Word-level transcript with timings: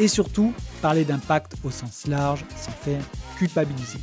et 0.00 0.08
surtout 0.08 0.52
parler 0.80 1.04
d'impact 1.04 1.54
au 1.62 1.70
sens 1.70 2.06
large 2.06 2.44
sans 2.56 2.72
faire 2.72 3.02
culpabiliser. 3.36 3.98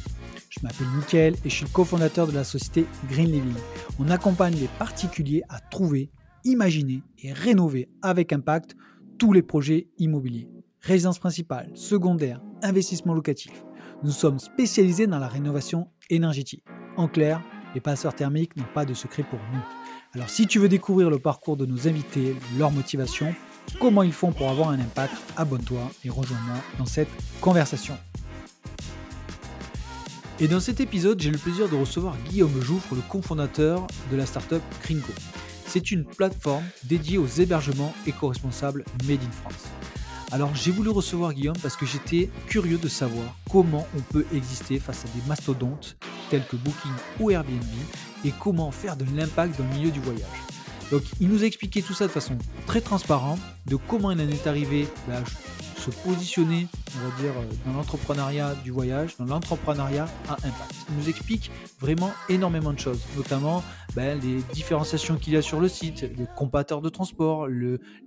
Je 0.50 0.60
m'appelle 0.62 0.88
Mickaël 0.96 1.36
et 1.44 1.50
je 1.50 1.56
suis 1.56 1.66
cofondateur 1.66 2.28
de 2.28 2.32
la 2.32 2.44
société 2.44 2.86
Green 3.10 3.32
Living. 3.32 3.56
On 4.00 4.10
accompagne 4.10 4.56
les 4.56 4.70
particuliers 4.80 5.42
à 5.50 5.60
trouver, 5.60 6.12
imaginer 6.44 7.02
et 7.22 7.34
rénover 7.34 7.90
avec 8.02 8.32
impact 8.32 8.76
tous 9.18 9.34
les 9.34 9.42
projets 9.42 9.88
immobiliers. 9.98 10.48
Résidence 10.82 11.20
principale, 11.20 11.72
secondaire, 11.74 12.42
investissement 12.62 13.14
locatif. 13.14 13.64
Nous 14.04 14.12
sommes 14.12 14.40
spécialisés 14.40 15.08
dans 15.08 15.20
la 15.20 15.28
rénovation 15.28 15.90
énergétique. 16.10 16.64
En 16.96 17.08
clair, 17.08 17.42
les 17.74 17.82
passeurs 17.82 18.14
thermiques 18.14 18.56
n'ont 18.56 18.72
pas 18.74 18.86
de 18.86 18.94
secret 18.94 19.24
pour 19.24 19.40
nous. 19.52 19.64
Alors 20.14 20.30
si 20.30 20.48
tu 20.48 20.60
veux 20.60 20.70
découvrir 20.70 21.10
le 21.10 21.20
parcours 21.20 21.58
de 21.58 21.66
nos 21.66 21.88
invités, 21.88 22.36
leur 22.58 22.72
motivation, 22.72 23.34
comment 23.80 24.04
ils 24.04 24.14
font 24.14 24.32
pour 24.32 24.50
avoir 24.50 24.70
un 24.70 24.80
impact, 24.80 25.16
abonne-toi 25.36 25.92
et 26.04 26.10
rejoins-moi 26.10 26.58
dans 26.78 26.86
cette 26.86 27.10
conversation. 27.42 27.98
Et 30.40 30.48
dans 30.48 30.60
cet 30.60 30.80
épisode, 30.80 31.20
j'ai 31.20 31.32
le 31.32 31.38
plaisir 31.38 31.68
de 31.68 31.76
recevoir 31.76 32.16
Guillaume 32.30 32.62
Jouffre, 32.62 32.94
le 32.94 33.02
cofondateur 33.02 33.88
de 34.12 34.18
la 34.18 34.26
startup 34.26 34.62
Gringo. 34.84 35.14
C'est 35.66 35.92
une 35.92 36.06
plateforme 36.06 36.64
dédiée 36.84 37.18
aux 37.18 37.28
hébergements 37.28 37.94
éco-responsables 38.06 38.86
Made 39.08 39.22
in 39.22 39.32
France. 39.32 39.66
Alors 40.32 40.54
j'ai 40.54 40.72
voulu 40.72 40.90
recevoir 40.90 41.34
Guillaume 41.34 41.58
parce 41.62 41.76
que 41.76 41.86
j'étais 41.86 42.30
curieux 42.48 42.78
de 42.78 42.88
savoir 42.90 43.36
comment 43.50 43.88
on 43.98 44.02
peut 44.02 44.26
exister 44.34 44.78
face 44.78 45.06
à 45.06 45.08
des 45.08 45.26
mastodontes 45.28 45.98
tels 46.30 46.46
que 46.46 46.58
Booking 46.58 46.92
ou 47.20 47.32
Airbnb 47.32 47.64
et 48.26 48.32
comment 48.40 48.72
faire 48.72 48.98
de 48.98 49.06
l'impact 49.16 49.58
dans 49.58 49.68
le 49.68 49.74
milieu 49.74 49.90
du 49.90 50.02
voyage. 50.02 50.57
Donc 50.92 51.04
il 51.20 51.28
nous 51.30 51.44
a 51.44 51.46
expliqué 51.46 51.82
tout 51.82 51.94
ça 51.94 52.08
de 52.08 52.12
façon 52.12 52.38
très 52.66 52.82
transparente, 52.82 53.40
de 53.66 53.76
comment 53.76 54.12
il 54.12 54.22
en 54.22 54.30
est 54.30 54.48
arrivé 54.48 54.88
à 55.12 55.22
se 55.80 55.92
positionner, 55.92 56.68
on 56.96 57.10
va 57.10 57.22
dire, 57.22 57.32
euh, 57.32 57.46
dans 57.66 57.74
l'entrepreneuriat 57.74 58.56
du 58.64 58.72
voyage, 58.72 59.16
dans 59.18 59.26
l'entrepreneuriat 59.26 60.08
à 60.28 60.34
impact. 60.34 60.76
Il 60.90 60.98
nous 60.98 61.10
explique 61.10 61.52
vraiment 61.80 62.12
énormément 62.30 62.74
de 62.74 62.80
choses, 62.80 63.00
notamment 63.16 63.64
ben, 63.96 64.20
les 64.20 64.42
différenciations 64.54 65.18
qu'il 65.18 65.34
y 65.34 65.38
a 65.38 65.42
sur 65.42 65.60
le 65.60 65.68
site, 65.68 66.02
le 66.18 66.26
comparateur 66.36 66.82
de 66.82 66.90
transport, 66.90 67.48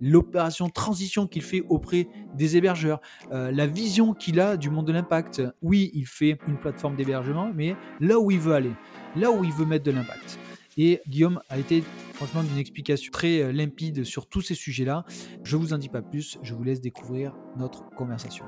l'opération 0.01 0.69
transition 0.69 1.27
qu'il 1.27 1.43
fait 1.43 1.63
auprès 1.69 2.09
des 2.35 2.57
hébergeurs, 2.57 3.01
euh, 3.33 3.51
la 3.51 3.67
vision 3.67 4.15
qu'il 4.15 4.41
a 4.41 4.57
du 4.57 4.71
monde 4.71 4.87
de 4.87 4.93
l'impact. 4.93 5.43
Oui, 5.63 5.91
il 5.95 6.07
fait 6.07 6.39
une 6.49 6.57
plateforme 6.57 6.97
d'hébergement, 6.97 7.51
mais 7.55 7.77
là 8.01 8.19
où 8.19 8.31
il 8.31 8.41
veut 8.41 8.55
aller, 8.55 8.73
là 9.17 9.31
où 9.31 9.45
il 9.45 9.53
veut 9.53 9.67
mettre 9.67 9.85
de 9.85 9.93
l'impact. 9.93 10.39
Et 10.77 11.01
Guillaume 11.09 11.41
a 11.49 11.59
été 11.59 11.83
franchement 12.21 12.43
d'une 12.43 12.59
explication 12.59 13.11
très 13.11 13.41
euh, 13.41 13.51
limpide 13.51 14.05
sur 14.05 14.27
tous 14.27 14.43
ces 14.43 14.55
sujets-là. 14.55 15.07
Je 15.43 15.57
vous 15.57 15.73
en 15.73 15.79
dis 15.79 15.89
pas 15.89 16.03
plus, 16.03 16.37
je 16.43 16.53
vous 16.53 16.63
laisse 16.63 16.83
découvrir 16.83 17.35
notre 17.57 17.89
conversation. 17.97 18.45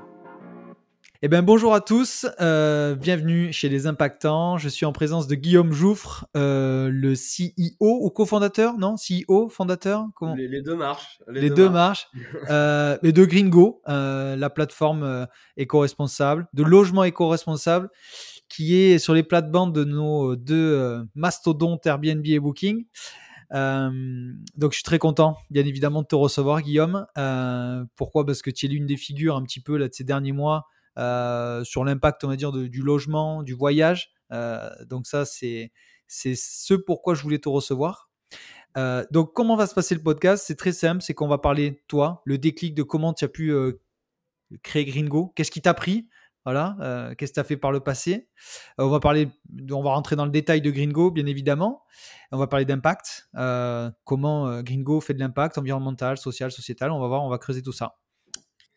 Eh 1.23 1.27
bien, 1.27 1.41
bonjour 1.41 1.73
à 1.73 1.81
tous, 1.81 2.27
euh, 2.39 2.93
bienvenue 2.93 3.51
chez 3.51 3.69
Les 3.69 3.87
Impactants. 3.87 4.59
Je 4.59 4.69
suis 4.69 4.85
en 4.85 4.91
présence 4.91 5.25
de 5.25 5.33
Guillaume 5.33 5.71
Jouffre, 5.71 6.27
euh, 6.37 6.89
le 6.91 7.13
CEO 7.13 8.03
ou 8.03 8.11
cofondateur, 8.11 8.77
non? 8.77 8.93
CEO, 8.95 9.49
fondateur? 9.49 10.05
Comment? 10.13 10.35
Les, 10.35 10.61
deux 10.61 10.75
marchent. 10.75 11.19
Les, 11.27 11.49
deux, 11.49 11.69
marchent. 11.69 12.09
euh, 12.51 12.99
et 13.01 13.11
de 13.11 13.25
Gringo, 13.25 13.81
la 13.87 14.49
plateforme 14.51 15.25
éco-responsable, 15.57 16.45
de 16.53 16.61
logement 16.61 17.05
éco-responsable 17.05 17.89
qui 18.49 18.75
est 18.75 18.99
sur 18.99 19.15
les 19.15 19.23
plates-bandes 19.23 19.73
de 19.73 19.83
nos 19.83 20.35
deux 20.35 21.07
mastodontes 21.15 21.87
Airbnb 21.87 22.23
et 22.27 22.39
Booking. 22.39 22.85
Euh, 23.51 24.33
donc 24.55 24.71
je 24.71 24.77
suis 24.77 24.83
très 24.83 24.99
content, 24.99 25.37
bien 25.49 25.65
évidemment, 25.65 26.01
de 26.01 26.07
te 26.07 26.15
recevoir, 26.15 26.61
Guillaume. 26.61 27.05
Euh, 27.17 27.83
pourquoi? 27.95 28.25
Parce 28.25 28.41
que 28.41 28.49
tu 28.49 28.65
es 28.65 28.69
l'une 28.69 28.85
des 28.85 28.97
figures 28.97 29.35
un 29.35 29.43
petit 29.43 29.59
peu 29.59 29.77
là 29.77 29.87
de 29.87 29.93
ces 29.93 30.03
derniers 30.03 30.31
mois 30.31 30.67
sur 31.65 31.83
l'impact, 31.83 32.23
on 32.23 32.27
va 32.27 32.35
dire, 32.35 32.51
du 32.51 32.81
logement, 32.81 33.43
du 33.43 33.53
voyage. 33.53 34.13
donc 34.87 35.07
ça, 35.07 35.25
c'est 35.25 35.71
ce 36.07 36.73
pourquoi 36.73 37.15
je 37.15 37.23
voulais 37.23 37.39
te 37.39 37.49
recevoir. 37.49 38.11
donc 39.11 39.33
comment 39.33 39.55
va 39.55 39.67
se 39.67 39.73
passer 39.73 39.95
le 39.95 40.03
podcast? 40.03 40.43
C'est 40.45 40.55
très 40.55 40.71
simple, 40.71 41.01
c'est 41.01 41.13
qu'on 41.13 41.27
va 41.27 41.39
parler 41.39 41.83
toi, 41.87 42.21
le 42.25 42.37
déclic 42.37 42.75
de 42.75 42.83
comment 42.83 43.13
tu 43.13 43.25
as 43.25 43.27
pu 43.27 43.53
créer 44.61 44.85
Gringo, 44.85 45.33
qu'est-ce 45.35 45.51
qui 45.51 45.61
t'a 45.61 45.73
pris? 45.73 46.07
Voilà, 46.45 46.75
euh, 46.81 47.15
qu'est-ce 47.15 47.31
que 47.31 47.35
tu 47.35 47.39
as 47.39 47.43
fait 47.45 47.57
par 47.57 47.71
le 47.71 47.79
passé? 47.79 48.29
Euh, 48.79 48.83
On 48.83 48.89
va 48.89 48.99
parler, 48.99 49.29
on 49.71 49.81
va 49.81 49.91
rentrer 49.91 50.15
dans 50.15 50.25
le 50.25 50.31
détail 50.31 50.61
de 50.61 50.71
Gringo, 50.71 51.11
bien 51.11 51.25
évidemment. 51.25 51.83
On 52.31 52.37
va 52.37 52.47
parler 52.47 52.65
d'impact, 52.65 53.29
euh, 53.35 53.89
comment 54.03 54.61
Gringo 54.61 54.99
fait 54.99 55.13
de 55.13 55.19
l'impact 55.19 55.57
environnemental, 55.57 56.17
social, 56.17 56.51
sociétal. 56.51 56.91
On 56.91 56.99
va 56.99 57.07
voir, 57.07 57.23
on 57.23 57.29
va 57.29 57.37
creuser 57.37 57.61
tout 57.61 57.71
ça. 57.71 57.95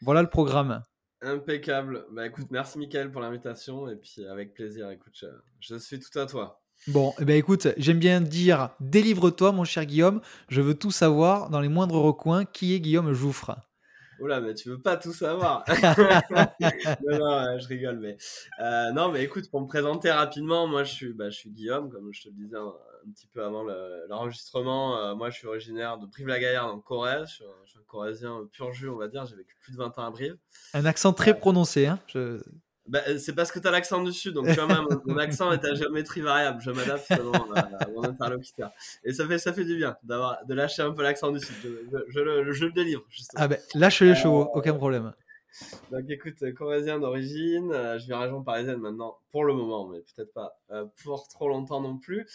Voilà 0.02 0.22
le 0.22 0.28
programme. 0.28 0.82
Impeccable. 1.22 2.04
Bah 2.12 2.26
écoute, 2.26 2.48
merci 2.50 2.78
Michael 2.78 3.10
pour 3.10 3.22
l'invitation 3.22 3.88
et 3.88 3.96
puis 3.96 4.24
avec 4.26 4.54
plaisir. 4.54 4.90
Écoute, 4.90 5.24
je, 5.60 5.76
suis 5.76 5.98
tout 5.98 6.18
à 6.18 6.26
toi. 6.26 6.62
Bon, 6.88 7.14
eh 7.18 7.24
ben 7.24 7.36
écoute, 7.36 7.68
j'aime 7.78 7.98
bien 7.98 8.20
dire 8.20 8.70
délivre-toi, 8.80 9.50
mon 9.52 9.64
cher 9.64 9.86
Guillaume. 9.86 10.20
Je 10.48 10.60
veux 10.60 10.74
tout 10.74 10.90
savoir 10.90 11.48
dans 11.48 11.60
les 11.60 11.70
moindres 11.70 12.00
recoins. 12.00 12.44
Qui 12.44 12.74
est 12.74 12.80
Guillaume 12.80 13.12
Jouffre? 13.12 13.56
Oula, 14.20 14.40
mais 14.40 14.54
tu 14.54 14.70
veux 14.70 14.80
pas 14.80 14.96
tout 14.96 15.12
savoir. 15.12 15.64
non, 15.68 17.18
non, 17.18 17.58
je 17.58 17.68
rigole, 17.68 17.98
mais 17.98 18.16
euh, 18.60 18.92
non, 18.92 19.10
mais 19.10 19.22
écoute, 19.22 19.50
pour 19.50 19.60
me 19.60 19.66
présenter 19.66 20.10
rapidement, 20.10 20.66
moi 20.66 20.84
je 20.84 20.92
suis, 20.92 21.12
bah, 21.12 21.30
je 21.30 21.36
suis 21.36 21.50
Guillaume, 21.50 21.90
comme 21.90 22.12
je 22.12 22.22
te 22.22 22.28
le 22.28 22.34
disais 22.34 22.56
un, 22.56 22.72
petit 23.12 23.28
peu 23.28 23.44
avant 23.44 23.62
l'enregistrement. 24.08 24.98
Euh, 24.98 25.14
moi, 25.14 25.30
je 25.30 25.36
suis 25.36 25.46
originaire 25.46 25.98
de 25.98 26.06
Brive-la-Gaillarde 26.06 26.70
en 26.70 26.80
Corrèze. 26.80 27.28
Je 27.28 27.34
suis, 27.34 27.44
un, 27.78 27.82
Corrézien 27.86 28.48
pur 28.50 28.72
jus, 28.72 28.88
on 28.88 28.96
va 28.96 29.06
dire. 29.06 29.24
J'ai 29.26 29.36
vécu 29.36 29.54
plus 29.60 29.72
de 29.72 29.78
20 29.78 29.98
ans 29.98 30.06
à 30.06 30.10
Brive. 30.10 30.36
Un 30.74 30.84
accent 30.84 31.12
très 31.12 31.30
euh, 31.30 31.34
prononcé, 31.34 31.86
hein. 31.86 32.00
Je... 32.08 32.40
Bah, 32.88 33.00
euh, 33.08 33.18
c'est 33.18 33.34
parce 33.34 33.50
que 33.50 33.58
tu 33.58 33.66
as 33.66 33.70
l'accent 33.70 34.02
du 34.02 34.12
sud, 34.12 34.34
donc 34.34 34.46
tu 34.46 34.54
vois, 34.54 34.66
même 34.66 34.86
mon 35.04 35.16
accent 35.18 35.52
est 35.52 35.64
à 35.64 35.74
géométrie 35.74 36.20
variable. 36.20 36.60
Je 36.60 36.70
m'adapte 36.70 37.06
selon 37.08 37.32
mon 37.94 38.04
interlocuteur. 38.04 38.70
Et 39.04 39.12
ça 39.12 39.26
fait, 39.26 39.38
ça 39.38 39.52
fait 39.52 39.64
du 39.64 39.76
bien 39.76 39.96
d'avoir, 40.04 40.44
de 40.46 40.54
lâcher 40.54 40.82
un 40.82 40.92
peu 40.92 41.02
l'accent 41.02 41.32
du 41.32 41.40
sud. 41.40 41.54
Je, 41.62 41.68
je, 42.08 42.20
le, 42.20 42.52
je, 42.52 42.64
le, 42.64 42.72
délivre, 42.72 43.04
justement. 43.08 43.42
Ah 43.42 43.48
ben, 43.48 43.58
lâche 43.74 44.02
les 44.02 44.14
chevaux, 44.14 44.42
euh, 44.42 44.58
aucun 44.58 44.74
problème. 44.74 45.12
Donc 45.90 46.04
écoute, 46.10 46.36
corésien 46.54 47.00
d'origine, 47.00 47.72
euh, 47.72 47.98
je 47.98 48.12
en 48.12 48.20
région 48.20 48.42
parisienne 48.44 48.78
maintenant, 48.78 49.18
pour 49.32 49.44
le 49.44 49.54
moment, 49.54 49.88
mais 49.88 50.00
peut-être 50.14 50.32
pas 50.32 50.58
pour 51.02 51.26
trop 51.28 51.48
longtemps 51.48 51.80
non 51.80 51.98
plus. 51.98 52.26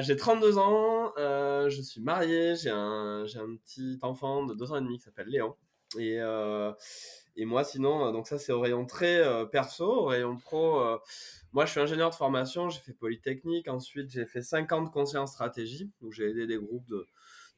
j'ai 0.00 0.16
32 0.16 0.58
ans, 0.58 1.12
je 1.16 1.80
suis 1.82 2.02
marié, 2.02 2.56
j'ai 2.56 2.70
un, 2.70 3.24
j'ai 3.26 3.38
un 3.38 3.56
petit 3.56 3.98
enfant 4.02 4.44
de 4.44 4.54
2 4.54 4.72
ans 4.72 4.76
et 4.76 4.80
demi 4.80 4.98
qui 4.98 5.04
s'appelle 5.04 5.28
Léon. 5.28 5.54
Et, 5.98 6.18
et 7.40 7.44
moi, 7.44 7.62
sinon, 7.62 8.08
euh, 8.08 8.12
donc 8.12 8.26
ça, 8.26 8.36
c'est 8.36 8.52
au 8.52 8.60
rayon 8.60 8.84
très 8.84 9.18
euh, 9.18 9.46
perso, 9.46 9.86
au 9.86 10.06
rayon 10.06 10.36
pro. 10.36 10.80
Euh, 10.80 10.98
moi, 11.52 11.66
je 11.66 11.70
suis 11.70 11.80
ingénieur 11.80 12.10
de 12.10 12.14
formation, 12.16 12.68
j'ai 12.68 12.80
fait 12.80 12.92
Polytechnique. 12.92 13.68
Ensuite, 13.68 14.10
j'ai 14.10 14.26
fait 14.26 14.42
5 14.42 14.72
ans 14.72 14.82
de 14.82 14.88
conseil 14.88 15.18
en 15.18 15.28
stratégie, 15.28 15.88
où 16.02 16.10
j'ai 16.10 16.28
aidé 16.30 16.48
des 16.48 16.58
groupes 16.58 16.86
de, 16.88 17.06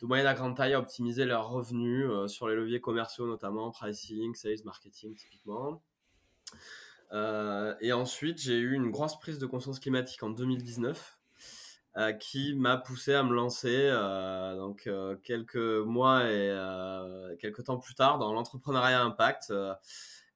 moyenne 0.03 0.27
à 0.27 0.35
grande 0.35 0.55
taille 0.55 0.75
à 0.75 0.79
optimiser 0.81 1.25
leurs 1.25 1.49
revenus 1.49 2.09
sur 2.27 2.49
les 2.49 2.57
leviers 2.57 2.81
commerciaux, 2.81 3.27
notamment 3.27 3.71
pricing, 3.71 4.35
sales, 4.35 4.63
marketing, 4.65 5.15
typiquement. 5.15 5.83
et 7.81 7.93
ensuite, 7.93 8.39
j'ai 8.39 8.59
eu 8.59 8.75
une 8.75 8.91
grosse 8.91 9.19
prise 9.19 9.39
de 9.39 9.47
conscience 9.47 9.81
climatique 9.81 10.23
en 10.23 10.31
2019 10.31 10.99
euh, 10.99 11.20
qui 12.21 12.55
m'a 12.55 12.77
poussé 12.77 13.15
à 13.15 13.23
me 13.23 13.35
lancer 13.35 13.89
euh, 13.91 14.57
donc 14.57 14.87
euh, 14.87 15.17
quelques 15.25 15.57
mois 15.57 16.31
et 16.31 17.37
quelques 17.41 17.65
temps 17.65 17.79
plus 17.79 17.95
tard 17.95 18.19
dans 18.19 18.33
l'entrepreneuriat 18.33 19.03
impact 19.03 19.53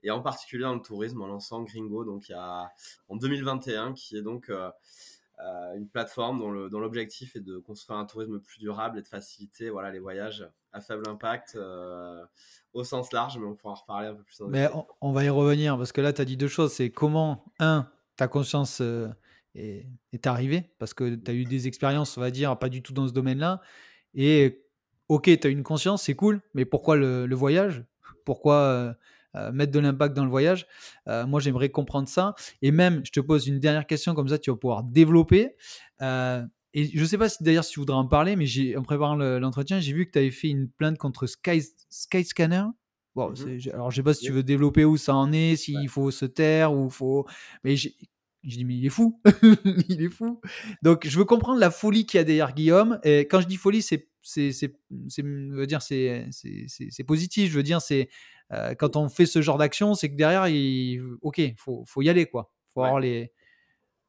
et 0.02 0.10
en 0.10 0.20
particulier 0.20 0.64
dans 0.64 0.74
le 0.74 0.82
tourisme 0.82 1.22
en 1.22 1.26
lançant 1.26 1.62
Gringo 1.62 2.04
donc 2.04 2.28
il 2.28 2.32
y 2.32 2.34
a 2.34 2.70
en 3.08 3.16
2021 3.16 3.92
qui 3.92 4.16
est 4.16 4.22
donc 4.22 4.50
une 5.76 5.88
plateforme 5.88 6.68
dont 6.70 6.80
l'objectif 6.80 7.36
est 7.36 7.40
de 7.40 7.58
construire 7.58 7.98
un 7.98 8.04
tourisme 8.04 8.40
plus 8.40 8.58
durable 8.58 8.98
et 8.98 9.02
de 9.02 9.08
faciliter 9.08 9.70
voilà 9.70 9.90
les 9.90 10.00
voyages 10.00 10.48
à 10.72 10.80
faible 10.80 11.08
impact 11.08 11.56
au 12.72 12.84
sens 12.84 13.12
large 13.12 13.38
mais 13.38 13.46
on 13.46 13.54
pourra 13.54 13.74
en 13.74 13.76
reparler 13.76 14.08
un 14.08 14.14
peu 14.14 14.22
plus 14.24 14.40
en 14.40 14.48
mais 14.48 14.68
on, 14.74 14.86
on, 15.00 15.12
va 15.12 15.22
y 15.24 15.28
revenir 15.28 15.78
parce 15.78 15.92
que 15.92 16.00
là 16.00 16.12
tu 16.12 16.20
as 16.20 16.24
dit 16.24 16.36
deux 16.36 16.48
choses 16.48 16.72
c'est 16.72 16.90
comment 16.90 17.44
un 17.60 17.88
ta 18.16 18.28
conscience 18.28 18.82
est, 19.54 20.26
arrivé 20.26 20.70
parce 20.78 20.94
que 20.94 21.14
tu 21.14 21.30
as 21.30 21.34
eu 21.34 21.44
des 21.44 21.66
expériences, 21.66 22.16
on 22.16 22.20
va 22.20 22.30
dire, 22.30 22.58
pas 22.58 22.68
du 22.68 22.82
tout 22.82 22.92
dans 22.92 23.06
ce 23.06 23.12
domaine-là. 23.12 23.60
Et 24.14 24.64
ok, 25.08 25.24
tu 25.40 25.46
as 25.46 25.50
une 25.50 25.62
conscience, 25.62 26.02
c'est 26.02 26.14
cool, 26.14 26.40
mais 26.54 26.64
pourquoi 26.64 26.96
le, 26.96 27.34
voyage? 27.34 27.84
Pourquoi 28.24 28.96
mettre 29.52 29.72
de 29.72 29.80
l'impact 29.80 30.14
dans 30.16 30.24
le 30.24 30.30
voyage? 30.30 30.66
moi, 31.06 31.40
j'aimerais 31.40 31.68
comprendre 31.68 32.08
ça. 32.08 32.34
Et 32.62 32.70
même, 32.70 33.02
je 33.04 33.10
te 33.12 33.20
pose 33.20 33.46
une 33.46 33.60
dernière 33.60 33.86
question, 33.86 34.14
comme 34.14 34.28
ça, 34.28 34.38
tu 34.38 34.50
vas 34.50 34.56
pouvoir 34.56 34.82
développer. 34.82 35.54
et 36.00 36.84
je 36.92 37.00
ne 37.00 37.06
sais 37.06 37.18
pas 37.18 37.28
si 37.28 37.42
d'ailleurs 37.42 37.64
si 37.64 37.72
tu 37.72 37.80
voudrais 37.80 37.96
en 37.96 38.06
parler, 38.06 38.36
mais 38.36 38.46
en 38.76 38.82
préparant 38.82 39.16
l'entretien, 39.16 39.80
j'ai 39.80 39.92
vu 39.92 40.06
que 40.06 40.12
tu 40.12 40.18
avais 40.18 40.30
fait 40.30 40.48
une 40.48 40.68
plainte 40.68 40.98
contre 40.98 41.26
Sky, 41.26 41.62
Skyscanner. 41.90 42.64
Bon, 43.14 43.30
mmh 43.30 43.70
alors 43.72 43.92
je 43.92 43.96
sais 43.96 44.02
pas 44.02 44.12
si 44.12 44.24
tu 44.24 44.32
veux 44.32 44.42
développer 44.42 44.84
où 44.84 44.96
ça 44.96 45.14
en 45.14 45.32
est, 45.32 45.54
s'il 45.54 45.88
faut 45.88 46.10
se 46.10 46.24
taire 46.24 46.72
ou 46.72 46.90
faut. 46.90 47.26
Mais 47.62 47.76
je 48.46 48.56
dis, 48.56 48.64
mais 48.64 48.76
il 48.76 48.86
est 48.86 48.90
fou. 48.90 49.20
il 49.88 50.02
est 50.02 50.10
fou. 50.10 50.40
Donc, 50.82 51.06
je 51.06 51.18
veux 51.18 51.24
comprendre 51.24 51.58
la 51.58 51.70
folie 51.70 52.06
qu'il 52.06 52.18
y 52.18 52.20
a 52.20 52.24
derrière 52.24 52.54
Guillaume. 52.54 52.98
Et 53.02 53.20
quand 53.20 53.40
je 53.40 53.46
dis 53.46 53.56
folie, 53.56 53.82
c'est, 53.82 54.08
c'est, 54.22 54.52
c'est, 54.52 54.72
veux 55.22 55.66
dire, 55.66 55.82
c'est, 55.82 56.28
c'est, 56.30 57.04
positif. 57.04 57.50
Je 57.50 57.56
veux 57.56 57.62
dire, 57.62 57.80
c'est 57.80 58.08
euh, 58.52 58.74
quand 58.74 58.96
on 58.96 59.08
fait 59.08 59.26
ce 59.26 59.40
genre 59.40 59.58
d'action, 59.58 59.94
c'est 59.94 60.10
que 60.10 60.16
derrière, 60.16 60.48
il, 60.48 61.02
ok, 61.22 61.40
faut, 61.56 61.84
faut 61.86 62.02
y 62.02 62.08
aller, 62.08 62.26
quoi. 62.26 62.52
Faut 62.72 62.82
avoir 62.82 63.00
les, 63.00 63.32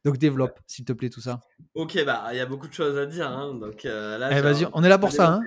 donc 0.05 0.19
développe, 0.19 0.59
s'il 0.67 0.85
te 0.85 0.93
plaît, 0.93 1.09
tout 1.09 1.19
ça. 1.19 1.41
Ok, 1.73 1.97
bah 2.05 2.27
il 2.31 2.37
y 2.37 2.39
a 2.39 2.45
beaucoup 2.45 2.67
de 2.67 2.73
choses 2.73 2.95
à 2.95 3.07
dire. 3.07 3.27
Hein, 3.27 3.55
donc 3.55 3.85
euh, 3.85 4.19
là, 4.19 4.37
eh, 4.37 4.39
vas-y, 4.39 4.67
on 4.71 4.83
est 4.83 4.89
là 4.89 4.99
pour 4.99 5.11
ça. 5.11 5.33
Hein. 5.33 5.41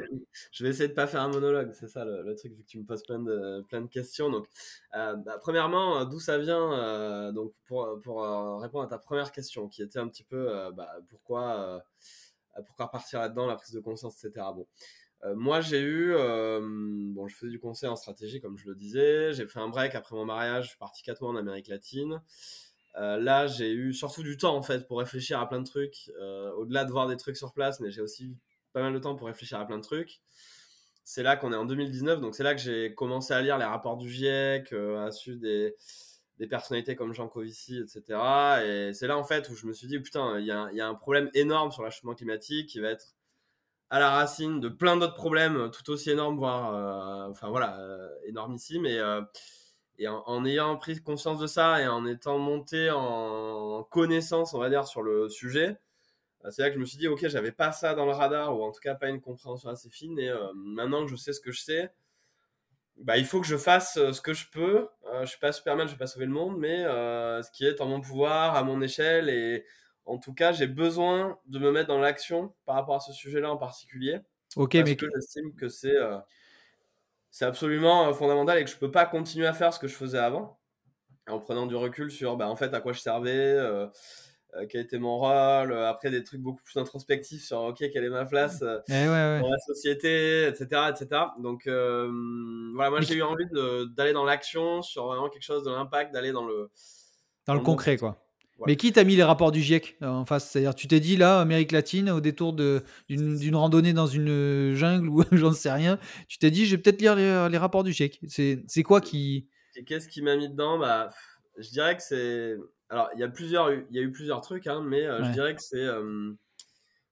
Je 0.50 0.64
vais 0.64 0.70
essayer 0.70 0.88
de 0.88 0.94
pas 0.94 1.06
faire 1.06 1.22
un 1.22 1.28
monologue, 1.28 1.70
c'est 1.72 1.87
ça 1.87 2.05
le, 2.05 2.34
truc, 2.34 2.55
vu 2.55 2.64
que 2.64 2.66
tu 2.69 2.81
me 2.81 2.84
poses 2.84 3.05
plein 3.05 3.20
de, 3.20 3.64
plein 3.69 3.81
de 3.81 3.87
questions. 3.87 4.31
Donc, 4.31 4.49
euh, 4.96 5.14
bah, 5.14 5.38
premièrement, 5.40 6.05
d'où 6.06 6.19
ça 6.19 6.38
vient 6.38 6.72
euh, 6.72 7.31
Donc, 7.31 7.52
pour, 7.66 8.00
pour 8.02 8.60
répondre 8.60 8.82
à 8.82 8.88
ta 8.88 8.99
première 8.99 9.31
question, 9.31 9.69
qui 9.69 9.81
était 9.81 10.00
un 10.00 10.08
petit 10.08 10.25
peu 10.25 10.52
bah, 10.75 10.88
pourquoi, 11.08 11.84
pourquoi 12.66 12.90
partir 12.90 13.20
là-dedans, 13.20 13.46
la 13.46 13.54
prise 13.54 13.72
de 13.72 13.81
conscience, 13.81 14.25
etc. 14.25 14.44
Bon. 14.56 14.66
moi, 15.37 15.61
j'ai 15.61 15.82
eu, 15.82 16.14
bon, 16.14 17.28
je 17.28 17.37
faisais 17.37 17.52
du 17.52 17.61
conseil 17.61 17.88
en 17.88 17.96
stratégie, 17.96 18.40
comme 18.40 18.58
je 18.58 18.66
le 18.66 18.75
disais. 18.75 19.32
J'ai 19.34 19.46
fait 19.46 19.61
un 19.61 19.69
break 19.69 19.94
après 19.94 20.16
mon 20.16 20.25
mariage. 20.25 20.64
Je 20.64 20.69
suis 20.70 20.78
parti 20.78 21.04
4 21.04 21.22
mois 21.22 21.31
en 21.31 21.37
Amérique 21.37 21.69
latine. 21.69 22.20
Euh, 22.96 23.19
là, 23.19 23.46
j'ai 23.46 23.73
eu 23.73 23.93
surtout 23.93 24.23
du 24.23 24.37
temps 24.37 24.56
en 24.56 24.62
fait 24.62 24.87
pour 24.87 24.99
réfléchir 24.99 25.38
à 25.40 25.49
plein 25.49 25.61
de 25.61 25.67
trucs, 25.67 26.11
euh, 26.20 26.50
au-delà 26.52 26.85
de 26.85 26.90
voir 26.90 27.06
des 27.06 27.17
trucs 27.17 27.37
sur 27.37 27.52
place, 27.52 27.81
mais 27.81 27.90
j'ai 27.90 28.00
aussi 28.00 28.37
pas 28.73 28.82
mal 28.82 28.93
de 28.93 28.99
temps 28.99 29.14
pour 29.14 29.26
réfléchir 29.29 29.61
à 29.61 29.67
plein 29.67 29.79
de 29.79 29.82
trucs. 29.82 30.20
C'est 31.05 31.23
là 31.23 31.37
qu'on 31.37 31.52
est 31.52 31.56
en 31.56 31.64
2019, 31.64 32.20
donc 32.20 32.35
c'est 32.35 32.43
là 32.43 32.55
que 32.55 32.61
j'ai 32.61 32.94
commencé 32.94 33.32
à 33.32 33.40
lire 33.40 33.56
les 33.58 33.64
rapports 33.64 33.96
du 33.96 34.11
GIEC, 34.11 34.73
euh, 34.73 35.06
à 35.06 35.11
suivre 35.11 35.40
des, 35.40 35.76
personnalités 36.49 36.96
comme 36.96 37.12
Jean 37.14 37.29
Covici, 37.29 37.79
etc. 37.79 38.02
Et 38.64 38.93
c'est 38.94 39.06
là 39.06 39.17
en 39.19 39.25
fait 39.25 39.49
où 39.50 39.55
je 39.55 39.67
me 39.67 39.73
suis 39.73 39.88
dit, 39.88 39.99
putain, 39.99 40.38
il 40.38 40.46
y, 40.46 40.50
a 40.52 40.88
un 40.88 40.94
problème 40.94 41.31
énorme 41.35 41.73
sur 41.73 41.82
l'achèvement 41.82 42.14
climatique 42.14 42.69
qui 42.69 42.81
va 42.81 42.90
être 42.90 43.14
à 43.90 43.99
la 43.99 44.11
racine 44.11 44.61
de 44.61 44.69
plein 44.69 44.96
d'autres 44.96 45.14
problèmes 45.14 45.70
tout 45.70 45.90
aussi 45.90 46.11
énormes, 46.11 46.37
voire, 46.37 47.29
enfin 47.31 47.49
voilà, 47.49 47.76
énormissimes. 48.25 48.87
Et 48.87 49.00
et 49.99 50.06
en, 50.09 50.45
ayant 50.45 50.77
pris 50.77 51.00
conscience 51.00 51.41
de 51.41 51.47
ça 51.47 51.83
et 51.83 51.89
en 51.89 52.06
étant 52.06 52.39
monté 52.39 52.91
en 52.91 53.83
connaissance, 53.91 54.55
on 54.55 54.59
va 54.59 54.71
dire, 54.71 54.87
sur 54.87 55.03
le 55.03 55.29
sujet, 55.29 55.77
euh, 56.45 56.50
c'est 56.50 56.62
là 56.62 56.69
que 56.69 56.75
je 56.75 56.81
me 56.81 56.85
suis 56.85 56.99
dit, 56.99 57.09
ok, 57.09 57.27
j'avais 57.29 57.53
pas 57.53 57.73
ça 57.73 57.95
dans 57.95 58.06
le 58.06 58.12
radar, 58.12 58.56
ou 58.56 58.62
en 58.62 58.71
tout 58.71 58.81
cas 58.81 58.95
pas 58.95 59.09
une 59.09 59.21
compréhension 59.21 59.69
assez 59.69 59.91
fine, 59.91 60.19
et 60.19 60.29
euh, 60.29 60.53
maintenant 60.55 61.05
que 61.05 61.11
je 61.11 61.17
sais 61.17 61.33
ce 61.33 61.41
que 61.41 61.50
je 61.50 61.61
sais, 61.61 61.91
bah, 62.97 63.17
il 63.17 63.25
faut 63.25 63.41
que 63.41 63.47
je 63.47 63.56
fasse 63.56 63.97
euh, 63.97 64.12
ce 64.12 64.21
que 64.21 64.35
je 64.35 64.47
peux. 64.50 64.89
je 65.21 65.27
suis 65.27 65.39
pas 65.39 65.53
Superman, 65.53 65.87
je 65.89 65.93
vais 65.93 65.99
pas 65.99 66.06
sauver 66.06 66.27
le 66.27 66.33
monde, 66.33 66.56
mais 66.59 66.85
ce 66.85 67.50
qui 67.50 67.65
est 67.67 67.81
en 67.81 67.87
mon 67.87 68.00
pouvoir, 68.00 68.55
à 68.55 68.62
mon 68.62 68.81
échelle, 68.81 69.29
et 69.29 69.65
en 70.05 70.19
tout 70.19 70.33
cas, 70.33 70.53
j'ai 70.53 70.67
besoin 70.67 71.39
de 71.47 71.59
me 71.59 71.73
mettre 71.73 71.89
dans 71.89 71.99
l'action 71.99 72.55
par 72.67 72.77
rapport 72.77 72.97
à 72.97 73.00
ce 73.00 73.12
sujet-là 73.12 73.50
en 73.50 73.56
particulier. 73.56 74.21
Ok, 74.56 74.73
parce 74.77 74.89
mais 74.89 74.97
que 74.97 75.06
j'estime 75.15 75.55
que 75.55 75.69
c'est 75.69 75.97
c'est 77.30 77.44
absolument 77.44 78.08
euh, 78.08 78.12
fondamental 78.12 78.58
et 78.58 78.64
que 78.64 78.70
je 78.70 78.76
peux 78.76 78.90
pas 78.90 79.06
continuer 79.06 79.46
à 79.46 79.52
faire 79.52 79.72
ce 79.72 79.78
que 79.78 79.88
je 79.88 79.94
faisais 79.94 80.19
avant. 80.19 80.58
En 81.28 81.38
prenant 81.38 81.66
du 81.66 81.76
recul 81.76 82.10
sur 82.10 82.36
bah, 82.36 82.48
en 82.48 82.56
fait 82.56 82.72
à 82.72 82.80
quoi 82.80 82.94
je 82.94 83.00
servais 83.00 83.36
euh, 83.36 83.86
euh, 84.54 84.66
quel 84.66 84.80
était 84.80 84.98
mon 84.98 85.19
rôle 85.19 85.75
après 85.75 86.10
des 86.10 86.25
trucs 86.25 86.40
beaucoup 86.40 86.62
plus 86.62 86.80
introspectifs 86.80 87.44
sur 87.44 87.60
ok 87.64 87.84
quelle 87.92 88.04
est 88.04 88.08
ma 88.08 88.25
place 88.25 88.64
eh 88.88 89.04
dans 89.04 89.50
la 89.50 89.58
société 89.58 90.46
etc 90.46 90.84
etc 90.88 91.25
donc 91.38 91.64
voilà 91.66 92.88
moi 92.88 93.02
j'ai 93.02 93.16
eu 93.16 93.22
envie 93.22 93.44
d'aller 93.94 94.14
dans 94.14 94.25
l'action 94.25 94.80
sur 94.80 95.08
vraiment 95.08 95.28
quelque 95.28 95.42
chose 95.42 95.64
de 95.64 95.70
l'impact 95.70 96.14
d'aller 96.14 96.32
dans 96.32 96.46
le 96.46 96.70
dans, 97.44 97.52
le 97.52 97.60
concret 97.60 97.98
quoi 97.98 98.16
mais 98.66 98.76
qui 98.76 98.93
t'a 98.93 99.05
mis 99.05 99.16
les 99.16 99.22
rapports 99.22 99.52
du 99.52 99.60
GIEC 99.60 99.96
euh, 100.02 100.08
en 100.08 100.25
face? 100.25 100.50
C'est-à-dire, 100.50 100.75
tu 100.75 100.88
t'es 100.88 101.00
dit 101.00 101.16
là, 101.16 101.40
Amérique 101.40 101.72
latine, 101.72 102.10
au 102.10 102.20
détour 102.20 102.52
d'une 102.52 103.55
randonnée 103.55 103.93
dans 103.93 104.06
une 104.06 104.75
jungle 104.75 105.08
ou 105.08 105.22
j'en 105.32 105.52
sais 105.52 105.70
rien, 105.70 105.99
tu 106.28 106.38
t'es 106.38 106.50
dit, 106.50 106.66
je 106.66 106.76
vais 106.76 106.82
peut-être 106.82 107.00
lire 107.00 107.14
les, 107.16 107.58
rapports 107.58 107.84
du 107.84 107.93
GIEC. 107.93 108.20
C'est 108.26 108.82
quoi 108.82 109.00
qui. 109.00 109.49
Qu'est-ce 109.87 110.08
qui 110.08 110.22
m'a 110.22 110.37
mis 110.37 110.49
dedans? 110.49 110.78
Bah, 110.78 111.10
Je 111.56 111.70
dirais 111.70 111.96
que 111.96 112.02
c'est. 112.02 112.56
Alors, 112.90 113.10
il 113.14 113.20
y, 113.20 113.22
a 113.22 113.28
plusieurs, 113.28 113.72
il 113.72 113.84
y 113.90 113.99
a 113.99 114.02
eu 114.02 114.10
plusieurs 114.10 114.40
trucs, 114.40 114.66
hein, 114.66 114.82
mais 114.82 115.04
euh, 115.04 115.22
je 115.22 115.31
dirais 115.32 115.54
que 115.54 115.62
c'est 115.62 115.76
euh, 115.76 116.32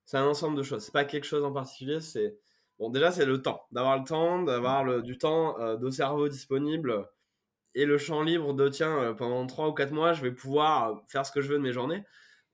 c'est 0.07 0.17
un 0.17 0.25
ensemble 0.25 0.57
de 0.57 0.63
choses. 0.63 0.83
C'est 0.83 0.93
pas 0.93 1.05
quelque 1.05 1.27
chose 1.27 1.45
en 1.45 1.53
particulier, 1.53 2.01
c'est. 2.01 2.37
Bon, 2.79 2.91
déjà, 2.91 3.11
c'est 3.11 3.27
le 3.27 3.41
temps. 3.41 3.63
D'avoir 3.73 3.99
le 3.99 4.05
temps, 4.05 4.43
d'avoir 4.43 5.03
du 5.03 5.17
temps 5.17 5.57
de 5.77 5.91
cerveau 5.91 6.29
disponible 6.29 7.07
et 7.77 7.85
le 7.85 7.99
champ 7.99 8.23
libre 8.23 8.55
de 8.55 8.69
tiens, 8.71 8.99
euh, 8.99 9.13
pendant 9.13 9.47
3 9.47 9.69
ou 9.69 9.73
4 9.73 9.93
mois, 9.93 10.15
je 10.15 10.23
vais 10.23 10.33
pouvoir 10.33 11.03
faire 11.09 11.27
ce 11.27 11.31
que 11.31 11.43
je 11.43 11.49
veux 11.49 11.59
de 11.59 11.63
mes 11.63 11.73
journées. 11.73 12.05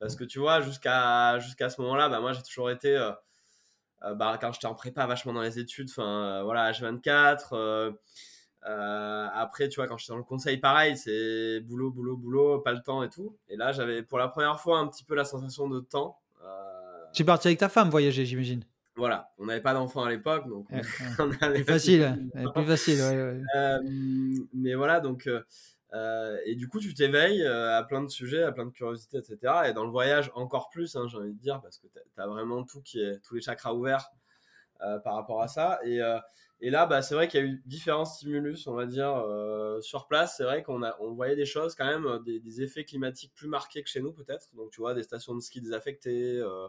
Parce 0.00 0.16
que 0.16 0.24
tu 0.24 0.40
vois, 0.40 0.60
jusqu'à 0.60 1.38
jusqu'à 1.38 1.70
ce 1.70 1.80
moment-là, 1.80 2.08
bah, 2.08 2.20
moi 2.20 2.32
j'ai 2.32 2.42
toujours 2.42 2.70
été, 2.70 2.96
euh, 2.96 3.12
euh, 4.02 4.14
bah, 4.14 4.36
quand 4.40 4.52
j'étais 4.52 4.66
en 4.66 4.74
prépa, 4.74 5.06
vachement 5.06 5.32
dans 5.32 5.42
les 5.42 5.60
études, 5.60 5.88
enfin 5.90 6.42
voilà, 6.42 6.72
H24. 6.72 7.94
après, 8.64 9.69
tu 9.69 9.76
vois, 9.76 9.86
quand 9.86 9.96
j'étais 9.96 10.12
dans 10.12 10.16
le 10.16 10.24
conseil, 10.24 10.58
pareil, 10.58 10.96
c'est 10.96 11.60
boulot, 11.60 11.92
boulot, 11.92 12.16
boulot, 12.16 12.58
pas 12.58 12.72
le 12.72 12.82
temps 12.82 13.04
et 13.04 13.08
tout. 13.08 13.38
Et 13.48 13.56
là, 13.56 13.70
j'avais 13.70 14.02
pour 14.02 14.19
la 14.19 14.26
première 14.26 14.58
fois 14.58 14.80
un 14.80 14.88
petit 14.88 15.04
peu 15.04 15.14
la 15.14 15.24
sensation 15.24 15.69
de 15.69 15.78
temps. 15.78 16.19
Tu 17.14 17.22
es 17.22 17.24
parti 17.24 17.46
avec 17.46 17.60
ta 17.60 17.69
femme 17.69 17.90
voyager, 17.90 18.26
j'imagine? 18.26 18.64
Voilà, 18.96 19.30
on 19.38 19.46
n'avait 19.46 19.62
pas 19.62 19.72
d'enfant 19.72 20.04
à 20.04 20.10
l'époque, 20.10 20.46
donc 20.48 20.68
plus 21.38 21.64
facile, 21.64 22.30
plus 22.54 22.66
facile. 22.66 23.00
Euh, 23.54 23.80
mais 24.52 24.74
voilà, 24.74 25.00
donc 25.00 25.26
euh, 25.26 25.42
euh, 25.94 26.36
et 26.44 26.54
du 26.56 26.68
coup, 26.68 26.78
tu 26.78 26.92
t'éveilles 26.92 27.46
à 27.46 27.82
plein 27.84 28.02
de 28.02 28.10
sujets, 28.10 28.42
à 28.42 28.52
plein 28.52 28.66
de 28.66 28.70
curiosités, 28.70 29.18
etc. 29.18 29.38
Et 29.66 29.72
dans 29.72 29.84
le 29.84 29.90
voyage, 29.90 30.30
encore 30.34 30.68
plus, 30.68 30.94
hein, 30.96 31.06
j'ai 31.08 31.16
envie 31.16 31.32
de 31.32 31.40
dire, 31.40 31.60
parce 31.62 31.78
que 31.78 31.86
tu 31.86 32.20
as 32.20 32.26
vraiment 32.26 32.64
tout 32.64 32.82
qui 32.82 33.00
est 33.00 33.18
tous 33.22 33.34
les 33.34 33.40
chakras 33.40 33.72
ouverts 33.74 34.10
par 35.04 35.14
rapport 35.14 35.40
à 35.40 35.48
ça. 35.48 35.78
Et, 35.84 36.00
et 36.60 36.70
là, 36.70 36.86
bah, 36.86 37.02
c'est 37.02 37.14
vrai 37.14 37.28
qu'il 37.28 37.40
y 37.40 37.43
a 37.43 37.46
eu 37.46 37.62
différents 37.67 38.05
stimulus, 38.05 38.67
on 38.67 38.74
va 38.74 38.86
dire, 38.86 39.24
sur 39.81 40.06
place. 40.06 40.36
C'est 40.36 40.44
vrai 40.44 40.62
qu'on 40.62 40.82
a, 40.82 40.96
on 41.00 41.12
voyait 41.12 41.36
des 41.36 41.46
choses 41.46 41.74
quand 41.74 41.86
même, 41.86 42.22
des, 42.24 42.40
des, 42.40 42.62
effets 42.62 42.84
climatiques 42.84 43.32
plus 43.34 43.48
marqués 43.48 43.82
que 43.82 43.88
chez 43.88 44.00
nous 44.00 44.12
peut-être. 44.12 44.48
Donc, 44.55 44.70
tu 44.70 44.81
vois, 44.81 44.94
des 44.94 45.02
stations 45.02 45.34
de 45.34 45.40
ski 45.40 45.60
désaffectées. 45.60 46.38
Euh, 46.38 46.69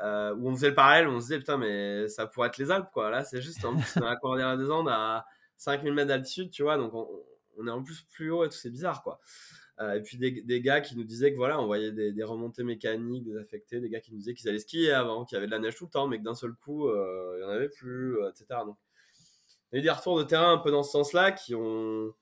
où 0.00 0.48
on 0.48 0.54
faisait 0.54 0.68
le 0.68 0.74
parallèle, 0.74 1.08
on 1.08 1.20
se 1.20 1.26
disait 1.26 1.38
putain, 1.38 1.56
mais 1.56 2.08
ça 2.08 2.26
pourrait 2.26 2.48
être 2.48 2.58
les 2.58 2.70
Alpes 2.70 2.90
quoi. 2.92 3.10
Là, 3.10 3.24
c'est 3.24 3.40
juste 3.40 3.64
en 3.64 3.76
plus 3.76 3.98
dans 3.98 4.06
la 4.06 4.16
Cordillère 4.16 4.56
des 4.58 4.70
Andes 4.70 4.88
à 4.88 5.26
5000 5.56 5.92
mètres 5.92 6.08
d'altitude, 6.08 6.50
tu 6.50 6.62
vois, 6.62 6.76
donc 6.76 6.92
on, 6.94 7.66
est 7.66 7.70
en 7.70 7.82
plus 7.82 8.02
plus 8.10 8.30
haut 8.30 8.44
et 8.44 8.48
tout, 8.48 8.56
c'est 8.56 8.70
bizarre 8.70 9.02
quoi. 9.02 9.20
Euh, 9.80 9.94
et 9.94 10.02
puis 10.02 10.18
des, 10.18 10.60
gars 10.60 10.80
qui 10.80 10.96
nous 10.96 11.02
disaient 11.02 11.32
que 11.32 11.36
voilà, 11.36 11.60
on 11.60 11.66
voyait 11.66 11.90
des, 11.90 12.22
remontées 12.22 12.62
mécaniques 12.62 13.24
désaffectées, 13.24 13.80
des 13.80 13.88
gars 13.88 14.00
qui 14.00 14.12
nous 14.12 14.18
disaient 14.18 14.34
qu'ils 14.34 14.48
allaient 14.48 14.60
skier 14.60 14.92
avant, 14.92 15.24
qu'il 15.24 15.34
y 15.34 15.38
avait 15.38 15.46
de 15.46 15.50
la 15.50 15.58
neige 15.58 15.74
tout 15.74 15.86
le 15.86 15.90
temps, 15.90 16.06
mais 16.06 16.18
que 16.18 16.22
d'un 16.22 16.34
seul 16.34 16.54
coup, 16.54 16.88
euh, 16.88 17.34
il 17.36 17.44
n'y 17.44 17.44
en 17.44 17.54
avait 17.54 17.68
plus, 17.68 18.16
etc. 18.28 18.60
Donc, 18.64 18.76
il 19.72 19.76
y 19.76 19.78
a 19.78 19.80
eu 19.80 19.82
des 19.82 19.90
retours 19.90 20.16
de 20.16 20.22
terrain 20.22 20.52
un 20.52 20.58
peu 20.58 20.70
dans 20.70 20.84
ce 20.84 20.92
sens-là 20.92 21.32
qui 21.32 21.54
ont. 21.54 22.14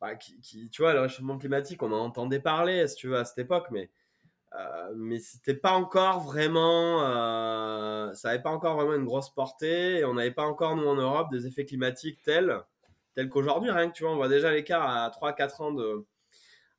Bah, 0.00 0.14
qui, 0.14 0.70
tu 0.70 0.82
vois, 0.82 0.92
le 0.92 1.00
réchauffement 1.00 1.38
climatique, 1.38 1.82
on 1.82 1.92
en 1.92 2.04
entendait 2.04 2.40
parler, 2.40 2.86
si 2.86 2.96
tu 2.96 3.08
veux, 3.08 3.16
à 3.16 3.24
cette 3.24 3.38
époque, 3.38 3.66
mais 3.72 3.90
euh, 4.54 4.92
mais 4.96 5.18
c'était 5.18 5.54
pas 5.54 5.72
encore 5.72 6.20
vraiment, 6.20 7.02
euh, 7.04 8.12
ça 8.14 8.28
n'avait 8.28 8.42
pas 8.42 8.50
encore 8.50 8.76
vraiment 8.76 8.94
une 8.94 9.04
grosse 9.04 9.28
portée 9.28 9.98
et 9.98 10.04
on 10.04 10.14
n'avait 10.14 10.30
pas 10.30 10.44
encore 10.44 10.74
nous 10.74 10.86
en 10.86 10.94
Europe 10.94 11.28
des 11.30 11.46
effets 11.46 11.66
climatiques 11.66 12.22
tels, 12.22 12.58
tels 13.14 13.28
qu'aujourd'hui. 13.28 13.70
Rien 13.70 13.88
que 13.90 13.94
tu 13.94 14.04
vois, 14.04 14.12
on 14.12 14.16
voit 14.16 14.28
déjà 14.28 14.50
l'écart 14.50 14.88
à 14.88 15.10
3-4 15.10 15.62
ans 15.62 15.72
de 15.72 16.06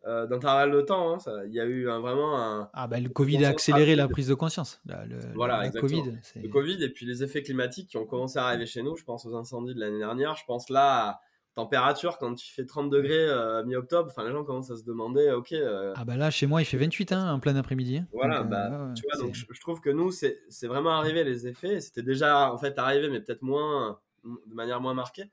euh, 0.05 0.25
d'intervalle 0.25 0.71
de 0.71 0.81
temps. 0.81 1.15
Hein, 1.15 1.43
il 1.45 1.53
y 1.53 1.59
a 1.59 1.65
eu 1.65 1.89
un, 1.89 1.99
vraiment 1.99 2.39
un. 2.41 2.69
Ah 2.73 2.87
bah 2.87 2.99
le 2.99 3.09
Covid 3.09 3.45
a 3.45 3.49
accéléré 3.49 3.95
la 3.95 4.07
prise 4.07 4.29
de 4.29 4.33
conscience. 4.33 4.81
le, 4.85 5.19
voilà, 5.35 5.65
le 5.65 5.79
Covid, 5.79 6.15
le 6.41 6.47
Covid 6.47 6.83
et 6.83 6.89
puis 6.89 7.05
les 7.05 7.21
effets 7.21 7.43
climatiques 7.43 7.89
qui 7.89 7.97
ont 7.97 8.05
commencé 8.05 8.39
à 8.39 8.45
arriver 8.45 8.65
chez 8.65 8.81
nous. 8.81 8.95
Je 8.95 9.03
pense 9.03 9.25
aux 9.25 9.35
incendies 9.35 9.75
de 9.75 9.79
l'année 9.79 9.99
dernière. 9.99 10.35
Je 10.35 10.45
pense 10.45 10.69
là 10.69 11.09
à 11.09 11.21
température 11.59 12.17
quand 12.17 12.35
tu 12.35 12.51
fais 12.53 12.65
30 12.65 12.89
degrés 12.89 13.27
euh, 13.27 13.63
mi-octobre, 13.65 14.09
enfin 14.09 14.23
les 14.23 14.31
gens 14.31 14.45
commencent 14.45 14.71
à 14.71 14.77
se 14.77 14.83
demander, 14.83 15.29
ok. 15.31 15.51
Euh, 15.51 15.93
ah 15.95 16.05
bah 16.05 16.15
là 16.15 16.31
chez 16.31 16.47
moi 16.47 16.61
il 16.61 16.65
fait 16.65 16.77
28 16.77 17.11
hein, 17.11 17.33
en 17.33 17.39
plein 17.39 17.55
après-midi. 17.57 18.03
Voilà, 18.13 18.39
donc, 18.39 18.49
bah, 18.49 18.91
tu 18.95 19.03
vois, 19.03 19.21
donc 19.21 19.35
je, 19.35 19.59
trouve 19.59 19.81
que 19.81 19.89
nous 19.89 20.11
c'est 20.11 20.67
vraiment 20.67 20.91
arrivé 20.91 21.23
les 21.25 21.47
effets, 21.47 21.81
c'était 21.81 22.01
déjà 22.01 22.53
en 22.53 22.57
fait 22.57 22.79
arrivé 22.79 23.09
mais 23.09 23.19
peut-être 23.19 23.41
moins, 23.41 23.99
de 24.23 24.55
manière 24.55 24.79
moins 24.79 24.93
marquée. 24.93 25.29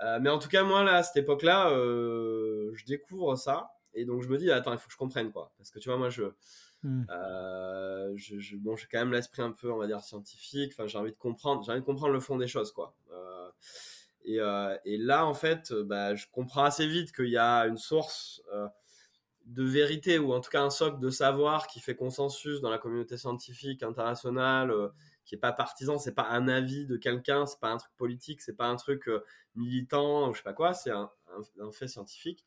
Euh, 0.00 0.18
mais 0.20 0.28
en 0.28 0.40
tout 0.40 0.48
cas 0.48 0.64
moi 0.64 0.82
là 0.82 0.96
à 0.96 1.02
cette 1.04 1.16
époque-là, 1.16 1.70
je 1.70 2.84
découvre 2.84 3.36
ça 3.36 3.70
et 3.94 4.04
donc 4.04 4.22
je 4.22 4.28
me 4.28 4.36
dis 4.36 4.50
attends 4.50 4.72
il 4.72 4.78
faut 4.78 4.88
que 4.88 4.92
je 4.92 4.98
comprenne 4.98 5.30
quoi, 5.30 5.52
parce 5.56 5.70
que 5.70 5.78
tu 5.78 5.88
vois 5.88 5.98
moi 5.98 6.10
je 6.10 6.24
hmm. 6.82 7.04
je, 8.16 8.56
bon, 8.56 8.74
j'ai 8.74 8.88
quand 8.90 8.98
même 8.98 9.12
l'esprit 9.12 9.42
un 9.42 9.52
peu, 9.52 9.70
on 9.70 9.78
va 9.78 9.86
dire, 9.86 10.00
scientifique. 10.00 10.72
Enfin, 10.74 10.88
j'ai 10.88 10.98
envie 10.98 11.12
de 11.12 11.16
comprendre, 11.16 11.62
j'ai 11.64 11.70
envie 11.70 11.80
de 11.80 11.86
comprendre 11.86 12.12
le 12.12 12.20
fond 12.20 12.36
des 12.36 12.48
choses, 12.48 12.72
quoi. 12.72 12.94
Et, 14.24 14.38
et 14.84 14.96
là, 14.96 15.26
en 15.26 15.34
fait, 15.34 15.72
bah, 15.72 16.14
je 16.14 16.26
comprends 16.32 16.64
assez 16.64 16.86
vite 16.86 17.12
qu'il 17.12 17.28
y 17.28 17.38
a 17.38 17.66
une 17.66 17.76
source 17.76 18.42
de 19.44 19.62
vérité 19.62 20.18
ou 20.18 20.32
en 20.32 20.40
tout 20.40 20.50
cas 20.50 20.62
un 20.62 20.70
socle 20.70 20.98
de 20.98 21.10
savoir 21.10 21.66
qui 21.66 21.80
fait 21.80 21.94
consensus 21.94 22.60
dans 22.60 22.70
la 22.70 22.78
communauté 22.78 23.18
scientifique 23.18 23.82
internationale, 23.82 24.72
qui 25.26 25.34
est 25.34 25.38
pas 25.38 25.52
partisan, 25.52 25.98
c'est 25.98 26.14
pas 26.14 26.28
un 26.30 26.48
avis 26.48 26.86
de 26.86 26.96
quelqu'un, 26.96 27.44
c'est 27.44 27.60
pas 27.60 27.70
un 27.70 27.76
truc 27.76 27.92
politique, 27.96 28.40
c'est 28.40 28.56
pas 28.56 28.66
un 28.66 28.76
truc 28.76 29.10
militant, 29.54 30.32
je 30.32 30.38
sais 30.38 30.44
pas 30.44 30.54
quoi, 30.54 30.72
c'est 30.72 30.90
un, 30.90 31.10
fait 31.72 31.88
scientifique. 31.88 32.46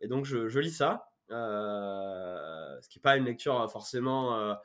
Et 0.00 0.08
donc 0.08 0.24
je, 0.24 0.58
lis 0.58 0.72
ça, 0.72 1.10
ce 1.28 2.88
qui 2.88 2.98
n'est 2.98 3.02
pas 3.02 3.16
une 3.16 3.26
lecture 3.26 3.70
forcément 3.70 4.56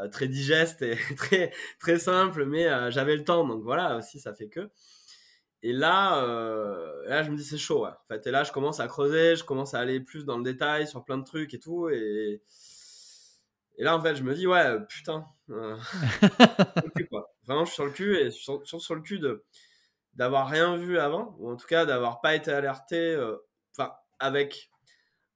euh, 0.00 0.08
très 0.08 0.28
digeste 0.28 0.82
et 0.82 0.96
très, 1.16 1.52
très 1.78 1.98
simple, 1.98 2.46
mais 2.46 2.66
euh, 2.66 2.90
j'avais 2.90 3.16
le 3.16 3.24
temps, 3.24 3.46
donc 3.46 3.62
voilà, 3.62 3.96
aussi 3.96 4.20
ça 4.20 4.34
fait 4.34 4.48
que. 4.48 4.70
Et 5.62 5.72
là, 5.72 6.24
euh, 6.24 7.08
là 7.08 7.22
je 7.22 7.30
me 7.30 7.36
dis 7.36 7.44
c'est 7.44 7.58
chaud, 7.58 7.86
en 7.86 7.92
fait. 8.08 8.26
Et 8.26 8.30
là, 8.30 8.44
je 8.44 8.52
commence 8.52 8.80
à 8.80 8.88
creuser, 8.88 9.36
je 9.36 9.44
commence 9.44 9.74
à 9.74 9.78
aller 9.78 10.00
plus 10.00 10.24
dans 10.24 10.36
le 10.36 10.44
détail 10.44 10.86
sur 10.86 11.04
plein 11.04 11.18
de 11.18 11.24
trucs 11.24 11.54
et 11.54 11.58
tout. 11.58 11.88
Et, 11.88 12.42
et 13.78 13.84
là, 13.84 13.96
en 13.96 14.00
fait, 14.00 14.16
je 14.16 14.22
me 14.22 14.34
dis, 14.34 14.46
ouais, 14.46 14.78
putain. 14.88 15.26
Vraiment, 15.48 17.64
je 17.64 17.66
suis 17.66 17.74
sur 17.74 17.84
le 17.84 17.92
cul 17.92 18.16
et 18.16 18.30
sur, 18.30 18.62
sur, 18.64 18.94
le 18.94 19.00
cul 19.00 19.18
de 19.18 19.44
d'avoir 20.14 20.48
rien 20.48 20.76
vu 20.76 20.98
avant, 20.98 21.34
ou 21.38 21.50
en 21.50 21.56
tout 21.56 21.66
cas 21.66 21.86
d'avoir 21.86 22.20
pas 22.20 22.34
été 22.34 22.50
alerté, 22.50 23.16
enfin, 23.72 23.92
avec 24.18 24.70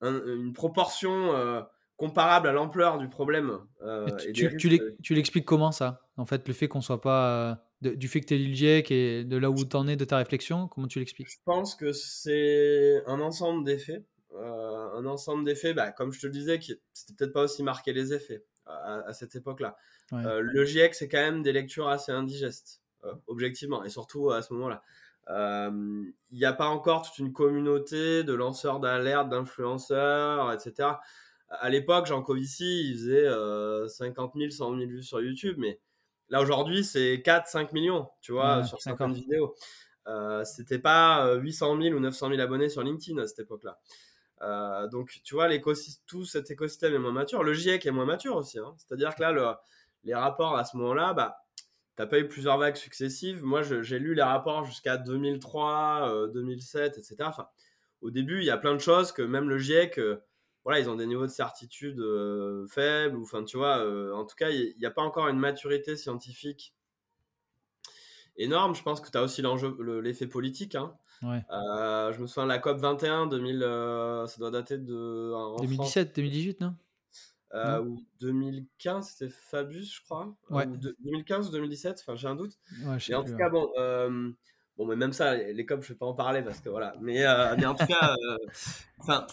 une 0.03 0.53
proportion 0.53 1.67
comparable 1.97 2.49
à 2.49 2.53
l'ampleur 2.53 2.99
du 2.99 3.09
problème. 3.09 3.59
Euh, 3.83 4.07
tu, 4.33 5.15
l'expliques 5.15 5.45
comment 5.45 5.73
ça? 5.73 6.03
En 6.17 6.27
fait, 6.27 6.47
le 6.47 6.55
fait 6.55 6.69
qu'on 6.69 6.81
soit 6.81 7.01
pas. 7.01 7.66
Euh, 7.85 7.95
du 7.95 8.09
fait 8.09 8.21
que 8.21 8.27
tu 8.27 8.35
es 8.35 8.39
l'ILGIEC 8.39 8.91
et 8.91 9.25
de 9.25 9.37
là 9.37 9.51
où 9.51 9.65
tu 9.65 9.77
en 9.77 9.87
es 9.89 9.97
de 9.97 10.05
ta 10.05 10.17
réflexion, 10.17 10.69
comment 10.69 10.87
tu 10.87 10.99
l'expliques? 10.99 11.29
Je 11.29 11.39
pense 11.45 11.75
que 11.75 11.93
c'est 11.93 13.03
un 13.07 13.21
ensemble 13.21 13.65
d'effets. 13.65 14.05
Euh, 14.35 14.91
un 14.93 15.07
ensemble 15.07 15.45
d'effets, 15.45 15.75
bah, 15.75 15.93
comme 15.93 16.13
je 16.13 16.21
te 16.21 16.27
le 16.27 16.33
disais, 16.33 16.59
qui 16.59 16.75
c'était 16.93 17.15
peut-être 17.15 17.33
pas 17.33 17.45
aussi 17.45 17.63
marqué 17.63 17.93
les 17.93 18.13
effets 18.13 18.45
à, 18.67 19.13
cette 19.13 19.37
époque-là. 19.37 19.77
le 20.11 20.65
GIEC, 20.65 20.95
c'est 20.95 21.09
quand 21.09 21.21
même 21.21 21.43
des 21.43 21.53
lectures 21.53 21.89
assez 21.89 22.11
indigestes, 22.11 22.83
objectivement, 23.29 23.85
et 23.85 23.91
surtout 23.91 24.31
à 24.33 24.43
ce 24.43 24.53
moment-là. 24.55 24.83
Il 25.29 26.39
n'y 26.39 26.45
a 26.45 26.53
pas 26.53 26.67
encore 26.67 27.03
toute 27.03 27.19
une 27.19 27.33
communauté 27.33 28.25
de 28.25 28.33
lanceurs 28.33 28.81
d'alerte, 28.81 29.29
d'influenceurs, 29.29 30.53
etc 30.53 30.95
à 31.49 31.71
l'époque, 31.71 32.07
Jean 32.07 32.23
Covici, 32.23 32.91
il 32.91 32.95
faisait 32.95 33.29
50 33.89 34.33
000, 34.37 34.51
100 34.51 34.79
000 34.79 34.91
vues 34.91 35.03
sur 35.03 35.21
YouTube, 35.21 35.57
mais 35.59 35.79
là 36.29 36.41
aujourd'hui, 36.41 36.85
c'est 36.85 37.17
4-5 37.25 37.73
millions, 37.73 38.09
tu 38.21 38.33
vois, 38.33 38.65
sur 38.65 38.81
50 38.81 39.13
vidéos. 39.13 39.55
Euh, 40.09 40.45
c'était 40.45 40.79
pas 40.79 41.35
800 41.35 41.81
000 41.81 41.97
ou 41.97 42.01
900 42.01 42.31
000 42.31 42.41
abonnés 42.41 42.69
sur 42.69 42.83
LinkedIn 42.83 43.21
à 43.21 43.27
cette 43.27 43.41
époque-là. 43.41 43.79
Euh, 44.43 44.89
donc, 44.89 45.21
tu 45.25 45.35
vois, 45.35 45.49
tout 46.07 46.25
cet 46.25 46.51
écosystème 46.51 46.95
est 46.95 46.99
moins 46.99 47.13
mature. 47.13 47.43
Le 47.43 47.55
GIEC 47.55 47.87
est 47.87 47.91
moins 47.91 48.05
mature 48.05 48.37
aussi. 48.37 48.59
Hein. 48.59 48.75
C'est-à-dire 48.79 49.15
que 49.15 49.23
là, 49.23 49.61
les 50.05 50.15
rapports 50.15 50.57
à 50.57 50.65
ce 50.65 50.77
moment-là, 50.77 51.15
bah, 51.15 51.39
tu 51.97 52.03
n'as 52.03 52.07
pas 52.07 52.19
eu 52.19 52.29
plusieurs 52.29 52.59
vagues 52.59 52.77
successives. 52.77 53.43
Moi, 53.43 53.63
j'ai 53.63 53.99
lu 53.99 54.15
les 54.15 54.23
rapports 54.23 54.65
jusqu'à 54.65 54.97
2003, 54.97 56.29
2007, 56.33 56.99
etc. 56.99 57.17
Enfin, 57.23 57.49
au 58.03 58.11
début, 58.11 58.41
il 58.41 58.45
y 58.45 58.51
a 58.51 58.59
plein 58.59 58.75
de 58.75 58.81
choses 58.81 59.11
que 59.13 59.23
même 59.23 59.49
le 59.49 59.59
GIEC, 59.59 59.99
voilà, 60.67 60.81
ils 60.81 60.91
ont 60.91 60.97
des 60.97 61.07
niveaux 61.07 61.27
de 61.27 61.31
certitude 61.31 62.01
euh, 62.01 62.67
faibles. 62.67 63.17
Enfin, 63.23 63.45
tu 63.45 63.57
vois, 63.57 63.79
euh, 63.79 64.13
en 64.13 64.25
tout 64.25 64.35
cas, 64.35 64.51
il 64.51 64.75
n'y 64.81 64.85
a 64.85 64.91
pas 64.91 65.01
encore 65.01 65.29
une 65.29 65.39
maturité 65.39 65.95
scientifique 65.95 66.75
énorme. 68.37 68.75
Je 68.75 68.83
pense 68.83 69.01
que 69.01 69.09
tu 69.09 69.17
as 69.17 69.23
aussi 69.23 69.43
l'enjeu, 69.43 69.77
l'effet 70.03 70.27
politique. 70.27 70.75
Hein. 70.75 70.97
Euh, 71.23 72.13
je 72.13 72.21
me 72.21 72.27
souviens 72.27 72.43
de 72.43 72.49
la 72.49 72.59
COP 72.59 72.79
21, 72.79 73.29
2000, 73.29 73.61
ça 74.27 74.39
doit 74.39 74.51
dater 74.51 74.79
de. 74.79 75.57
2017, 75.61 76.17
2018, 76.17 76.61
non, 76.61 76.75
Ou 77.85 78.05
2015, 78.19 79.09
c'était 79.09 79.33
Fabius, 79.33 79.95
je 79.95 80.03
crois. 80.03 80.35
Ouais. 80.51 80.67
2015 80.67 81.49
ou 81.49 81.53
2017, 81.53 81.99
enfin, 82.01 82.17
j'ai 82.17 82.27
un 82.27 82.35
doute. 82.35 82.59
Ouais, 82.85 83.15
en 83.15 83.23
tout 83.23 83.37
cas, 83.37 83.51
bon. 83.51 83.71
Bon, 84.77 84.85
mais 84.85 84.97
même 84.97 85.13
ça, 85.13 85.37
les 85.37 85.65
COP, 85.65 85.83
je 85.83 85.87
ne 85.87 85.95
vais 85.95 85.99
pas 85.99 86.07
en 86.07 86.13
parler 86.13 86.43
parce 86.43 86.61
que 86.61 86.69
voilà. 86.69 86.93
Mais, 87.01 87.25
mais 87.57 87.67
en 87.67 87.77
tout 87.77 87.87
cas, 87.87 88.17
enfin, 88.99 89.29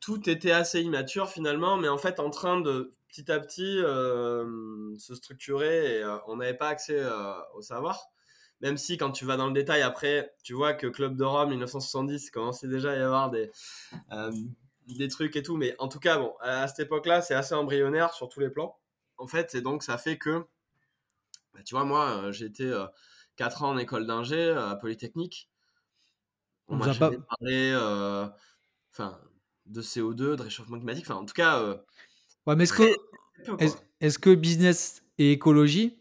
tout 0.00 0.28
était 0.28 0.52
assez 0.52 0.80
immature 0.82 1.28
finalement, 1.28 1.76
mais 1.76 1.88
en 1.88 1.98
fait 1.98 2.20
en 2.20 2.30
train 2.30 2.60
de 2.60 2.92
petit 3.08 3.30
à 3.32 3.40
petit 3.40 3.78
euh, 3.78 4.96
se 4.98 5.14
structurer 5.14 5.98
et 5.98 6.02
euh, 6.02 6.18
on 6.26 6.36
n'avait 6.36 6.56
pas 6.56 6.68
accès 6.68 6.98
euh, 6.98 7.32
au 7.54 7.62
savoir. 7.62 8.06
Même 8.60 8.76
si 8.76 8.96
quand 8.96 9.12
tu 9.12 9.24
vas 9.24 9.36
dans 9.36 9.46
le 9.46 9.52
détail 9.52 9.82
après, 9.82 10.34
tu 10.42 10.52
vois 10.52 10.74
que 10.74 10.88
Club 10.88 11.16
de 11.16 11.24
Rome 11.24 11.50
1970 11.50 12.30
commençait 12.30 12.68
déjà 12.68 12.92
à 12.92 12.96
y 12.96 13.00
avoir 13.00 13.30
des, 13.30 13.50
des 14.88 15.08
trucs 15.08 15.36
et 15.36 15.44
tout, 15.44 15.56
mais 15.56 15.76
en 15.78 15.86
tout 15.86 16.00
cas, 16.00 16.18
bon, 16.18 16.34
à, 16.40 16.66
cette 16.66 16.80
époque-là, 16.80 17.22
c'est 17.22 17.34
assez 17.34 17.54
embryonnaire 17.54 18.12
sur 18.14 18.28
tous 18.28 18.40
les 18.40 18.50
plans. 18.50 18.76
En 19.16 19.28
fait, 19.28 19.54
et 19.54 19.60
donc 19.60 19.84
ça 19.84 19.96
fait 19.96 20.18
que, 20.18 20.44
bah, 21.54 21.60
tu 21.64 21.76
vois, 21.76 21.84
moi, 21.84 22.32
j'ai 22.32 22.46
été 22.46 22.68
4 23.36 23.62
ans 23.62 23.70
en 23.70 23.78
école 23.78 24.08
d'ingé 24.08 24.50
à 24.50 24.74
Polytechnique. 24.74 25.48
On 26.66 26.74
m'a 26.74 26.92
pas 26.92 27.12
parlé, 27.12 27.76
enfin, 28.90 29.20
de 29.68 29.82
CO2, 29.82 30.36
de 30.36 30.42
réchauffement 30.42 30.76
climatique. 30.76 31.04
Enfin, 31.08 31.20
en 31.20 31.24
tout 31.24 31.34
cas. 31.34 31.58
Euh, 31.58 31.76
ouais, 32.46 32.56
mais 32.56 32.64
est-ce 32.64 32.72
que, 32.72 32.88
est 34.00 34.18
que 34.18 34.34
business 34.34 35.02
et 35.18 35.32
écologie, 35.32 35.98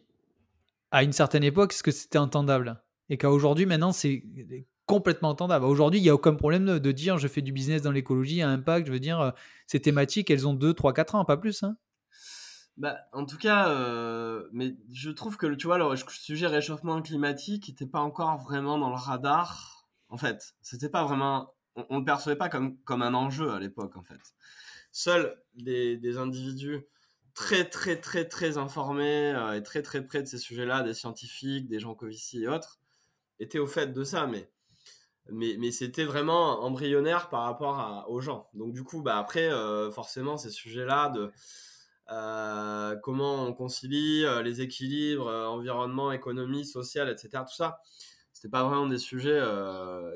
à 0.92 1.04
une 1.04 1.14
certaine 1.14 1.44
époque, 1.44 1.74
est-ce 1.74 1.84
que 1.84 1.92
c'était 1.92 2.18
entendable? 2.18 2.82
Et 3.10 3.18
qu'aujourd'hui, 3.18 3.66
maintenant, 3.66 3.92
c'est 3.92 4.24
complètement 4.86 5.30
entendable. 5.30 5.66
Aujourd'hui, 5.66 6.00
il 6.00 6.04
n'y 6.04 6.10
a 6.10 6.16
aucun 6.16 6.34
problème 6.34 6.80
de, 6.80 6.92
dire 6.92 7.18
je 7.18 7.28
fais 7.28 7.42
du 7.42 7.52
business 7.52 7.82
dans 7.82 7.92
l'écologie 7.92 8.42
à 8.42 8.50
impact. 8.50 8.88
Je 8.88 8.92
veux 8.92 9.00
dire, 9.00 9.20
euh, 9.20 9.32
ces 9.68 9.82
thématiques, 9.82 10.32
elles 10.32 10.48
ont 10.48 10.54
2, 10.54 10.74
3, 10.74 10.94
4 10.94 11.16
ans, 11.16 11.26
pas 11.26 11.38
plus. 11.38 11.64
Hein 11.64 11.78
bah, 12.78 12.98
en 13.12 13.26
tout 13.26 13.38
cas, 13.38 13.70
euh, 13.70 14.48
mais 14.52 14.76
je 14.92 15.10
trouve 15.10 15.38
que 15.38 15.48
tu 15.56 15.68
vois, 15.68 15.78
le 15.78 15.96
sujet 15.96 16.48
réchauffement 16.48 17.02
climatique 17.02 17.68
n'était 17.68 17.88
pas 17.88 18.02
encore 18.02 18.38
vraiment 18.38 18.78
dans 18.78 18.90
le 18.90 18.96
radar. 18.96 19.88
En 20.10 20.18
fait, 20.18 20.56
c'était 20.62 20.90
pas 20.90 21.04
vraiment 21.04 21.54
on 21.90 22.00
ne 22.00 22.06
percevait 22.06 22.36
pas 22.36 22.50
comme, 22.50 22.78
comme 22.84 23.02
un 23.02 23.14
enjeu 23.14 23.52
à 23.52 23.60
l'époque, 23.60 23.96
en 23.96 24.04
fait. 24.04 24.36
Seuls 24.92 25.38
des, 25.56 26.18
individus 26.18 26.88
très, 27.34 27.70
très, 27.70 28.00
très, 28.00 28.26
très 28.26 28.58
informés 28.58 29.34
euh, 29.36 29.54
et 29.56 29.64
très, 29.64 29.82
très 29.82 30.06
près 30.06 30.24
de 30.24 30.28
ces 30.28 30.40
sujets-là, 30.40 30.84
des 30.84 30.94
scientifiques, 30.94 31.68
des 31.68 31.80
gens 31.80 31.94
Covici 31.94 32.44
et 32.44 32.48
autres, 32.48 32.80
étaient 33.40 33.60
au 33.60 33.68
fait 33.68 33.94
de 33.94 34.04
ça, 34.04 34.26
mais, 34.28 34.50
mais, 35.30 35.56
mais 35.60 35.72
c'était 35.72 36.06
vraiment 36.06 36.64
embryonnaire 36.64 37.30
par 37.30 37.44
rapport 37.44 38.06
aux 38.10 38.22
gens. 38.22 38.50
Donc, 38.54 38.74
du 38.74 38.84
coup, 38.84 39.02
bah, 39.02 39.18
après, 39.18 39.52
euh, 39.52 39.92
forcément, 39.92 40.38
ces 40.38 40.50
sujets-là 40.50 41.10
de. 41.10 41.32
Euh, 42.10 42.96
comment 43.04 43.44
on 43.46 43.54
concilie 43.54 44.24
les 44.42 44.62
équilibres, 44.62 45.28
environnement, 45.28 46.14
économie, 46.14 46.66
sociale, 46.66 47.10
etc. 47.10 47.44
Tout 47.46 47.56
ça, 47.56 47.82
c'était 48.32 48.48
pas 48.48 48.64
vraiment 48.64 48.88
des 48.88 48.98
sujets 48.98 49.42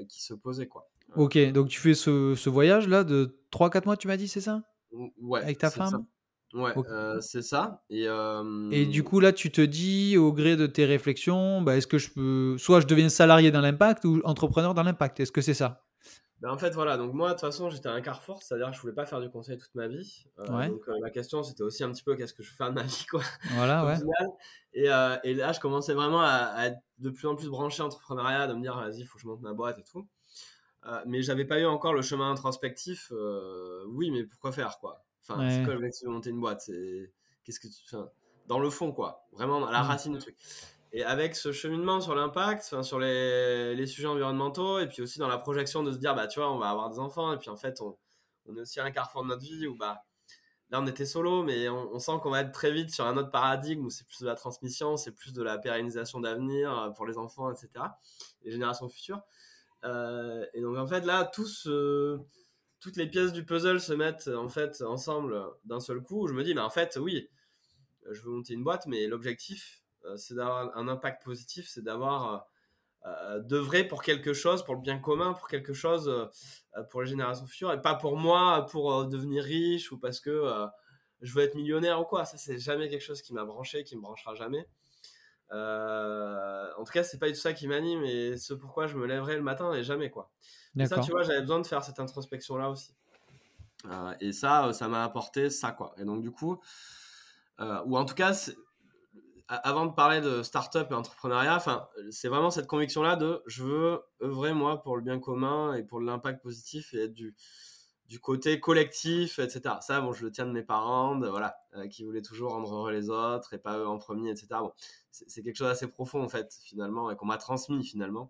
qui 0.08 0.24
se 0.24 0.34
posaient, 0.34 0.70
quoi. 0.70 0.90
Ok, 1.16 1.38
donc 1.52 1.68
tu 1.68 1.80
fais 1.80 1.94
ce, 1.94 2.50
voyage-là 2.50 3.04
de 3.04 3.38
3-4 3.52 3.86
mois, 3.86 3.98
tu 3.98 4.08
m'as 4.08 4.18
dit, 4.18 4.28
c'est 4.28 4.42
ça? 4.42 4.64
Ouais. 5.22 5.42
Avec 5.42 5.58
ta 5.58 5.70
femme? 5.70 6.06
Ouais, 6.54 6.74
euh, 6.78 7.20
c'est 7.22 7.42
ça. 7.42 7.84
Et, 7.90 8.08
Et, 8.72 8.86
du 8.86 9.04
coup, 9.04 9.20
là, 9.20 9.32
tu 9.32 9.52
te 9.52 9.62
dis, 9.62 10.18
au 10.18 10.34
gré 10.34 10.58
de 10.58 10.68
tes 10.68 10.86
réflexions, 10.86 11.62
bah, 11.62 11.78
est-ce 11.78 11.88
que 11.88 11.98
je 11.98 12.12
peux. 12.12 12.58
Soit 12.58 12.82
je 12.82 12.88
deviens 12.88 13.10
salarié 13.10 13.52
dans 13.52 13.62
l'impact 13.62 14.06
ou 14.06 14.22
entrepreneur 14.26 14.74
dans 14.74 14.84
l'impact. 14.84 15.20
Est-ce 15.20 15.32
que 15.32 15.42
c'est 15.42 15.54
ça? 15.54 15.86
Ben, 16.42 16.50
En 16.50 16.58
fait, 16.58 16.72
voilà. 16.72 16.98
Donc, 16.98 17.14
moi, 17.14 17.30
de 17.30 17.34
toute 17.34 17.42
façon, 17.42 17.70
j'étais 17.70 17.88
à 17.88 17.94
un 17.94 18.02
carrefour, 18.02 18.44
c'est-à-dire 18.44 18.70
que 18.70 18.76
je 18.76 18.82
voulais 18.82 18.94
pas 18.94 19.06
faire 19.06 19.22
du 19.22 19.30
conseil 19.30 19.58
toute 19.58 19.74
ma 19.76 19.88
vie. 19.88 20.26
Euh, 20.40 20.68
donc, 20.68 20.82
euh, 20.90 20.94
la 21.02 21.10
question, 21.10 21.42
c'était 21.44 21.64
aussi 21.64 21.84
un 21.84 21.92
petit 21.92 22.04
peu 22.04 22.16
qu'est-ce 22.16 22.34
que 22.34 22.44
je 22.44 22.52
fais 22.52 22.66
de 22.66 22.72
ma 22.72 22.84
vie, 22.84 23.06
quoi. 23.10 23.22
Voilà, 23.52 23.86
ouais. 23.86 23.96
Et, 24.74 24.88
et, 25.24 25.34
là, 25.34 25.54
je 25.54 25.60
commençais 25.62 25.94
vraiment 25.94 26.22
à, 26.22 26.28
à, 26.28 26.68
être 26.68 26.80
de 26.98 27.10
plus 27.12 27.28
en 27.28 27.36
plus 27.36 27.48
branché 27.48 27.82
entrepreneuriat, 27.82 28.48
de 28.48 28.54
me 28.56 28.62
dire, 28.62 28.76
vas-y, 28.76 29.02
il 29.02 29.06
faut 29.06 29.16
que 29.16 29.22
je 29.22 29.28
monte 29.28 29.42
ma 29.42 29.54
boîte 29.54 29.80
et 29.80 29.84
tout. 29.84 30.06
Euh, 30.88 31.02
mais 31.06 31.22
j'avais 31.22 31.46
pas 31.46 31.60
eu 31.60 31.66
encore 31.66 31.94
le 31.94 32.02
chemin 32.02 32.32
introspectif. 32.32 33.12
Euh, 33.12 33.84
oui, 33.88 34.12
mais 34.12 34.24
pourquoi 34.24 34.52
faire 34.52 34.80
quoi? 34.80 35.04
Enfin, 35.22 35.50
c'est 35.50 35.64
quoi 35.64 35.74
l'objectif 35.74 36.08
de 36.08 36.10
monter 36.12 36.30
une 36.32 36.40
boîte? 36.40 36.62
C'est 36.62 37.12
qu'est-ce 37.44 37.60
que 37.60 37.68
tu... 37.68 37.96
dans 38.48 38.60
le 38.60 38.70
fond 38.70 38.92
quoi, 38.92 39.28
vraiment 39.32 39.66
à 39.66 39.72
la 39.72 39.84
mmh. 39.84 39.88
racine 39.88 40.14
du 40.14 40.20
truc. 40.20 40.36
Et 40.94 41.04
avec 41.04 41.36
ce 41.36 41.52
cheminement 41.52 42.02
sur 42.02 42.16
l'impact, 42.16 42.82
sur 42.82 43.00
les, 43.00 43.76
les, 43.76 43.88
sujets 43.88 44.08
environnementaux, 44.08 44.80
et 44.80 44.88
puis 44.88 45.02
aussi 45.02 45.20
dans 45.20 45.28
la 45.28 45.38
projection 45.38 45.84
de 45.84 45.92
se 45.92 45.98
dire 45.98 46.16
bah 46.16 46.28
tu 46.28 46.40
vois 46.40 46.52
on 46.52 46.58
va 46.58 46.70
avoir 46.70 46.90
des 46.90 47.00
enfants, 47.00 47.32
et 47.32 47.38
puis 47.38 47.50
en 47.50 47.56
fait 47.56 47.80
on, 47.82 47.98
on 48.48 48.58
est 48.58 48.62
aussi 48.62 48.80
à 48.80 48.84
un 48.84 48.92
carrefour 48.92 49.24
de 49.24 49.30
notre 49.30 49.42
vie 49.42 49.68
où 49.68 49.78
bah 49.78 50.04
là 50.70 50.82
on 50.82 50.88
était 50.88 51.06
solo, 51.06 51.44
mais 51.44 51.70
on, 51.70 51.94
on 51.94 52.00
sent 52.00 52.14
qu'on 52.22 52.32
va 52.32 52.42
être 52.42 52.52
très 52.52 52.72
vite 52.72 52.90
sur 52.90 53.06
un 53.06 53.16
autre 53.16 53.32
paradigme 53.32 53.86
où 53.86 53.90
c'est 53.90 54.06
plus 54.06 54.20
de 54.20 54.26
la 54.26 54.36
transmission, 54.36 54.98
c'est 54.98 55.14
plus 55.14 55.32
de 55.32 55.44
la 55.44 55.58
pérennisation 55.58 56.20
d'avenir 56.20 56.78
euh, 56.78 56.90
pour 56.90 57.06
les 57.06 57.18
enfants, 57.18 57.52
etc. 57.52 57.70
Les 58.44 58.52
générations 58.52 58.90
futures. 58.90 59.22
Euh, 59.84 60.46
et 60.54 60.62
donc 60.62 60.78
en 60.78 60.88
fait 60.88 61.06
là, 61.06 61.26
tous, 61.26 61.68
toutes 62.80 62.98
les 62.98 63.08
pièces 63.08 63.34
du 63.34 63.46
puzzle 63.46 63.80
se 63.80 63.94
mettent 63.94 64.28
en 64.28 64.50
fait 64.50 64.82
ensemble 64.82 65.42
d'un 65.66 65.80
seul 65.80 66.02
coup. 66.02 66.28
je 66.28 66.34
me 66.34 66.44
dis, 66.44 66.54
mais 66.54 66.62
en 66.62 66.70
fait, 66.70 66.98
oui, 67.02 67.30
je 68.10 68.22
veux 68.22 68.32
monter 68.32 68.54
une 68.54 68.64
boîte, 68.64 68.86
mais 68.88 69.08
l'objectif, 69.08 69.82
euh, 70.06 70.18
c'est 70.18 70.36
d'avoir 70.36 70.76
un 70.78 70.88
impact 70.88 71.24
positif, 71.24 71.68
c'est 71.70 71.84
d'avoir 71.84 72.48
d'œuvrer 73.40 73.84
pour 73.84 74.04
quelque 74.04 74.32
chose, 74.32 74.64
pour 74.64 74.76
le 74.76 74.82
bien 74.82 75.00
commun, 75.00 75.34
pour 75.34 75.48
quelque 75.48 75.74
chose 75.74 76.30
pour 76.92 77.02
les 77.02 77.08
générations 77.08 77.48
futures, 77.48 77.74
et 77.74 77.82
pas 77.82 77.96
pour 77.96 78.16
moi, 78.16 78.68
pour 78.70 79.08
devenir 79.08 79.44
riche 79.44 79.92
ou 79.92 79.98
parce 79.98 80.20
que 80.20 80.70
je 81.22 81.34
veux 81.34 81.42
être 81.42 81.56
millionnaire 81.56 82.00
ou 82.00 82.04
quoi. 82.04 82.26
Ça, 82.26 82.38
c'est 82.38 82.60
jamais 82.60 82.90
quelque 82.90 83.02
chose 83.02 83.24
qui 83.24 83.34
m'a 83.34 83.44
branché, 83.44 83.84
qui 83.84 83.96
me 83.96 84.02
branchera 84.02 84.36
jamais. 84.36 84.68
En 85.52 86.84
tout 86.84 86.92
cas, 86.92 87.04
c'est 87.04 87.20
pas 87.20 87.28
du 87.28 87.34
tout 87.34 87.40
ça 87.40 87.54
qui 87.54 87.68
m'anime 87.68 88.04
et 88.04 88.38
ce 88.38 88.54
pourquoi 88.54 88.88
je 88.88 88.98
me 88.98 89.06
lèverai 89.06 89.36
le 89.36 89.44
matin 89.44 89.74
et 89.74 89.84
jamais 89.84 90.10
quoi. 90.10 90.32
Et 90.78 90.86
ça, 90.86 91.00
tu 91.00 91.12
vois, 91.12 91.24
j'avais 91.24 91.42
besoin 91.42 91.60
de 91.60 91.68
faire 91.68 91.84
cette 91.84 92.00
introspection 92.00 92.58
là 92.58 92.70
aussi. 92.70 92.96
et 94.20 94.32
ça, 94.32 94.72
ça 94.74 94.88
m'a 94.88 95.04
apporté 95.04 95.50
ça 95.50 95.72
quoi. 95.72 95.94
Et 95.98 96.06
donc 96.06 96.22
du 96.22 96.32
coup, 96.32 96.62
ou 97.60 97.98
en 97.98 98.06
tout 98.06 98.16
cas, 98.16 98.34
avant 99.48 99.86
de 99.86 99.92
parler 99.94 100.22
de 100.22 100.44
start-up 100.44 100.88
et 100.92 100.94
entrepreneuriat, 100.94 101.56
enfin, 101.56 101.88
c'est 102.10 102.30
vraiment 102.30 102.52
cette 102.52 102.68
conviction-là 102.68 103.18
de 103.18 103.44
je 103.48 103.64
veux 103.64 104.00
œuvrer 104.24 104.54
moi 104.54 104.82
pour 104.82 104.96
le 104.96 105.02
bien 105.02 105.20
commun 105.20 105.74
et 105.74 105.84
pour 105.84 106.00
l'impact 106.00 106.42
positif 106.42 106.94
et 106.94 107.04
être 107.04 107.14
du, 107.14 107.36
du 108.12 108.20
côté 108.20 108.60
collectif, 108.60 109.40
etc. 109.40 109.76
Ça, 109.80 110.02
bon, 110.02 110.12
je 110.12 110.26
le 110.26 110.34
tiens 110.34 110.46
de 110.46 110.52
mes 110.52 110.64
parents, 110.64 111.18
voilà, 111.18 111.56
euh, 111.78 111.88
qui 111.88 112.04
voulaient 112.04 112.22
toujours 112.22 112.52
rendre 112.52 112.76
heureux 112.76 112.92
les 112.92 113.10
autres 113.10 113.54
et 113.54 113.58
pas 113.58 113.78
eux 113.78 113.88
en 113.88 113.98
premier, 114.00 114.32
etc. 114.32 114.48
Bon, 114.60 114.74
c'est 115.12 115.42
quelque 115.42 115.56
chose 115.56 115.70
d'assez 115.70 115.88
profond 115.88 116.22
en 116.22 116.28
fait, 116.28 116.60
finalement, 116.62 117.10
et 117.10 117.16
qu'on 117.16 117.26
m'a 117.26 117.38
transmis 117.38 117.86
finalement. 117.86 118.30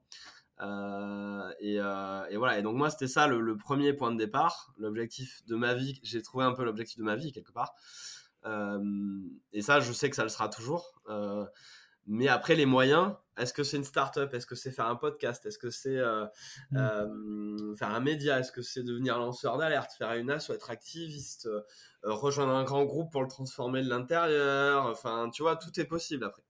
Euh, 0.62 1.52
euh, 1.64 2.26
et, 2.30 2.38
voilà. 2.38 2.60
Et 2.60 2.62
donc 2.62 2.76
moi, 2.76 2.92
c'était 2.92 3.08
ça 3.08 3.26
le, 3.26 3.58
premier 3.58 3.94
point 3.94 4.12
de 4.12 4.18
départ, 4.18 4.72
l'objectif 4.78 5.44
de 5.48 5.56
ma 5.56 5.74
vie. 5.74 6.00
J'ai 6.04 6.22
trouvé 6.22 6.46
un 6.46 6.52
peu 6.52 6.64
l'objectif 6.64 7.00
de 7.00 7.04
ma 7.04 7.16
vie 7.16 7.32
quelque 7.32 7.52
part. 7.52 7.74
Et 8.46 9.62
ça, 9.64 9.80
je 9.80 9.92
sais 9.94 10.12
que 10.12 10.16
ça 10.16 10.22
le 10.22 10.30
sera 10.30 10.48
toujours. 10.48 11.02
Euh, 12.02 12.08
mais 12.08 12.28
après, 12.28 12.56
les 12.56 12.66
moyens, 12.66 13.14
est-ce 13.38 13.54
que 13.54 13.64
c'est 13.64 13.78
une 13.78 13.84
start-up? 13.84 14.34
Est-ce 14.34 14.46
que 14.46 14.56
c'est 14.56 14.72
faire 14.72 14.88
un 14.88 14.96
podcast? 14.96 15.46
Est-ce 15.46 15.58
que 15.58 15.70
c'est 15.70 15.98
euh, 15.98 16.26
mmh. 16.72 17.76
faire 17.76 17.90
un 17.90 18.00
média? 18.00 18.40
Est-ce 18.40 18.52
que 18.52 18.62
c'est 18.62 18.84
devenir 18.84 19.18
lanceur 19.18 19.58
d'alerte? 19.58 19.92
Faire 19.98 20.14
une 20.14 20.30
asso, 20.30 20.52
être 20.52 20.70
activiste 20.70 21.48
Rejoindre 22.04 22.54
un 22.54 22.64
grand 22.64 22.84
groupe 22.86 23.12
pour 23.12 23.22
le 23.22 23.28
transformer 23.28 23.84
de 23.84 23.90
l'intérieur? 23.90 24.86
Enfin, 24.86 25.30
tu 25.32 25.44
vois, 25.44 25.56
tout 25.56 25.80
est 25.80 25.86
possible 25.86 26.26
après. 26.26 26.44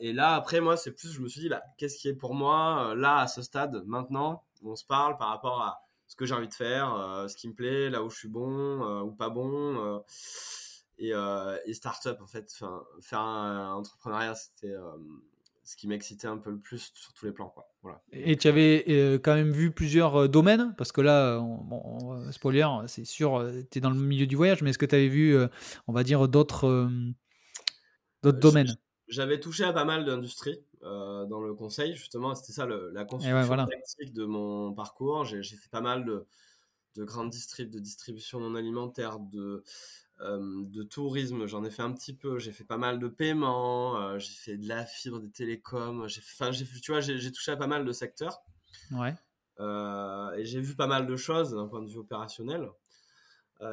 et 0.00 0.12
là, 0.12 0.34
après, 0.34 0.60
moi, 0.60 0.76
c'est 0.76 0.92
plus, 0.92 1.12
je 1.12 1.20
me 1.20 1.28
suis 1.28 1.42
dit, 1.42 1.48
bah, 1.48 1.62
qu'est-ce 1.76 1.98
qui 1.98 2.08
est 2.08 2.14
pour 2.14 2.34
moi, 2.34 2.94
là, 2.96 3.18
à 3.18 3.26
ce 3.26 3.42
stade, 3.42 3.82
maintenant, 3.86 4.44
où 4.62 4.72
on 4.72 4.76
se 4.76 4.86
parle 4.86 5.16
par 5.18 5.28
rapport 5.28 5.60
à 5.62 5.82
ce 6.06 6.16
que 6.16 6.24
j'ai 6.24 6.34
envie 6.34 6.48
de 6.48 6.54
faire, 6.54 7.26
ce 7.28 7.36
qui 7.36 7.48
me 7.48 7.54
plaît, 7.54 7.90
là 7.90 8.02
où 8.02 8.08
je 8.08 8.16
suis 8.16 8.28
bon 8.28 9.02
ou 9.02 9.12
pas 9.12 9.28
bon 9.28 10.02
et, 10.98 11.12
euh, 11.14 11.56
et 11.64 11.74
start-up 11.74 12.18
en 12.20 12.26
fait. 12.26 12.50
Enfin, 12.54 12.84
faire 13.00 13.20
un, 13.20 13.72
entrepreneuriat, 13.72 14.34
c'était 14.34 14.72
euh, 14.72 14.90
ce 15.64 15.76
qui 15.76 15.86
m'excitait 15.86 16.26
un 16.26 16.38
peu 16.38 16.50
le 16.50 16.58
plus 16.58 16.92
sur 16.94 17.12
tous 17.12 17.26
les 17.26 17.32
plans. 17.32 17.48
Quoi. 17.48 17.68
Voilà. 17.82 18.02
Et 18.12 18.36
tu 18.36 18.48
avais 18.48 18.84
euh, 18.88 19.18
quand 19.18 19.34
même 19.34 19.52
vu 19.52 19.70
plusieurs 19.70 20.16
euh, 20.22 20.28
domaines? 20.28 20.74
Parce 20.76 20.92
que 20.92 21.00
là, 21.00 21.38
bon, 21.38 22.30
spoiler, 22.32 22.66
c'est 22.86 23.04
sûr, 23.04 23.48
tu 23.70 23.78
es 23.78 23.80
dans 23.80 23.90
le 23.90 24.00
milieu 24.00 24.26
du 24.26 24.36
voyage, 24.36 24.62
mais 24.62 24.70
est-ce 24.70 24.78
que 24.78 24.86
tu 24.86 24.94
avais 24.94 25.08
vu, 25.08 25.36
on 25.86 25.92
va 25.92 26.02
dire, 26.02 26.28
d'autres 26.28 26.90
d'autres 28.22 28.40
domaines? 28.40 28.76
J'avais 29.06 29.40
touché 29.40 29.64
à 29.64 29.72
pas 29.72 29.84
mal 29.86 30.04
d'industries 30.04 30.60
dans 30.82 31.40
le 31.40 31.54
conseil, 31.54 31.96
justement, 31.96 32.34
c'était 32.34 32.52
ça 32.52 32.66
le, 32.66 32.90
la 32.92 33.04
construction 33.04 33.50
ouais, 33.50 34.10
de 34.10 34.24
mon 34.24 34.72
parcours. 34.72 35.24
J'ai 35.24 35.42
fait 35.42 35.70
pas 35.70 35.80
mal 35.80 36.04
de, 36.04 36.26
de 36.96 37.04
grandes 37.04 37.30
distrib 37.30 37.70
de 37.70 37.78
distribution 37.78 38.40
non 38.40 38.54
alimentaire, 38.54 39.18
de 39.18 39.62
de 40.20 40.82
tourisme, 40.82 41.46
j'en 41.46 41.64
ai 41.64 41.70
fait 41.70 41.82
un 41.82 41.92
petit 41.92 42.14
peu. 42.14 42.38
J'ai 42.38 42.52
fait 42.52 42.64
pas 42.64 42.76
mal 42.76 42.98
de 42.98 43.08
paiements, 43.08 44.00
euh, 44.00 44.18
j'ai 44.18 44.34
fait 44.34 44.56
de 44.56 44.68
la 44.68 44.84
fibre, 44.84 45.20
des 45.20 45.30
télécoms. 45.30 46.08
J'ai, 46.08 46.20
enfin, 46.20 46.50
tu 46.50 46.90
vois, 46.90 47.00
j'ai, 47.00 47.32
touché 47.32 47.52
à 47.52 47.56
pas 47.56 47.66
mal 47.66 47.84
de 47.84 47.92
secteurs. 47.92 48.40
Ouais. 48.90 49.14
Euh, 49.60 50.32
et 50.32 50.44
j'ai 50.44 50.60
vu 50.60 50.74
pas 50.74 50.86
mal 50.86 51.06
de 51.06 51.16
choses 51.16 51.52
d'un 51.52 51.66
point 51.66 51.82
de 51.82 51.88
vue 51.88 51.98
opérationnel. 51.98 52.68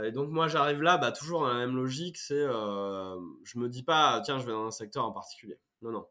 et 0.04 0.12
donc 0.12 0.30
moi, 0.30 0.48
j'arrive 0.48 0.82
là, 0.82 0.98
bah, 0.98 1.12
toujours 1.12 1.42
dans 1.42 1.48
la 1.48 1.60
même 1.60 1.76
logique. 1.76 2.18
C'est, 2.18 2.44
je 2.44 3.60
me 3.60 3.68
dis 3.68 3.84
pas, 3.84 4.22
tiens, 4.24 4.40
je 4.40 4.46
vais 4.46 4.52
dans 4.52 4.68
un 4.68 4.72
secteur 4.72 5.06
en 5.06 5.12
particulier. 5.12 5.60
Non, 5.82 5.92
non. 5.92 6.08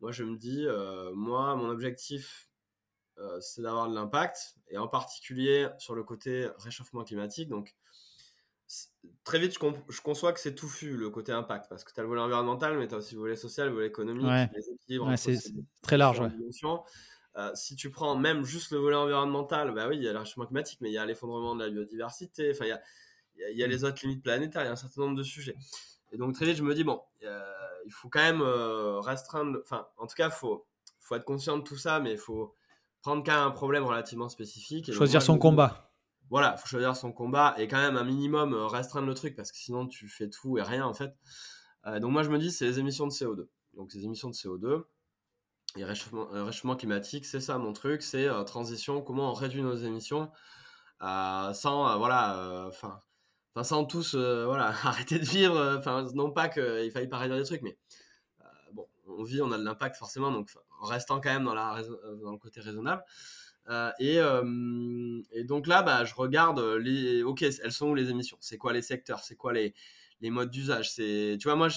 Moi, 0.00 0.12
je 0.12 0.24
me 0.24 0.36
dis, 0.36 0.66
moi, 1.14 1.56
mon 1.56 1.68
objectif, 1.68 2.48
c'est 3.40 3.62
d'avoir 3.62 3.88
de 3.88 3.94
l'impact, 3.94 4.56
et 4.68 4.78
en 4.78 4.88
particulier 4.88 5.68
sur 5.78 5.94
le 5.94 6.04
côté 6.04 6.48
réchauffement 6.58 7.04
climatique. 7.04 7.48
Donc, 7.48 7.74
très 9.24 9.38
vite, 9.38 9.54
je, 9.54 10.00
conçois 10.00 10.32
que 10.32 10.40
c'est 10.40 10.54
touffu 10.54 10.96
le 10.96 11.10
côté 11.10 11.32
impact 11.32 11.66
parce 11.68 11.84
que 11.84 11.92
tu 11.92 12.00
as 12.00 12.02
le 12.02 12.08
volet 12.08 12.20
environnemental, 12.20 12.78
mais 12.78 12.88
tu 12.88 12.94
as 12.94 12.98
aussi 12.98 13.14
le 13.14 13.20
volet 13.20 13.36
social, 13.36 13.68
le 13.68 13.74
volet 13.74 13.86
économique, 13.86 14.26
les 14.54 14.70
équilibres. 14.70 15.12
c'est 15.16 15.38
très 15.82 15.96
large. 15.96 16.22
Euh, 17.36 17.50
si 17.54 17.74
tu 17.74 17.90
prends 17.90 18.16
même 18.16 18.44
juste 18.44 18.70
le 18.70 18.78
volet 18.78 18.94
environnemental, 18.94 19.74
bah 19.74 19.88
oui, 19.88 19.96
il 19.96 20.04
y 20.04 20.08
a 20.08 20.12
le 20.12 20.20
réchauffement 20.20 20.46
climatique, 20.46 20.78
mais 20.80 20.90
il 20.90 20.92
y 20.92 20.98
a 20.98 21.04
l'effondrement 21.04 21.56
de 21.56 21.64
la 21.64 21.70
biodiversité, 21.70 22.52
enfin, 22.52 22.64
il 22.64 22.68
y 22.68 23.44
a, 23.44 23.50
y 23.50 23.64
a, 23.64 23.66
les 23.66 23.78
mm. 23.78 23.84
autres 23.84 23.98
limites 24.02 24.22
planétaires, 24.22 24.62
il 24.62 24.66
y 24.66 24.68
a 24.68 24.72
un 24.72 24.76
certain 24.76 25.00
nombre 25.00 25.16
de 25.16 25.24
sujets. 25.24 25.56
Et 26.12 26.16
donc, 26.16 26.32
très 26.34 26.46
vite, 26.46 26.56
je 26.56 26.62
me 26.62 26.72
dis, 26.74 26.84
bon, 26.84 27.00
euh, 27.24 27.42
il 27.86 27.92
faut 27.92 28.08
quand 28.08 28.20
même 28.20 28.40
euh, 28.40 29.00
restreindre, 29.00 29.58
enfin, 29.64 29.88
en 29.96 30.06
tout 30.06 30.14
cas, 30.14 30.28
il 30.28 30.32
faut, 30.32 30.64
faut 31.00 31.16
être 31.16 31.24
conscient 31.24 31.58
de 31.58 31.64
tout 31.64 31.76
ça, 31.76 31.98
mais 31.98 32.12
il 32.12 32.18
faut 32.18 32.54
prendre 33.02 33.24
quand 33.24 33.32
même 33.32 33.48
un 33.48 33.50
problème 33.50 33.84
relativement 33.84 34.28
spécifique. 34.28 34.92
Choisir 34.92 35.20
son 35.20 35.36
combat 35.36 35.90
voilà, 36.30 36.56
faut 36.56 36.66
choisir 36.66 36.96
son 36.96 37.12
combat 37.12 37.54
et 37.58 37.68
quand 37.68 37.78
même 37.78 37.96
un 37.96 38.04
minimum 38.04 38.54
euh, 38.54 38.66
restreindre 38.66 39.06
le 39.06 39.14
truc 39.14 39.36
parce 39.36 39.52
que 39.52 39.58
sinon 39.58 39.86
tu 39.86 40.08
fais 40.08 40.28
tout 40.28 40.58
et 40.58 40.62
rien 40.62 40.84
en 40.84 40.94
fait. 40.94 41.14
Euh, 41.86 42.00
donc 42.00 42.12
moi 42.12 42.22
je 42.22 42.30
me 42.30 42.38
dis 42.38 42.50
c'est 42.50 42.64
les 42.66 42.78
émissions 42.78 43.06
de 43.06 43.12
CO2. 43.12 43.48
Donc 43.74 43.92
ces 43.92 44.04
émissions 44.04 44.30
de 44.30 44.34
CO2 44.34 44.84
et 45.76 45.84
réchauffement, 45.84 46.28
euh, 46.32 46.44
réchauffement 46.44 46.76
climatique, 46.76 47.26
c'est 47.26 47.40
ça 47.40 47.58
mon 47.58 47.72
truc, 47.72 48.02
c'est 48.02 48.28
transition, 48.46 49.02
comment 49.02 49.30
on 49.30 49.34
réduit 49.34 49.62
nos 49.62 49.76
émissions 49.76 50.30
sans 51.00 51.98
voilà, 51.98 52.66
enfin, 52.68 53.02
sans 53.62 53.84
tous 53.84 54.14
voilà 54.14 54.68
arrêter 54.84 55.18
de 55.18 55.24
vivre. 55.24 55.76
Enfin 55.78 56.06
non 56.14 56.30
pas 56.30 56.48
qu'il 56.48 56.90
faille 56.90 57.08
pas 57.08 57.18
réduire 57.18 57.38
des 57.38 57.44
trucs, 57.44 57.62
mais 57.62 57.76
bon 58.72 58.88
on 59.06 59.22
vit, 59.24 59.42
on 59.42 59.52
a 59.52 59.58
de 59.58 59.64
l'impact 59.64 59.96
forcément, 59.96 60.30
donc 60.30 60.50
en 60.80 60.86
restant 60.86 61.20
quand 61.20 61.32
même 61.32 61.44
dans 61.44 61.54
dans 61.54 62.32
le 62.32 62.38
côté 62.38 62.60
raisonnable. 62.60 63.02
Euh, 63.70 63.90
euh, 64.00 65.22
et, 65.32 65.44
donc 65.44 65.66
là, 65.66 65.82
bah, 65.82 66.04
je 66.04 66.14
regarde 66.14 66.60
les. 66.60 67.22
Ok, 67.22 67.42
elles 67.42 67.72
sont 67.72 67.88
où 67.88 67.94
les 67.94 68.10
émissions? 68.10 68.36
C'est 68.40 68.58
quoi 68.58 68.72
les 68.72 68.82
secteurs? 68.82 69.20
C'est 69.20 69.36
quoi 69.36 69.52
les, 69.52 69.74
les 70.20 70.30
modes 70.30 70.50
d'usage? 70.50 70.90
C'est, 70.92 71.36
tu 71.40 71.48
vois, 71.48 71.56
moi, 71.56 71.68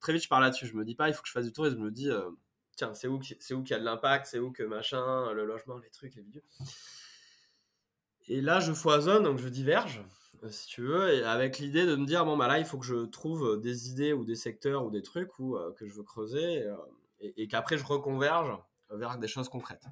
très 0.00 0.12
vite, 0.12 0.24
je 0.24 0.28
parle 0.28 0.42
là-dessus. 0.42 0.66
Je 0.66 0.74
me 0.74 0.84
dis 0.84 0.94
pas, 0.94 1.08
il 1.08 1.14
faut 1.14 1.22
que 1.22 1.28
je 1.28 1.32
fasse 1.32 1.46
du 1.46 1.52
tourisme. 1.52 1.76
Je 1.78 1.82
me 1.82 1.90
dis, 1.90 2.10
euh, 2.10 2.30
tiens, 2.76 2.94
c'est 2.94 3.08
où, 3.08 3.20
c'est 3.38 3.54
où 3.54 3.62
qu'il 3.62 3.74
y 3.74 3.76
a 3.76 3.80
de 3.80 3.84
l'impact? 3.84 4.26
C'est 4.26 4.38
où 4.38 4.50
que 4.50 4.62
machin, 4.62 5.32
le 5.32 5.44
logement, 5.44 5.78
les 5.78 5.90
trucs, 5.90 6.14
les 6.16 6.22
vidéos. 6.22 6.42
Et 8.28 8.40
là, 8.40 8.58
je 8.58 8.72
foisonne, 8.72 9.22
donc 9.22 9.38
je 9.38 9.48
diverge, 9.48 10.02
si 10.50 10.66
tu 10.66 10.82
veux, 10.82 11.24
avec 11.28 11.60
l'idée 11.60 11.86
de 11.86 11.94
me 11.94 12.04
dire, 12.04 12.24
bon, 12.24 12.36
bah 12.36 12.48
là, 12.48 12.58
il 12.58 12.64
faut 12.64 12.76
que 12.76 12.84
je 12.84 13.06
trouve 13.06 13.60
des 13.60 13.88
idées 13.88 14.12
ou 14.12 14.24
des 14.24 14.34
secteurs 14.34 14.84
ou 14.84 14.90
des 14.90 15.02
trucs 15.02 15.38
où, 15.38 15.56
que 15.76 15.86
je 15.86 15.94
veux 15.94 16.02
creuser 16.02 16.64
et 17.20 17.46
qu'après, 17.46 17.78
je 17.78 17.84
reconverge 17.84 18.58
vers 18.90 19.16
des 19.18 19.28
choses 19.28 19.48
concrètes. 19.48 19.86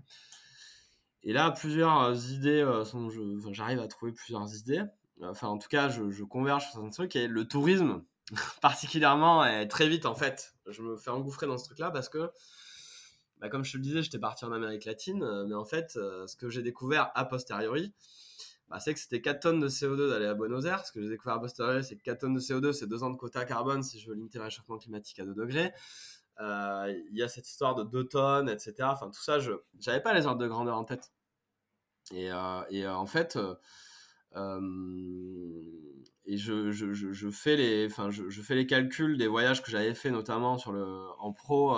Et 1.25 1.33
là, 1.33 1.51
plusieurs 1.51 2.03
euh, 2.03 2.15
idées 2.15 2.61
euh, 2.61 2.85
sont, 2.85 3.09
j'arrive 3.51 3.81
à 3.81 3.89
trouver 3.89 4.13
plusieurs 4.13 4.55
idées. 4.55 4.83
Enfin, 5.23 5.49
en 5.49 5.57
tout 5.57 5.69
cas, 5.69 5.89
je, 5.89 6.23
converge 6.23 6.71
sur 6.71 6.85
un 6.85 6.91
truc. 6.91 7.17
Et 7.17 7.27
le 7.29 7.49
tourisme, 7.49 8.05
particulièrement, 8.61 9.45
est 9.45 9.67
très 9.67 9.89
vite, 9.89 10.05
en 10.05 10.15
fait, 10.15 10.55
je 10.69 10.83
me 10.83 10.97
fais 10.97 11.11
engouffrer 11.11 11.47
dans 11.47 11.57
ce 11.57 11.65
truc-là 11.65 11.91
parce 11.91 12.11
que, 12.11 12.31
bah, 13.41 13.49
comme 13.49 13.65
je 13.65 13.73
te 13.73 13.77
le 13.79 13.83
disais, 13.83 14.03
j'étais 14.03 14.19
parti 14.19 14.45
en 14.45 14.53
Amérique 14.53 14.85
latine. 14.85 15.23
Euh, 15.23 15.47
mais 15.47 15.55
en 15.55 15.65
fait, 15.65 15.93
ce 15.93 16.37
que 16.37 16.51
j'ai 16.51 16.63
découvert 16.63 17.11
a 17.15 17.25
posteriori, 17.25 17.95
bah, 18.69 18.79
c'est 18.79 18.93
que 18.93 19.01
c'était 19.01 19.23
4 19.23 19.41
tonnes 19.41 19.61
de 19.61 19.69
CO2 19.69 20.11
d'aller 20.11 20.27
à 20.27 20.35
Buenos 20.35 20.67
Aires. 20.67 20.85
Ce 20.85 20.93
que 20.93 21.01
j'ai 21.01 21.09
découvert 21.09 21.37
a 21.37 21.41
posteriori, 21.41 21.83
c'est 21.85 21.97
que 21.97 22.03
4 22.03 22.21
tonnes 22.21 22.35
de 22.35 22.41
CO2, 22.41 22.73
c'est 22.73 22.87
2 22.87 23.03
ans 23.03 23.11
de 23.11 23.17
quota 23.17 23.47
carbone 23.47 23.83
si 23.83 23.99
je 23.99 24.11
veux 24.11 24.15
limiter 24.15 24.37
le 24.37 24.45
réchauffement 24.45 24.77
climatique 24.77 25.21
à 25.21 25.25
2 25.25 25.33
degrés. 25.33 25.73
Il 26.41 27.17
y 27.17 27.23
a 27.23 27.29
cette 27.29 27.49
histoire 27.49 27.75
de 27.77 27.85
2 27.85 28.09
tonnes, 28.09 28.51
etc. 28.51 28.75
Enfin, 28.83 29.07
tout 29.07 29.23
ça, 29.23 29.39
je 29.39 29.53
n'avais 29.87 30.03
pas 30.03 30.13
les 30.13 30.27
ordres 30.27 30.43
de 30.43 30.49
grandeur 30.49 30.77
en 30.77 30.85
tête. 30.85 31.14
Et, 32.13 32.31
euh, 32.31 32.63
euh, 32.73 32.93
en 32.93 33.07
fait, 33.07 33.37
euh, 33.37 33.55
je, 36.27 37.31
fais 37.33 37.57
les, 38.55 38.67
calculs 38.67 39.17
des 39.17 39.27
voyages 39.27 39.63
que 39.63 39.71
j'avais 39.71 39.95
fait 39.95 40.11
notamment 40.11 40.57
en 41.19 41.33
pro. 41.33 41.77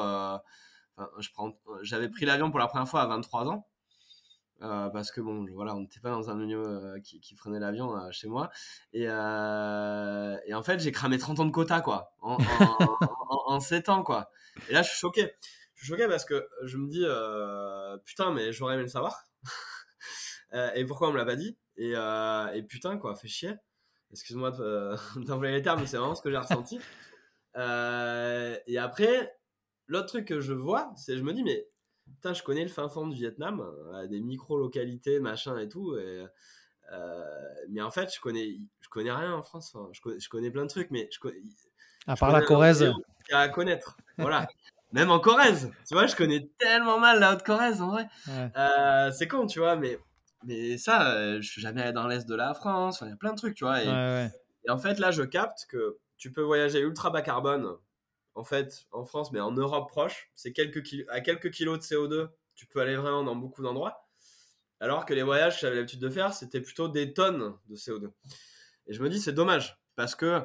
prends, 1.35 1.53
j'avais 1.83 2.09
pris 2.09 2.25
l'avion 2.25 2.51
pour 2.51 2.59
la 2.59 2.67
première 2.67 2.89
fois 2.89 3.03
à 3.03 3.07
23 3.07 3.49
ans. 3.49 3.67
parce 4.61 5.13
que 5.13 5.21
bon, 5.21 5.47
voilà, 5.53 5.77
on 5.77 5.81
n'était 5.81 6.01
pas 6.01 6.11
dans 6.11 6.31
un 6.31 6.35
milieu 6.35 6.95
qui, 7.05 7.21
qui, 7.21 7.35
prenait 7.35 7.61
l'avion 7.61 7.95
chez 8.11 8.29
moi. 8.29 8.51
Et, 8.93 9.09
en 9.09 10.63
fait, 10.65 10.81
j'ai 10.81 10.93
cramé 10.93 11.19
30 11.19 11.41
ans 11.41 11.47
de 11.47 11.53
quota, 11.53 11.81
quoi, 11.81 12.13
en, 12.21 12.37
en, 12.37 13.43
en, 13.47 13.61
7 13.61 13.89
ans, 13.91 14.03
quoi. 14.03 14.31
Et 14.69 14.73
là, 14.73 14.83
je 14.83 14.89
suis 14.89 14.99
choqué. 14.99 15.33
Je 15.75 15.85
suis 15.85 15.93
choqué 15.93 16.09
parce 16.09 16.25
que 16.25 16.49
je 16.65 16.79
me 16.79 16.89
dis, 16.89 17.05
putain, 18.05 18.33
mais 18.33 18.53
j'aurais 18.53 18.75
aimé 18.75 18.83
le 18.83 18.89
savoir. 18.89 19.23
Euh, 20.55 20.71
et 20.75 20.85
pourquoi 20.85 21.09
on 21.09 21.13
me 21.13 21.19
l'a 21.19 21.25
pas 21.25 21.37
dit? 21.37 21.57
Euh, 21.79 22.53
et, 22.53 22.63
putain, 22.63 22.97
quoi, 22.99 23.15
fait 23.15 23.29
chier. 23.29 23.55
Excuse-moi 24.13 24.53
d'envoyer 25.17 25.53
les 25.57 25.63
termes, 25.63 25.81
mais 25.81 25.87
c'est 25.87 25.97
vraiment 25.97 26.15
ce 26.15 26.23
que 26.23 26.31
j'ai 26.31 26.37
ressenti. 26.37 26.79
Euh, 27.57 28.57
et 28.67 28.79
après, 28.79 29.37
l'autre 29.87 30.07
truc 30.07 30.27
que 30.27 30.41
je 30.41 30.53
vois, 30.53 30.93
c'est 30.97 31.17
je 31.17 31.23
me 31.23 31.33
dis, 31.33 31.43
mais 31.43 31.69
putain, 32.15 32.33
je 32.33 32.43
connais 32.43 32.63
le 32.63 32.69
fin 32.69 32.89
fond 32.89 33.07
du 33.09 33.17
Vietnam, 33.17 33.65
des 34.09 34.21
micro-localités, 34.21 35.19
machin 35.21 35.59
et 35.59 35.69
tout. 35.69 35.97
Et, 35.97 36.25
mais 37.69 37.83
en 37.83 37.91
fait, 37.91 38.15
je 38.15 38.21
connais, 38.21 38.59
je 38.81 38.89
connais 38.89 39.13
rien 39.13 39.35
en 39.35 39.43
France. 39.43 39.77
je, 39.93 40.01
connais, 40.01 40.21
je, 40.21 40.29
connais, 40.29 40.51
plein 40.51 40.63
de 40.63 40.71
trucs, 40.71 40.91
mais 40.91 41.09
je 41.13 41.19
connais. 41.19 41.41
À 42.07 42.15
part 42.15 42.31
la 42.31 42.43
Corrèze. 42.43 42.93
À 43.33 43.49
connaître. 43.49 43.97
Voilà. 44.19 44.47
Même 44.93 45.11
en 45.11 45.19
Corrèze. 45.19 45.73
Tu 45.89 45.95
vois, 45.95 46.07
je 46.07 46.15
connais 46.15 46.49
tellement 46.59 47.01
mal 47.01 47.19
la 47.19 47.35
Haute-Corrèze 47.35 47.83
en 47.83 47.91
vrai. 47.91 48.09
c'est 49.13 49.27
con, 49.27 49.47
tu 49.47 49.59
vois, 49.59 49.75
mais 49.75 49.99
mais 50.47 50.79
ça, 50.79 51.13
euh, 51.13 51.41
je 51.41 51.49
suis 51.49 51.61
jamais 51.61 51.83
allé 51.83 51.93
dans 51.93 52.07
l'est 52.07 52.27
de 52.27 52.35
la 52.35 52.55
France. 52.55 53.01
Il 53.03 53.09
y 53.09 53.13
a 53.13 53.17
plein 53.17 53.33
de 53.33 53.37
trucs, 53.37 53.55
tu 53.55 53.65
vois. 53.65 53.83
Et, 53.83 54.71
en 54.71 54.79
fait, 54.79 54.99
là, 54.99 55.11
je 55.11 55.23
capte 55.23 55.67
que 55.69 55.99
tu 56.17 56.33
peux 56.33 56.43
voyager 56.43 56.81
ultra 56.81 57.11
bas 57.11 57.23
carbone, 57.23 57.77
en 58.35 58.45
fait, 58.45 58.87
en 58.91 59.05
France, 59.05 59.33
mais 59.33 59.41
en 59.41 59.53
Europe 59.53 59.89
proche. 59.89 60.31
C'est 60.35 60.53
quelques 60.53 60.83
à 61.09 61.21
quelques 61.21 61.51
kilos 61.51 61.79
de 61.79 61.85
CO2, 61.85 62.29
tu 62.55 62.67
peux 62.67 62.81
aller 62.81 62.97
vraiment 62.97 63.23
dans 63.23 63.37
beaucoup 63.37 63.63
d'endroits. 63.63 64.09
Alors 64.81 65.07
que 65.07 65.15
les 65.15 65.23
voyages 65.23 65.55
que 65.55 65.61
j'avais 65.61 65.77
l'habitude 65.77 66.01
de 66.01 66.11
faire, 66.11 66.35
c'était 66.35 66.61
plutôt 66.61 66.89
des 66.89 67.15
tonnes 67.15 67.55
de 67.69 67.77
CO2. 67.77 68.11
Et 68.89 68.93
je 68.93 69.03
me 69.03 69.09
dis, 69.09 69.21
c'est 69.21 69.33
dommage, 69.33 69.79
parce 69.95 70.15
que 70.15 70.43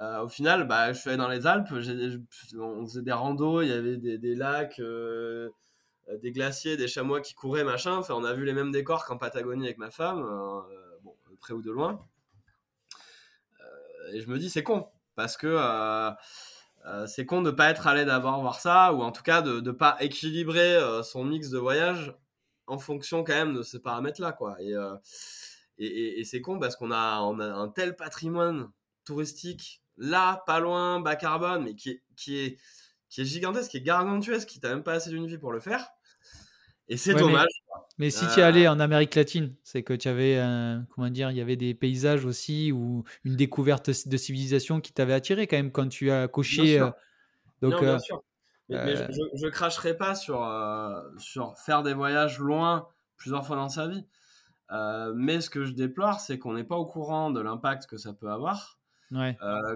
euh, 0.00 0.22
au 0.22 0.28
final, 0.28 0.66
bah, 0.66 0.92
je 0.92 1.00
suis 1.00 1.08
allé 1.08 1.16
dans 1.16 1.28
les 1.28 1.46
Alpes, 1.46 1.68
on 1.72 2.84
faisait 2.84 3.02
des 3.02 3.12
randos, 3.12 3.62
il 3.62 3.68
y 3.68 3.72
avait 3.72 3.96
des, 3.96 4.34
lacs. 4.34 4.78
Euh, 4.78 4.84
euh, 4.84 5.50
des 6.14 6.32
glaciers, 6.32 6.76
des 6.76 6.88
chamois 6.88 7.20
qui 7.20 7.34
couraient, 7.34 7.64
machin. 7.64 7.96
Enfin, 7.96 8.14
on 8.14 8.24
a 8.24 8.32
vu 8.32 8.44
les 8.44 8.52
mêmes 8.52 8.70
décors 8.70 9.04
qu'en 9.04 9.18
Patagonie 9.18 9.66
avec 9.66 9.78
ma 9.78 9.90
femme, 9.90 10.22
euh, 10.24 10.60
bon, 11.02 11.14
près 11.40 11.52
ou 11.52 11.62
de 11.62 11.70
loin. 11.70 12.06
Euh, 13.60 14.12
et 14.12 14.20
je 14.20 14.28
me 14.28 14.38
dis, 14.38 14.50
c'est 14.50 14.62
con, 14.62 14.88
parce 15.14 15.36
que 15.36 15.58
c'est 17.06 17.26
con 17.26 17.42
de 17.42 17.50
pas 17.50 17.70
être 17.70 17.86
allé 17.86 18.04
d'abord 18.04 18.40
voir 18.40 18.60
ça, 18.60 18.92
ou 18.92 19.02
en 19.02 19.10
tout 19.10 19.24
cas 19.24 19.42
de 19.42 19.60
ne 19.60 19.70
pas 19.72 19.96
équilibrer 20.00 20.78
son 21.02 21.24
mix 21.24 21.50
de 21.50 21.58
voyage 21.58 22.14
en 22.68 22.78
fonction 22.78 23.24
quand 23.24 23.34
même 23.34 23.54
de 23.54 23.62
ces 23.62 23.80
paramètres-là, 23.80 24.32
quoi. 24.32 24.56
Et, 25.78 26.24
c'est 26.24 26.40
con 26.40 26.58
parce 26.58 26.76
qu'on 26.76 26.92
a, 26.92 27.18
un 27.18 27.68
tel 27.68 27.96
patrimoine 27.96 28.70
touristique 29.04 29.82
là, 29.96 30.42
pas 30.46 30.60
loin, 30.60 31.00
bas 31.00 31.16
carbone, 31.16 31.64
mais 31.64 31.74
qui 31.74 32.00
qui 32.16 32.38
est, 32.38 32.58
qui 33.08 33.20
est 33.22 33.24
gigantesque, 33.24 33.70
qui 33.70 33.76
est 33.78 33.82
gargantuesque, 33.82 34.48
qui 34.48 34.60
t'a 34.60 34.68
même 34.68 34.82
pas 34.82 34.94
assez 34.94 35.10
d'une 35.10 35.26
vie 35.26 35.38
pour 35.38 35.52
le 35.52 35.60
faire. 35.60 35.88
Et 36.88 36.96
c'est 36.96 37.14
dommage. 37.14 37.48
Mais, 37.98 38.10
si 38.10 38.26
tu 38.28 38.40
es 38.40 38.42
allé 38.42 38.66
euh. 38.66 38.72
en 38.72 38.78
Amérique 38.78 39.14
latine, 39.14 39.54
c'est 39.62 39.82
que 39.82 39.94
tu 39.94 40.08
avais, 40.08 40.38
comment 40.94 41.08
dire, 41.08 41.30
il 41.30 41.36
y 41.36 41.40
avait 41.40 41.56
des 41.56 41.74
paysages 41.74 42.24
aussi 42.24 42.70
ou 42.72 43.04
une 43.24 43.36
découverte 43.36 43.90
de 44.06 44.16
civilisation 44.16 44.80
qui 44.80 44.92
t'avait 44.92 45.14
attiré 45.14 45.46
quand 45.46 45.56
même 45.56 45.72
quand 45.72 45.88
tu 45.88 46.10
as 46.10 46.28
coché. 46.28 46.78
Euh, 46.78 46.90
donc, 47.62 47.72
non, 47.72 47.80
bien 47.80 47.94
euh, 47.94 47.98
sûr. 47.98 48.22
Mais, 48.68 48.96
je, 48.96 49.22
je, 49.34 49.46
cracherai 49.46 49.96
pas 49.96 50.14
sur, 50.14 50.46
sur 51.18 51.56
faire 51.56 51.82
des 51.82 51.94
voyages 51.94 52.38
loin 52.38 52.88
plusieurs 53.16 53.46
fois 53.46 53.56
dans 53.56 53.68
sa 53.68 53.86
vie. 53.86 54.06
mais 55.14 55.40
ce 55.40 55.48
que 55.48 55.64
je 55.64 55.72
déplore, 55.72 56.20
c'est 56.20 56.38
qu'on 56.38 56.52
n'est 56.52 56.64
pas 56.64 56.76
au 56.76 56.86
courant 56.86 57.30
de 57.30 57.40
l'impact 57.40 57.86
que 57.86 57.96
ça 57.96 58.12
peut 58.12 58.30
avoir. 58.30 58.75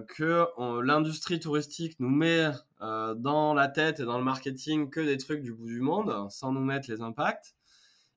Que 0.09 0.47
l'industrie 0.83 1.41
touristique 1.41 1.99
nous 2.01 2.11
met 2.11 2.51
euh, 2.83 3.15
dans 3.15 3.55
la 3.55 3.69
tête 3.69 4.01
et 4.01 4.05
dans 4.05 4.19
le 4.19 4.25
marketing 4.25 4.91
que 4.91 5.01
des 5.01 5.19
trucs 5.19 5.43
du 5.43 5.53
bout 5.53 5.67
du 5.67 5.81
monde 5.81 6.27
sans 6.31 6.53
nous 6.53 6.65
mettre 6.65 6.91
les 6.91 7.01
impacts. 7.03 7.55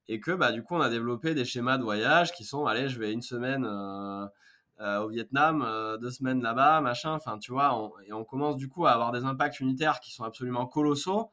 Et 0.10 0.19
que 0.19 0.32
bah 0.32 0.52
du 0.52 0.63
coup 0.63 0.76
on 0.76 0.82
a 0.82 0.89
développé 0.89 1.34
des 1.34 1.45
schémas 1.45 1.78
de 1.78 1.84
voyage 1.84 2.34
qui 2.34 2.43
sont 2.43 2.65
allez 2.65 2.89
je 2.89 2.99
vais 2.99 3.13
une 3.13 3.21
semaine 3.21 3.65
euh, 3.65 4.26
euh, 4.82 4.99
au 4.99 5.10
Vietnam 5.10 5.65
deux 6.02 6.12
semaines 6.12 6.41
là-bas 6.41 6.82
machin. 6.82 7.12
Enfin 7.12 7.38
tu 7.39 7.52
vois 7.52 7.91
et 8.06 8.12
on 8.13 8.26
commence 8.26 8.58
du 8.58 8.67
coup 8.67 8.86
à 8.86 8.91
avoir 8.91 9.12
des 9.12 9.23
impacts 9.23 9.60
unitaires 9.60 9.99
qui 10.02 10.12
sont 10.12 10.23
absolument 10.23 10.65
colossaux 10.65 11.32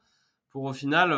pour 0.49 0.63
au 0.63 0.73
final 0.73 1.09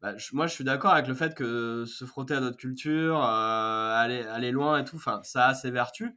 bah, 0.00 0.14
moi 0.32 0.46
je 0.46 0.54
suis 0.54 0.64
d'accord 0.64 0.92
avec 0.92 1.08
le 1.08 1.14
fait 1.14 1.34
que 1.34 1.84
se 1.84 2.04
frotter 2.06 2.34
à 2.34 2.40
d'autres 2.40 2.56
cultures 2.56 3.22
aller 3.22 4.22
aller 4.22 4.50
loin 4.50 4.78
et 4.78 4.84
tout 4.84 5.00
ça 5.24 5.46
a 5.46 5.54
ses 5.54 5.70
vertus 5.70 6.14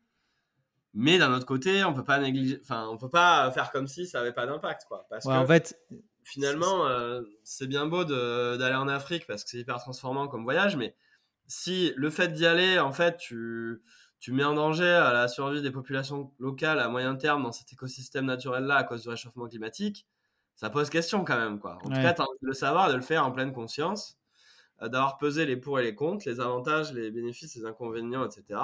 mais 0.94 1.18
d'un 1.18 1.34
autre 1.34 1.46
côté, 1.46 1.84
on 1.84 1.94
peut 1.94 2.04
pas 2.04 2.20
négliger, 2.20 2.60
enfin, 2.64 2.88
on 2.90 2.98
peut 2.98 3.10
pas 3.10 3.52
faire 3.52 3.72
comme 3.72 3.88
si 3.88 4.08
ça 4.08 4.22
avait 4.22 4.34
pas 4.34 4.46
d'impact, 4.46 4.86
quoi. 4.88 5.06
Parce 5.10 5.26
que 5.26 5.32
en 5.32 5.46
fait, 5.46 5.80
finalement, 6.24 6.88
euh, 6.88 7.22
c'est 7.44 7.68
bien 7.68 7.86
beau 7.86 8.04
d'aller 8.06 8.76
en 8.76 8.88
Afrique 8.88 9.28
parce 9.28 9.44
que 9.44 9.50
c'est 9.50 9.60
hyper 9.60 9.78
transformant 9.78 10.28
comme 10.28 10.44
voyage, 10.44 10.76
mais 10.76 10.96
si 11.48 11.94
le 11.96 12.10
fait 12.10 12.30
d'y 12.30 12.46
aller, 12.46 12.80
en 12.80 12.92
fait, 12.92 13.18
tu, 13.18 13.82
tu 14.20 14.32
mets 14.32 14.44
en 14.44 14.54
danger 14.54 14.84
la 15.14 15.28
survie 15.28 15.62
des 15.62 15.72
populations 15.72 16.32
locales 16.40 16.80
à 16.80 16.90
moyen 16.90 17.16
terme 17.16 17.44
dans 17.44 17.52
cet 17.52 17.72
écosystème 17.74 18.26
naturel-là 18.26 18.76
à 18.76 18.84
cause 18.84 19.04
du 19.04 19.10
réchauffement 19.10 19.48
climatique, 19.48 20.08
ça 20.56 20.70
pose 20.70 20.90
question 20.90 21.24
quand 21.24 21.38
même, 21.38 21.60
quoi. 21.60 21.78
En 21.84 21.90
tout 21.90 22.02
cas, 22.02 22.14
as 22.14 22.22
envie 22.22 22.40
de 22.42 22.48
le 22.48 22.54
savoir, 22.54 22.90
de 22.90 22.96
le 22.96 23.02
faire 23.02 23.26
en 23.26 23.32
pleine 23.32 23.54
conscience, 23.54 24.20
euh, 24.82 24.90
d'avoir 24.90 25.18
pesé 25.18 25.46
les 25.46 25.56
pour 25.56 25.80
et 25.80 25.84
les 25.84 25.96
contre, 25.96 26.28
les 26.28 26.42
avantages, 26.42 26.92
les 26.94 27.12
bénéfices, 27.12 27.56
les 27.56 27.66
inconvénients, 27.66 28.26
etc. 28.26 28.60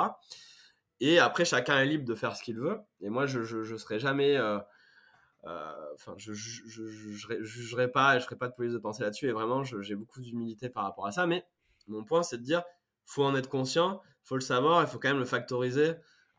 Et 1.02 1.20
après, 1.20 1.46
chacun 1.46 1.78
est 1.80 1.86
libre 1.86 2.06
de 2.06 2.16
faire 2.16 2.36
ce 2.36 2.44
qu'il 2.44 2.58
veut. 2.58 2.80
Et 3.02 3.10
moi, 3.10 3.26
je 3.26 3.40
ne 3.40 3.78
serai 3.78 4.00
jamais. 4.00 4.38
Euh, 4.38 4.60
euh, 5.46 5.94
enfin, 5.94 6.16
je 6.18 6.32
ne 6.32 7.44
jugerai 7.44 7.92
pas 7.92 8.16
et 8.16 8.20
je 8.20 8.26
ferai 8.26 8.38
pas 8.38 8.48
de 8.48 8.54
police 8.54 8.74
de 8.74 8.78
pensée 8.78 9.04
là-dessus. 9.04 9.28
Et 9.28 9.32
vraiment, 9.32 9.64
j'ai 9.64 9.96
beaucoup 9.96 10.22
d'humilité 10.22 10.70
par 10.70 10.84
rapport 10.84 11.06
à 11.06 11.12
ça. 11.12 11.28
Mais 11.28 11.46
mon 11.88 12.04
point, 12.04 12.24
c'est 12.24 12.38
de 12.38 12.44
dire 12.44 12.64
faut 13.06 13.24
en 13.24 13.36
être 13.36 13.50
conscient, 13.50 14.02
faut 14.24 14.36
le 14.36 14.42
savoir, 14.42 14.82
il 14.82 14.88
faut 14.88 14.98
quand 14.98 15.10
même 15.10 15.20
le 15.20 15.26
factoriser 15.26 15.94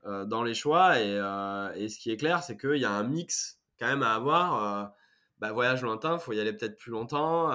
euh, 0.05 0.25
dans 0.25 0.43
les 0.43 0.55
choix. 0.55 0.99
Et, 0.99 1.89
ce 1.89 1.99
qui 1.99 2.11
est 2.11 2.17
clair, 2.17 2.43
c'est 2.43 2.57
qu'il 2.57 2.79
y 2.79 2.85
a 2.85 2.91
un 2.91 3.05
mix 3.05 3.61
quand 3.79 3.87
même 3.87 4.03
à 4.03 4.15
avoir. 4.15 4.93
Bah, 5.39 5.53
voyage 5.53 5.83
lointain, 5.83 6.19
faut 6.19 6.33
y 6.33 6.41
aller 6.41 6.55
peut-être 6.55 6.79
plus 6.79 6.91
longtemps, 6.91 7.49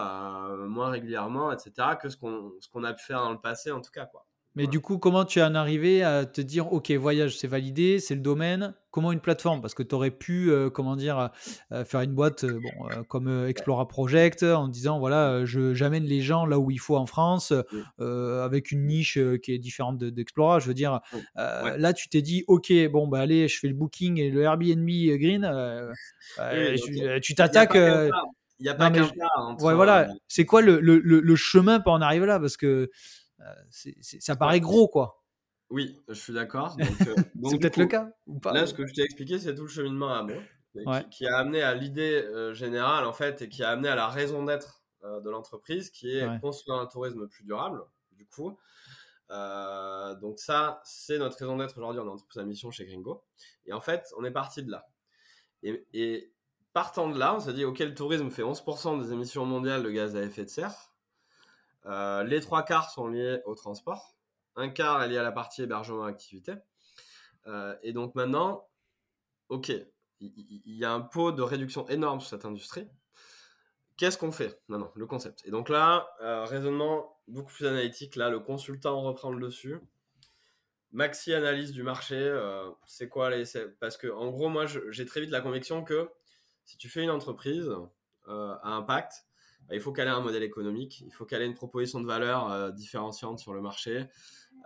moins 0.68 0.92
régulièrement, 0.92 1.52
etc., 1.52 1.98
que 2.00 2.10
ce 2.10 2.16
qu'on 2.16 2.52
qu'on 2.72 2.84
a 2.84 2.94
pu 2.94 3.04
faire 3.04 3.22
dans 3.22 3.32
le 3.32 3.42
passé, 3.42 3.72
en 3.72 3.82
tout 3.82 3.90
cas. 3.90 4.06
Quoi. 4.06 4.24
Mais 4.56 4.68
du 4.68 4.82
coup, 4.82 4.98
comment 4.98 5.24
tu 5.24 5.42
en 5.42 5.56
es 5.56 5.58
arrivé 5.58 6.04
à 6.04 6.26
te 6.26 6.42
dire, 6.42 6.74
OK, 6.74 6.92
voyage, 6.92 7.38
c'est 7.38 7.48
validé, 7.48 8.00
c'est 8.00 8.16
le 8.16 8.22
domaine 8.22 8.74
Comment 8.92 9.14
une 9.14 9.22
plateforme? 9.22 9.62
Parce 9.62 9.74
que 9.74 9.84
tu 9.84 9.96
aurais 9.96 10.12
pu, 10.12 10.52
euh, 10.52 10.70
comment 10.70 10.98
dire, 10.98 11.30
euh, 11.72 11.86
faire 11.86 12.02
une 12.02 12.14
boîte 12.14 12.44
euh, 12.44 12.60
bon, 12.60 13.04
comme 13.06 13.46
Explora 13.48 13.88
Project 13.88 14.44
en 14.44 14.68
disant, 14.68 15.00
voilà, 15.00 15.46
je, 15.46 15.74
j'amène 15.74 16.04
les 16.04 16.20
gens 16.20 16.46
là 16.46 16.60
où 16.60 16.72
il 16.72 16.80
faut 16.80 16.98
en 16.98 17.06
France, 17.06 17.54
avec 18.00 18.72
une 18.72 18.86
niche 18.86 19.18
qui 19.42 19.54
est 19.54 19.60
différente 19.60 19.98
d'Explora. 19.98 20.60
je 20.60 20.68
veux 20.68 20.74
dire, 20.74 21.00
là, 21.36 21.94
tu 21.94 22.10
t'es 22.10 22.22
dit, 22.22 22.44
OK, 22.48 22.74
bon, 22.92 23.08
bah 23.08 23.20
allez, 23.20 23.48
je 23.48 23.58
fais 23.58 23.70
le 23.70 23.74
booking 23.74 24.20
et 24.20 24.30
le 24.30 24.42
Airbnb 24.42 24.88
Green. 24.88 25.50
tu 27.22 27.36
t'attaques. 27.36 27.78
Il 28.62 28.66
n'y 28.66 28.70
a 28.70 28.76
pas 28.76 28.92
qu'un 28.92 29.08
Ouais, 29.62 29.74
voilà. 29.74 30.08
C'est 30.28 30.46
quoi 30.46 30.62
le, 30.62 30.80
le, 30.80 31.00
le, 31.00 31.36
chemin 31.36 31.80
pour 31.80 31.94
en 31.94 32.02
arriver 32.02 32.28
là? 32.28 32.40
Parce 32.40 32.58
que 32.58 32.92
euh, 33.42 33.92
ça 34.02 34.36
paraît 34.36 34.60
gros, 34.60 34.88
quoi. 34.88 35.24
Oui, 35.70 36.02
je 36.08 36.14
suis 36.14 36.34
d'accord. 36.34 36.78
Euh, 37.08 37.50
c'est 37.50 37.58
peut-être 37.58 37.78
le 37.78 37.88
cas 37.88 38.12
ou 38.28 38.40
pas 38.40 38.54
Là, 38.54 38.68
ce 38.68 38.74
que 38.74 38.86
je 38.86 38.94
t'ai 38.94 39.02
expliqué, 39.02 39.40
c'est 39.40 39.56
tout 39.56 39.64
le 39.64 39.68
cheminement 39.68 40.14
à 40.14 40.24
moi, 40.24 41.02
qui, 41.10 41.26
a 41.26 41.38
amené 41.38 41.62
à 41.62 41.74
l'idée 41.74 42.22
euh, 42.24 42.54
générale, 42.54 43.06
en 43.06 43.14
fait, 43.14 43.42
et 43.42 43.50
qui 43.50 43.64
a 43.64 43.70
amené 43.72 43.90
à 43.90 43.96
la 43.96 44.08
raison 44.08 44.46
d'être 44.46 44.84
de 45.04 45.32
l'entreprise, 45.32 45.90
qui 45.90 46.16
est 46.16 46.40
construire 46.42 46.78
un 46.78 46.86
tourisme 46.86 47.28
plus 47.28 47.44
durable, 47.44 47.82
du 48.12 48.28
coup. 48.28 48.56
donc 49.30 50.38
ça, 50.38 50.80
c'est 50.84 51.18
notre 51.18 51.38
raison 51.40 51.58
d'être 51.58 51.76
aujourd'hui 51.76 52.00
en 52.00 52.08
entreprise 52.08 52.40
à 52.40 52.46
mission 52.46 52.70
chez 52.70 52.86
Gringo. 52.86 53.24
Et 53.66 53.74
en 53.74 53.82
fait, 53.82 54.14
on 54.20 54.24
est 54.24 54.32
parti 54.32 54.62
de 54.62 54.70
là. 54.70 54.88
Et, 55.64 55.88
et 55.94 56.32
partant 56.74 57.10
de 57.10 57.18
là, 57.18 57.36
on 57.36 57.40
s'est 57.40 57.54
dit, 57.54 57.66
OK, 57.66 57.80
le 57.80 57.96
tourisme 57.96 58.30
fait 58.30 58.44
11% 58.44 59.02
des 59.02 59.12
émissions 59.12 59.44
mondiales 59.44 59.82
de 59.82 59.90
gaz 59.90 60.16
à 60.16 60.22
effet 60.22 60.44
de 60.44 60.50
serre. 60.50 60.91
Euh, 61.86 62.24
les 62.24 62.40
trois 62.42 62.64
quarts 62.64 62.92
sont 62.92 63.08
liés 63.08 63.42
au 63.46 63.56
transport. 63.56 64.16
Un 64.56 64.70
quart 64.70 65.02
est 65.04 65.08
lié 65.08 65.18
à 65.18 65.24
la 65.24 65.32
partie 65.32 65.64
hébergement 65.64 66.04
activité. 66.04 66.54
Euh, 67.48 67.76
et 67.82 67.94
donc 67.94 68.16
maintenant, 68.16 68.68
ok, 69.50 69.72
il 70.20 70.62
y, 70.66 70.86
a 70.86 70.92
un 70.92 71.02
pot 71.02 71.32
de 71.32 71.42
réduction 71.42 71.88
énorme 71.88 72.20
sur 72.20 72.30
cette 72.30 72.46
industrie. 72.46 72.88
Qu'est-ce 73.98 74.18
qu'on 74.18 74.32
fait 74.32 74.62
maintenant 74.68 74.92
Le 74.96 75.08
concept? 75.08 75.42
Et 75.46 75.52
donc 75.52 75.70
là, 75.70 76.08
euh, 76.22 76.46
raisonnement 76.46 77.20
beaucoup 77.28 77.52
plus 77.52 77.66
analytique. 77.66 78.16
Là, 78.16 78.30
le 78.30 78.40
consultant 78.40 79.02
reprend 79.02 79.32
le 79.32 79.40
dessus. 79.40 79.80
Maxi 80.92 81.34
analyse 81.34 81.72
du 81.72 81.84
marché. 81.84 82.38
c'est 82.86 83.08
quoi 83.08 83.30
les. 83.30 83.46
Parce 83.80 83.98
que, 83.98 84.08
en 84.08 84.30
gros, 84.30 84.50
moi, 84.50 84.66
j'ai 84.66 85.06
très 85.06 85.22
vite 85.22 85.32
la 85.32 85.40
conviction 85.40 85.84
que 85.84 86.10
si 86.66 86.78
tu 86.78 86.90
fais 86.90 87.02
une 87.02 87.10
entreprise 87.10 87.72
à 88.28 88.60
impact, 88.76 89.26
il 89.76 89.82
faut 89.82 89.92
qu'elle 89.92 90.08
ait 90.08 90.12
un 90.12 90.22
modèle 90.22 90.44
économique, 90.44 91.02
il 91.02 91.14
faut 91.14 91.26
qu'elle 91.26 91.42
ait 91.42 91.48
une 91.48 91.54
proposition 91.54 92.02
de 92.02 92.08
valeur 92.08 92.52
euh, 92.52 92.72
différenciante 92.72 93.40
sur 93.40 93.54
le 93.54 93.62
marché. 93.62 94.08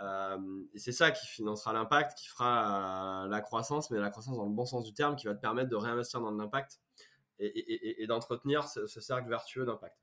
Euh, 0.02 0.38
et 0.74 0.80
c'est 0.80 0.92
ça 0.92 1.12
qui 1.12 1.26
financera 1.28 1.74
l'impact, 1.74 2.18
qui 2.18 2.28
fera 2.28 3.26
euh, 3.26 3.28
la 3.28 3.42
croissance, 3.42 3.92
mais 3.92 4.00
la 4.00 4.10
croissance 4.10 4.38
dans 4.38 4.46
le 4.46 4.54
bon 4.54 4.66
sens 4.66 4.84
du 4.84 4.94
terme, 4.94 5.16
qui 5.16 5.28
va 5.28 5.36
te 5.36 5.42
permettre 5.42 5.70
de 5.70 5.76
réinvestir 5.76 6.22
dans 6.22 6.32
l'impact 6.32 6.80
et, 7.40 8.06
d'entretenir 8.08 8.68
ce, 8.68 8.88
cercle 8.88 9.28
vertueux 9.28 9.66
d'impact. 9.66 9.98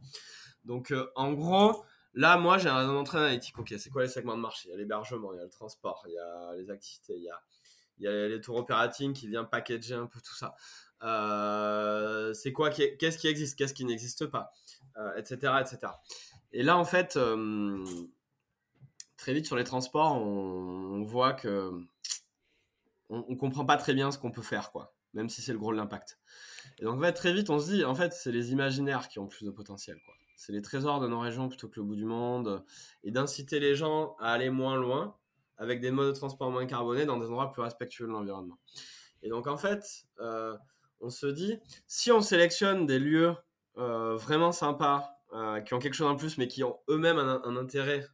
Donc, 0.64 0.92
en 1.16 1.32
gros, 1.32 1.82
là, 2.12 2.36
moi, 2.36 2.58
j'ai 2.58 2.68
un 2.68 3.04
très 3.04 3.18
analytique. 3.18 3.58
Ok, 3.58 3.74
c'est 3.78 3.88
quoi 3.88 4.02
les 4.02 4.08
segments 4.08 4.36
de 4.36 4.42
marché? 4.42 4.68
Il 4.68 4.72
y 4.72 4.74
a 4.74 4.76
l'hébergement, 4.76 5.32
il 5.32 5.38
y 5.38 5.40
a 5.40 5.44
le 5.44 5.48
transport, 5.50 6.04
il 6.06 6.12
y 6.12 6.18
a 6.18 6.54
les 6.56 6.70
activités, 6.70 7.16
il 7.16 7.24
y 8.04 8.06
a, 8.06 8.28
les 8.28 8.40
tours 8.42 8.56
opérating 8.56 9.14
qui 9.14 9.28
viennent 9.28 9.48
packager 9.48 9.94
un 9.94 10.06
peu 10.06 10.20
tout 10.20 10.34
ça. 10.34 10.54
c'est 12.34 12.52
quoi 12.52 12.68
Qu'est-ce 12.68 13.16
qui 13.16 13.28
existe? 13.28 13.56
Qu'est-ce 13.56 13.72
qui 13.72 13.86
n'existe 13.86 14.26
pas? 14.26 14.52
Etc., 15.16 15.54
etc. 15.60 15.92
Et 16.52 16.62
là, 16.62 16.76
en 16.76 16.84
fait, 16.84 17.18
très 19.16 19.34
vite 19.34 19.46
sur 19.46 19.56
les 19.56 19.64
transports, 19.64 20.16
on, 20.16 21.02
voit 21.04 21.32
que 21.32 21.72
on, 23.08 23.36
comprend 23.36 23.64
pas 23.64 23.76
très 23.76 23.94
bien 23.94 24.10
ce 24.10 24.18
qu'on 24.18 24.30
peut 24.30 24.42
faire, 24.42 24.72
quoi, 24.72 24.94
même 25.14 25.28
si 25.28 25.42
c'est 25.42 25.52
le 25.52 25.58
gros 25.58 25.72
de 25.72 25.76
l'impact. 25.76 26.18
Et 26.78 26.84
donc, 26.84 27.00
très 27.14 27.32
vite, 27.32 27.48
on 27.50 27.58
se 27.58 27.70
dit, 27.70 27.84
en 27.84 27.94
fait, 27.94 28.12
c'est 28.12 28.32
les 28.32 28.52
imaginaires 28.52 29.08
qui 29.08 29.18
ont 29.18 29.28
plus 29.28 29.44
de 29.44 29.50
potentiel, 29.50 29.98
quoi. 30.04 30.14
C'est 30.34 30.52
les 30.52 30.62
trésors 30.62 30.98
de 30.98 31.06
nos 31.06 31.20
régions 31.20 31.48
plutôt 31.48 31.68
que 31.68 31.78
le 31.78 31.86
bout 31.86 31.94
du 31.94 32.04
monde, 32.04 32.64
et 33.04 33.12
d'inciter 33.12 33.60
les 33.60 33.76
gens 33.76 34.16
à 34.18 34.32
aller 34.32 34.50
moins 34.50 34.76
loin 34.76 35.16
avec 35.56 35.80
des 35.80 35.92
modes 35.92 36.08
de 36.08 36.18
transport 36.18 36.50
moins 36.50 36.66
carbonés 36.66 37.06
dans 37.06 37.18
des 37.18 37.26
endroits 37.26 37.52
plus 37.52 37.62
respectueux 37.62 38.06
de 38.06 38.10
l'environnement. 38.10 38.58
Et 39.22 39.28
donc, 39.28 39.46
en 39.46 39.56
fait, 39.56 39.84
euh, 40.18 40.56
on 41.00 41.10
se 41.10 41.26
dit, 41.26 41.60
si 41.86 42.10
on 42.10 42.20
sélectionne 42.20 42.86
des 42.86 42.98
lieux 42.98 43.28
euh, 43.28 43.34
vraiment 43.76 44.52
sympas, 44.52 45.18
euh, 45.32 45.60
qui 45.60 45.72
ont 45.74 45.78
quelque 45.78 45.94
chose 45.94 46.08
en 46.08 46.16
plus, 46.16 46.36
mais 46.38 46.46
qui 46.46 46.62
ont 46.62 46.78
eux-mêmes 46.88 47.18
un, 47.18 47.56
intérêt, 47.56 48.06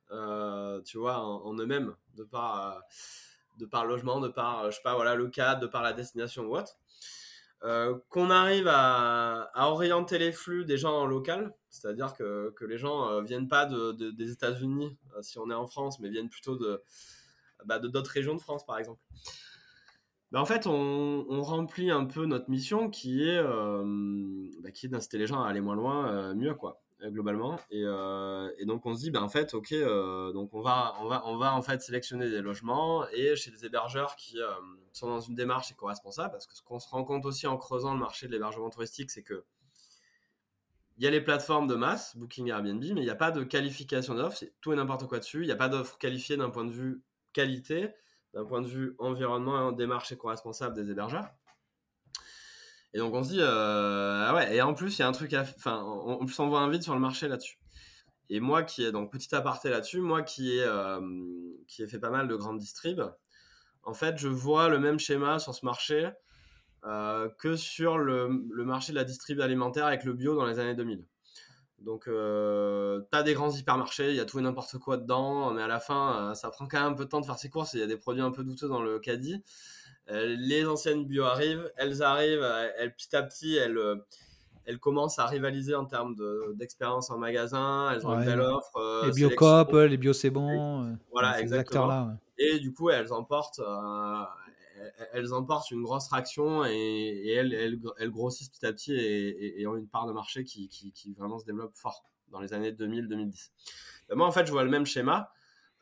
tu 0.84 0.98
vois, 0.98 1.18
en, 1.18 1.54
eux-mêmes, 1.54 1.94
de 2.14 2.24
par, 2.24 2.82
de 3.58 3.66
par 3.66 3.86
logement, 3.86 4.20
de 4.20 4.28
par, 4.28 4.70
je 4.70 4.76
sais 4.76 4.82
pas, 4.82 4.94
voilà, 4.94 5.14
le 5.14 5.28
cadre, 5.28 5.60
de 5.60 5.66
par 5.66 5.82
la 5.82 5.92
destination 5.92 6.44
ou 6.44 6.56
autre, 6.56 6.76
qu'on 8.08 8.30
arrive 8.30 8.68
à, 8.68 9.50
orienter 9.56 10.18
les 10.18 10.32
flux 10.32 10.64
des 10.64 10.78
gens 10.78 10.96
en 10.96 11.06
local, 11.06 11.54
c'est-à-dire 11.70 12.14
que, 12.14 12.50
que, 12.56 12.64
les 12.64 12.78
gens 12.78 13.20
ne 13.20 13.26
viennent 13.26 13.48
pas 13.48 13.66
de, 13.66 13.92
des 13.92 14.30
États-Unis, 14.30 14.96
si 15.22 15.38
on 15.38 15.50
est 15.50 15.54
en 15.54 15.66
France, 15.66 15.98
mais 15.98 16.08
viennent 16.08 16.30
plutôt 16.30 16.56
de, 16.56 16.82
bah, 17.64 17.78
de 17.78 17.88
d'autres 17.88 18.10
régions 18.10 18.34
de 18.34 18.40
France, 18.40 18.64
par 18.64 18.78
exemple. 18.78 19.00
Bah, 20.30 20.42
en 20.42 20.44
fait, 20.44 20.66
on, 20.66 21.42
remplit 21.42 21.90
un 21.90 22.04
peu 22.04 22.26
notre 22.26 22.50
mission 22.50 22.90
qui 22.90 23.26
est, 23.26 23.38
euh, 23.38 23.82
bah, 24.60 24.68
est 24.68 24.88
d'inciter 24.88 25.16
les 25.16 25.26
gens 25.26 25.42
à 25.42 25.48
aller 25.48 25.62
moins 25.62 25.74
loin, 25.74 26.08
euh, 26.08 26.34
mieux, 26.34 26.54
quoi, 26.54 26.82
euh, 27.02 27.10
globalement. 27.10 27.58
Et, 27.70 27.80
et, 27.80 28.66
donc, 28.66 28.84
on 28.84 28.94
se 28.94 29.00
dit, 29.00 29.10
bah, 29.10 29.22
en 29.22 29.30
fait, 29.30 29.54
ok, 29.54 29.72
donc 30.34 30.52
on 30.52 30.60
va, 30.60 30.94
on, 31.00 31.08
va, 31.08 31.22
on 31.26 31.36
va 31.38 31.54
en 31.54 31.62
fait 31.62 31.80
sélectionner 31.80 32.28
des 32.28 32.42
logements 32.42 33.08
et 33.08 33.36
chez 33.36 33.50
des 33.50 33.64
hébergeurs 33.64 34.16
qui 34.16 34.36
sont 34.92 35.08
dans 35.08 35.20
une 35.20 35.34
démarche 35.34 35.72
éco-responsable, 35.72 36.32
parce 36.32 36.46
que 36.46 36.54
ce 36.54 36.62
qu'on 36.62 36.78
se 36.78 36.88
rend 36.88 37.04
compte 37.04 37.24
aussi 37.24 37.46
en 37.46 37.56
creusant 37.56 37.94
le 37.94 38.00
marché 38.00 38.26
de 38.26 38.32
l'hébergement 38.32 38.68
touristique, 38.68 39.10
c'est 39.10 39.22
que 39.22 39.44
il 40.98 41.04
y 41.04 41.06
a 41.06 41.10
les 41.10 41.20
plateformes 41.20 41.68
de 41.68 41.76
masse, 41.76 42.16
Booking 42.16 42.48
Airbnb, 42.48 42.82
mais 42.82 42.88
il 42.88 43.04
n'y 43.04 43.08
a 43.08 43.14
pas 43.14 43.30
de 43.30 43.44
qualification 43.44 44.14
d'offre, 44.14 44.36
c'est 44.36 44.52
tout 44.60 44.72
et 44.72 44.76
n'importe 44.76 45.06
quoi 45.06 45.20
dessus. 45.20 45.42
Il 45.42 45.46
n'y 45.46 45.52
a 45.52 45.56
pas 45.56 45.68
d'offre 45.68 45.96
qualifiée 45.96 46.36
d'un 46.36 46.50
point 46.50 46.64
de 46.64 46.72
vue 46.72 47.02
qualité 47.32 47.94
d'un 48.34 48.44
point 48.44 48.60
de 48.60 48.66
vue 48.66 48.94
environnement, 48.98 49.72
démarche 49.72 50.12
éco-responsable 50.12 50.74
des 50.74 50.90
hébergeurs. 50.90 51.28
Et 52.94 52.98
donc 52.98 53.14
on 53.14 53.22
se 53.22 53.30
dit, 53.30 53.40
euh, 53.40 54.24
ah 54.26 54.34
ouais, 54.34 54.56
et 54.56 54.62
en 54.62 54.74
plus 54.74 54.98
il 54.98 55.00
y 55.00 55.02
a 55.02 55.08
un 55.08 55.12
truc, 55.12 55.34
enfin, 55.34 55.76
en 55.82 56.48
voit 56.48 56.60
un 56.60 56.70
vide 56.70 56.82
sur 56.82 56.94
le 56.94 57.00
marché 57.00 57.28
là-dessus. 57.28 57.58
Et 58.30 58.40
moi 58.40 58.62
qui 58.62 58.84
ai, 58.84 58.92
donc 58.92 59.12
petit 59.12 59.34
aparté 59.34 59.70
là-dessus, 59.70 60.00
moi 60.00 60.22
qui 60.22 60.58
ai, 60.58 60.62
euh, 60.62 61.00
qui 61.66 61.82
ai 61.82 61.86
fait 61.86 61.98
pas 61.98 62.10
mal 62.10 62.28
de 62.28 62.36
grandes 62.36 62.58
distribs, 62.58 63.02
en 63.82 63.94
fait 63.94 64.18
je 64.18 64.28
vois 64.28 64.68
le 64.68 64.78
même 64.78 64.98
schéma 64.98 65.38
sur 65.38 65.54
ce 65.54 65.64
marché 65.64 66.10
euh, 66.84 67.28
que 67.38 67.56
sur 67.56 67.98
le, 67.98 68.44
le, 68.50 68.64
marché 68.64 68.92
de 68.92 68.98
la 68.98 69.04
distrib 69.04 69.40
alimentaire 69.40 69.86
avec 69.86 70.04
le 70.04 70.12
bio 70.12 70.34
dans 70.34 70.46
les 70.46 70.58
années 70.58 70.74
2000. 70.74 71.04
Donc, 71.80 72.08
euh, 72.08 73.02
t'as 73.10 73.22
des 73.22 73.34
grands 73.34 73.50
hypermarchés, 73.50 74.10
il 74.10 74.16
y 74.16 74.20
a 74.20 74.24
tout 74.24 74.38
et 74.38 74.42
n'importe 74.42 74.78
quoi 74.78 74.96
dedans, 74.96 75.52
mais 75.52 75.62
à 75.62 75.68
la 75.68 75.78
fin, 75.78 76.30
euh, 76.30 76.34
ça 76.34 76.50
prend 76.50 76.66
quand 76.66 76.80
même 76.80 76.92
un 76.92 76.94
peu 76.94 77.04
de 77.04 77.08
temps 77.08 77.20
de 77.20 77.26
faire 77.26 77.38
ses 77.38 77.48
courses 77.48 77.74
et 77.74 77.78
il 77.78 77.80
y 77.80 77.84
a 77.84 77.86
des 77.86 77.96
produits 77.96 78.22
un 78.22 78.32
peu 78.32 78.42
douteux 78.42 78.68
dans 78.68 78.82
le 78.82 78.98
caddie. 78.98 79.42
Euh, 80.10 80.34
les 80.38 80.66
anciennes 80.66 81.04
bio 81.04 81.24
arrivent, 81.24 81.70
elles 81.76 82.02
arrivent, 82.02 82.46
elles, 82.78 82.94
petit 82.94 83.14
à 83.14 83.22
petit, 83.22 83.56
elles, 83.56 83.78
elles 84.64 84.80
commencent 84.80 85.20
à 85.20 85.26
rivaliser 85.26 85.76
en 85.76 85.84
termes 85.84 86.16
d'expérience 86.54 87.10
en 87.10 87.18
magasin, 87.18 87.92
elles 87.92 88.04
ont 88.06 88.18
une 88.18 88.24
belle 88.24 88.40
offre. 88.40 89.06
les 89.06 89.12
Biocop, 89.12 89.72
les 89.72 89.96
Bio 89.96 90.12
C'est 90.12 90.30
Bon. 90.30 90.98
Voilà, 91.12 91.40
exactement. 91.40 91.86
Là, 91.86 92.16
Et 92.38 92.58
du 92.58 92.72
coup, 92.72 92.90
elles 92.90 93.12
emportent, 93.12 93.60
elles 95.12 95.32
emportent 95.34 95.70
une 95.70 95.82
grosse 95.82 96.06
traction 96.06 96.64
et, 96.64 97.28
elles, 97.28 98.10
grossissent 98.10 98.48
petit 98.48 98.66
à 98.66 98.72
petit 98.72 98.94
et, 98.94 99.66
ont 99.66 99.76
une 99.76 99.88
part 99.88 100.06
de 100.06 100.12
marché 100.12 100.44
qui, 100.44 101.14
vraiment 101.16 101.38
se 101.38 101.44
développe 101.44 101.76
fort 101.76 102.04
dans 102.28 102.40
les 102.40 102.52
années 102.52 102.72
2000-2010. 102.72 103.50
Ben, 104.08 104.16
moi, 104.16 104.26
en 104.26 104.32
fait, 104.32 104.46
je 104.46 104.52
vois 104.52 104.64
le 104.64 104.70
même 104.70 104.86
schéma, 104.86 105.30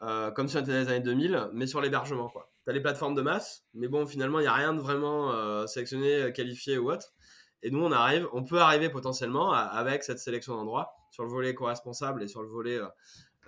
euh, 0.02 0.30
comme 0.30 0.48
sur 0.48 0.60
les 0.60 0.88
années 0.88 1.00
2000, 1.00 1.50
mais 1.52 1.66
sur 1.66 1.80
l'hébergement. 1.80 2.30
Tu 2.64 2.70
as 2.70 2.72
les 2.72 2.80
plateformes 2.80 3.14
de 3.14 3.22
masse, 3.22 3.64
mais 3.74 3.88
bon, 3.88 4.06
finalement, 4.06 4.38
il 4.38 4.42
n'y 4.42 4.48
a 4.48 4.54
rien 4.54 4.74
de 4.74 4.80
vraiment 4.80 5.32
euh, 5.32 5.66
sélectionné, 5.66 6.32
qualifié 6.32 6.78
ou 6.78 6.90
autre. 6.90 7.14
Et 7.62 7.70
nous, 7.70 7.82
on 7.82 7.90
arrive, 7.90 8.28
on 8.32 8.44
peut 8.44 8.60
arriver 8.60 8.90
potentiellement 8.90 9.52
avec 9.52 10.04
cette 10.04 10.18
sélection 10.18 10.54
d'endroits 10.54 10.92
sur 11.10 11.24
le 11.24 11.30
volet 11.30 11.50
éco-responsable 11.50 12.22
et 12.22 12.28
sur 12.28 12.42
le 12.42 12.48
volet 12.48 12.78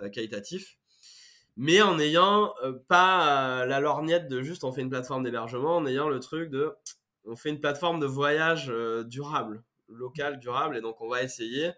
euh, 0.01 0.09
qualitatif 0.09 0.78
mais 1.59 1.81
en 1.81 1.95
n'ayant 1.95 2.53
euh, 2.63 2.71
pas 2.87 3.63
euh, 3.63 3.65
la 3.65 3.81
lorgnette 3.81 4.29
de 4.29 4.41
juste 4.41 4.63
on 4.63 4.71
fait 4.71 4.79
une 4.79 4.89
plateforme 4.89 5.25
d'hébergement, 5.25 5.75
en 5.75 5.85
ayant 5.85 6.07
le 6.07 6.21
truc 6.21 6.49
de 6.49 6.73
on 7.25 7.35
fait 7.35 7.49
une 7.49 7.59
plateforme 7.59 7.99
de 7.99 8.05
voyage 8.05 8.69
euh, 8.69 9.03
durable, 9.03 9.61
local, 9.89 10.39
durable, 10.39 10.77
et 10.77 10.81
donc 10.81 11.01
on 11.01 11.09
va 11.09 11.21
essayer 11.21 11.73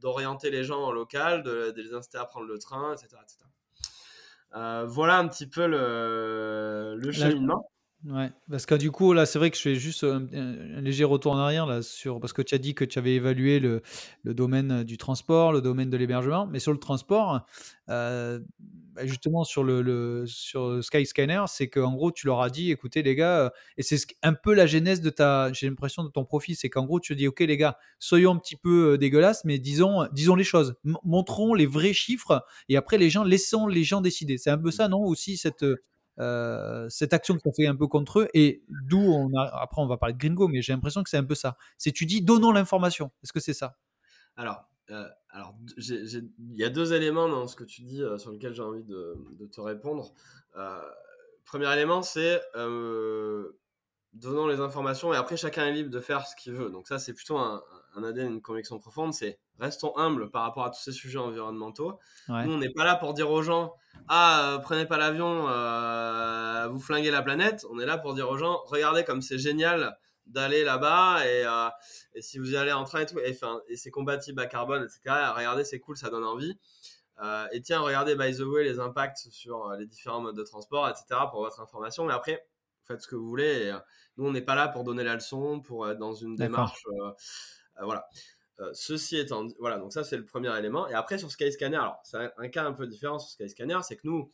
d'orienter 0.00 0.48
les 0.50 0.64
gens 0.64 0.82
en 0.82 0.92
local, 0.92 1.42
de, 1.42 1.74
les 1.76 1.92
inciter 1.92 2.16
à 2.16 2.24
prendre 2.24 2.46
le 2.46 2.58
train, 2.58 2.94
etc. 2.94 3.18
voilà 4.86 5.18
un 5.18 5.28
petit 5.28 5.46
peu 5.46 5.66
le, 5.66 6.96
le 6.96 7.12
cheminement. 7.12 7.70
Ouais, 8.04 8.30
parce 8.48 8.64
que 8.64 8.76
du 8.76 8.92
coup, 8.92 9.12
là, 9.12 9.26
c'est 9.26 9.40
vrai 9.40 9.50
que 9.50 9.56
je 9.56 9.62
fais 9.62 9.74
juste 9.74 10.04
un, 10.04 10.20
léger 10.80 11.02
retour 11.02 11.32
en 11.32 11.38
arrière 11.38 11.66
là, 11.66 11.82
sur, 11.82 12.20
parce 12.20 12.32
que 12.32 12.42
tu 12.42 12.54
as 12.54 12.58
dit 12.58 12.72
que 12.72 12.84
tu 12.84 12.96
avais 12.96 13.16
évalué 13.16 13.58
le, 13.58 13.82
le 14.22 14.34
domaine 14.34 14.84
du 14.84 14.96
transport, 14.98 15.52
le 15.52 15.60
domaine 15.60 15.90
de 15.90 15.96
l'hébergement, 15.96 16.46
mais 16.46 16.60
sur 16.60 16.70
le 16.72 16.78
transport, 16.78 17.44
euh, 17.88 18.38
bah, 18.94 19.04
justement 19.04 19.42
sur 19.42 19.64
le, 19.64 19.82
le 19.82 20.26
sur 20.28 20.82
Skyscanner, 20.82 21.42
c'est 21.48 21.68
qu'en 21.68 21.92
gros, 21.92 22.12
tu 22.12 22.28
leur 22.28 22.40
as 22.40 22.50
dit, 22.50 22.70
écoutez 22.70 23.02
les 23.02 23.16
gars, 23.16 23.46
euh, 23.46 23.50
et 23.76 23.82
c'est 23.82 23.98
un 24.22 24.32
peu 24.32 24.54
la 24.54 24.66
genèse 24.68 25.00
de 25.00 25.10
ta, 25.10 25.52
j'ai 25.52 25.68
l'impression 25.68 26.04
de 26.04 26.08
ton 26.08 26.24
profil, 26.24 26.54
c'est 26.54 26.70
qu'en 26.70 26.84
gros, 26.84 27.00
tu 27.00 27.16
dis, 27.16 27.26
ok 27.26 27.40
les 27.40 27.56
gars, 27.56 27.78
soyons 27.98 28.30
un 28.32 28.38
petit 28.38 28.56
peu 28.56 28.92
euh, 28.92 28.96
dégueulasses, 28.98 29.44
mais 29.44 29.58
disons, 29.58 30.06
disons 30.12 30.36
les 30.36 30.44
choses, 30.44 30.76
montrons 31.02 31.52
les 31.52 31.66
vrais 31.66 31.92
chiffres, 31.92 32.44
et 32.68 32.76
après 32.76 32.96
les 32.96 33.10
gens, 33.10 33.24
laissons 33.24 33.66
les 33.66 33.82
gens 33.82 34.00
décider. 34.00 34.38
C'est 34.38 34.50
un 34.50 34.58
peu 34.58 34.70
ça, 34.70 34.86
non? 34.86 35.00
Aussi 35.02 35.36
cette 35.36 35.64
euh, 35.64 35.82
cette 36.88 37.12
action 37.12 37.36
que 37.36 37.42
tu 37.42 37.50
fait 37.54 37.66
un 37.66 37.76
peu 37.76 37.86
contre 37.86 38.20
eux 38.20 38.28
et 38.34 38.62
d'où 38.68 38.98
on 38.98 39.32
a 39.38 39.44
après 39.62 39.80
on 39.82 39.86
va 39.86 39.96
parler 39.96 40.14
de 40.14 40.18
Gringo 40.18 40.48
mais 40.48 40.62
j'ai 40.62 40.72
l'impression 40.72 41.02
que 41.02 41.10
c'est 41.10 41.16
un 41.16 41.24
peu 41.24 41.34
ça. 41.34 41.56
C'est 41.76 41.92
tu 41.92 42.06
dis 42.06 42.22
donnons 42.22 42.52
l'information. 42.52 43.10
Est-ce 43.22 43.32
que 43.32 43.40
c'est 43.40 43.54
ça? 43.54 43.76
Alors 44.36 44.68
euh, 44.90 45.08
alors 45.30 45.54
il 45.76 46.56
y 46.56 46.64
a 46.64 46.70
deux 46.70 46.92
éléments 46.92 47.28
dans 47.28 47.46
ce 47.46 47.56
que 47.56 47.64
tu 47.64 47.82
dis 47.82 48.02
euh, 48.02 48.18
sur 48.18 48.32
lesquels 48.32 48.54
j'ai 48.54 48.62
envie 48.62 48.84
de, 48.84 49.16
te 49.52 49.60
répondre. 49.60 50.12
Premier 51.44 51.72
élément 51.72 52.02
c'est 52.02 52.40
donnons 54.14 54.48
les 54.48 54.60
informations 54.60 55.12
et 55.12 55.16
après 55.16 55.36
chacun 55.36 55.66
est 55.66 55.72
libre 55.72 55.90
de 55.90 56.00
faire 56.00 56.26
ce 56.26 56.34
qu'il 56.36 56.52
veut. 56.52 56.70
Donc 56.70 56.88
ça 56.88 56.98
c'est 56.98 57.12
plutôt 57.12 57.38
un, 57.38 57.62
un 57.94 58.04
ADN, 58.04 58.32
une 58.34 58.42
conviction 58.42 58.78
profonde, 58.78 59.14
c'est 59.14 59.38
restons 59.58 59.96
humbles 59.96 60.30
par 60.30 60.42
rapport 60.42 60.64
à 60.64 60.70
tous 60.70 60.80
ces 60.80 60.92
sujets 60.92 61.18
environnementaux. 61.18 61.98
Nous, 62.28 62.52
on 62.52 62.58
n'est 62.58 62.70
pas 62.70 62.84
là 62.84 62.94
pour 62.96 63.14
dire 63.14 63.30
aux 63.30 63.42
gens 63.42 63.74
ah 64.08 64.54
euh, 64.54 64.58
prenez 64.58 64.86
pas 64.86 64.96
l'avion, 64.96 65.48
euh, 65.48 66.68
vous 66.68 66.80
flinguez 66.80 67.10
la 67.10 67.22
planète. 67.22 67.66
On 67.70 67.78
est 67.78 67.86
là 67.86 67.98
pour 67.98 68.14
dire 68.14 68.30
aux 68.30 68.38
gens 68.38 68.62
regardez 68.66 69.04
comme 69.04 69.22
c'est 69.22 69.38
génial 69.38 69.96
d'aller 70.26 70.62
là-bas 70.62 71.26
et, 71.26 71.44
euh, 71.44 71.68
et, 72.14 72.22
si 72.22 72.38
vous 72.38 72.52
y 72.52 72.56
allez 72.56 72.72
en 72.72 72.84
train 72.84 73.00
et 73.00 73.06
tout, 73.06 73.18
et, 73.18 73.38
et 73.68 73.76
c'est 73.76 73.90
compatible 73.90 74.40
à 74.40 74.46
carbone, 74.46 74.84
etc. 74.84 75.00
Regardez, 75.34 75.64
c'est 75.64 75.80
cool, 75.80 75.96
ça 75.96 76.10
donne 76.10 76.24
envie. 76.24 76.58
et 77.52 77.62
tiens, 77.62 77.80
regardez 77.80 78.14
by 78.14 78.36
the 78.36 78.40
way 78.40 78.64
les 78.64 78.78
impacts 78.78 79.28
sur 79.30 79.70
les 79.72 79.86
différents 79.86 80.20
modes 80.20 80.36
de 80.36 80.44
transport, 80.44 80.88
etc. 80.88 81.20
pour 81.30 81.40
votre 81.40 81.60
information. 81.60 82.04
Mais 82.04 82.12
après, 82.12 82.46
faites 82.84 83.02
ce 83.02 83.08
que 83.08 83.16
vous 83.16 83.28
voulez. 83.28 83.74
nous, 84.16 84.26
on 84.26 84.32
n'est 84.32 84.42
pas 84.42 84.54
là 84.54 84.68
pour 84.68 84.84
donner 84.84 85.04
la 85.04 85.14
leçon, 85.14 85.60
pour 85.60 85.88
être 85.88 85.98
dans 85.98 86.14
une 86.14 86.36
démarche 86.36 86.84
voilà. 87.80 88.08
Euh, 88.60 88.70
ceci 88.72 89.16
étant, 89.16 89.46
voilà, 89.60 89.78
donc 89.78 89.92
ça 89.92 90.04
c'est 90.04 90.16
le 90.16 90.24
premier 90.24 90.56
élément. 90.58 90.88
Et 90.88 90.94
après 90.94 91.18
sur 91.18 91.30
Skyscanner, 91.30 91.76
alors 91.76 92.00
c'est 92.04 92.18
un, 92.36 92.48
cas 92.48 92.64
un 92.64 92.72
peu 92.72 92.86
différent 92.86 93.18
sur 93.18 93.30
Skyscanner, 93.30 93.78
c'est 93.82 93.96
que 93.96 94.06
nous, 94.06 94.30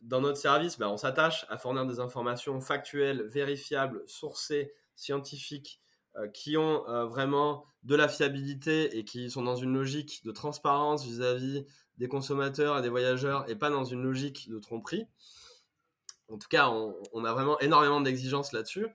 dans 0.00 0.20
notre 0.20 0.38
service, 0.38 0.78
ben, 0.78 0.88
on 0.88 0.96
s'attache 0.96 1.46
à 1.48 1.56
fournir 1.56 1.86
des 1.86 2.00
informations 2.00 2.60
factuelles, 2.60 3.22
vérifiables, 3.22 4.02
sourcées, 4.06 4.72
scientifiques, 4.96 5.80
euh, 6.16 6.28
qui 6.28 6.56
ont 6.56 6.82
vraiment 7.06 7.64
de 7.82 7.94
la 7.94 8.08
fiabilité 8.08 8.98
et 8.98 9.04
qui 9.04 9.30
sont 9.30 9.42
dans 9.42 9.56
une 9.56 9.74
logique 9.74 10.24
de 10.24 10.32
transparence 10.32 11.04
vis-à-vis 11.04 11.64
des 11.98 12.08
consommateurs 12.08 12.78
et 12.78 12.82
des 12.82 12.88
voyageurs 12.88 13.48
et 13.48 13.54
pas 13.54 13.70
dans 13.70 13.84
une 13.84 14.02
logique 14.02 14.50
de 14.50 14.58
tromperie. 14.58 15.06
En 16.28 16.38
tout 16.38 16.48
cas, 16.48 16.68
on 16.68 17.24
a 17.24 17.32
vraiment 17.32 17.58
énormément 17.60 18.00
d'exigences 18.00 18.52
là-dessus. 18.52 18.88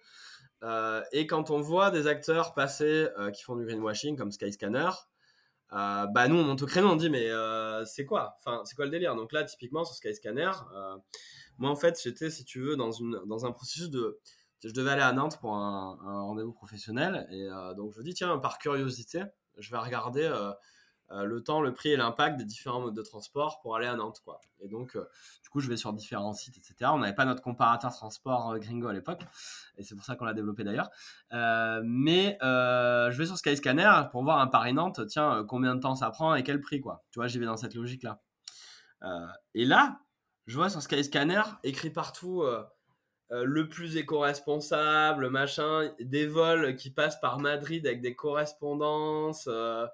Euh, 0.64 1.02
et 1.12 1.28
quand 1.28 1.50
on 1.50 1.60
voit 1.60 1.92
des 1.92 2.08
acteurs 2.08 2.54
passer 2.54 3.08
euh, 3.18 3.32
qui 3.32 3.44
font 3.44 3.56
du 3.56 3.66
greenwashing 3.66 4.18
comme 4.18 4.32
Skyscanner, 4.32 4.92
euh, 5.74 6.06
bah 6.08 6.28
nous 6.28 6.36
on 6.36 6.44
monte 6.44 6.62
au 6.62 6.66
créneau, 6.66 6.90
on 6.90 6.96
dit 6.96 7.10
mais 7.10 7.30
c'est 7.86 8.06
quoi? 8.06 8.36
Enfin 8.40 8.62
c'est 8.66 8.76
quoi 8.76 8.86
le 8.86 8.92
délire? 8.92 9.16
Donc 9.16 9.32
là 9.32 9.44
typiquement 9.44 9.84
sur 9.86 9.96
Skyscanner, 9.96 10.52
moi 11.58 11.70
en 11.70 11.76
fait 11.76 12.00
j'étais 12.04 12.30
si 12.30 12.46
tu 12.46 12.60
veux 12.60 12.76
dans, 12.76 12.92
une, 12.92 13.22
dans 13.26 13.46
un 13.46 13.52
processus 13.52 13.90
de... 13.90 14.20
Je 14.64 14.70
devais 14.72 14.92
aller 14.92 15.02
à 15.02 15.12
Nantes 15.14 15.40
pour 15.40 15.56
un, 15.56 15.98
rendez-vous 16.04 16.54
professionnel 16.54 17.28
et 17.32 17.48
donc 17.76 17.94
je 17.94 18.00
me 18.00 18.04
dis 18.04 18.14
tiens 18.14 18.38
par 18.38 18.58
curiosité 18.60 19.24
je 19.58 19.72
vais 19.72 19.78
regarder 19.78 20.24
euh, 20.24 20.52
le 21.14 21.44
temps, 21.44 21.62
le 21.62 21.74
prix 21.74 21.90
et 21.90 21.98
l'impact 21.98 22.38
des 22.38 22.46
différents 22.46 22.82
modes 22.82 22.96
de 22.96 23.02
transport 23.02 23.60
pour 23.62 23.76
aller 23.76 23.88
à 23.88 23.96
Nantes. 23.96 24.22
Quoi. 24.24 24.40
Et 24.60 24.68
donc, 24.68 24.96
euh, 24.96 25.06
du 25.44 25.50
coup, 25.50 25.60
je 25.60 25.68
vais 25.68 25.78
sur 25.78 25.94
différents 25.94 26.34
sites, 26.34 26.58
etc. 26.58 26.92
On 26.94 27.00
n'avait 27.00 27.16
pas 27.16 27.26
notre 27.26 27.42
comparateur 27.42 27.94
transport 27.94 28.52
euh, 28.52 28.60
Gringo 28.60 28.88
à 28.88 28.94
l'époque, 28.94 29.22
et 29.78 29.84
c'est 29.84 29.96
pour 29.96 30.06
ça 30.06 30.16
qu'on 30.16 30.26
l'a 30.26 30.34
développé 30.34 30.64
d'ailleurs. 30.64 30.90
mais 31.32 32.38
je 32.42 33.18
vais 33.18 33.26
sur 33.26 33.38
Skyscanner 33.38 33.92
pour 34.12 34.24
voir 34.24 34.40
un 34.40 34.48
Paris-Nantes, 34.48 35.08
tiens, 35.08 35.46
combien 35.48 35.76
de 35.76 35.82
temps 35.82 35.96
ça 35.96 36.10
prend 36.12 36.36
et 36.36 36.44
quel 36.44 36.62
prix, 36.62 36.82
quoi. 36.82 37.04
Tu 37.12 37.20
vois, 37.20 37.28
j'y 37.28 37.40
vais 37.40 37.46
dans 37.46 37.58
cette 37.58 37.76
logique-là. 37.76 38.22
et 39.54 39.66
là, 39.66 40.00
je 40.48 40.56
vois 40.56 40.70
sur 40.70 40.82
Skyscanner 40.82 41.44
écrit 41.64 41.90
partout 41.90 42.44
le 43.32 43.70
plus 43.70 43.96
éco-responsable, 43.96 45.30
machin, 45.30 45.94
des 46.00 46.28
vols 46.28 46.76
qui 46.76 46.92
passent 46.92 47.20
par 47.20 47.40
Madrid 47.40 47.86
avec 47.88 48.02
des 48.02 48.16
correspondances. 48.16 49.48
Euh, 49.48 49.88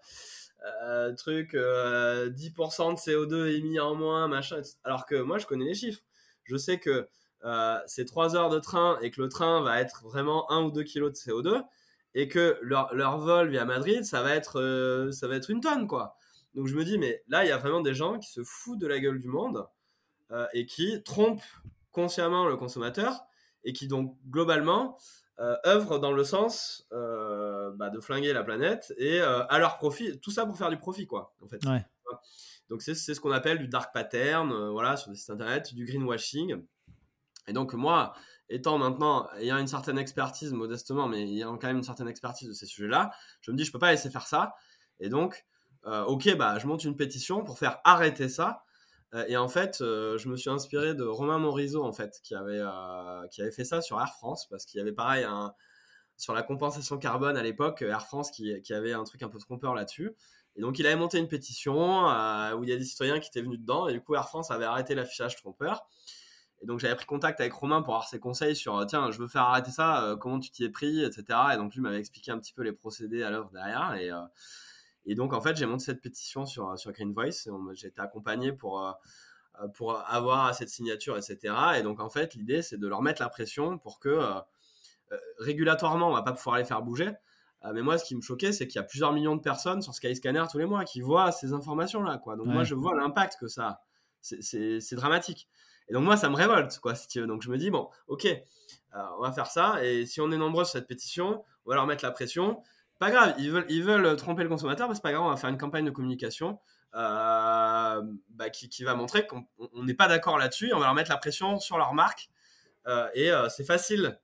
truc, 1.17 1.53
10% 1.53 1.55
euh, 1.55 2.29
de 2.29 2.97
CO2 2.97 3.57
émis 3.57 3.79
en 3.79 3.95
moins, 3.95 4.27
machin. 4.27 4.61
Alors 4.83 5.05
que 5.05 5.15
moi, 5.15 5.37
je 5.37 5.45
connais 5.45 5.65
les 5.65 5.73
chiffres. 5.73 6.01
Je 6.43 6.57
sais 6.57 6.79
que 6.79 7.07
euh, 7.43 7.79
c'est 7.85 8.05
3 8.05 8.35
heures 8.35 8.49
de 8.49 8.59
train 8.59 8.97
et 9.01 9.11
que 9.11 9.21
le 9.21 9.29
train 9.29 9.61
va 9.61 9.79
être 9.79 10.03
vraiment 10.03 10.49
1 10.51 10.63
ou 10.63 10.71
2 10.71 10.83
kilos 10.83 11.11
de 11.11 11.17
CO2 11.17 11.63
et 12.15 12.27
que 12.27 12.57
leur, 12.61 12.93
leur 12.95 13.19
vol 13.19 13.49
via 13.49 13.65
Madrid, 13.65 14.03
ça 14.03 14.23
va, 14.23 14.33
être, 14.33 15.09
ça 15.11 15.27
va 15.27 15.35
être 15.35 15.51
une 15.51 15.61
tonne, 15.61 15.87
quoi. 15.87 16.15
Donc 16.55 16.67
je 16.67 16.75
me 16.75 16.83
dis, 16.83 16.97
mais 16.97 17.23
là, 17.27 17.45
il 17.45 17.49
y 17.49 17.51
a 17.51 17.57
vraiment 17.57 17.81
des 17.81 17.93
gens 17.93 18.17
qui 18.17 18.31
se 18.31 18.43
foutent 18.43 18.79
de 18.79 18.87
la 18.87 18.99
gueule 18.99 19.19
du 19.19 19.27
monde 19.27 19.67
et 20.53 20.65
qui 20.65 21.03
trompent 21.03 21.43
consciemment 21.91 22.47
le 22.47 22.57
consommateur 22.57 23.27
et 23.63 23.73
qui 23.73 23.87
donc 23.87 24.17
globalement 24.29 24.97
euh, 24.97 25.26
œuvrent 25.39 25.99
dans 25.99 26.11
le 26.11 26.23
sens 26.23 26.87
euh, 26.93 27.71
bah, 27.75 27.89
de 27.89 27.99
flinguer 27.99 28.33
la 28.33 28.43
planète 28.43 28.93
et 28.97 29.21
euh, 29.21 29.45
à 29.47 29.59
leur 29.59 29.77
profit, 29.77 30.19
tout 30.19 30.31
ça 30.31 30.45
pour 30.45 30.57
faire 30.57 30.69
du 30.69 30.77
profit, 30.77 31.05
quoi, 31.05 31.33
en 31.41 31.47
fait. 31.47 31.63
Donc 32.69 32.81
c'est 32.81 32.95
ce 32.95 33.19
qu'on 33.19 33.31
appelle 33.31 33.59
du 33.59 33.67
dark 33.69 33.93
pattern, 33.93 34.69
voilà, 34.69 34.97
sur 34.97 35.09
des 35.09 35.15
sites 35.15 35.29
internet, 35.29 35.73
du 35.73 35.85
greenwashing. 35.85 36.61
Et 37.47 37.53
donc 37.53 37.73
moi, 37.73 38.13
étant 38.49 38.77
maintenant, 38.77 39.29
ayant 39.37 39.57
une 39.57 39.67
certaine 39.67 39.97
expertise, 39.97 40.51
modestement, 40.51 41.07
mais 41.07 41.21
ayant 41.21 41.57
quand 41.57 41.67
même 41.67 41.77
une 41.77 41.83
certaine 41.83 42.09
expertise 42.09 42.49
de 42.49 42.53
ces 42.53 42.65
sujets-là, 42.65 43.11
je 43.39 43.51
me 43.51 43.57
dis, 43.57 43.63
je 43.63 43.71
peux 43.71 43.79
pas 43.79 43.91
laisser 43.91 44.09
faire 44.09 44.27
ça. 44.27 44.53
Et 44.99 45.07
donc, 45.07 45.45
ok, 45.85 46.35
bah, 46.35 46.59
je 46.59 46.67
monte 46.67 46.83
une 46.83 46.97
pétition 46.97 47.45
pour 47.45 47.57
faire 47.57 47.79
arrêter 47.85 48.27
ça 48.27 48.63
euh, 48.63 48.66
et 49.27 49.37
en 49.37 49.47
fait, 49.47 49.79
euh, 49.81 50.17
je 50.17 50.27
me 50.27 50.35
suis 50.35 50.49
inspiré 50.49 50.93
de 50.93 51.03
Romain 51.03 51.39
Morizot, 51.39 51.83
en 51.83 51.93
fait, 51.93 52.19
qui 52.23 52.35
avait, 52.35 52.59
euh, 52.59 53.27
qui 53.29 53.41
avait 53.41 53.51
fait 53.51 53.63
ça 53.63 53.81
sur 53.81 53.99
Air 53.99 54.13
France, 54.13 54.47
parce 54.49 54.65
qu'il 54.65 54.79
y 54.79 54.81
avait 54.81 54.91
pareil 54.91 55.25
sur 56.17 56.33
la 56.33 56.43
compensation 56.43 56.97
carbone 56.97 57.37
à 57.37 57.43
l'époque, 57.43 57.81
Air 57.83 58.05
France 58.05 58.31
qui, 58.31 58.61
qui, 58.61 58.73
avait 58.73 58.93
un 58.93 59.03
truc 59.03 59.23
un 59.23 59.29
peu 59.29 59.39
trompeur 59.39 59.75
là-dessus. 59.75 60.13
Et 60.55 60.61
donc, 60.61 60.79
il 60.79 60.87
avait 60.87 60.95
monté 60.95 61.19
une 61.19 61.27
pétition 61.27 62.05
où 62.55 62.63
il 62.63 62.69
y 62.69 62.73
a 62.73 62.77
des 62.77 62.83
citoyens 62.83 63.19
qui 63.19 63.29
étaient 63.29 63.41
venus 63.41 63.59
dedans, 63.59 63.87
et 63.87 63.93
du 63.93 64.01
coup, 64.01 64.15
Air 64.15 64.27
France 64.27 64.51
avait 64.51 64.65
arrêté 64.65 64.95
l'affichage 64.95 65.35
trompeur. 65.37 65.87
Et 66.61 66.65
donc, 66.65 66.79
j'avais 66.79 66.95
pris 66.95 67.05
contact 67.05 67.39
avec 67.39 67.53
Romain 67.53 67.83
pour 67.83 67.93
avoir 67.93 68.09
ses 68.09 68.19
conseils 68.19 68.55
sur 68.55 68.83
tiens, 68.87 69.11
je 69.11 69.19
veux 69.19 69.27
faire 69.27 69.43
arrêter 69.43 69.71
ça, 69.71 70.17
comment 70.19 70.39
tu 70.39 70.49
t'y 70.51 70.65
es 70.65 70.69
pris, 70.69 71.03
etc. 71.03 71.23
Et 71.53 71.57
donc, 71.57 71.75
lui 71.75 71.81
m'avait 71.81 71.99
expliqué 71.99 72.31
un 72.31 72.39
petit 72.39 72.53
peu 72.53 72.63
les 72.63 72.73
procédés 72.73 73.23
à 73.23 73.29
l'œuvre 73.29 73.51
derrière. 73.53 73.93
Et. 73.95 74.11
Et 75.07 75.15
donc, 75.15 75.33
en 75.33 75.41
fait, 75.41 75.55
j'ai 75.55 75.65
monté 75.65 75.85
cette 75.85 76.01
pétition 76.01 76.45
sur, 76.45 76.77
sur 76.77 76.91
Green 76.91 77.13
Voice. 77.13 77.47
J'ai 77.73 77.87
été 77.87 78.01
accompagné 78.01 78.51
pour, 78.51 78.85
euh, 78.85 79.67
pour 79.69 79.97
avoir 80.05 80.53
cette 80.53 80.69
signature, 80.69 81.17
etc. 81.17 81.53
Et 81.79 81.81
donc, 81.81 82.01
en 82.01 82.09
fait, 82.09 82.35
l'idée, 82.35 82.61
c'est 82.61 82.77
de 82.77 82.87
leur 82.87 83.01
mettre 83.01 83.21
la 83.21 83.29
pression 83.29 83.77
pour 83.77 83.99
que, 83.99 84.09
euh, 84.09 84.33
euh, 85.13 85.17
régulatoirement, 85.39 86.09
on 86.09 86.13
va 86.13 86.23
pas 86.23 86.33
pouvoir 86.33 86.57
les 86.57 86.65
faire 86.65 86.81
bouger. 86.81 87.11
mais 87.73 87.81
moi, 87.81 87.97
ce 87.97 88.05
qui 88.05 88.15
me 88.15 88.21
choquait, 88.21 88.51
c'est 88.51 88.67
qu'il 88.67 88.79
y 88.79 88.83
a 88.83 88.83
plusieurs 88.83 89.13
millions 89.13 89.35
de 89.35 89.41
personnes 89.41 89.81
sur 89.81 89.93
Skyscanner 89.93 90.43
tous 90.51 90.57
les 90.57 90.65
mois 90.65 90.83
qui 90.83 91.01
voient 91.01 91.31
ces 91.31 91.53
informations-là. 91.53 92.17
Quoi. 92.17 92.35
Donc, 92.35 92.47
moi, 92.47 92.63
je 92.63 92.75
vois 92.75 92.95
l'impact 92.95 93.37
que 93.39 93.47
ça 93.47 93.67
a. 93.67 93.81
C'est 94.21 94.95
dramatique. 94.95 95.49
Et 95.89 95.93
donc, 95.93 96.03
moi, 96.03 96.17
ça 96.17 96.29
me 96.29 96.35
révolte, 96.35 96.79
quoi, 96.79 96.95
si 96.95 97.07
tu 97.07 97.21
veux. 97.21 97.27
Donc, 97.27 97.41
je 97.41 97.49
me 97.49 97.57
dis, 97.57 97.71
bon, 97.71 97.89
ok, 98.07 98.27
on 98.93 99.21
va 99.21 99.31
faire 99.31 99.47
ça. 99.47 99.83
Et 99.83 100.05
si 100.05 100.21
on 100.21 100.31
est 100.31 100.37
nombreux 100.37 100.65
sur 100.65 100.73
cette 100.73 100.87
pétition, 100.87 101.43
on 101.65 101.69
va 101.69 101.75
leur 101.75 101.87
mettre 101.87 102.03
la 102.03 102.11
pression 102.11 102.61
pas 102.99 103.11
grave, 103.11 103.35
ils 103.37 103.51
veulent, 103.51 103.65
ils 103.69 103.83
veulent 103.83 104.15
tromper 104.15 104.43
le 104.43 104.49
consommateur, 104.49 104.89
mais 104.89 104.95
c'est 104.95 105.01
pas 105.01 105.11
grave, 105.11 105.23
on 105.23 105.29
va 105.29 105.37
faire 105.37 105.49
une 105.49 105.57
campagne 105.57 105.85
de 105.85 105.91
communication 105.91 106.59
euh, 106.95 108.01
bah, 108.29 108.49
qui, 108.49 108.69
qui, 108.69 108.83
va 108.83 108.95
montrer 108.95 109.27
qu'on 109.27 109.45
n'est 109.83 109.93
pas 109.93 110.07
d'accord 110.07 110.37
là-dessus, 110.37 110.71
on 110.73 110.79
va 110.79 110.85
leur 110.85 110.95
mettre 110.95 111.11
la 111.11 111.17
pression 111.17 111.59
sur 111.59 111.77
leur 111.77 111.93
marque, 111.93 112.29
euh, 112.87 113.07
et 113.13 113.31
euh, 113.31 113.49
c'est 113.49 113.65
facile, 113.65 114.19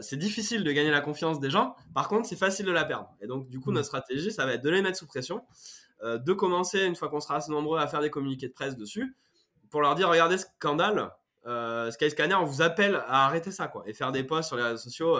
c'est 0.00 0.16
difficile 0.16 0.62
de 0.62 0.70
gagner 0.70 0.92
la 0.92 1.00
confiance 1.00 1.40
des 1.40 1.50
gens, 1.50 1.74
par 1.92 2.08
contre 2.08 2.28
c'est 2.28 2.36
facile 2.36 2.66
de 2.66 2.70
la 2.70 2.84
perdre. 2.84 3.10
Et 3.20 3.26
donc 3.26 3.48
du 3.48 3.58
coup, 3.58 3.72
notre 3.72 3.86
stratégie, 3.86 4.30
ça 4.30 4.46
va 4.46 4.52
être 4.52 4.62
de 4.62 4.70
les 4.70 4.80
mettre 4.80 4.96
sous 4.96 5.06
pression, 5.06 5.42
de 6.04 6.32
commencer, 6.32 6.84
une 6.84 6.94
fois 6.94 7.08
qu'on 7.08 7.18
sera 7.18 7.36
assez 7.36 7.50
nombreux, 7.50 7.80
à 7.80 7.88
faire 7.88 8.00
des 8.00 8.10
communiqués 8.10 8.46
de 8.46 8.52
presse 8.52 8.76
dessus, 8.76 9.16
pour 9.70 9.80
leur 9.80 9.96
dire, 9.96 10.08
regardez, 10.08 10.38
scandale, 10.38 11.10
Skyscanner, 11.90 12.36
on 12.36 12.44
vous 12.44 12.62
appelle 12.62 12.96
à 13.08 13.26
arrêter 13.26 13.50
ça, 13.50 13.66
quoi, 13.66 13.82
et 13.86 13.92
faire 13.92 14.12
des 14.12 14.22
posts 14.22 14.48
sur 14.48 14.56
les 14.56 14.62
réseaux 14.62 14.76
sociaux 14.76 15.18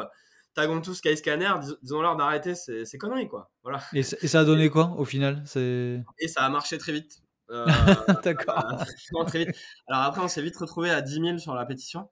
tagons 0.57 0.81
tous 0.81 0.95
Skyscanner, 0.95 1.53
disons-leur 1.83 2.17
d'arrêter 2.17 2.55
ces, 2.55 2.99
conneries, 2.99 3.29
quoi. 3.29 3.51
Voilà. 3.63 3.81
Et, 3.93 4.03
ça 4.03 4.41
a 4.41 4.45
donné 4.45 4.71
quoi 4.71 4.95
au 4.97 5.05
final 5.05 5.45
Et 5.55 6.29
ça 6.29 6.43
a 6.43 6.49
marché 6.49 6.79
très 6.79 6.93
vite. 6.93 7.23
Euh, 7.51 7.67
D'accord. 8.25 8.85
très 9.27 9.45
vite. 9.45 9.57
Alors 9.87 10.03
après, 10.03 10.23
on 10.23 10.29
s'est 10.29 10.43
vite 10.43 10.57
retrouvé 10.57 10.91
à 10.91 11.03
10 11.03 11.15
000 11.15 11.39
sur 11.39 11.55
la 11.55 11.67
pétition. 11.67 12.09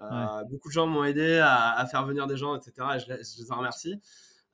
Euh, 0.00 0.44
beaucoup 0.48 0.68
de 0.68 0.72
gens 0.72 0.86
m'ont 0.86 1.04
aidé 1.04 1.38
à, 1.42 1.84
faire 1.90 2.06
venir 2.06 2.26
des 2.28 2.36
gens, 2.36 2.54
etc. 2.56 2.72
Et 2.96 3.00
je, 3.00 3.42
les 3.42 3.52
en 3.52 3.56
remercie. 3.56 4.00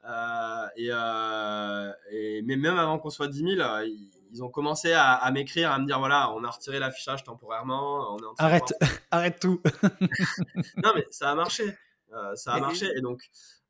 Euh, 0.07 1.93
et, 2.11 2.43
mais 2.43 2.57
même 2.57 2.79
avant 2.79 2.99
qu'on 2.99 3.11
soit 3.11 3.29
10 3.29 3.57
000, 3.57 3.69
ils, 4.33 4.43
ont 4.43 4.49
commencé 4.49 4.95
à, 4.95 5.31
m'écrire, 5.33 5.71
à 5.71 5.79
me 5.79 5.87
dire 5.87 5.99
voilà, 5.99 6.33
on 6.33 6.43
a 6.45 6.51
retiré 6.51 6.79
l'affichage 6.79 7.25
temporairement. 7.25 8.17
arrête, 8.39 8.75
arrête 9.11 9.39
tout. 9.39 9.61
non, 10.83 10.93
mais 10.97 11.07
ça 11.11 11.31
a 11.31 11.35
marché. 11.35 11.77
Euh, 12.15 12.35
ça 12.35 12.53
a 12.55 12.61
marché. 12.61 12.91
Et 12.97 13.01
donc, 13.01 13.23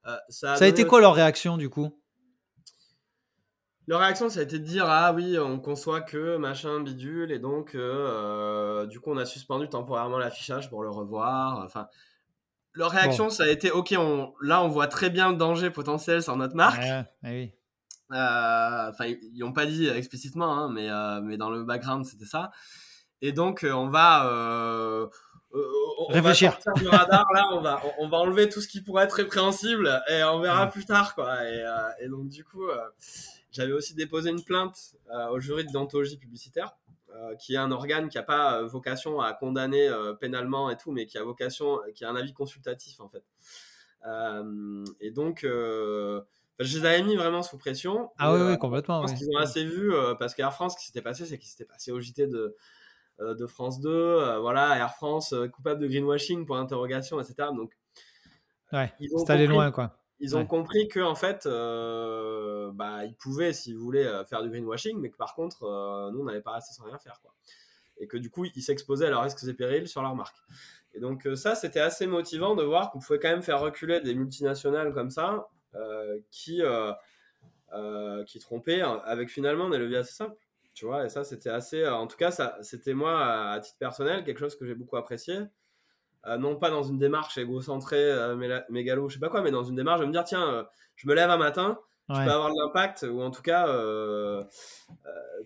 euh, 0.06 0.16
ça 0.28 0.54
a, 0.54 0.66
été 0.66 0.86
quoi 0.86 1.00
leur 1.00 1.14
réaction 1.14 1.56
du 1.56 1.68
coup? 1.68 2.00
Leur 3.86 4.00
réaction, 4.00 4.30
ça 4.30 4.40
a 4.40 4.42
été 4.42 4.58
de 4.58 4.64
dire 4.64 4.86
ah 4.88 5.12
oui, 5.12 5.38
on 5.38 5.58
conçoit 5.58 6.00
que 6.00 6.36
machin 6.36 6.80
bidule 6.80 7.30
et 7.32 7.38
donc 7.38 7.74
euh, 7.74 8.86
du 8.86 8.98
coup 8.98 9.10
on 9.10 9.18
a 9.18 9.26
suspendu 9.26 9.68
temporairement 9.68 10.18
l'affichage 10.18 10.70
pour 10.70 10.82
le 10.82 10.88
revoir. 10.88 11.62
Enfin, 11.64 11.88
leur 12.72 12.90
réaction, 12.90 13.28
ça 13.28 13.44
a 13.44 13.48
été 13.48 13.70
ok, 13.70 13.94
on, 13.98 14.32
là 14.40 14.62
on 14.62 14.68
voit 14.68 14.86
très 14.86 15.10
bien 15.10 15.30
le 15.30 15.36
danger 15.36 15.70
potentiel 15.70 16.22
sur 16.22 16.36
notre 16.36 16.56
marque. 16.56 16.84
oui. 17.24 17.52
Enfin, 18.10 19.06
ils 19.06 19.38
n'ont 19.38 19.52
pas 19.52 19.66
dit 19.66 19.88
explicitement, 19.88 20.56
hein, 20.56 20.70
mais 20.72 20.88
mais 21.22 21.36
dans 21.36 21.50
le 21.50 21.64
background 21.64 22.06
c'était 22.06 22.26
ça. 22.26 22.52
Et 23.20 23.32
donc 23.32 23.66
on 23.70 23.88
va 23.88 25.10
euh, 25.54 25.72
on 25.98 26.06
Réfléchir. 26.06 26.58
Va 26.66 26.72
du 26.72 26.88
radar, 26.88 27.26
là, 27.32 27.48
on 27.52 27.60
va, 27.60 27.80
on 27.98 28.08
va 28.08 28.18
enlever 28.18 28.48
tout 28.48 28.60
ce 28.60 28.68
qui 28.68 28.80
pourrait 28.80 29.04
être 29.04 29.12
répréhensible 29.12 30.02
et 30.08 30.22
on 30.24 30.40
verra 30.40 30.66
plus 30.68 30.84
tard, 30.84 31.14
quoi. 31.14 31.44
Et, 31.48 31.62
euh, 31.62 32.08
donc, 32.08 32.28
du 32.28 32.44
coup, 32.44 32.66
euh, 32.66 32.78
j'avais 33.52 33.72
aussi 33.72 33.94
déposé 33.94 34.30
une 34.30 34.42
plainte 34.42 34.96
au 35.30 35.38
jury 35.38 35.64
de 35.64 35.70
déontologie 35.70 36.16
publicitaire, 36.16 36.76
qui 37.38 37.54
est 37.54 37.58
un 37.58 37.70
organe 37.70 38.08
qui 38.08 38.16
n'a 38.16 38.24
pas 38.24 38.62
vocation 38.62 39.20
à 39.20 39.32
condamner 39.32 39.88
pénalement 40.20 40.70
et 40.70 40.76
tout, 40.76 40.90
mais 40.90 41.06
qui 41.06 41.18
a 41.18 41.22
vocation, 41.22 41.78
qui 41.94 42.04
a 42.04 42.10
un 42.10 42.16
avis 42.16 42.32
consultatif, 42.32 42.98
en 43.00 43.08
fait. 43.08 43.22
et 45.00 45.10
donc, 45.12 45.42
je 45.44 46.24
les 46.58 46.84
avais 46.84 47.02
mis 47.04 47.14
vraiment 47.14 47.44
sous 47.44 47.58
pression. 47.58 48.10
Ah 48.18 48.34
oui, 48.34 48.40
oui, 48.42 48.58
complètement. 48.58 49.02
Pense 49.02 49.12
qu'ils 49.12 49.28
ont 49.36 49.38
assez 49.38 49.64
vu, 49.64 49.92
parce 50.18 50.34
qu'Air 50.34 50.52
France, 50.52 50.72
ce 50.72 50.78
qui 50.80 50.86
s'était 50.86 51.02
passé, 51.02 51.24
c'est 51.24 51.38
qu'il 51.38 51.48
s'était 51.48 51.64
passé 51.64 51.92
au 51.92 52.00
JT 52.00 52.26
de, 52.26 52.56
de 53.20 53.46
France 53.46 53.80
2, 53.80 53.90
euh, 53.90 54.38
voilà, 54.40 54.76
Air 54.76 54.94
France 54.94 55.32
euh, 55.32 55.48
coupable 55.48 55.80
de 55.80 55.86
greenwashing 55.86 56.46
pour 56.46 56.56
interrogation, 56.56 57.20
etc. 57.20 57.48
Donc, 57.54 57.72
ouais, 58.72 58.92
c'est 58.98 59.30
allé 59.30 59.46
loin, 59.46 59.70
quoi. 59.70 59.98
Ils 60.20 60.36
ont 60.36 60.46
compris 60.46 60.88
que 60.88 61.00
en 61.00 61.16
fait, 61.16 61.44
bah, 61.44 63.04
ils 63.04 63.14
pouvaient, 63.14 63.52
s'ils 63.52 63.76
voulaient, 63.76 64.24
faire 64.24 64.42
du 64.42 64.48
greenwashing, 64.48 64.98
mais 64.98 65.10
que 65.10 65.16
par 65.16 65.34
contre, 65.34 66.10
nous, 66.12 66.20
on 66.20 66.24
n'allait 66.24 66.40
pas 66.40 66.52
rester 66.52 66.72
sans 66.72 66.84
rien 66.84 66.98
faire, 66.98 67.20
quoi. 67.20 67.34
Et 67.98 68.06
que 68.06 68.16
du 68.16 68.30
coup, 68.30 68.44
ils 68.44 68.62
s'exposaient 68.62 69.06
à 69.06 69.10
leurs 69.10 69.22
risques 69.22 69.44
et 69.46 69.52
périls 69.52 69.86
sur 69.86 70.02
leur 70.02 70.14
marque. 70.14 70.36
Et 70.94 71.00
donc 71.00 71.28
ça, 71.34 71.54
c'était 71.54 71.80
assez 71.80 72.06
motivant 72.06 72.54
de 72.54 72.62
voir 72.62 72.90
qu'on 72.90 73.00
pouvait 73.00 73.18
quand 73.18 73.28
même 73.28 73.42
faire 73.42 73.60
reculer 73.60 74.00
des 74.00 74.14
multinationales 74.14 74.94
comme 74.94 75.10
ça, 75.10 75.48
qui, 76.30 76.62
qui 78.26 78.38
trompaient, 78.38 78.80
hein, 78.80 79.02
avec 79.04 79.28
finalement 79.28 79.68
des 79.68 79.78
leviers 79.78 79.98
assez 79.98 80.14
simples. 80.14 80.36
Tu 80.74 80.86
vois, 80.86 81.06
et 81.06 81.08
ça, 81.08 81.22
c'était 81.22 81.50
assez. 81.50 81.82
Euh, 81.82 81.94
en 81.94 82.08
tout 82.08 82.16
cas, 82.16 82.32
ça, 82.32 82.58
c'était 82.60 82.94
moi, 82.94 83.52
à 83.52 83.60
titre 83.60 83.78
personnel, 83.78 84.24
quelque 84.24 84.40
chose 84.40 84.56
que 84.56 84.66
j'ai 84.66 84.74
beaucoup 84.74 84.96
apprécié. 84.96 85.38
Euh, 86.26 86.36
non 86.36 86.56
pas 86.56 86.70
dans 86.70 86.82
une 86.82 86.98
démarche 86.98 87.38
égocentrée, 87.38 88.10
euh, 88.10 88.62
mégalo, 88.70 89.08
je 89.08 89.14
sais 89.14 89.20
pas 89.20 89.28
quoi, 89.28 89.42
mais 89.42 89.50
dans 89.50 89.62
une 89.62 89.76
démarche 89.76 90.00
de 90.00 90.06
me 90.06 90.12
dire 90.12 90.24
tiens, 90.24 90.66
je 90.96 91.06
me 91.06 91.14
lève 91.14 91.30
un 91.30 91.36
matin, 91.36 91.78
je 92.08 92.14
peux 92.14 92.30
avoir 92.30 92.50
de 92.50 92.58
l'impact, 92.58 93.06
ou 93.08 93.20
en 93.20 93.30
tout 93.30 93.42
cas 93.42 93.66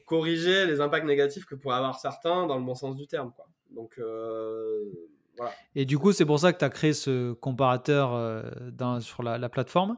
corriger 0.06 0.66
les 0.66 0.80
impacts 0.80 1.04
négatifs 1.04 1.46
que 1.46 1.56
pourraient 1.56 1.76
avoir 1.76 1.98
certains 1.98 2.46
dans 2.46 2.56
le 2.56 2.64
bon 2.64 2.76
sens 2.76 2.94
du 2.94 3.08
terme. 3.08 3.32
Quoi. 3.34 3.48
Donc 3.70 4.00
voilà. 5.36 5.52
Et 5.74 5.84
du 5.84 5.98
coup, 5.98 6.12
c'est 6.12 6.24
pour 6.24 6.38
ça 6.38 6.52
que 6.52 6.58
tu 6.58 6.64
as 6.64 6.70
créé 6.70 6.92
ce 6.92 7.32
comparateur 7.32 8.44
dans, 8.70 9.00
sur 9.00 9.24
la, 9.24 9.48
plateforme. 9.48 9.96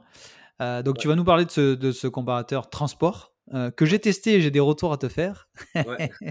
donc 0.59 0.97
tu 0.97 1.09
vas 1.09 1.15
nous 1.15 1.25
parler 1.25 1.45
de 1.45 1.51
ce, 1.51 1.75
de 1.75 1.93
ce 1.93 2.09
comparateur 2.09 2.71
transport. 2.71 3.35
Euh, 3.53 3.71
que 3.71 3.85
j'ai 3.85 3.99
testé 3.99 4.35
et 4.35 4.41
j'ai 4.41 4.51
des 4.51 4.61
retours 4.61 4.93
à 4.93 4.97
te 4.97 5.09
faire. 5.09 5.49
Ouais. 5.75 6.11
Il 6.21 6.31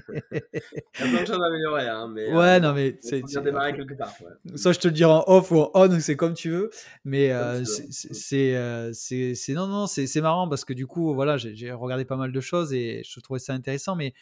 y 1.00 1.04
a 1.04 1.10
plein 1.10 1.22
de 1.22 1.28
choses 1.28 1.42
à 1.42 1.46
améliorer, 1.48 1.88
hein, 1.88 2.08
mais. 2.08 2.32
Ouais, 2.34 2.56
euh, 2.56 2.60
non, 2.60 2.74
mais 2.74 2.98
c'est. 3.02 3.22
démarrer 3.44 3.74
quelque 3.74 3.94
part. 3.94 4.14
ouais. 4.22 4.58
Ça, 4.58 4.72
je 4.72 4.80
te 4.80 4.88
le 4.88 4.94
dirai 4.94 5.12
en 5.12 5.24
off 5.28 5.52
ou 5.52 5.58
en 5.60 5.72
on, 5.74 6.00
c'est 6.00 6.16
comme 6.16 6.34
tu 6.34 6.50
veux. 6.50 6.70
Mais 7.04 7.32
euh, 7.32 7.64
c'est- 7.66 8.56
euh, 8.56 8.92
c'est- 8.94 9.54
non, 9.54 9.68
non, 9.68 9.88
c'est 9.88 10.22
marrant 10.22 10.48
parce 10.48 10.64
que 10.66 10.74
du 10.74 10.88
coup, 10.88 11.14
voilà, 11.14 11.38
j'ai 11.38 11.72
regardé 11.72 12.06
pas 12.06 12.16
mal 12.18 12.32
de 12.32 12.42
choses 12.42 12.74
et 12.74 13.02
je 13.06 13.20
trouvais 13.20 13.40
ça 13.40 13.54
intéressant. 13.54 13.96
Mais 13.96 14.14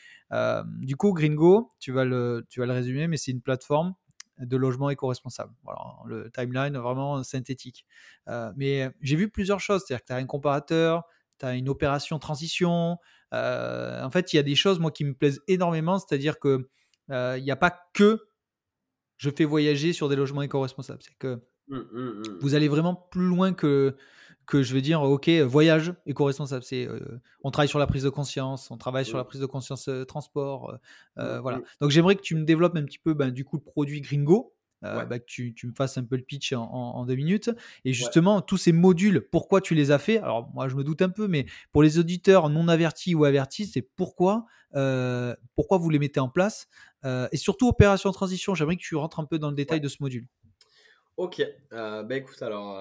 du 0.79 0.95
coup, 0.95 1.13
Gringo, 1.13 1.69
tu 1.79 1.91
vas 1.91 2.05
le, 2.05 2.45
tu 2.49 2.59
vas 2.59 2.65
le 2.65 2.73
résumer, 2.73 3.07
mais 3.07 3.17
c'est 3.17 3.31
une 3.31 3.41
plateforme 3.41 3.93
de 4.39 4.55
logement 4.57 4.89
éco-responsable. 4.89 5.51
Voilà, 5.63 5.79
le 6.05 6.29
timeline 6.31 6.77
vraiment 6.77 7.23
synthétique. 7.23 7.85
Euh, 8.27 8.51
mais 8.55 8.89
j'ai 9.01 9.15
vu 9.15 9.29
plusieurs 9.29 9.59
choses, 9.59 9.83
c'est-à-dire 9.85 10.03
que 10.03 10.07
tu 10.07 10.13
as 10.13 10.17
un 10.17 10.25
comparateur, 10.25 11.03
tu 11.39 11.45
as 11.45 11.55
une 11.55 11.69
opération 11.69 12.19
transition. 12.19 12.97
Euh, 13.33 14.03
en 14.03 14.11
fait, 14.11 14.33
il 14.33 14.37
y 14.37 14.39
a 14.39 14.43
des 14.43 14.55
choses, 14.55 14.79
moi, 14.79 14.91
qui 14.91 15.05
me 15.05 15.13
plaisent 15.13 15.41
énormément, 15.47 15.99
c'est-à-dire 15.99 16.39
que 16.39 16.69
euh, 17.11 17.35
il 17.37 17.43
n'y 17.43 17.51
a 17.51 17.55
pas 17.55 17.77
que 17.93 18.27
je 19.17 19.29
fais 19.29 19.45
voyager 19.45 19.93
sur 19.93 20.09
des 20.09 20.15
logements 20.15 20.41
éco-responsables. 20.41 21.01
C'est 21.01 21.17
que 21.17 21.41
Hum, 21.69 21.85
hum, 21.93 22.23
hum. 22.25 22.37
vous 22.39 22.55
allez 22.55 22.69
vraiment 22.69 22.95
plus 22.95 23.25
loin 23.27 23.51
que, 23.53 23.97
que 24.45 24.63
je 24.63 24.73
vais 24.73 24.79
dire, 24.79 25.01
ok, 25.01 25.27
voyage 25.41 25.93
éco-responsable. 26.05 26.63
C'est, 26.63 26.87
euh, 26.87 27.19
on 27.43 27.51
travaille 27.51 27.67
sur 27.67 27.79
la 27.79 27.87
prise 27.87 28.03
de 28.03 28.09
conscience, 28.09 28.71
on 28.71 28.77
travaille 28.77 29.03
sur 29.03 29.17
la 29.17 29.25
prise 29.25 29.41
de 29.41 29.45
conscience 29.45 29.89
transport. 30.07 30.77
voilà. 31.17 31.61
Donc 31.81 31.89
j'aimerais 31.91 32.15
que 32.15 32.21
tu 32.21 32.35
me 32.35 32.45
développes 32.45 32.77
un 32.77 32.85
petit 32.85 32.99
peu 32.99 33.13
ben, 33.13 33.31
du 33.31 33.43
coup 33.43 33.57
le 33.57 33.63
produit 33.63 33.99
Gringo. 33.99 34.56
Euh, 34.83 34.99
Ouais. 34.99 35.05
bah, 35.05 35.19
que 35.19 35.25
tu, 35.25 35.53
tu 35.53 35.67
me 35.67 35.73
fasses 35.73 35.97
un 35.97 36.03
peu 36.03 36.15
le 36.15 36.23
pitch 36.23 36.53
en, 36.53 36.63
en- 36.63 36.95
en 36.97 37.05
deux 37.05 37.15
minutes. 37.15 37.49
Et 37.85 37.93
justement, 37.93 38.41
tous 38.41 38.57
ces 38.57 38.71
modules, 38.71 39.27
pourquoi 39.31 39.61
tu 39.61 39.75
les 39.75 39.91
as 39.91 39.99
fait? 39.99 40.17
Alors, 40.19 40.49
moi, 40.53 40.67
je 40.67 40.75
me 40.75 40.83
doute 40.83 41.01
un 41.01 41.09
peu, 41.09 41.27
mais 41.27 41.45
pour 41.71 41.83
les 41.83 41.99
auditeurs 41.99 42.49
non 42.49 42.67
avertis 42.67 43.15
ou 43.15 43.25
avertis, 43.25 43.65
c'est 43.65 43.81
pourquoi, 43.81 44.45
euh, 44.75 45.35
pourquoi 45.55 45.77
vous 45.77 45.89
les 45.89 45.99
mettez 45.99 46.19
en 46.19 46.29
place 46.29 46.67
Euh, 47.05 47.27
Et 47.31 47.37
surtout, 47.37 47.67
opération 47.67 48.11
transition, 48.11 48.55
j'aimerais 48.55 48.75
que 48.75 48.81
tu 48.81 48.95
rentres 48.95 49.19
un 49.19 49.25
peu 49.25 49.37
dans 49.39 49.49
le 49.49 49.55
détail 49.55 49.77
Ouais. 49.77 49.81
de 49.81 49.87
ce 49.87 49.97
module. 49.99 50.27
Ok, 51.15 51.41
bah 51.71 52.05
écoute, 52.11 52.41
alors, 52.43 52.73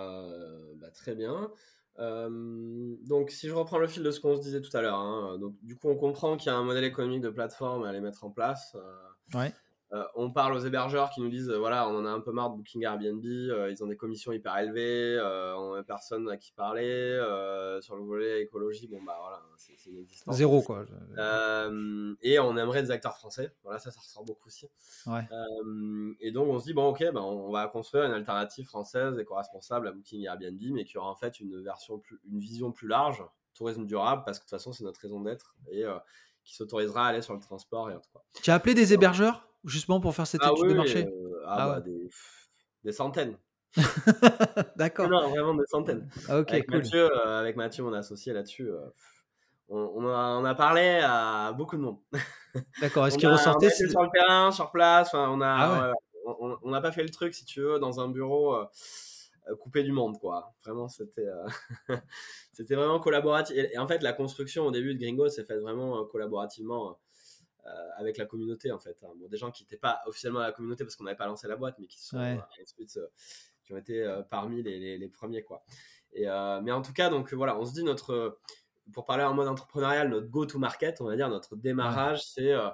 bah, 0.77 0.91
très 0.91 1.15
bien. 1.15 1.51
Donc, 1.99 3.31
si 3.31 3.49
je 3.49 3.55
reprends 3.55 3.79
le 3.79 3.89
fil 3.89 4.03
de 4.03 4.11
ce 4.11 4.21
qu'on 4.21 4.37
se 4.37 4.43
disait 4.43 4.61
tout 4.61 4.75
à 4.77 4.83
l'heure, 4.83 4.99
hein, 4.99 5.39
donc, 5.39 5.55
du 5.63 5.77
coup, 5.77 5.89
on 5.89 5.97
comprend 5.97 6.37
qu'il 6.37 6.51
y 6.51 6.55
a 6.55 6.57
un 6.59 6.63
modèle 6.65 6.85
économique 6.85 7.23
de 7.23 7.31
plateforme 7.31 7.85
à 7.85 7.89
aller 7.89 8.01
mettre 8.01 8.25
en 8.25 8.31
place. 8.31 8.77
Ouais. 9.35 9.53
Euh, 9.93 10.05
on 10.17 10.33
parle 10.33 10.55
aux 10.55 10.59
hébergeurs 10.59 11.11
qui 11.11 11.21
nous 11.21 11.29
disent 11.29 11.49
euh, 11.49 11.59
voilà, 11.59 11.89
on 11.89 11.97
en 11.97 12.05
a 12.07 12.11
un 12.11 12.19
peu 12.19 12.33
marre 12.33 12.51
de 12.51 12.57
Booking 12.57 12.83
Airbnb, 12.83 13.25
euh, 13.25 13.71
ils 13.71 13.85
ont 13.85 13.87
des 13.87 13.97
commissions 13.97 14.33
hyper 14.33 14.59
élevées, 14.59 15.21
on 15.57 15.77
n'a 15.77 15.85
personne 15.85 16.29
à 16.29 16.37
qui 16.37 16.53
parler. 16.53 17.17
sur 17.81 17.97
le 17.97 18.03
volet 18.03 18.43
écologie, 18.43 18.89
bon, 18.89 19.01
bah 19.05 19.17
voilà, 19.21 19.41
c'est 19.57 19.91
inexistant. 19.91 20.33
Zéro, 20.33 20.63
quoi. 20.63 20.85
Et 22.23 22.39
on 22.39 22.57
aimerait 22.57 22.83
des 22.83 22.91
acteurs 22.91 23.17
français. 23.17 23.53
Voilà, 23.63 23.79
ça, 23.79 23.91
ça 23.91 24.01
ressort 24.01 24.25
beaucoup 24.25 24.49
aussi. 24.49 24.69
Ouais. 25.07 25.27
Et 26.21 26.33
donc, 26.33 26.49
on 26.49 26.59
se 26.59 26.65
dit, 26.65 26.75
bon, 26.75 26.89
ok, 26.89 27.01
ben, 27.01 27.21
on 27.21 27.51
va 27.51 27.69
construire 27.69 28.05
une 28.05 28.13
alternative 28.13 28.67
française 28.67 29.19
éco-responsable 29.19 29.89
à 29.89 29.93
Booking 29.93 30.25
Airbnb, 30.25 30.61
mais 30.73 30.85
qui 30.85 30.99
aura 30.99 31.11
en 31.11 31.17
fait 31.17 31.39
une, 31.39 31.63
version 31.63 31.99
plus, 31.99 32.19
une 32.29 32.41
vision 32.41 32.73
plus 32.73 32.89
large, 32.89 33.23
tourisme 33.55 33.87
durable, 33.87 34.23
parce 34.25 34.39
que 34.39 34.45
de 34.45 34.49
toute 34.49 34.59
façon, 34.59 34.73
c'est 34.73 34.85
notre 34.85 35.01
raison 35.01 35.21
d'être, 35.21 35.55
et 35.71 35.85
qui 36.45 36.55
s'autorisera 36.55 37.07
à 37.07 37.09
aller 37.11 37.23
sur 37.23 37.35
le 37.35 37.41
transport 37.41 37.91
et 37.91 37.95
autres. 37.95 38.11
Tu 38.43 38.51
as 38.51 38.55
appelé 38.55 38.75
des 38.75 38.93
hébergeurs? 38.93 39.47
Justement 39.67 40.01
pour 40.01 40.15
faire 40.15 40.27
cette 40.27 40.43
Ah 40.45 40.51
étude 40.53 40.65
oui, 40.65 40.71
de 40.73 40.75
marché? 40.75 41.07
euh, 41.07 41.43
ah 41.47 41.57
Ah 41.59 41.67
bah, 41.69 41.81
ouais. 41.87 42.09
des, 42.85 42.93
centaines. 42.93 43.37
D'accord. 44.77 45.09
Non, 45.11 45.29
vraiment 45.31 45.55
des 45.55 45.67
centaines. 45.67 46.09
Ah, 46.29 46.39
Ok, 46.41 46.51
avec, 46.51 46.67
cool. 46.69 46.79
Mathieu, 46.79 47.11
euh, 47.27 47.41
avec 47.41 47.57
Mathieu, 47.57 47.85
mon 47.85 47.93
associé 47.93 48.33
là-dessus, 48.33 48.71
euh, 48.71 48.81
on, 49.69 49.79
on 49.97 50.09
a, 50.09 50.39
on 50.41 50.45
a 50.45 50.55
parlé 50.55 51.01
à 51.03 51.53
beaucoup 51.53 51.77
de 51.77 51.83
monde. 51.83 51.99
D'accord. 52.81 53.07
Est-ce 53.07 53.19
qu'il 53.19 53.27
a- 53.27 53.31
on 53.31 53.35
a 53.35 53.37
ressortait 53.37 53.71
sur 53.71 54.03
le 54.03 54.09
terrain, 54.13 54.51
sur 54.53 54.71
place. 54.71 55.13
on 55.15 55.41
a, 55.41 55.47
Ah 55.49 55.91
ouais. 55.91 56.37
on- 56.63 56.71
n'a 56.71 56.81
pas 56.81 56.93
fait 56.93 57.03
le 57.03 57.11
truc, 57.11 57.35
si 57.35 57.45
tu 57.45 57.61
veux, 57.61 57.79
dans 57.79 58.01
un 58.01 58.09
bureau 58.09 58.57
coupé 59.61 59.83
du 59.83 59.93
monde, 59.93 60.19
quoi. 60.19 60.55
Vraiment, 60.65 60.89
c'était, 60.89 61.27
c'était 62.53 62.75
vraiment 62.75 62.99
collaboratif. 63.01 63.57
Et, 63.57 63.75
et 63.75 63.79
en 63.79 63.87
fait, 63.87 64.03
la 64.03 64.13
construction 64.13 64.67
au 64.67 64.71
début 64.71 64.95
de 64.95 65.01
Gringo 65.01 65.29
s'est 65.29 65.45
faite 65.45 65.61
vraiment 65.61 66.05
collaborativement 66.07 66.99
avec 67.97 68.17
la 68.19 68.27
communauté, 68.27 68.71
en 68.73 68.79
fait. 68.79 68.97
hein. 69.03 69.09
Bon, 69.17 69.29
des 69.29 69.37
gens 69.37 69.51
qui 69.51 69.63
n'étaient 69.65 69.77
pas 69.77 70.01
officiellement 70.07 70.41
à 70.41 70.47
la 70.47 70.53
communauté 70.53 70.85
parce 70.85 70.97
qu'on 70.97 71.05
n'avait 71.05 71.17
pas 71.17 71.27
lancé 71.27 71.49
la 71.49 71.57
boîte, 71.57 71.77
mais 71.79 71.87
qui 71.87 72.03
sont 72.03 72.19
Ouais. 72.19 72.39
euh, 72.39 72.63
ensuite, 72.63 72.97
euh, 72.97 73.07
qui 73.65 73.73
ont 73.73 73.77
été 73.77 74.03
euh, 74.03 74.23
parmi 74.23 74.63
les, 74.63 74.79
les- 74.79 74.99
les 74.99 75.09
premiers, 75.09 75.43
quoi. 75.43 75.63
Et, 76.13 76.29
euh, 76.29 76.61
mais 76.63 76.73
en 76.73 76.83
tout 76.83 76.93
cas, 76.93 77.11
donc 77.11 77.33
voilà, 77.35 77.59
on 77.59 77.65
se 77.65 77.73
dit 77.73 77.83
notre, 77.85 78.39
pour 78.93 79.05
parler 79.05 79.25
en 79.25 79.35
mode 79.35 79.49
entrepreneurial, 79.49 80.09
notre 80.09 80.29
go-to-market, 80.29 81.01
on 81.01 81.05
va 81.07 81.17
dire, 81.17 81.29
notre 81.29 81.57
démarrage, 81.57 82.25
c'est 82.25 82.53
euh, 82.53 82.69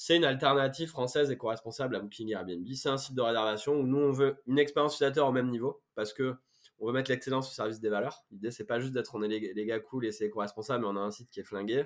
c'est 0.00 0.16
une 0.16 0.24
alternative 0.24 0.88
française 0.90 1.28
éco-responsable 1.32 1.96
à 1.96 1.98
Booking 2.00 2.28
et 2.28 2.32
Airbnb. 2.34 2.64
C'est 2.72 2.88
un 2.88 2.98
site 2.98 3.16
de 3.16 3.20
réservation 3.20 3.74
où 3.74 3.82
nous, 3.84 3.98
on 3.98 4.12
veut 4.12 4.36
une 4.46 4.60
expérience 4.60 4.94
utilisateur 4.94 5.26
au 5.26 5.32
même 5.32 5.50
niveau 5.50 5.82
parce 5.96 6.12
que 6.12 6.36
on 6.78 6.86
veut 6.86 6.92
mettre 6.92 7.10
l'excellence 7.10 7.50
au 7.50 7.52
service 7.52 7.80
des 7.80 7.88
valeurs. 7.88 8.24
L'idée, 8.30 8.52
c'est 8.52 8.64
pas 8.64 8.78
juste 8.78 8.92
d'être 8.92 9.16
on 9.16 9.22
est 9.22 9.28
les, 9.28 9.52
les 9.52 9.66
gars 9.66 9.80
cool 9.80 10.06
et 10.06 10.12
c'est 10.12 10.26
éco-responsable, 10.26 10.84
mais 10.84 10.88
on 10.88 10.96
a 10.96 11.00
un 11.00 11.10
site 11.10 11.28
qui 11.30 11.40
est 11.40 11.44
flingué. 11.44 11.84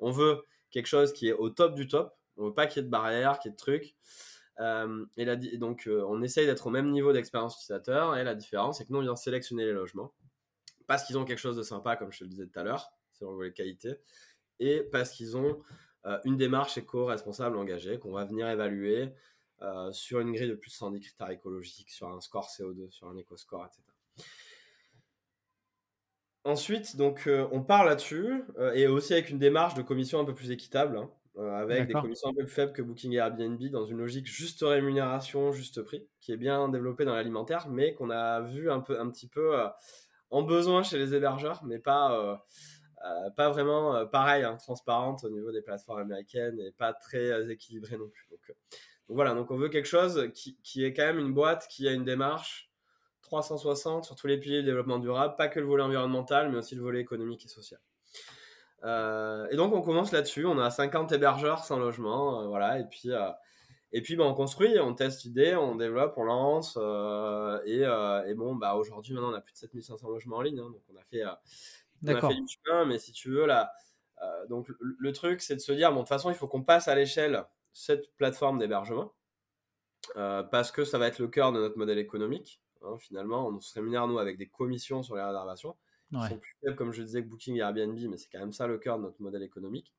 On 0.00 0.10
veut 0.10 0.42
quelque 0.72 0.86
chose 0.86 1.12
qui 1.12 1.28
est 1.28 1.32
au 1.32 1.50
top 1.50 1.74
du 1.74 1.86
top. 1.86 2.16
On 2.36 2.46
veut 2.46 2.54
pas 2.54 2.66
qu'il 2.66 2.80
y 2.80 2.80
ait 2.80 2.86
de 2.86 2.90
barrières, 2.90 3.38
qu'il 3.38 3.50
y 3.50 3.52
ait 3.52 3.56
de 3.56 3.58
trucs. 3.58 3.94
Euh, 4.60 5.04
et 5.16 5.58
donc, 5.58 5.86
euh, 5.86 6.04
on 6.08 6.22
essaye 6.22 6.46
d'être 6.46 6.66
au 6.66 6.70
même 6.70 6.90
niveau 6.90 7.12
d'expérience 7.12 7.56
utilisateur. 7.56 8.16
Et 8.16 8.24
la 8.24 8.34
différence, 8.34 8.78
c'est 8.78 8.86
que 8.86 8.92
nous, 8.92 8.98
on 8.98 9.02
vient 9.02 9.16
sélectionner 9.16 9.64
les 9.64 9.72
logements 9.72 10.12
parce 10.86 11.04
qu'ils 11.04 11.16
ont 11.16 11.24
quelque 11.24 11.38
chose 11.38 11.56
de 11.56 11.62
sympa, 11.62 11.96
comme 11.96 12.12
je 12.12 12.18
te 12.18 12.24
le 12.24 12.30
disais 12.30 12.46
tout 12.46 12.58
à 12.58 12.64
l'heure, 12.64 12.90
c'est 13.12 13.24
le 13.24 13.30
volet 13.30 13.52
qualité, 13.52 13.94
et 14.58 14.82
parce 14.82 15.12
qu'ils 15.12 15.36
ont 15.36 15.62
euh, 16.06 16.18
une 16.24 16.36
démarche 16.36 16.76
éco-responsable 16.76 17.56
engagée 17.56 18.00
qu'on 18.00 18.10
va 18.10 18.24
venir 18.24 18.48
évaluer 18.48 19.12
sur 19.92 20.18
une 20.18 20.32
grille 20.32 20.48
de 20.48 20.56
plus 20.56 20.70
de 20.70 20.74
110 20.74 21.00
critères 21.00 21.30
écologiques, 21.30 21.88
sur 21.88 22.08
un 22.08 22.20
score 22.20 22.48
CO2, 22.48 22.90
sur 22.90 23.06
un 23.06 23.16
éco-score, 23.16 23.64
etc. 23.66 23.80
Ensuite, 26.44 26.96
donc, 26.96 27.28
euh, 27.28 27.46
on 27.52 27.62
part 27.62 27.84
là-dessus, 27.84 28.42
euh, 28.58 28.72
et 28.72 28.88
aussi 28.88 29.12
avec 29.12 29.30
une 29.30 29.38
démarche 29.38 29.74
de 29.74 29.82
commission 29.82 30.18
un 30.18 30.24
peu 30.24 30.34
plus 30.34 30.50
équitable, 30.50 30.96
hein, 30.98 31.08
euh, 31.36 31.54
avec 31.54 31.86
des 31.86 31.94
commissions 31.94 32.30
un 32.30 32.34
peu 32.34 32.44
plus 32.44 32.52
faibles 32.52 32.72
que 32.72 32.82
Booking 32.82 33.12
et 33.12 33.16
Airbnb, 33.18 33.62
dans 33.70 33.84
une 33.84 33.98
logique 33.98 34.26
juste 34.26 34.60
rémunération, 34.62 35.52
juste 35.52 35.82
prix, 35.82 36.08
qui 36.20 36.32
est 36.32 36.36
bien 36.36 36.68
développée 36.68 37.04
dans 37.04 37.14
l'alimentaire, 37.14 37.68
mais 37.68 37.94
qu'on 37.94 38.10
a 38.10 38.40
vu 38.40 38.72
un, 38.72 38.80
peu, 38.80 38.98
un 38.98 39.08
petit 39.08 39.28
peu 39.28 39.56
en 40.30 40.42
besoin 40.42 40.82
chez 40.82 40.98
les 40.98 41.14
hébergeurs, 41.14 41.62
mais 41.64 41.78
pas, 41.78 42.44
pas 43.36 43.50
vraiment 43.50 44.04
pareil, 44.08 44.42
hein, 44.42 44.56
transparente 44.56 45.22
au 45.22 45.30
niveau 45.30 45.52
des 45.52 45.62
plateformes 45.62 46.00
américaines, 46.00 46.58
et 46.58 46.72
pas 46.72 46.92
très 46.92 47.50
équilibrée 47.52 47.98
non 47.98 48.08
plus. 48.08 48.26
Donc, 48.30 48.40
donc 49.08 49.14
voilà, 49.14 49.34
donc 49.34 49.52
on 49.52 49.56
veut 49.56 49.68
quelque 49.68 49.86
chose 49.86 50.28
qui, 50.34 50.58
qui 50.64 50.84
est 50.84 50.92
quand 50.92 51.04
même 51.04 51.20
une 51.20 51.34
boîte 51.34 51.68
qui 51.68 51.86
a 51.86 51.92
une 51.92 52.04
démarche 52.04 52.71
360 53.32 54.04
sur 54.04 54.14
tous 54.14 54.26
les 54.26 54.36
piliers 54.36 54.60
du 54.60 54.66
développement 54.66 54.98
durable, 54.98 55.36
pas 55.36 55.48
que 55.48 55.58
le 55.58 55.64
volet 55.66 55.82
environnemental, 55.82 56.50
mais 56.50 56.58
aussi 56.58 56.74
le 56.74 56.82
volet 56.82 57.00
économique 57.00 57.46
et 57.46 57.48
social. 57.48 57.80
Euh, 58.84 59.46
et 59.50 59.56
donc 59.56 59.72
on 59.72 59.80
commence 59.80 60.12
là-dessus, 60.12 60.44
on 60.44 60.58
a 60.58 60.70
50 60.70 61.12
hébergeurs 61.12 61.64
sans 61.64 61.78
logement, 61.78 62.42
euh, 62.42 62.46
voilà, 62.48 62.78
et 62.78 62.84
puis, 62.84 63.10
euh, 63.10 63.30
et 63.92 64.02
puis 64.02 64.16
bah, 64.16 64.24
on 64.24 64.34
construit, 64.34 64.78
on 64.80 64.92
teste 64.94 65.24
l'idée, 65.24 65.54
on 65.54 65.76
développe, 65.76 66.14
on 66.18 66.24
lance, 66.24 66.76
et, 67.64 67.82
et 67.82 68.34
bon, 68.34 68.54
bah, 68.54 68.74
aujourd'hui 68.74 69.14
maintenant 69.14 69.30
on 69.30 69.34
a 69.34 69.40
plus 69.40 69.52
de 69.52 69.58
7500 69.58 70.08
logements 70.08 70.36
en 70.36 70.42
ligne, 70.42 70.58
hein, 70.58 70.70
donc 70.70 70.82
on 70.92 70.96
a 70.96 71.04
fait, 71.04 71.24
on 71.24 71.28
a 71.28 71.40
D'accord. 72.02 72.30
fait 72.32 72.36
du 72.36 72.46
chemin, 72.48 72.84
mais 72.84 72.98
si 72.98 73.12
tu 73.12 73.30
veux, 73.30 73.46
là, 73.46 73.72
donc 74.48 74.68
le, 74.68 74.76
le 74.78 75.12
truc 75.12 75.40
c'est 75.40 75.56
de 75.56 75.60
se 75.60 75.72
dire, 75.72 75.90
bon, 75.90 75.96
de 75.96 76.00
toute 76.00 76.08
façon 76.08 76.30
il 76.30 76.36
faut 76.36 76.48
qu'on 76.48 76.62
passe 76.62 76.86
à 76.86 76.94
l'échelle 76.94 77.44
cette 77.72 78.14
plateforme 78.16 78.58
d'hébergement, 78.58 79.14
parce 80.14 80.72
que 80.72 80.84
ça 80.84 80.98
va 80.98 81.06
être 81.06 81.18
le 81.18 81.28
cœur 81.28 81.52
de 81.52 81.60
notre 81.60 81.78
modèle 81.78 81.98
économique. 81.98 82.61
Hein, 82.84 82.96
finalement, 82.98 83.48
on 83.48 83.60
se 83.60 83.74
rémunère 83.74 84.06
nous 84.08 84.18
avec 84.18 84.38
des 84.38 84.48
commissions 84.48 85.02
sur 85.02 85.16
les 85.16 85.22
réservations 85.22 85.76
qui 86.14 86.20
Ouais. 86.20 86.28
sont 86.28 86.38
plus 86.38 86.54
faibles, 86.62 86.76
comme 86.76 86.92
je 86.92 87.02
disais, 87.02 87.22
que 87.22 87.28
Booking 87.28 87.56
et 87.56 87.60
Airbnb, 87.60 87.98
mais 88.10 88.16
c'est 88.18 88.28
quand 88.30 88.38
même 88.40 88.52
ça 88.52 88.66
le 88.66 88.78
cœur 88.78 88.98
de 88.98 89.04
notre 89.04 89.20
modèle 89.22 89.42
économique. 89.42 89.94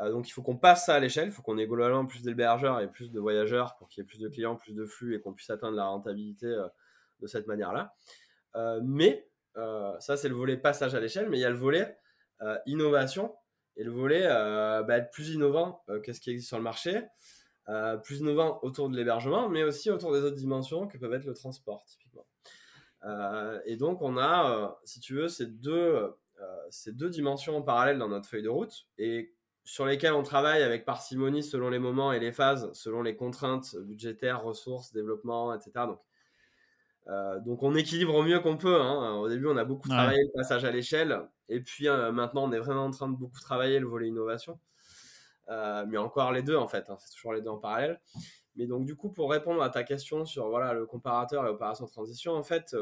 Euh, 0.00 0.10
donc 0.10 0.28
il 0.28 0.32
faut 0.32 0.42
qu'on 0.42 0.58
passe 0.58 0.86
ça 0.86 0.94
à 0.94 1.00
l'échelle, 1.00 1.28
il 1.28 1.32
faut 1.32 1.42
qu'on 1.42 1.56
ait 1.58 1.66
globalement 1.66 2.04
plus 2.04 2.22
d'hébergeurs 2.22 2.80
et 2.80 2.90
plus 2.90 3.10
de 3.10 3.18
voyageurs 3.18 3.76
pour 3.76 3.88
qu'il 3.88 4.02
y 4.02 4.04
ait 4.04 4.06
plus 4.06 4.18
de 4.20 4.28
clients, 4.28 4.56
plus 4.56 4.74
de 4.74 4.84
flux 4.84 5.14
et 5.14 5.20
qu'on 5.20 5.32
puisse 5.32 5.48
atteindre 5.48 5.76
la 5.76 5.86
rentabilité 5.86 6.46
euh, 6.46 6.68
de 7.20 7.26
cette 7.26 7.46
manière-là. 7.46 7.94
Euh, 8.56 8.80
mais 8.84 9.28
ça, 10.00 10.18
c'est 10.18 10.28
le 10.28 10.34
volet 10.34 10.58
passage 10.58 10.94
à 10.94 11.00
l'échelle, 11.00 11.30
mais 11.30 11.38
il 11.38 11.40
y 11.40 11.46
a 11.46 11.50
le 11.50 11.56
volet 11.56 11.96
innovation 12.66 13.34
et 13.76 13.84
le 13.84 13.90
volet 13.90 14.22
bah, 14.28 14.98
être 14.98 15.10
plus 15.10 15.30
innovant 15.30 15.82
que 16.04 16.12
ce 16.12 16.20
qui 16.20 16.30
existe 16.30 16.48
sur 16.48 16.58
le 16.58 16.62
marché, 16.62 17.04
euh, 17.68 17.96
plus 17.96 18.20
innovant 18.20 18.60
autour 18.62 18.88
de 18.88 18.96
l'hébergement, 18.96 19.48
mais 19.48 19.64
aussi 19.64 19.90
autour 19.90 20.12
des 20.12 20.20
autres 20.20 20.36
dimensions 20.36 20.86
que 20.86 20.98
peuvent 20.98 21.14
être 21.14 21.24
le 21.24 21.34
transport, 21.34 21.84
typiquement. 21.86 22.26
Euh, 23.04 23.60
et 23.66 23.76
donc, 23.76 24.02
on 24.02 24.16
a, 24.16 24.50
euh, 24.50 24.68
si 24.84 25.00
tu 25.00 25.14
veux, 25.14 25.28
ces 25.28 25.46
deux, 25.46 26.14
ces 26.70 26.92
deux 26.92 27.08
dimensions 27.08 27.56
en 27.56 27.62
parallèle 27.62 27.98
dans 27.98 28.08
notre 28.08 28.28
feuille 28.28 28.42
de 28.42 28.48
route 28.50 28.86
et 28.98 29.34
sur 29.64 29.86
lesquelles 29.86 30.12
on 30.12 30.22
travaille 30.22 30.62
avec 30.62 30.84
parcimonie 30.84 31.42
selon 31.42 31.70
les 31.70 31.78
moments 31.78 32.12
et 32.12 32.20
les 32.20 32.32
phases, 32.32 32.70
selon 32.74 33.02
les 33.02 33.16
contraintes 33.16 33.74
budgétaires, 33.76 34.42
ressources, 34.42 34.92
développement, 34.92 35.54
etc. 35.54 35.86
Donc, 35.86 36.00
Euh, 37.08 37.38
donc 37.40 37.62
on 37.62 37.74
équilibre 37.74 38.14
au 38.14 38.22
mieux 38.22 38.40
qu'on 38.40 38.56
peut. 38.56 38.80
Hein. 38.80 39.14
Au 39.16 39.28
début, 39.28 39.46
on 39.46 39.56
a 39.56 39.64
beaucoup 39.64 39.88
travaillé 39.88 40.20
le 40.22 40.30
passage 40.34 40.64
à 40.64 40.70
l'échelle, 40.72 41.20
et 41.48 41.60
puis 41.60 41.88
euh, 41.88 42.10
maintenant, 42.12 42.44
on 42.48 42.52
est 42.52 42.58
vraiment 42.58 42.84
en 42.86 42.90
train 42.90 43.08
de 43.08 43.16
beaucoup 43.16 43.40
travailler 43.40 43.78
le 43.78 43.86
volet 43.86 44.08
innovation. 44.08 44.58
Euh, 45.48 45.84
mais 45.86 45.98
encore 45.98 46.32
les 46.32 46.42
deux 46.42 46.56
en 46.56 46.66
fait, 46.66 46.90
hein. 46.90 46.96
c'est 46.98 47.14
toujours 47.14 47.32
les 47.32 47.40
deux 47.40 47.50
en 47.50 47.58
parallèle. 47.58 48.00
Mais 48.56 48.66
donc 48.66 48.84
du 48.84 48.96
coup, 48.96 49.10
pour 49.10 49.30
répondre 49.30 49.62
à 49.62 49.70
ta 49.70 49.84
question 49.84 50.24
sur 50.24 50.48
voilà 50.48 50.72
le 50.72 50.86
comparateur 50.86 51.46
et 51.46 51.48
opération 51.48 51.86
transition, 51.86 52.32
en 52.34 52.42
fait, 52.42 52.74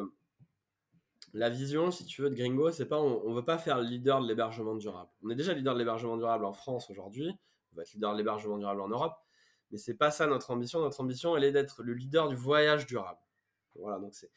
la 1.34 1.50
vision, 1.50 1.90
si 1.90 2.04
tu 2.06 2.22
veux, 2.22 2.30
de 2.30 2.36
Gringo, 2.36 2.70
c'est 2.70 2.86
pas 2.86 3.00
on, 3.00 3.28
ne 3.28 3.34
veut 3.34 3.44
pas 3.44 3.58
faire 3.58 3.78
le 3.78 3.84
leader 3.84 4.20
de 4.20 4.28
l'hébergement 4.28 4.76
durable. 4.76 5.10
On 5.22 5.30
est 5.30 5.34
déjà 5.34 5.52
leader 5.52 5.74
de 5.74 5.80
l'hébergement 5.80 6.16
durable 6.16 6.44
en 6.44 6.52
France 6.52 6.90
aujourd'hui. 6.90 7.36
On 7.72 7.76
va 7.76 7.82
être 7.82 7.92
leader 7.92 8.12
de 8.12 8.18
l'hébergement 8.18 8.56
durable 8.56 8.80
en 8.80 8.88
Europe, 8.88 9.16
mais 9.72 9.78
c'est 9.78 9.96
pas 9.96 10.12
ça 10.12 10.28
notre 10.28 10.52
ambition. 10.52 10.80
Notre 10.80 11.00
ambition, 11.00 11.36
elle 11.36 11.42
est 11.42 11.50
d'être 11.50 11.82
le 11.82 11.92
leader 11.92 12.28
du 12.28 12.36
voyage 12.36 12.86
durable. 12.86 13.18
Voilà, 13.74 13.98
donc 13.98 14.14
c'est. 14.14 14.30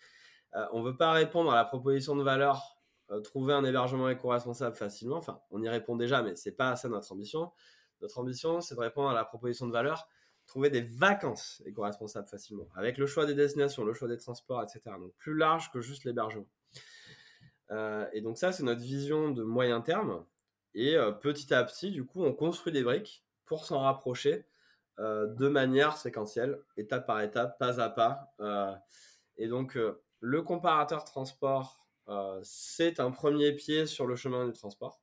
Euh, 0.55 0.65
on 0.71 0.81
veut 0.81 0.97
pas 0.97 1.11
répondre 1.11 1.51
à 1.51 1.55
la 1.55 1.65
proposition 1.65 2.15
de 2.15 2.23
valeur, 2.23 2.79
euh, 3.11 3.21
trouver 3.21 3.53
un 3.53 3.63
hébergement 3.63 4.09
éco-responsable 4.09 4.75
facilement. 4.75 5.17
Enfin, 5.17 5.39
on 5.51 5.61
y 5.61 5.69
répond 5.69 5.95
déjà, 5.95 6.23
mais 6.23 6.35
c'est 6.35 6.55
pas 6.55 6.75
ça 6.75 6.89
notre 6.89 7.11
ambition. 7.11 7.51
Notre 8.01 8.19
ambition, 8.19 8.61
c'est 8.61 8.75
de 8.75 8.79
répondre 8.79 9.09
à 9.09 9.13
la 9.13 9.25
proposition 9.25 9.67
de 9.67 9.71
valeur, 9.71 10.07
trouver 10.45 10.69
des 10.69 10.81
vacances 10.81 11.61
éco-responsables 11.65 12.27
facilement, 12.27 12.67
avec 12.75 12.97
le 12.97 13.05
choix 13.05 13.25
des 13.25 13.33
destinations, 13.33 13.83
le 13.83 13.93
choix 13.93 14.07
des 14.07 14.17
transports, 14.17 14.63
etc. 14.63 14.95
Donc 14.99 15.13
plus 15.17 15.35
large 15.35 15.71
que 15.71 15.81
juste 15.81 16.05
l'hébergement. 16.05 16.47
Euh, 17.71 18.07
et 18.13 18.21
donc 18.21 18.37
ça, 18.37 18.51
c'est 18.51 18.63
notre 18.63 18.81
vision 18.81 19.29
de 19.31 19.43
moyen 19.43 19.81
terme. 19.81 20.25
Et 20.73 20.95
petit 21.21 21.53
à 21.53 21.63
petit, 21.63 21.89
du 21.89 22.05
coup, 22.05 22.23
on 22.23 22.33
construit 22.33 22.71
des 22.71 22.83
briques 22.83 23.25
pour 23.45 23.65
s'en 23.65 23.79
rapprocher 23.79 24.45
de 24.99 25.47
manière 25.47 25.97
séquentielle, 25.97 26.59
étape 26.75 27.07
par 27.07 27.21
étape, 27.21 27.57
pas 27.57 27.81
à 27.81 27.89
pas. 27.89 28.35
Et 29.37 29.47
donc, 29.47 29.77
euh, 29.77 30.01
le 30.19 30.41
comparateur 30.41 31.03
transport, 31.03 31.85
euh, 32.09 32.39
c'est 32.43 32.99
un 32.99 33.11
premier 33.11 33.51
pied 33.53 33.85
sur 33.85 34.07
le 34.07 34.15
chemin 34.15 34.47
du 34.47 34.53
transport. 34.53 35.01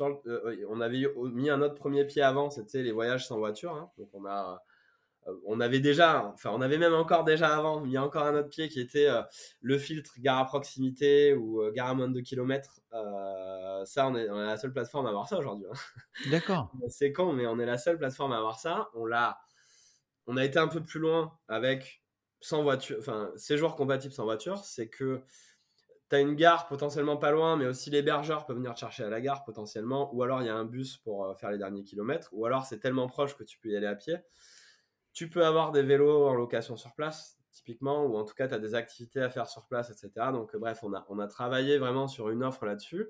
Euh, 0.00 0.56
on 0.68 0.80
avait 0.80 1.06
mis 1.32 1.50
un 1.50 1.62
autre 1.62 1.74
premier 1.74 2.04
pied 2.04 2.22
avant, 2.22 2.50
c'était 2.50 2.82
les 2.82 2.92
voyages 2.92 3.26
sans 3.26 3.38
voiture. 3.38 3.72
Hein. 3.74 3.90
Donc, 3.98 4.08
on 4.12 4.24
a 4.26 4.62
on 5.44 5.60
avait 5.60 5.80
déjà, 5.80 6.24
enfin 6.32 6.50
on 6.52 6.62
avait 6.62 6.78
même 6.78 6.94
encore 6.94 7.24
déjà 7.24 7.54
avant 7.54 7.82
mis 7.82 7.98
encore 7.98 8.24
un 8.24 8.34
autre 8.36 8.48
pied 8.48 8.68
qui 8.68 8.80
était 8.80 9.06
le 9.60 9.78
filtre 9.78 10.14
gare 10.18 10.38
à 10.38 10.46
proximité 10.46 11.34
ou 11.34 11.62
gare 11.72 11.88
à 11.88 11.94
moins 11.94 12.08
de 12.08 12.14
2 12.14 12.22
km. 12.22 12.80
ça, 13.84 14.08
on 14.08 14.14
est, 14.16 14.26
la 14.26 14.56
seule 14.56 14.72
plateforme 14.72 15.06
à 15.06 15.10
avoir 15.10 15.28
ça 15.28 15.38
aujourd'hui. 15.38 15.66
Hein. 15.70 15.76
D'accord. 16.30 16.72
C'est 16.88 17.12
con, 17.12 17.34
mais 17.34 17.46
on 17.46 17.58
est 17.58 17.66
la 17.66 17.76
seule 17.76 17.98
plateforme 17.98 18.32
à 18.32 18.38
avoir 18.38 18.58
ça. 18.58 18.88
On 18.94 19.04
l'a, 19.04 19.38
on 20.26 20.36
a 20.36 20.44
été 20.44 20.58
un 20.58 20.68
peu 20.68 20.82
plus 20.82 21.00
loin 21.00 21.38
avec 21.48 22.02
sans 22.40 22.62
voiture, 22.62 22.96
enfin, 22.98 23.30
séjour 23.36 23.76
compatible 23.76 24.12
sans 24.12 24.24
voiture, 24.24 24.58
c'est 24.64 24.88
que 24.88 25.22
tu 26.10 26.16
as 26.16 26.20
une 26.20 26.34
gare 26.34 26.66
potentiellement 26.66 27.16
pas 27.16 27.30
loin, 27.30 27.56
mais 27.56 27.66
aussi 27.66 27.88
l'hébergeur 27.88 28.44
peut 28.44 28.52
venir 28.52 28.74
te 28.74 28.80
chercher 28.80 29.04
à 29.04 29.10
la 29.10 29.20
gare 29.20 29.44
potentiellement, 29.44 30.12
ou 30.14 30.22
alors 30.24 30.42
il 30.42 30.46
y 30.46 30.48
a 30.48 30.56
un 30.56 30.64
bus 30.64 30.96
pour 30.98 31.24
euh, 31.24 31.34
faire 31.34 31.50
les 31.50 31.58
derniers 31.58 31.84
kilomètres, 31.84 32.28
ou 32.32 32.44
alors 32.46 32.66
c'est 32.66 32.80
tellement 32.80 33.06
proche 33.06 33.36
que 33.36 33.44
tu 33.44 33.58
peux 33.60 33.68
y 33.68 33.76
aller 33.76 33.86
à 33.86 33.94
pied. 33.94 34.16
Tu 35.12 35.30
peux 35.30 35.44
avoir 35.46 35.70
des 35.70 35.82
vélos 35.82 36.26
en 36.26 36.34
location 36.34 36.76
sur 36.76 36.94
place, 36.94 37.38
typiquement, 37.52 38.04
ou 38.04 38.16
en 38.16 38.24
tout 38.24 38.34
cas 38.34 38.48
tu 38.48 38.54
as 38.54 38.58
des 38.58 38.74
activités 38.74 39.22
à 39.22 39.30
faire 39.30 39.48
sur 39.48 39.66
place, 39.66 39.90
etc. 39.90 40.32
Donc 40.32 40.56
bref, 40.56 40.80
on 40.82 40.92
a, 40.94 41.06
on 41.08 41.20
a 41.20 41.28
travaillé 41.28 41.78
vraiment 41.78 42.08
sur 42.08 42.28
une 42.30 42.42
offre 42.42 42.66
là-dessus. 42.66 43.08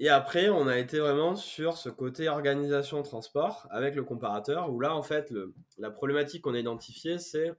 Et 0.00 0.08
après, 0.08 0.48
on 0.48 0.68
a 0.68 0.78
été 0.78 1.00
vraiment 1.00 1.34
sur 1.34 1.76
ce 1.76 1.88
côté 1.88 2.28
organisation 2.28 3.02
transport 3.02 3.66
avec 3.70 3.96
le 3.96 4.04
comparateur, 4.04 4.70
où 4.72 4.80
là, 4.80 4.94
en 4.94 5.02
fait, 5.02 5.30
le, 5.30 5.54
la 5.76 5.90
problématique 5.90 6.42
qu'on 6.42 6.54
a 6.54 6.58
identifiée, 6.58 7.18
c'est 7.18 7.52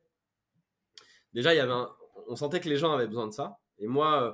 déjà, 1.33 1.53
il 1.53 1.57
y 1.57 1.59
avait 1.61 1.73
on 2.27 2.35
sentait 2.35 2.59
que 2.59 2.69
les 2.69 2.77
gens 2.77 2.93
avaient 2.93 3.07
besoin 3.07 3.27
de 3.27 3.33
ça. 3.33 3.59
Et 3.79 3.87
moi, 3.87 4.23
euh, 4.23 4.31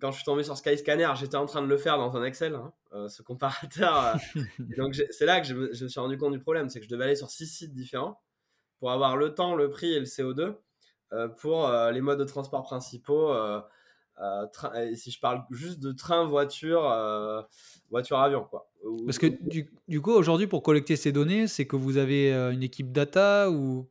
quand 0.00 0.10
je 0.10 0.16
suis 0.16 0.24
tombé 0.24 0.42
sur 0.42 0.56
Skyscanner, 0.56 1.10
j'étais 1.16 1.36
en 1.36 1.46
train 1.46 1.62
de 1.62 1.66
le 1.66 1.76
faire 1.76 1.98
dans 1.98 2.16
un 2.16 2.24
Excel, 2.24 2.54
hein, 2.54 2.72
euh, 2.92 3.08
ce 3.08 3.22
comparateur. 3.22 4.18
Euh. 4.36 4.42
donc, 4.76 4.94
c'est 5.10 5.26
là 5.26 5.40
que 5.40 5.46
je 5.46 5.54
me, 5.54 5.72
suis 5.72 6.00
rendu 6.00 6.16
compte 6.16 6.32
du 6.32 6.40
problème, 6.40 6.68
c'est 6.68 6.80
que 6.80 6.84
je 6.84 6.90
devais 6.90 7.04
aller 7.04 7.16
sur 7.16 7.30
six 7.30 7.46
sites 7.46 7.72
différents 7.72 8.20
pour 8.78 8.90
avoir 8.90 9.16
le 9.16 9.34
temps, 9.34 9.54
le 9.54 9.68
prix 9.70 9.92
et 9.92 10.00
le 10.00 10.06
CO2 10.06 10.56
pour 11.38 11.68
les 11.68 12.00
modes 12.00 12.20
de 12.20 12.24
transport 12.24 12.62
principaux. 12.62 13.34
et 14.76 14.94
si 14.94 15.10
je 15.10 15.20
parle 15.20 15.44
juste 15.50 15.80
de 15.80 15.90
train, 15.90 16.24
voiture, 16.24 16.82
voiture, 17.90 18.20
avion, 18.20 18.44
quoi. 18.44 18.70
Parce 19.04 19.18
que 19.18 19.26
du, 19.26 20.00
coup, 20.00 20.12
aujourd'hui, 20.12 20.46
pour 20.46 20.62
collecter 20.62 20.96
ces 20.96 21.12
données, 21.12 21.46
c'est 21.46 21.66
que 21.66 21.76
vous 21.76 21.98
avez 21.98 22.32
une 22.32 22.62
équipe 22.62 22.90
data 22.90 23.50
ou 23.50 23.90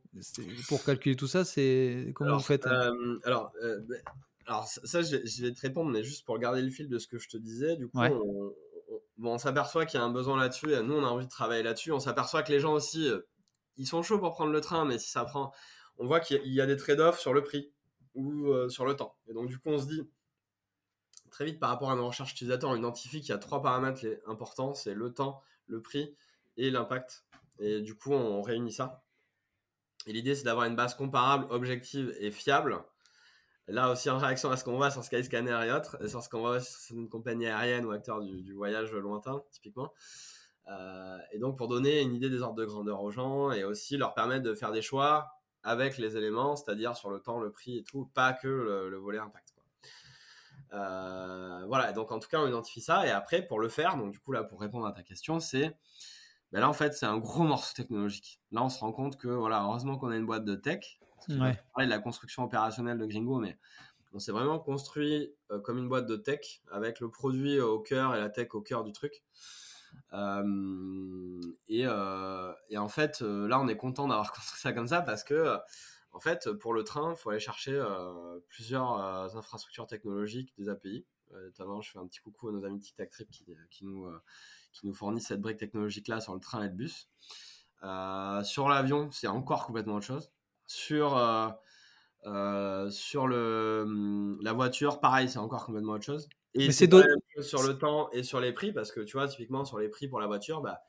pour 0.68 0.82
calculer 0.82 1.14
tout 1.14 1.28
ça, 1.28 1.44
c'est 1.44 2.10
comment 2.16 2.38
vous 2.38 2.42
faites 2.42 2.66
hein? 2.66 2.92
Alors, 3.22 3.52
ben, 3.62 4.00
alors 4.50 4.66
ça, 4.66 5.00
je, 5.00 5.42
vais 5.42 5.52
te 5.52 5.60
répondre, 5.60 5.92
mais 5.92 6.02
juste 6.02 6.26
pour 6.26 6.36
garder 6.40 6.60
le 6.60 6.70
fil 6.70 6.88
de 6.88 6.98
ce 6.98 7.06
que 7.06 7.18
je 7.18 7.28
te 7.28 7.36
disais, 7.36 7.76
du 7.76 7.86
coup, 7.86 8.00
on, 8.00 8.52
on, 9.22 9.38
s'aperçoit 9.38 9.86
qu'il 9.86 10.00
y 10.00 10.02
a 10.02 10.04
un 10.04 10.10
besoin 10.10 10.36
là-dessus. 10.36 10.72
Et 10.72 10.82
nous, 10.82 10.94
on 10.94 11.04
a 11.04 11.08
envie 11.08 11.26
de 11.26 11.30
travailler 11.30 11.62
là-dessus. 11.62 11.92
On 11.92 12.00
s'aperçoit 12.00 12.42
que 12.42 12.50
les 12.50 12.58
gens 12.58 12.72
aussi, 12.72 13.08
ils 13.76 13.86
sont 13.86 14.02
chauds 14.02 14.18
pour 14.18 14.32
prendre 14.32 14.50
le 14.50 14.60
train, 14.60 14.84
mais 14.84 14.98
si 14.98 15.08
ça 15.08 15.24
prend, 15.24 15.52
on 15.98 16.06
voit 16.06 16.18
qu'il 16.18 16.44
y, 16.52 16.60
a 16.60 16.66
des 16.66 16.76
trade-offs 16.76 17.20
sur 17.20 17.32
le 17.32 17.44
prix 17.44 17.70
ou 18.16 18.68
sur 18.68 18.84
le 18.86 18.96
temps. 18.96 19.16
Et 19.28 19.34
donc, 19.34 19.48
du 19.48 19.56
coup, 19.56 19.68
on 19.68 19.78
se 19.78 19.86
dit 19.86 20.02
très 21.30 21.44
vite 21.44 21.60
par 21.60 21.70
rapport 21.70 21.92
à 21.92 21.94
nos 21.94 22.08
recherches 22.08 22.32
utilisateurs, 22.32 22.70
on 22.70 22.76
identifie 22.76 23.20
qu'il 23.20 23.30
y 23.30 23.32
a 23.32 23.38
trois 23.38 23.62
paramètres 23.62 24.04
importants, 24.26 24.74
c'est 24.74 24.94
le 24.94 25.14
temps, 25.14 25.40
le 25.68 25.80
prix 25.80 26.16
et 26.56 26.72
l'impact. 26.72 27.24
Et 27.60 27.82
du 27.82 27.94
coup, 27.94 28.12
on 28.12 28.42
réunit 28.42 28.72
ça. 28.72 29.04
Et 30.08 30.12
l'idée, 30.12 30.34
c'est 30.34 30.42
d'avoir 30.42 30.66
une 30.66 30.74
base 30.74 30.96
comparable, 30.96 31.46
objective 31.50 32.12
et 32.18 32.32
fiable. 32.32 32.82
Là 33.70 33.90
aussi, 33.90 34.10
en 34.10 34.18
réaction 34.18 34.50
à 34.50 34.56
ce 34.56 34.64
qu'on 34.64 34.76
voit 34.76 34.90
sur 34.90 35.04
Skyscanner 35.04 35.66
et 35.66 35.72
autres, 35.72 35.96
et 36.02 36.08
sur 36.08 36.22
ce 36.22 36.28
qu'on 36.28 36.40
voit 36.40 36.60
sur 36.60 36.96
une 36.96 37.08
compagnie 37.08 37.46
aérienne 37.46 37.84
ou 37.84 37.92
acteur 37.92 38.20
du, 38.20 38.52
voyage 38.52 38.92
lointain, 38.92 39.42
typiquement. 39.50 39.92
Euh, 40.68 41.18
et 41.32 41.38
donc, 41.38 41.56
pour 41.56 41.68
donner 41.68 42.00
une 42.02 42.14
idée 42.14 42.30
des 42.30 42.42
ordres 42.42 42.56
de 42.56 42.64
grandeur 42.64 43.02
aux 43.02 43.10
gens 43.10 43.50
et 43.52 43.64
aussi 43.64 43.96
leur 43.96 44.14
permettre 44.14 44.42
de 44.42 44.54
faire 44.54 44.72
des 44.72 44.82
choix 44.82 45.28
avec 45.62 45.98
les 45.98 46.16
éléments, 46.16 46.56
c'est-à-dire 46.56 46.96
sur 46.96 47.10
le 47.10 47.20
temps, 47.20 47.40
le 47.40 47.50
prix 47.50 47.78
et 47.78 47.82
tout, 47.82 48.10
pas 48.14 48.32
que 48.32 48.48
le 48.48 48.96
volet 48.96 49.18
impact. 49.18 49.50
Euh, 50.72 51.64
voilà, 51.66 51.92
donc 51.92 52.12
en 52.12 52.18
tout 52.18 52.28
cas, 52.28 52.40
on 52.40 52.48
identifie 52.48 52.80
ça. 52.80 53.06
Et 53.06 53.10
après, 53.10 53.42
pour 53.42 53.58
le 53.60 53.68
faire, 53.68 53.96
donc 53.96 54.12
du 54.12 54.20
coup, 54.20 54.32
là, 54.32 54.44
pour 54.44 54.60
répondre 54.60 54.86
à 54.86 54.92
ta 54.92 55.02
question, 55.02 55.40
c'est. 55.40 55.76
Ben 56.52 56.60
là, 56.60 56.68
en 56.68 56.72
fait, 56.72 56.94
c'est 56.94 57.06
un 57.06 57.18
gros 57.18 57.44
morceau 57.44 57.74
technologique. 57.74 58.40
Là, 58.50 58.64
on 58.64 58.68
se 58.68 58.80
rend 58.80 58.92
compte 58.92 59.16
que, 59.16 59.28
voilà, 59.28 59.62
heureusement 59.62 59.98
qu'on 59.98 60.10
a 60.10 60.16
une 60.16 60.26
boîte 60.26 60.44
de 60.44 60.56
tech. 60.56 60.98
On 61.28 61.38
va 61.38 61.52
parler 61.74 61.86
de 61.86 61.90
la 61.90 61.98
construction 61.98 62.44
opérationnelle 62.44 62.98
de 62.98 63.06
Gringo, 63.06 63.38
mais 63.38 63.58
on 64.12 64.18
s'est 64.18 64.32
vraiment 64.32 64.58
construit 64.58 65.32
euh, 65.50 65.60
comme 65.60 65.78
une 65.78 65.88
boîte 65.88 66.06
de 66.06 66.16
tech 66.16 66.62
avec 66.72 67.00
le 67.00 67.10
produit 67.10 67.60
au 67.60 67.78
cœur 67.78 68.14
et 68.14 68.20
la 68.20 68.28
tech 68.28 68.54
au 68.54 68.60
cœur 68.60 68.84
du 68.84 68.92
truc. 68.92 69.22
Euh, 70.12 71.40
et, 71.68 71.82
et, 71.82 72.78
en 72.78 72.88
fait, 72.88 73.20
là, 73.20 73.60
on 73.60 73.68
est 73.68 73.76
content 73.76 74.08
d'avoir 74.08 74.32
construit 74.32 74.60
ça 74.60 74.72
comme 74.72 74.88
ça 74.88 75.02
parce 75.02 75.24
que 75.24 75.58
en 76.12 76.20
fait, 76.20 76.50
pour 76.52 76.74
le 76.74 76.82
train, 76.82 77.12
il 77.12 77.16
faut 77.16 77.30
aller 77.30 77.40
chercher 77.40 77.72
euh, 77.72 78.40
plusieurs 78.48 78.98
euh, 78.98 79.38
infrastructures 79.38 79.86
technologiques, 79.86 80.52
des 80.58 80.68
API. 80.68 81.06
Euh, 81.32 81.46
notamment, 81.46 81.80
je 81.80 81.90
fais 81.90 81.98
un 81.98 82.06
petit 82.06 82.20
coucou 82.20 82.48
à 82.48 82.52
nos 82.52 82.64
amis 82.64 82.80
Tic 82.80 82.96
Tac 82.96 83.10
Trip 83.10 83.30
qui, 83.30 83.84
nous, 83.84 84.10
qui 84.72 84.86
nous 84.86 84.94
fournissent 84.94 85.28
cette 85.28 85.40
brique 85.40 85.58
technologique-là 85.58 86.20
sur 86.20 86.34
le 86.34 86.40
train 86.40 86.62
et 86.62 86.68
le 86.68 86.74
bus. 86.74 87.08
sur 88.44 88.68
l'avion, 88.68 89.10
c'est 89.12 89.28
encore 89.28 89.66
complètement 89.66 89.94
autre 89.94 90.06
chose. 90.06 90.32
Sur, 90.72 91.10
sur 92.90 93.26
le, 93.26 93.82
hum, 93.84 94.38
la 94.40 94.52
voiture, 94.52 95.00
pareil, 95.00 95.28
c'est 95.28 95.38
encore 95.38 95.66
complètement 95.66 95.94
autre 95.94 96.04
chose. 96.04 96.28
Et 96.54 96.72
c'est 96.72 96.88
sur 97.42 97.62
le 97.62 97.78
temps 97.78 98.10
et 98.12 98.22
sur 98.22 98.40
les 98.40 98.52
prix, 98.52 98.72
parce 98.72 98.92
que 98.92 99.00
tu 99.00 99.16
vois, 99.16 99.28
typiquement 99.28 99.64
sur 99.64 99.78
les 99.78 99.88
prix 99.88 100.08
pour 100.08 100.20
la 100.20 100.26
voiture, 100.26 100.60
bah, 100.60 100.80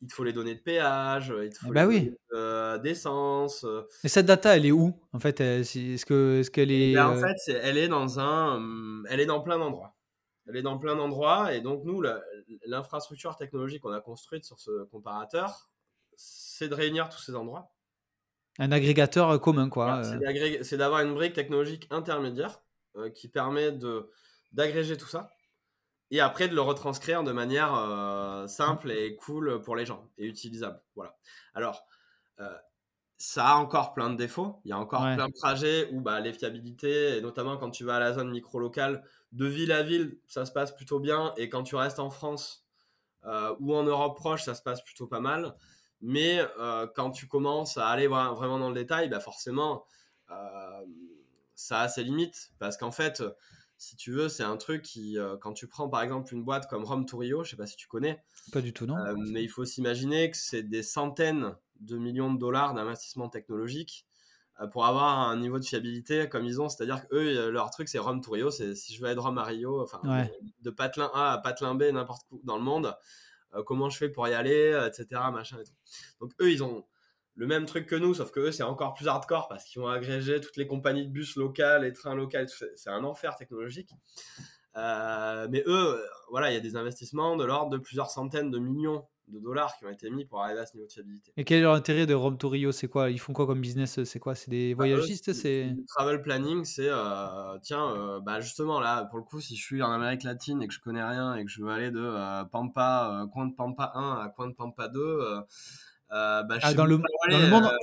il 0.00 0.08
te 0.08 0.14
faut 0.14 0.24
les 0.24 0.32
données 0.32 0.54
de 0.54 0.60
péage, 0.60 1.32
il 1.42 1.50
te 1.50 1.58
faut 1.58 1.72
bah 1.72 1.82
les 1.82 1.86
oui. 1.86 2.00
données 2.04 2.18
euh, 2.34 2.78
d'essence. 2.78 3.64
Euh. 3.64 3.82
Et 4.02 4.08
cette 4.08 4.26
data, 4.26 4.56
elle 4.56 4.66
est 4.66 4.72
où 4.72 4.94
en 5.12 5.18
fait 5.18 5.40
Est-ce 5.40 6.04
que 6.04 6.40
est-ce 6.40 6.50
qu'elle 6.50 6.70
est, 6.70 6.94
ben, 6.94 7.08
En 7.08 7.16
fait, 7.16 7.52
elle 7.62 7.78
est 7.78 7.88
dans 7.88 8.18
un, 8.18 8.56
hum, 8.56 9.06
elle 9.10 9.20
est 9.20 9.26
dans 9.26 9.40
plein 9.40 9.58
d'endroits. 9.58 9.94
Elle 10.46 10.56
est 10.56 10.62
dans 10.62 10.78
plein 10.78 10.94
d'endroits 10.94 11.54
et 11.54 11.60
donc 11.62 11.84
nous, 11.84 12.02
l'infrastructure 12.66 13.36
technologique 13.36 13.80
qu'on 13.80 13.92
a 13.92 14.00
construite 14.00 14.44
sur 14.44 14.60
ce 14.60 14.84
comparateur, 14.84 15.70
c'est 16.16 16.68
de 16.68 16.74
réunir 16.74 17.08
tous 17.08 17.22
ces 17.22 17.34
endroits. 17.34 17.73
Un 18.58 18.72
agrégateur 18.72 19.30
euh, 19.30 19.38
commun, 19.38 19.68
quoi. 19.68 20.02
c'est 20.62 20.76
d'avoir 20.76 21.00
une 21.00 21.14
brique 21.14 21.34
technologique 21.34 21.88
intermédiaire 21.90 22.60
qui 23.14 23.26
permet 23.28 23.72
de 23.72 24.08
d'agréger 24.52 24.96
tout 24.96 25.08
ça 25.08 25.30
et 26.10 26.20
après 26.20 26.48
de 26.48 26.54
le 26.54 26.60
retranscrire 26.60 27.24
de 27.24 27.32
manière 27.32 27.74
euh, 27.74 28.46
simple 28.46 28.90
et 28.90 29.16
cool 29.16 29.60
pour 29.62 29.76
les 29.76 29.84
gens 29.84 30.08
et 30.18 30.26
utilisable. 30.26 30.80
Voilà. 30.94 31.16
Alors, 31.54 31.86
euh, 32.40 32.54
ça 33.16 33.46
a 33.48 33.54
encore 33.56 33.94
plein 33.94 34.10
de 34.10 34.16
défauts. 34.16 34.60
Il 34.64 34.68
y 34.68 34.72
a 34.72 34.78
encore 34.78 35.00
plein 35.00 35.28
de 35.28 35.32
trajets 35.32 35.88
où 35.92 36.00
bah, 36.00 36.20
les 36.20 36.32
fiabilités, 36.32 37.16
et 37.16 37.20
notamment 37.20 37.56
quand 37.56 37.70
tu 37.70 37.84
vas 37.84 37.96
à 37.96 38.00
la 38.00 38.12
zone 38.12 38.30
micro-locale, 38.30 39.02
de 39.32 39.46
ville 39.46 39.72
à 39.72 39.82
ville, 39.82 40.18
ça 40.28 40.46
se 40.46 40.52
passe 40.52 40.72
plutôt 40.72 41.00
bien. 41.00 41.32
Et 41.36 41.48
quand 41.48 41.62
tu 41.62 41.74
restes 41.74 41.98
en 41.98 42.10
France 42.10 42.64
euh, 43.24 43.54
ou 43.58 43.74
en 43.74 43.82
Europe 43.82 44.16
proche, 44.16 44.44
ça 44.44 44.54
se 44.54 44.62
passe 44.62 44.82
plutôt 44.84 45.06
pas 45.06 45.20
mal. 45.20 45.56
Mais 46.06 46.40
quand 46.94 47.10
tu 47.10 47.26
commences 47.26 47.78
à 47.78 47.88
aller 47.88 48.06
vraiment 48.06 48.58
dans 48.58 48.68
le 48.68 48.74
détail, 48.74 49.08
bah 49.08 49.20
forcément, 49.20 49.84
ça 51.54 51.80
a 51.80 51.88
ses 51.88 52.04
limites 52.04 52.52
parce 52.58 52.76
qu'en 52.76 52.92
fait, 52.92 53.22
si 53.76 53.96
tu 53.96 54.12
veux, 54.12 54.28
c'est 54.28 54.42
un 54.42 54.56
truc 54.56 54.82
qui, 54.82 55.18
euh, 55.18 55.36
quand 55.36 55.52
tu 55.52 55.66
prends 55.66 55.88
par 55.88 56.02
exemple 56.02 56.32
une 56.32 56.44
boîte 56.44 56.68
comme 56.68 56.84
Rome 56.84 57.06
to 57.06 57.18
Rio, 57.18 57.44
je 57.44 57.50
sais 57.50 57.56
pas 57.56 57.66
si 57.66 57.76
tu 57.76 57.86
connais. 57.86 58.22
Pas 58.52 58.60
du 58.60 58.72
tout, 58.72 58.86
non. 58.86 58.96
Euh, 58.96 59.14
mais 59.16 59.42
il 59.42 59.48
faut 59.48 59.64
s'imaginer 59.64 60.30
que 60.30 60.36
c'est 60.36 60.62
des 60.62 60.82
centaines 60.82 61.54
de 61.80 61.98
millions 61.98 62.32
de 62.32 62.38
dollars 62.38 62.74
d'investissement 62.74 63.28
technologique 63.28 64.06
euh, 64.60 64.68
pour 64.68 64.86
avoir 64.86 65.18
un 65.28 65.36
niveau 65.36 65.58
de 65.58 65.64
fiabilité 65.64 66.28
comme 66.28 66.44
ils 66.44 66.60
ont. 66.60 66.68
C'est-à-dire 66.68 67.06
que 67.06 67.14
eux, 67.14 67.50
leur 67.50 67.70
truc, 67.70 67.88
c'est 67.88 67.98
Rome 67.98 68.20
to 68.20 68.30
Rio. 68.30 68.50
C'est 68.50 68.74
si 68.74 68.94
je 68.94 69.02
veux 69.02 69.08
être 69.08 69.22
Rome 69.22 69.38
à 69.38 69.44
Rio, 69.44 69.82
enfin, 69.82 70.00
de 70.60 70.70
patelin 70.70 71.10
A 71.12 71.32
à 71.32 71.38
patelin 71.38 71.74
B, 71.74 71.84
n'importe 71.92 72.22
où 72.30 72.40
dans 72.44 72.56
le 72.56 72.62
monde, 72.62 72.94
comment 73.66 73.90
je 73.90 73.98
fais 73.98 74.08
pour 74.08 74.26
y 74.28 74.34
aller, 74.34 74.78
etc. 74.86 75.20
Machin. 75.32 75.58
Donc 76.20 76.32
eux, 76.40 76.50
ils 76.50 76.62
ont 76.62 76.84
le 77.36 77.46
même 77.46 77.66
truc 77.66 77.86
que 77.86 77.96
nous, 77.96 78.14
sauf 78.14 78.30
que 78.30 78.40
eux, 78.40 78.52
c'est 78.52 78.62
encore 78.62 78.94
plus 78.94 79.08
hardcore 79.08 79.48
parce 79.48 79.64
qu'ils 79.64 79.82
ont 79.82 79.88
agrégé 79.88 80.40
toutes 80.40 80.56
les 80.56 80.66
compagnies 80.66 81.06
de 81.06 81.10
bus 81.10 81.36
locales, 81.36 81.82
les 81.82 81.92
trains 81.92 82.14
locaux, 82.14 82.38
c'est 82.76 82.90
un 82.90 83.04
enfer 83.04 83.36
technologique. 83.36 83.90
Euh, 84.76 85.46
mais 85.50 85.62
eux, 85.66 86.04
voilà, 86.30 86.50
il 86.50 86.54
y 86.54 86.56
a 86.56 86.60
des 86.60 86.76
investissements 86.76 87.36
de 87.36 87.44
l'ordre 87.44 87.70
de 87.70 87.78
plusieurs 87.78 88.10
centaines 88.10 88.50
de 88.50 88.58
millions 88.58 89.06
de 89.28 89.38
dollars 89.38 89.76
qui 89.78 89.86
ont 89.86 89.90
été 89.90 90.10
mis 90.10 90.24
pour 90.24 90.42
arriver 90.42 90.60
à 90.60 90.66
ce 90.66 90.74
niveau 90.74 90.86
de 90.86 90.92
fiabilité. 90.92 91.32
Et 91.36 91.44
quel 91.44 91.58
est 91.58 91.62
leur 91.62 91.74
intérêt 91.74 92.06
de 92.06 92.14
Rome 92.14 92.38
to 92.38 92.48
Rio 92.48 92.72
C'est 92.72 92.88
quoi? 92.88 93.10
Ils 93.10 93.18
font 93.18 93.32
quoi 93.32 93.46
comme 93.46 93.60
business? 93.60 94.04
C'est 94.04 94.18
quoi? 94.18 94.34
C'est 94.34 94.50
des 94.50 94.74
bah, 94.74 94.84
voyagistes 94.84 95.32
C'est 95.32 95.74
travel 95.88 96.22
planning. 96.22 96.64
C'est 96.64 96.88
euh, 96.88 97.58
tiens, 97.62 97.90
euh, 97.96 98.20
bah 98.20 98.40
justement 98.40 98.80
là, 98.80 99.04
pour 99.06 99.18
le 99.18 99.24
coup, 99.24 99.40
si 99.40 99.56
je 99.56 99.62
suis 99.62 99.82
en 99.82 99.90
Amérique 99.90 100.22
latine 100.22 100.62
et 100.62 100.68
que 100.68 100.74
je 100.74 100.80
connais 100.80 101.04
rien 101.04 101.34
et 101.34 101.44
que 101.44 101.50
je 101.50 101.62
veux 101.62 101.70
aller 101.70 101.90
de 101.90 102.44
Pampa, 102.50 103.26
coin 103.32 103.46
de 103.46 103.54
Pampa 103.54 103.92
1 103.94 104.24
à 104.24 104.28
coin 104.28 104.48
de 104.48 104.54
Pampa 104.54 104.88
2 104.88 105.44
euh, 106.14 106.42
bah, 106.44 106.58
ah, 106.62 106.74
dans, 106.74 106.86
le, 106.86 106.98
monde, 106.98 107.06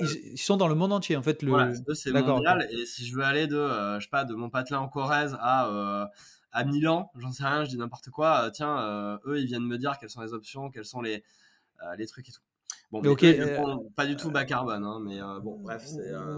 euh, 0.00 0.06
ils 0.32 0.38
sont 0.38 0.56
dans 0.56 0.68
le 0.68 0.74
monde 0.74 0.92
entier 0.92 1.16
en 1.16 1.22
fait. 1.22 1.42
Le... 1.42 1.50
Voilà, 1.50 1.72
c'est 1.92 2.12
mondial. 2.12 2.66
Et 2.70 2.86
si 2.86 3.06
je 3.06 3.14
veux 3.14 3.24
aller 3.24 3.46
de, 3.46 3.56
euh, 3.56 3.98
je 3.98 4.04
sais 4.04 4.10
pas, 4.10 4.24
de 4.24 4.34
mon 4.34 4.48
patelin 4.48 4.78
en 4.78 4.88
Corrèze 4.88 5.36
à 5.38 6.10
à 6.52 6.64
Milan, 6.64 7.10
j'en 7.16 7.32
sais 7.32 7.44
rien, 7.44 7.64
je 7.64 7.70
dis 7.70 7.78
n'importe 7.78 8.10
quoi. 8.10 8.50
tiens, 8.52 9.18
eux, 9.26 9.40
ils 9.40 9.46
viennent 9.46 9.66
me 9.66 9.78
dire 9.78 9.98
quelles 9.98 10.10
sont 10.10 10.22
les 10.22 10.32
options, 10.32 10.70
quels 10.70 10.84
sont 10.84 11.02
les 11.02 11.24
les 11.98 12.06
trucs 12.06 12.28
et 12.28 12.32
tout. 12.32 12.42
Bon, 12.92 13.00
pas 13.96 14.06
du 14.06 14.16
tout 14.16 14.30
bas 14.30 14.44
carbone, 14.44 14.84
hein, 14.84 15.00
mais 15.02 15.18
bon, 15.42 15.58
bref. 15.58 15.84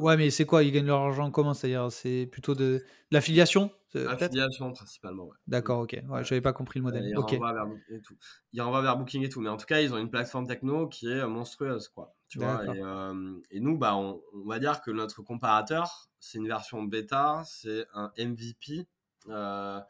Ouais, 0.01 0.17
mais 0.17 0.31
c'est 0.31 0.47
quoi 0.47 0.63
Ils 0.63 0.73
gagnent 0.73 0.87
leur 0.87 1.01
argent 1.01 1.31
comment 1.31 1.53
C'est-à-dire, 1.53 1.91
c'est 1.91 2.27
plutôt 2.31 2.55
de, 2.55 2.63
de 2.65 2.85
l'affiliation 3.11 3.71
Affiliation 4.09 4.73
principalement, 4.73 5.25
ouais. 5.25 5.37
D'accord, 5.47 5.81
ok. 5.81 5.97
Ouais, 6.09 6.25
j'avais 6.25 6.41
pas 6.41 6.53
compris 6.53 6.81
le 6.81 6.85
modèle. 6.85 7.05
il, 7.07 7.17
renvoie 7.17 7.53
vers, 7.53 7.67
et 7.91 8.01
tout. 8.01 8.17
il 8.53 8.61
renvoie 8.61 8.83
vers 8.83 8.97
Booking 8.97 9.23
et 9.23 9.29
tout. 9.29 9.41
Mais 9.41 9.49
en 9.49 9.57
tout 9.57 9.67
cas, 9.67 9.81
ils 9.81 9.93
ont 9.93 9.99
une 9.99 10.11
plateforme 10.11 10.47
techno 10.47 10.89
qui 10.89 11.11
est 11.11 11.27
monstrueuse, 11.27 11.89
quoi. 11.89 12.15
Tu 12.29 12.39
vois, 12.39 12.65
et, 12.65 12.83
euh, 12.83 13.41
et, 13.51 13.61
nous, 13.61 13.79
bah, 13.79 13.95
on, 13.97 14.21
va 14.47 14.59
dire 14.59 14.81
que 14.81 14.91
notre 14.91 15.23
comparateur, 15.23 16.09
c'est 16.19 16.39
une 16.39 16.49
version 16.49 16.83
bêta, 16.83 17.43
c'est 17.47 17.87
un 17.95 18.11
MVP. 18.19 18.87
Euh, 19.29 19.81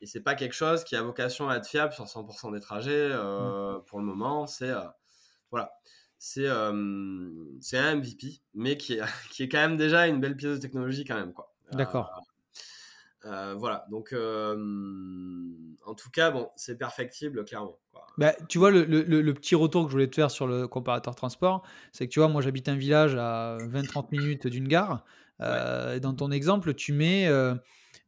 et 0.00 0.06
c'est 0.06 0.20
pas 0.20 0.34
quelque 0.34 0.54
chose 0.54 0.84
qui 0.84 0.96
a 0.96 1.02
vocation 1.02 1.48
à 1.48 1.56
être 1.56 1.66
fiable 1.66 1.92
sur 1.92 2.04
100% 2.04 2.52
des 2.52 2.60
trajets 2.60 3.10
euh, 3.12 3.78
mm. 3.78 3.84
pour 3.84 3.98
le 3.98 4.04
moment. 4.04 4.46
C'est 4.46 4.70
euh, 4.70 4.80
voilà, 5.50 5.72
c'est 6.18 6.48
c'est 7.60 7.78
un 7.78 7.96
MVP, 7.96 8.40
mais 8.54 8.76
qui 8.76 8.94
est, 8.94 9.02
qui 9.30 9.44
est 9.44 9.48
quand 9.48 9.58
même 9.58 9.76
déjà 9.76 10.06
une 10.06 10.20
belle 10.20 10.36
pièce 10.36 10.56
de 10.56 10.62
technologie 10.62 11.04
quand 11.04 11.16
même 11.16 11.32
quoi. 11.32 11.52
D'accord. 11.72 12.10
Euh, 13.24 13.54
voilà, 13.56 13.86
donc 13.88 14.12
euh, 14.12 14.56
en 15.86 15.94
tout 15.94 16.10
cas, 16.10 16.30
bon, 16.30 16.48
c'est 16.56 16.76
perfectible, 16.76 17.44
clairement. 17.44 17.78
Bah, 18.18 18.32
tu 18.48 18.58
vois, 18.58 18.70
le, 18.70 18.84
le, 18.84 19.34
petit 19.34 19.54
retour 19.54 19.84
que 19.84 19.88
je 19.88 19.92
voulais 19.92 20.08
te 20.08 20.16
faire 20.16 20.30
sur 20.30 20.46
le 20.46 20.66
comparateur 20.66 21.14
transport, 21.14 21.62
c'est 21.92 22.06
que 22.06 22.12
tu 22.12 22.18
vois, 22.18 22.28
moi 22.28 22.42
j'habite 22.42 22.68
un 22.68 22.74
village 22.74 23.14
à 23.14 23.56
20-30 23.58 24.08
minutes 24.10 24.46
d'une 24.48 24.66
gare. 24.66 25.04
Euh, 25.40 25.96
et 25.96 26.00
dans 26.00 26.14
ton 26.14 26.30
exemple, 26.30 26.74
tu 26.74 26.92
mets, 26.92 27.28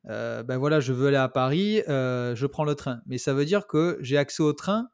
ben 0.05 0.57
voilà, 0.59 0.81
je 0.81 0.93
veux 0.93 1.09
aller 1.09 1.17
à 1.17 1.29
Paris, 1.29 1.83
je 1.87 2.47
prends 2.47 2.65
le 2.65 2.75
train. 2.75 3.01
Mais 3.07 3.19
ça 3.19 3.35
veut 3.35 3.45
dire 3.45 3.67
que 3.67 3.99
j'ai 4.01 4.19
accès 4.19 4.43
au 4.43 4.53
train 4.53 4.89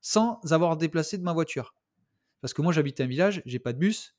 sans 0.00 0.40
avoir 0.50 0.76
déplacé 0.76 1.18
de 1.18 1.22
ma 1.22 1.32
voiture. 1.32 1.74
Parce 2.40 2.54
que 2.54 2.62
moi 2.62 2.72
j'habite 2.72 3.00
un 3.00 3.06
village, 3.06 3.42
j'ai 3.44 3.58
pas 3.58 3.72
de 3.72 3.78
bus, 3.78 4.14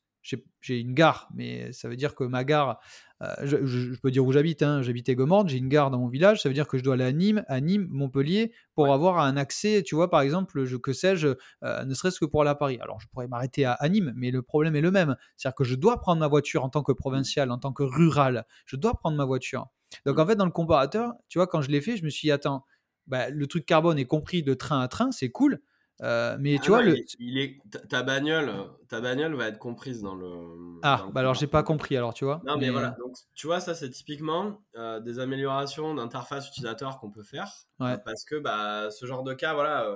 j'ai 0.62 0.80
une 0.80 0.94
gare, 0.94 1.28
mais 1.34 1.72
ça 1.72 1.90
veut 1.90 1.96
dire 1.96 2.14
que 2.14 2.24
ma 2.24 2.44
gare, 2.44 2.80
euh, 3.22 3.34
je, 3.44 4.00
peux 4.00 4.12
dire 4.12 4.24
où 4.26 4.32
j'habite, 4.32 4.62
hein, 4.62 4.82
j'habite 4.82 5.10
Aigues-Mortes, 5.10 5.50
j'ai 5.50 5.58
une 5.58 5.68
gare 5.68 5.90
dans 5.90 5.98
mon 5.98 6.08
village, 6.08 6.42
ça 6.42 6.50
veut 6.50 6.54
dire 6.54 6.68
que 6.68 6.78
je 6.78 6.84
dois 6.84 6.94
aller 6.94 7.04
à 7.04 7.12
Nîmes, 7.12 7.44
à 7.48 7.60
Nîmes, 7.60 7.88
Montpellier, 7.90 8.54
pour 8.76 8.94
avoir 8.94 9.20
un 9.20 9.36
accès, 9.36 9.82
tu 9.84 9.96
vois, 9.96 10.10
par 10.10 10.22
exemple, 10.22 10.66
je, 10.66 10.78
que 10.78 10.94
sais-je, 10.94 11.30
euh, 11.64 11.86
ne 11.86 11.94
serait-ce 11.94 12.20
que 12.20 12.26
pour 12.26 12.42
aller 12.42 12.52
à 12.52 12.56
Paris. 12.56 12.78
Alors 12.82 13.00
je 13.00 13.08
pourrais 13.08 13.28
m'arrêter 13.28 13.66
à, 13.66 13.78
Nîmes, 13.90 14.14
mais 14.16 14.32
le 14.32 14.44
problème 14.44 14.76
est 14.76 14.82
le 14.82 14.92
même, 14.92 15.16
c'est-à-dire 15.38 15.56
que 15.56 15.64
je 15.64 15.76
dois 15.76 16.00
prendre 16.00 16.20
ma 16.20 16.28
voiture 16.28 16.64
en 16.64 16.70
tant 16.70 16.84
que 16.84 16.92
provincial, 16.92 17.50
en 17.50 17.58
tant 17.58 17.74
que 17.74 17.84
rural, 17.84 18.46
je 18.66 18.76
dois 18.76 18.94
prendre 18.94 19.18
ma 19.18 19.26
voiture. 19.26 19.68
Donc 20.06 20.20
en 20.20 20.26
fait, 20.26 20.36
dans 20.36 20.46
le 20.46 20.52
comparateur, 20.52 21.14
tu 21.28 21.40
vois, 21.40 21.48
quand 21.48 21.62
je 21.62 21.70
l'ai 21.70 21.82
fait, 21.82 21.98
je 21.98 22.04
me 22.04 22.10
suis 22.10 22.28
dit, 22.28 22.32
attends, 22.32 22.66
bah, 23.08 23.30
le 23.30 23.48
truc 23.48 23.66
carbone 23.66 24.00
est 24.00 24.06
compris 24.06 24.44
de 24.44 24.54
train 24.54 24.82
à 24.82 24.88
train, 24.88 25.12
c'est 25.12 25.30
cool, 25.30 25.62
euh, 26.04 26.36
mais 26.40 26.58
tu 26.58 26.74
ah 26.74 26.78
vois, 26.78 26.84
le... 26.84 26.96
il, 27.20 27.38
est, 27.38 27.62
ta 27.88 28.02
bagnole, 28.02 28.52
ta 28.88 29.02
bagnole 29.02 29.36
va 29.36 29.48
être 29.48 29.60
comprise 29.60 30.02
dans 30.02 30.16
le. 30.16 30.80
Ah, 30.82 31.08
bah 31.12 31.20
alors 31.20 31.36
j'ai 31.36 31.46
pas 31.46 31.62
compris 31.62 31.96
alors, 31.96 32.14
tu 32.14 32.26
vois. 32.26 32.42
Non, 32.46 32.58
mais, 32.58 32.72
voilà. 32.72 32.96
Donc, 33.00 33.16
tu 33.36 33.46
vois, 33.46 33.60
ça 33.60 33.76
c'est 33.76 33.90
typiquement 33.92 34.64
euh, 34.76 35.00
des 35.00 35.20
améliorations 35.20 35.94
d'interface 35.94 36.50
utilisateur 36.50 37.00
qu'on 37.00 37.12
peut 37.12 37.24
faire. 37.24 37.52
Ouais. 37.80 37.98
parce 38.04 38.26
que 38.26 38.36
bah, 38.36 38.90
ce 38.90 39.06
genre 39.06 39.24
de 39.24 39.36
cas, 39.36 39.54
voilà, 39.54 39.86
euh, 39.86 39.96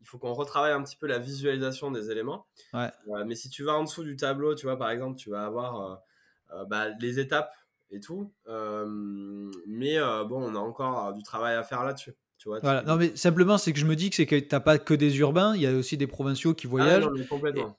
il 0.00 0.06
faut 0.06 0.18
qu'on 0.18 0.32
retravaille 0.32 0.72
un 0.72 0.82
petit 0.82 0.96
peu 0.96 1.08
la 1.08 1.18
visualisation 1.18 1.90
des 1.90 2.10
éléments. 2.12 2.46
Ouais. 2.72 2.90
mais 3.26 3.34
si 3.34 3.50
tu 3.50 3.64
vas 3.64 3.72
en 3.72 3.82
dessous 3.82 4.04
du 4.04 4.14
tableau, 4.16 4.54
tu 4.54 4.66
vois, 4.66 4.78
par 4.78 4.90
exemple, 4.90 5.18
tu 5.18 5.30
vas 5.30 5.44
avoir 5.44 6.02
bah, 6.68 6.90
les 7.00 7.18
étapes 7.18 7.52
et 7.92 8.00
tout. 8.00 8.32
mais 9.66 9.98
bon, 10.28 10.42
on 10.42 10.54
a 10.54 10.58
encore 10.58 11.12
du 11.12 11.22
travail 11.22 11.54
à 11.54 11.62
faire 11.62 11.84
là-dessus 11.84 12.14
voilà. 12.46 12.82
Non, 12.82 12.96
mais 12.96 13.14
simplement, 13.16 13.58
c'est 13.58 13.72
que 13.72 13.78
je 13.78 13.86
me 13.86 13.96
dis 13.96 14.10
que 14.10 14.16
c'est 14.16 14.26
que 14.26 14.38
t'as 14.38 14.60
pas 14.60 14.78
que 14.78 14.94
des 14.94 15.18
urbains, 15.18 15.54
il 15.54 15.62
y 15.62 15.66
a 15.66 15.72
aussi 15.72 15.96
des 15.96 16.06
provinciaux 16.06 16.54
qui 16.54 16.66
ah 16.66 16.70
voyagent. 16.70 17.08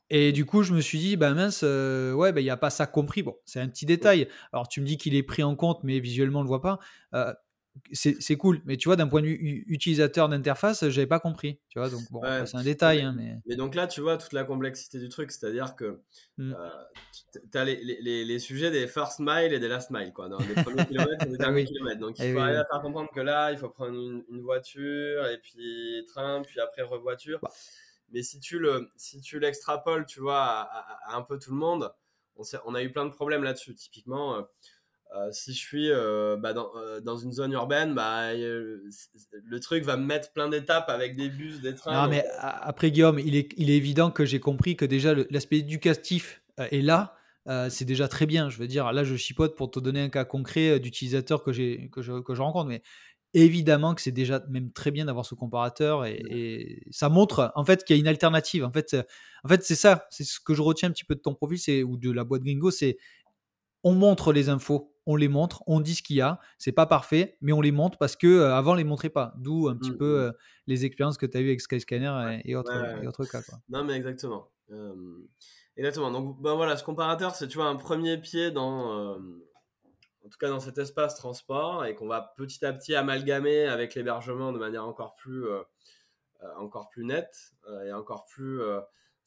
et, 0.10 0.32
du 0.32 0.46
coup, 0.46 0.64
je 0.64 0.74
me 0.74 0.82
suis 0.82 1.00
dit, 1.00 1.18
bah 1.18 1.34
mince, 1.34 1.62
euh, 1.64 2.14
ouais, 2.14 2.32
bah, 2.32 2.42
il 2.42 2.46
n'y 2.46 2.50
a 2.50 2.58
pas 2.58 2.70
ça 2.70 2.86
compris. 2.86 3.24
Bon, 3.24 3.36
c'est 3.46 3.60
un 3.60 3.68
petit 3.68 3.86
détail. 3.86 4.28
Alors, 4.52 4.68
tu 4.68 4.82
me 4.82 4.86
dis 4.86 4.98
qu'il 4.98 5.16
est 5.16 5.24
pris 5.24 5.44
en 5.44 5.56
compte, 5.56 5.84
mais 5.84 6.00
visuellement, 6.00 6.40
on 6.40 6.44
le 6.44 6.48
voit 6.48 6.62
pas. 6.62 6.80
Euh, 7.14 7.34
c'est 7.92 8.38
cool. 8.38 8.62
Mais 8.66 8.78
tu 8.78 8.88
vois, 8.88 8.96
d'un 8.96 9.08
point 9.08 9.22
de 9.22 9.28
vue 9.28 9.64
utilisateur 9.68 10.30
d'interface, 10.30 10.88
j'avais 10.90 11.08
pas 11.08 11.20
compris. 11.20 11.60
Tu 11.70 11.80
vois, 11.80 11.90
donc 11.90 12.02
bon, 12.12 12.22
c'est 12.46 12.58
un 12.58 12.64
détail. 12.64 13.02
Hein, 13.02 13.14
mais... 13.16 13.38
mais... 13.46 13.56
donc 13.56 13.76
là, 13.76 13.88
tu 13.88 14.02
vois 14.02 14.18
toute 14.18 14.34
la 14.34 14.44
complexité 14.44 15.00
du 15.00 15.10
truc, 15.10 15.32
c'est-à-dire 15.32 15.76
que 15.76 16.00
euh, 16.40 16.54
tu 17.52 17.58
as 17.58 17.66
les, 17.66 17.84
les, 17.84 18.26
les, 18.26 18.40
sujets 18.40 18.72
des 18.72 18.88
first 18.88 19.20
mile 19.20 19.54
et 19.54 19.60
des 19.60 19.68
last 19.68 19.92
mile, 19.92 20.12
quoi, 20.14 20.30
dans 20.30 20.40
les 20.40 20.54
premiers 20.64 20.86
kilomètres 20.88 21.26
et 21.26 21.30
les 21.30 21.38
derniers 21.38 21.66
kilomètres. 21.66 22.00
Donc 22.00 22.18
il 22.20 22.26
eh 22.26 22.34
faut 22.34 22.40
arriver 22.40 22.60
à 22.60 22.66
faire 22.66 22.82
comprendre 22.82 23.10
que 23.14 23.22
là, 23.22 23.52
il 23.52 23.58
faut 23.58 23.70
prendre 23.70 23.94
une, 23.94 24.42
voiture 24.42 25.28
et 25.28 25.38
puis 25.40 26.06
train, 26.08 26.42
puis 26.42 26.60
après 26.60 26.82
revoiture. 26.82 27.40
Bah. 27.42 27.50
Mais 28.12 28.22
si 28.22 28.40
tu 28.40 28.60
le, 28.60 28.90
si 28.96 29.22
tu 29.22 29.40
l'extrapoles, 29.40 30.06
tu 30.06 30.20
vois, 30.20 30.44
à, 30.44 31.16
un 31.16 31.22
peu 31.22 31.40
tout 31.40 31.52
le 31.52 31.58
monde, 31.58 31.92
on, 32.36 32.44
on 32.66 32.76
a 32.76 32.84
eu 32.84 32.92
plein 32.92 33.06
de 33.06 33.12
problèmes 33.12 33.44
là-dessus. 33.44 33.76
Typiquement. 33.76 34.38
Euh, 34.38 34.42
euh, 35.16 35.30
si 35.32 35.54
je 35.54 35.60
suis 35.60 35.92
euh, 35.92 36.38
bah, 36.38 36.56
euh, 36.76 37.00
dans, 37.00 37.18
une 37.18 37.32
zone 37.32 37.52
urbaine, 37.52 37.94
bah, 37.94 38.34
le 38.34 39.60
truc 39.60 39.84
va 39.84 39.96
me 39.96 40.06
mettre 40.06 40.34
plein 40.34 40.50
d'étapes 40.50 40.90
avec 40.90 41.16
des 41.16 41.30
bus, 41.30 41.62
des 41.62 41.76
trains. 41.76 42.04
Non, 42.04 42.10
mais 42.10 42.26
après, 42.40 42.90
Guillaume, 42.90 43.20
il 43.20 43.36
est, 43.36 43.50
il 43.58 43.70
est 43.70 43.78
évident 43.78 44.10
que 44.10 44.26
j'ai 44.26 44.40
compris 44.40 44.76
que 44.76 44.86
déjà 44.86 45.14
l'aspect 45.30 45.58
éducatif 45.58 46.42
est 46.58 46.82
là. 46.82 47.16
c'est 47.70 47.86
déjà 47.86 48.08
très 48.08 48.26
bien. 48.26 48.50
Je 48.50 48.58
veux 48.58 48.68
dire, 48.68 48.92
là, 48.92 49.04
je 49.04 49.16
chipote 49.16 49.56
pour 49.56 49.70
te 49.70 49.80
donner 49.80 50.02
un 50.02 50.10
cas 50.10 50.26
concret 50.26 50.80
d'utilisateur 50.80 51.44
que, 51.44 51.52
que, 51.90 52.02
je, 52.02 52.20
que 52.20 52.34
je 52.34 52.42
rencontre. 52.42 52.70
Mais 52.70 52.82
évidemment 53.36 53.94
que 53.94 54.02
c'est 54.02 54.12
déjà 54.12 54.44
même 54.50 54.72
très 54.72 54.90
bien 54.90 55.06
d'avoir 55.06 55.26
ce 55.26 55.34
comparateur 55.34 56.06
et, 56.06 56.84
ça 56.92 57.10
montre 57.10 57.52
en 57.56 57.66
fait 57.66 57.84
qu'il 57.84 57.96
y 57.96 58.00
a 58.00 58.00
une 58.00 58.08
alternative. 58.08 58.64
En 58.64 58.72
fait, 58.72 58.96
en 59.44 59.48
fait 59.48 59.64
c'est 59.64 59.76
ça, 59.76 60.08
c'est 60.10 60.24
ce 60.24 60.40
que 60.40 60.56
je 60.56 60.62
retiens 60.64 60.90
un 60.90 60.92
petit 60.92 61.06
peu 61.06 61.16
de 61.16 61.20
ton 61.20 61.36
profil 61.36 61.60
c'est 61.60 61.84
ou 61.84 61.98
de 61.98 62.12
la 62.12 62.24
boîte 62.24 62.44
Gringo, 62.44 62.72
c'est 62.72 62.98
on 63.84 63.94
montre 63.94 64.34
les 64.34 64.50
infos 64.50 64.93
on 65.06 65.16
les 65.16 65.28
montre, 65.28 65.64
on 65.68 65.80
dit 65.80 65.96
ce 65.96 66.04
qu'il 66.04 66.16
y 66.18 66.22
a. 66.22 66.40
C'est 66.58 66.72
pas 66.72 66.86
parfait, 66.86 67.38
mais 67.42 67.52
on 67.52 67.62
les 67.62 67.72
montre 67.72 67.98
parce 67.98 68.16
que 68.16 68.28
euh, 68.28 68.56
avant, 68.56 68.72
on 68.72 68.76
les 68.76 68.84
montrait 68.84 69.10
pas. 69.10 69.34
D'où 69.38 69.68
un 69.68 69.76
petit 69.76 69.92
mmh, 69.92 69.98
peu 69.98 70.18
mmh. 70.18 70.24
Euh, 70.24 70.32
les 70.68 70.86
expériences 70.86 71.18
que 71.18 71.26
tu 71.26 71.38
as 71.38 71.42
eues 71.42 71.48
avec 71.48 71.62
Skyscanner 71.62 72.42
et, 72.46 72.56
autres, 72.56 72.72
cas. 73.30 73.42
Non, 73.70 73.84
mais 73.84 73.94
exactement. 73.94 74.50
exactement. 75.76 76.12
Donc, 76.12 76.42
ben 76.42 76.56
voilà, 76.56 76.78
ce 76.78 76.84
comparateur, 76.84 77.36
c'est 77.36 77.48
tu 77.48 77.58
vois 77.58 77.68
un 77.68 77.76
premier 77.76 78.18
pied 78.18 78.52
dans, 78.52 79.18
en 79.18 80.30
tout 80.30 80.38
cas 80.40 80.50
dans 80.50 80.62
cet 80.62 80.78
espace 80.78 81.16
transport 81.16 81.86
et 81.86 81.96
qu'on 81.96 82.08
va 82.08 82.34
petit 82.38 82.66
à 82.66 82.72
petit 82.72 82.96
amalgamer 82.96 83.66
avec 83.66 83.96
l'hébergement 83.96 84.54
de 84.54 84.60
manière 84.60 84.86
encore 84.86 85.16
plus, 85.16 85.46
euh, 85.46 85.62
encore 86.58 86.90
plus 86.90 87.04
nette 87.04 87.54
et 87.86 87.92
encore 87.92 88.26
plus 88.26 88.62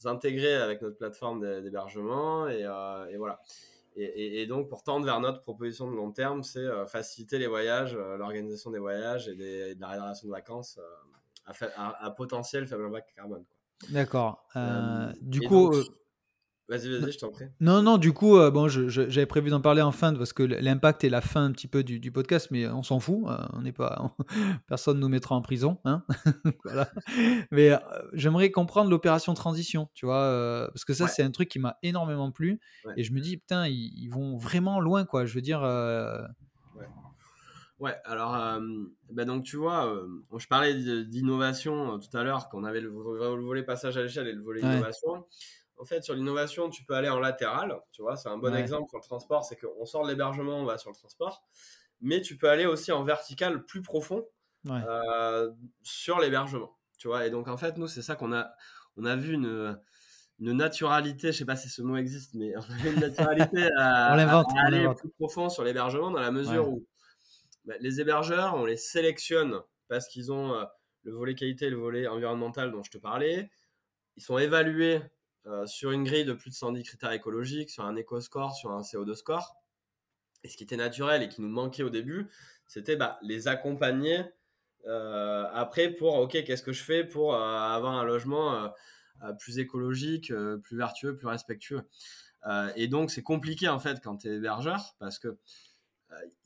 intégrée 0.04 0.54
avec 0.54 0.80
notre 0.80 0.96
plateforme 0.96 1.62
d'hébergement 1.62 2.48
et, 2.48 2.60
et 2.60 3.16
voilà. 3.18 3.40
Et, 3.98 4.46
donc, 4.46 4.68
pour 4.68 4.82
tendre 4.82 5.06
vers 5.06 5.20
notre 5.20 5.40
proposition 5.40 5.90
de 5.90 5.96
long 5.96 6.12
terme, 6.12 6.42
c'est 6.42 6.58
euh, 6.58 6.86
faciliter 6.86 7.38
les 7.38 7.46
voyages, 7.46 7.94
euh, 7.94 8.18
l'organisation 8.18 8.70
des 8.70 8.78
voyages 8.78 9.26
et, 9.28 9.74
de 9.74 9.80
la 9.80 9.88
réservation 9.88 10.28
de 10.28 10.32
vacances 10.32 10.78
euh, 10.78 11.66
à, 11.76 12.10
potentiel 12.10 12.66
faible 12.66 12.84
impact 12.84 13.14
carbone. 13.14 13.44
D'accord. 13.90 14.46
du 15.22 15.40
coup, 15.48 15.72
Vas-y, 16.68 16.88
vas-y, 16.98 17.12
je 17.12 17.18
t'en 17.18 17.30
prie. 17.30 17.44
Non, 17.60 17.80
non, 17.80 17.96
du 17.96 18.12
coup, 18.12 18.36
euh, 18.36 18.50
bon, 18.50 18.66
j'avais 18.66 19.26
prévu 19.26 19.50
d'en 19.50 19.60
parler 19.60 19.82
en 19.82 19.92
fin 19.92 20.12
parce 20.12 20.32
que 20.32 20.42
l'impact 20.42 21.04
est 21.04 21.08
la 21.08 21.20
fin 21.20 21.44
un 21.44 21.52
petit 21.52 21.68
peu 21.68 21.84
du, 21.84 22.10
podcast, 22.10 22.48
mais 22.50 22.66
on 22.66 22.82
s'en 22.82 22.98
fout. 22.98 23.24
Euh, 23.28 23.36
on 23.52 23.62
n'est 23.62 23.72
pas, 23.72 24.16
personne 24.66 24.98
nous 24.98 25.08
mettra 25.08 25.36
en 25.36 25.42
prison, 25.42 25.78
hein 25.84 26.02
voilà. 26.64 26.90
Mais 27.52 27.70
euh, 27.70 27.78
j'aimerais 28.14 28.50
comprendre 28.50 28.90
l'opération 28.90 29.32
transition, 29.34 29.88
tu 29.94 30.06
vois, 30.06 30.68
parce 30.72 30.84
que 30.84 30.92
ça, 30.92 31.06
c'est 31.06 31.22
un 31.22 31.30
truc 31.30 31.48
qui 31.48 31.60
m'a 31.60 31.78
énormément 31.82 32.32
plu, 32.32 32.58
et 32.96 33.04
je 33.04 33.12
me 33.12 33.20
dis, 33.20 33.36
putain, 33.36 33.68
ils, 33.68 34.08
vont 34.08 34.36
vraiment 34.36 34.80
loin, 34.80 35.04
quoi. 35.04 35.24
Je 35.24 35.34
veux 35.34 35.42
dire. 35.42 35.60
Ouais. 35.62 36.86
Ouais, 37.78 37.94
alors, 38.06 38.58
bah 39.10 39.26
donc 39.26 39.44
tu 39.44 39.56
vois, 39.56 39.94
je 40.36 40.46
parlais 40.46 40.74
d'innovation 41.04 42.00
tout 42.00 42.16
à 42.16 42.24
l'heure, 42.24 42.48
qu'on 42.48 42.64
avait 42.64 42.80
le, 42.80 42.88
volet 42.88 43.62
passage 43.62 43.96
à 43.98 44.02
l'échelle 44.02 44.26
et 44.26 44.32
le 44.32 44.42
volet 44.42 44.62
innovation 44.62 45.26
en 45.78 45.84
fait, 45.84 46.02
sur 46.02 46.14
l'innovation, 46.14 46.70
tu 46.70 46.84
peux 46.84 46.94
aller 46.94 47.08
en 47.08 47.18
latéral. 47.18 47.78
Tu 47.92 48.02
vois, 48.02 48.16
c'est 48.16 48.28
un 48.28 48.38
bon 48.38 48.54
exemple 48.54 48.88
sur 48.88 48.98
le 48.98 49.02
transport. 49.04 49.44
C'est 49.44 49.56
qu'on 49.56 49.84
sort 49.84 50.04
de 50.04 50.10
l'hébergement, 50.10 50.58
on 50.58 50.64
va 50.64 50.78
sur 50.78 50.90
le 50.90 50.96
transport. 50.96 51.44
Mais 52.00 52.20
tu 52.20 52.36
peux 52.36 52.48
aller 52.48 52.66
aussi 52.66 52.92
en 52.92 53.04
vertical 53.04 53.64
plus 53.64 53.82
profond 53.82 54.26
euh, 54.68 55.50
sur 55.82 56.18
l'hébergement. 56.18 56.76
Tu 56.98 57.08
vois, 57.08 57.26
et 57.26 57.30
donc 57.30 57.48
en 57.48 57.56
fait, 57.56 57.76
nous, 57.76 57.88
c'est 57.88 58.02
ça 58.02 58.16
qu'on 58.16 58.32
a, 58.32 58.50
on 58.96 59.04
a 59.04 59.16
vu 59.16 59.34
une, 59.34 59.78
une 60.38 60.52
naturalité, 60.52 61.32
je 61.32 61.38
sais 61.38 61.44
pas 61.44 61.56
si 61.56 61.68
ce 61.68 61.82
mot 61.82 61.96
existe, 61.96 62.34
mais 62.34 62.56
on 62.56 62.60
a 62.60 62.76
vu 62.76 62.92
une 62.92 63.00
naturalité 63.00 63.68
à, 63.78 64.12
aller 64.12 64.88
plus 64.96 65.10
profond 65.10 65.48
sur 65.48 65.64
l'hébergement 65.64 66.10
dans 66.10 66.20
la 66.20 66.30
mesure 66.30 66.68
où 66.68 66.86
bah, 67.64 67.74
les 67.80 68.00
hébergeurs, 68.00 68.54
on 68.54 68.64
les 68.64 68.76
sélectionne 68.76 69.60
parce 69.88 70.08
qu'ils 70.08 70.32
ont 70.32 70.54
euh, 70.54 70.64
le 71.02 71.12
volet 71.12 71.34
qualité 71.34 71.66
et 71.66 71.70
le 71.70 71.76
volet 71.76 72.06
environnemental 72.06 72.72
dont 72.72 72.82
je 72.82 72.90
te 72.90 72.98
parlais. 72.98 73.50
Ils 74.16 74.22
sont 74.22 74.38
évalués 74.38 75.02
euh, 75.46 75.64
sur 75.64 75.92
une 75.92 76.02
grille 76.02 76.24
de 76.24 76.32
plus 76.32 76.50
de 76.50 76.56
110 76.56 76.82
critères 76.82 77.12
écologiques, 77.12 77.70
sur 77.70 77.84
un 77.84 77.94
éco-score, 77.94 78.56
sur 78.56 78.72
un 78.72 78.80
CO2 78.80 79.14
score. 79.14 79.54
Et 80.42 80.48
ce 80.48 80.56
qui 80.56 80.64
était 80.64 80.76
naturel 80.76 81.22
et 81.22 81.28
qui 81.28 81.40
nous 81.40 81.48
manquait 81.48 81.84
au 81.84 81.90
début, 81.90 82.28
c'était 82.66 82.96
bah, 82.96 83.18
les 83.22 83.46
accompagner 83.46 84.24
euh, 84.86 85.44
après 85.52 85.90
pour, 85.90 86.14
OK, 86.14 86.32
qu'est-ce 86.32 86.64
que 86.64 86.72
je 86.72 86.82
fais 86.82 87.04
pour 87.04 87.34
euh, 87.34 87.38
avoir 87.38 87.94
un 87.94 88.04
logement 88.04 88.72
plus 89.38 89.58
écologique, 89.58 90.30
plus 90.62 90.76
vertueux, 90.76 91.16
plus 91.16 91.26
respectueux. 91.26 91.80
et 92.74 92.86
donc, 92.86 93.10
c'est 93.10 93.22
compliqué 93.22 93.66
en 93.66 93.78
fait 93.78 93.98
quand 94.04 94.18
tu 94.18 94.28
es 94.28 94.36
hébergeur 94.36 94.94
parce 94.98 95.18
que 95.18 95.38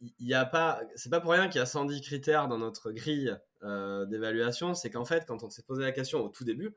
il 0.01 0.27
y 0.27 0.35
a 0.35 0.45
pas, 0.45 0.81
c'est 0.95 1.11
pas 1.11 1.21
pour 1.21 1.33
rien 1.33 1.49
qu'il 1.49 1.59
y 1.59 1.63
a 1.63 1.67
110 1.67 2.01
critères 2.01 2.47
dans 2.47 2.59
notre 2.59 2.93
grille 2.93 3.37
d'évaluation. 3.63 4.75
C'est 4.75 4.91
qu'en 4.91 5.05
fait, 5.05 5.27
quand 5.27 5.43
on 5.43 5.51
s'est 5.51 5.65
posé 5.65 5.83
la 5.83 5.91
question 5.91 6.25
au 6.25 6.29
tout 6.29 6.45
début, 6.45 6.77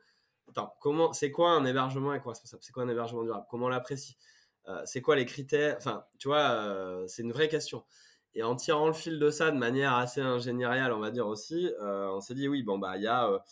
Comment, 0.79 1.13
c'est 1.13 1.31
quoi 1.31 1.51
un 1.51 1.65
hébergement 1.65 2.13
éco-responsable? 2.13 2.63
C'est 2.63 2.71
quoi 2.73 2.83
un 2.83 2.89
hébergement 2.89 3.23
durable? 3.23 3.45
Comment 3.49 3.67
on 3.67 3.69
l'apprécie? 3.69 4.17
Euh, 4.67 4.81
C'est 4.85 5.01
quoi 5.01 5.15
les 5.15 5.25
critères? 5.25 5.75
Enfin, 5.77 6.05
tu 6.19 6.27
vois, 6.27 6.51
euh, 6.51 7.07
c'est 7.07 7.23
une 7.23 7.31
vraie 7.31 7.49
question. 7.49 7.83
Et 8.35 8.43
en 8.43 8.55
tirant 8.55 8.87
le 8.87 8.93
fil 8.93 9.19
de 9.19 9.29
ça 9.29 9.51
de 9.51 9.57
manière 9.57 9.93
assez 9.93 10.21
ingénieriale, 10.21 10.91
on 10.93 10.99
va 10.99 11.11
dire 11.11 11.27
aussi, 11.27 11.71
euh, 11.81 12.09
on 12.09 12.21
s'est 12.21 12.33
dit 12.33 12.47
oui, 12.47 12.63
bon 12.63 12.79
bah 12.79 12.97
il 12.97 13.03
y 13.03 13.07
a, 13.07 13.43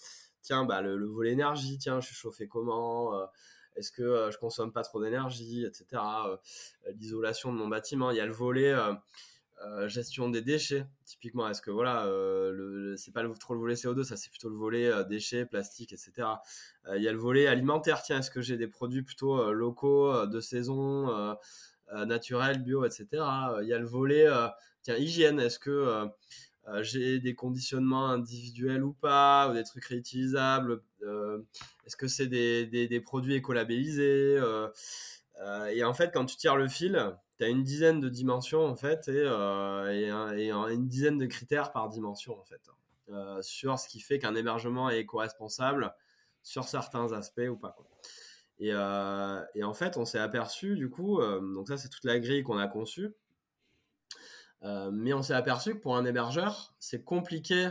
tiens, 0.42 0.66
bah 0.66 0.82
le, 0.82 1.06
volet 1.06 1.32
énergie, 1.32 1.78
tiens, 1.78 2.00
je 2.00 2.08
suis 2.08 2.16
chauffé 2.16 2.48
comment 2.48 3.14
Est-ce 3.76 3.92
que 3.92 4.30
je 4.32 4.38
consomme 4.39 4.74
pas 4.74 4.82
trop 4.82 5.02
d'énergie, 5.02 5.66
etc. 5.66 6.02
L'isolation 6.96 7.54
de 7.54 7.58
mon 7.60 7.68
bâtiment, 7.68 8.10
il 8.12 8.18
y 8.18 8.22
a 8.22 8.26
le 8.26 8.34
volet 8.34 8.74
euh, 9.68 9.88
gestion 9.88 10.30
des 10.30 10.41
déchets, 10.41 10.88
typiquement, 11.05 11.47
est-ce 11.47 11.62
que 11.62 11.70
voilà, 11.70 12.05
euh, 12.07 12.95
c'est 12.97 13.14
pas 13.14 13.24
trop 13.39 13.53
le 13.53 13.59
volet 13.59 13.76
CO2, 13.76 14.03
ça 14.03 14.18
c'est 14.18 14.32
plutôt 14.32 14.49
le 14.49 14.55
volet 14.55 14.88
euh, 14.88 15.03
déchets, 15.03 15.45
plastique, 15.45 15.93
etc. 15.93 16.28
Il 16.95 17.03
y 17.03 17.07
a 17.07 17.12
le 17.12 17.20
volet 17.20 17.45
alimentaire, 17.45 18.01
tiens, 18.01 18.20
est-ce 18.20 18.32
que 18.32 18.41
j'ai 18.41 18.57
des 18.57 18.68
produits 18.68 19.03
plutôt 19.03 19.51
locaux, 19.51 20.26
de 20.26 20.39
saison, 20.39 21.38
naturels, 21.93 22.64
bio, 22.64 22.86
etc. 22.86 23.07
Il 23.62 23.68
y 23.68 23.74
a 23.74 23.78
le 23.78 23.86
volet, 23.86 24.26
tiens, 24.82 24.95
hygiène, 24.97 25.39
est-ce 25.39 25.59
que 25.59 26.07
j'ai 26.82 27.20
des 27.20 27.36
conditionnements 27.36 28.09
individuels 28.09 28.84
ou 28.84 28.93
pas, 28.93 29.51
des 29.53 29.64
trucs 29.64 29.86
réutilisables, 29.86 30.82
est-ce 31.86 31.95
que 31.95 32.07
c'est 32.07 32.28
des, 32.28 32.66
des, 32.66 32.88
des, 32.88 32.99
produits 32.99 33.36
écolabellisés 33.36 34.41
Et 35.72 35.84
en 35.84 35.93
fait, 35.93 36.12
quand 36.12 36.26
tu 36.26 36.36
tires 36.36 36.57
le 36.57 36.68
fil, 36.68 37.14
tu 37.42 37.48
as 37.48 37.50
une 37.50 37.64
dizaine 37.64 38.00
de 38.00 38.08
dimensions 38.08 38.64
en 38.64 38.76
fait 38.76 39.08
et, 39.08 39.24
euh, 39.26 40.70
une 40.70 40.88
dizaine 40.88 41.18
de 41.18 41.26
critères 41.26 41.72
par 41.72 41.89
dimension 41.89 42.39
en 42.39 42.44
fait 42.44 42.62
euh, 43.10 43.42
sur 43.42 43.80
ce 43.80 43.88
qui 43.88 44.00
fait 44.00 44.20
qu'un 44.20 44.36
hébergement 44.36 44.92
est 44.92 45.00
éco-responsable 45.00 45.92
sur 46.44 46.66
certains 46.66 47.12
aspects 47.14 47.50
ou 47.50 47.56
pas. 47.56 47.76
Euh, 48.62 49.44
et, 49.56 49.64
en 49.64 49.74
fait, 49.74 49.98
on 49.98 50.06
s'est 50.06 50.20
aperçu 50.20 50.76
du 50.76 50.89
coup, 50.89 51.20
donc 51.20 51.68
ça 51.68 51.78
c'est 51.78 51.89
toute 51.89 52.06
la 52.06 52.20
grille 52.20 52.44
qu'on 52.44 52.60
a 52.60 52.68
conçue, 52.68 53.10
mais 54.62 55.14
on 55.14 55.24
s'est 55.24 55.34
aperçu 55.34 55.74
que 55.74 55.80
pour 55.80 55.98
un 55.98 56.06
hébergeur, 56.06 56.76
c'est 56.78 57.04
compliqué. 57.04 57.70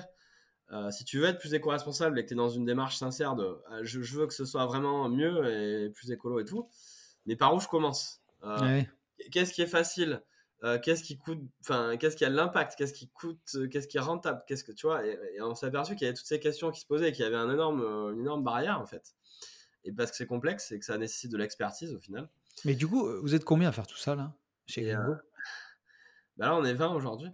si 0.90 1.04
tu 1.04 1.20
veux 1.20 1.26
être 1.26 1.38
plus 1.38 1.54
éco-responsable 1.54 2.18
et 2.18 2.24
que 2.24 2.28
tu 2.28 2.34
es 2.34 2.36
dans 2.36 2.48
une 2.48 2.64
démarche 2.64 2.96
sincère 2.96 3.36
de 3.36 3.62
je, 3.82 4.00
veux 4.00 4.26
que 4.26 4.34
ce 4.34 4.44
soit 4.44 4.66
vraiment 4.66 5.08
mieux 5.08 5.46
et 5.48 5.90
plus 5.90 6.10
écolo 6.10 6.40
et 6.40 6.44
tout, 6.44 6.68
mais 7.24 7.36
par 7.36 7.54
où 7.54 7.60
je 7.60 7.68
commence 7.68 8.20
qu'est-ce 9.30 9.52
qui 9.52 9.62
est 9.62 9.66
facile 9.66 10.22
euh, 10.62 10.78
qu'est-ce 10.78 11.02
qui 11.02 11.16
coûte 11.16 11.40
enfin 11.62 11.96
qu'est-ce 11.96 12.16
qui 12.16 12.24
a 12.26 12.28
de 12.28 12.34
l'impact 12.34 12.74
qu'est-ce 12.76 12.92
qui 12.92 13.08
coûte 13.08 13.40
euh, 13.54 13.66
qu'est-ce 13.68 13.88
qui 13.88 13.96
est 13.96 14.00
rentable 14.00 14.42
qu'est-ce 14.46 14.62
que 14.62 14.72
tu 14.72 14.86
vois 14.86 15.06
et, 15.06 15.18
on 15.40 15.54
s'est 15.54 15.64
aperçu 15.64 15.94
qu'il 15.94 16.04
y 16.04 16.08
avait 16.08 16.14
toutes 16.14 16.26
ces 16.26 16.38
questions 16.38 16.70
qui 16.70 16.80
se 16.80 16.86
posaient 16.86 17.08
et 17.08 17.12
qu'il 17.12 17.24
y 17.24 17.26
avait 17.26 17.36
un 17.36 17.50
énorme 17.50 17.80
euh, 17.80 18.12
une 18.12 18.20
énorme 18.20 18.44
barrière 18.44 18.78
en 18.78 18.84
fait 18.84 19.14
et 19.84 19.92
parce 19.92 20.10
que 20.10 20.18
c'est 20.18 20.26
complexe 20.26 20.70
et 20.72 20.78
que 20.78 20.84
ça 20.84 20.98
nécessite 20.98 21.32
de 21.32 21.38
l'expertise 21.38 21.94
au 21.94 21.98
final 21.98 22.28
mais 22.66 22.74
du 22.74 22.86
coup 22.86 23.08
vous 23.22 23.34
êtes 23.34 23.44
combien 23.44 23.70
à 23.70 23.72
faire 23.72 23.86
tout 23.86 23.96
ça 23.96 24.14
là 24.14 24.34
chez 24.66 24.92
bah 26.36 26.46
là 26.46 26.56
on 26.56 26.64
est 26.64 26.74
20 26.74 26.92
aujourd'hui 26.92 27.30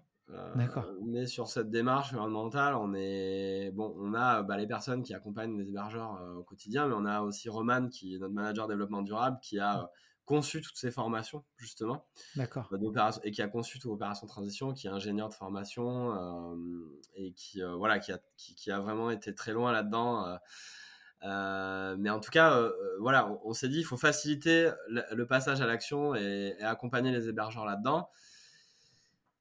D'accord. 0.57 0.87
Mais 1.05 1.27
sur 1.27 1.47
cette 1.47 1.71
démarche 1.71 2.13
environnementale, 2.13 2.75
on 2.75 2.95
est 2.95 3.71
bon. 3.71 3.95
On 3.97 4.13
a 4.13 4.43
bah, 4.43 4.57
les 4.57 4.67
personnes 4.67 5.05
qui 5.05 5.15
accompagnent 5.15 5.57
les 5.57 5.69
hébergeurs 5.69 6.21
au 6.37 6.43
quotidien, 6.43 6.89
mais 6.89 6.97
on 6.99 7.05
a 7.05 7.21
aussi 7.21 7.49
Roman 7.49 7.87
qui 7.89 8.17
est 8.17 8.19
notre 8.19 8.35
manager 8.35 8.67
développement 8.67 9.03
durable, 9.03 9.39
qui 9.41 9.61
a 9.61 9.89
conçu 10.27 10.61
toutes 10.61 10.77
ces 10.77 10.91
formations, 10.91 11.45
justement. 11.57 12.05
D'accord. 12.35 12.69
Euh, 12.73 13.11
et 13.23 13.31
qui 13.31 13.41
a 13.41 13.49
conçu 13.49 13.79
toute 13.79 13.91
l'opération 13.91 14.27
transition, 14.27 14.75
qui 14.75 14.89
est 14.89 14.91
ingénieur 14.91 15.29
de 15.29 15.35
formation 15.35 16.15
euh, 16.15 17.01
et 17.15 17.33
qui, 17.33 17.63
euh, 17.63 17.77
voilà, 17.77 18.01
qui 18.01 18.13
a, 18.13 18.19
qui, 18.37 18.71
a 18.71 18.81
vraiment 18.81 19.11
été 19.11 19.35
très 19.35 19.53
loin 19.53 19.73
là-dedans. 19.73 20.37
mais 21.23 22.11
en 22.11 22.21
tout 22.21 22.31
cas, 22.31 22.69
voilà, 23.01 23.31
on, 23.45 23.55
s'est 23.55 23.69
dit, 23.69 23.79
il 23.79 23.85
faut 23.85 23.97
faciliter 23.97 24.71
le, 24.89 25.25
passage 25.25 25.61
à 25.61 25.67
l'action 25.67 26.15
et, 26.15 26.57
accompagner 26.61 27.13
les 27.13 27.29
hébergeurs 27.29 27.65
là-dedans. 27.65 28.11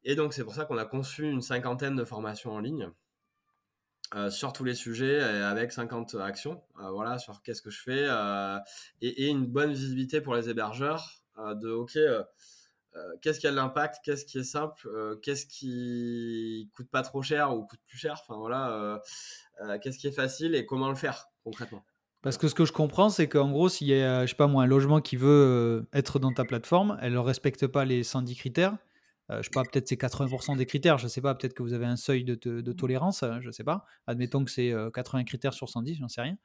Et 0.04 0.16
donc, 0.16 0.34
c'est 0.34 0.44
pour 0.44 0.54
ça 0.54 0.66
qu'on 0.66 0.78
a 0.78 0.86
conçu 0.86 1.28
une 1.28 1.42
cinquantaine 1.42 1.96
de 1.96 2.06
formations 2.06 2.52
en 2.52 2.60
ligne. 2.60 2.92
Euh, 4.14 4.30
sur 4.30 4.54
tous 4.54 4.64
les 4.64 4.76
sujets 4.76 5.20
avec 5.20 5.72
50 5.72 6.16
actions, 6.16 6.62
euh, 6.80 6.92
voilà, 6.92 7.18
sur 7.18 7.42
qu'est-ce 7.42 7.64
que 7.64 7.72
je 7.72 7.82
fais 7.82 8.06
euh, 8.08 8.60
et, 9.02 9.30
une 9.30 9.48
bonne 9.48 9.72
visibilité 9.72 10.22
pour 10.22 10.36
les 10.36 10.48
hébergeurs 10.48 11.24
de 11.38 11.70
OK, 11.72 11.98
qu'est-ce 13.22 13.40
qui 13.40 13.48
a 13.48 13.52
de 13.52 13.56
l'impact, 13.56 13.98
qu'est-ce 14.06 14.26
qui 14.26 14.38
est 14.38 14.44
simple, 14.44 14.88
qu'est-ce 15.22 15.46
qui 15.48 16.70
coûte 16.76 16.90
pas 16.90 17.02
trop 17.02 17.22
cher 17.22 17.54
ou 17.54 17.66
coûte 17.66 17.82
plus 17.88 17.98
cher, 17.98 18.22
enfin 18.22 18.38
voilà, 18.38 19.02
qu'est-ce 19.82 19.98
qui 19.98 20.08
est 20.08 20.14
facile 20.14 20.56
et 20.56 20.66
comment 20.66 20.88
le 20.88 20.96
faire 20.96 21.28
concrètement. 21.44 21.84
Parce 22.22 22.38
que 22.38 22.48
ce 22.48 22.56
que 22.56 22.64
je 22.64 22.72
comprends, 22.72 23.10
c'est 23.10 23.28
qu'en 23.28 23.52
gros, 23.52 23.68
s'il 23.68 23.88
y 23.88 24.02
a, 24.02 24.26
je 24.26 24.30
sais 24.30 24.38
pas 24.38 24.48
moi, 24.48 24.64
un 24.64 24.68
logement 24.68 25.02
qui 25.02 25.18
veut 25.18 25.86
être 25.92 26.20
dans 26.20 26.32
ta 26.32 26.46
plateforme, 26.46 26.98
elle 27.02 27.14
ne 27.14 27.20
respecte 27.20 27.68
pas 27.68 27.84
les 27.84 28.04
110 28.04 28.36
critères, 28.36 28.78
je 29.30 29.42
sais 29.42 29.50
pas, 29.52 29.64
peut-être 29.64 29.88
c'est 29.88 29.96
80% 29.96 30.56
des 30.56 30.66
critères, 30.66 30.98
je 30.98 31.08
sais 31.08 31.22
pas, 31.22 31.34
peut-être 31.34 31.54
que 31.54 31.64
vous 31.64 31.74
avez 31.74 31.86
un 31.86 31.96
seuil 31.96 32.24
de, 32.24 32.36
de 32.36 32.72
tolérance, 32.72 33.24
hein, 33.24 33.40
je 33.42 33.50
sais 33.50 33.64
pas. 33.64 33.86
Admettons 34.08 34.46
que 34.46 34.52
c'est 34.52 34.74
80 34.94 35.22
euh, 35.22 35.24
critères 35.24 35.54
sur 35.54 35.70
110, 35.70 35.96
j'en 35.96 36.08
sais 36.08 36.22
rien. 36.22 36.38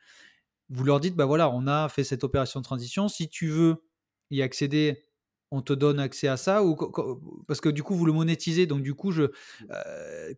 Vous 0.70 0.85
leur 0.85 1.01
dites, 1.01 1.14
bah 1.14 1.26
voilà, 1.26 1.51
on 1.51 1.66
a 1.66 1.89
fait 1.89 2.05
cette 2.05 2.24
opération 2.24 2.61
de 2.61 2.64
transition. 2.64 3.09
Si 3.09 3.28
tu 3.28 3.49
veux 3.49 3.85
y 4.31 4.41
accéder, 4.41 5.05
on 5.51 5.62
te 5.62 5.72
donne 5.72 5.99
accès 5.99 6.28
à 6.28 6.37
ça 6.37 6.62
ou 6.62 6.76
parce 7.49 7.61
que 7.61 7.68
du 7.68 7.83
coup 7.83 7.97
vous 7.97 8.07
le 8.07 8.12
monétisez. 8.12 8.66
Donc 8.66 8.83
du 8.83 8.95
coup, 8.95 9.12
euh, 9.12 9.28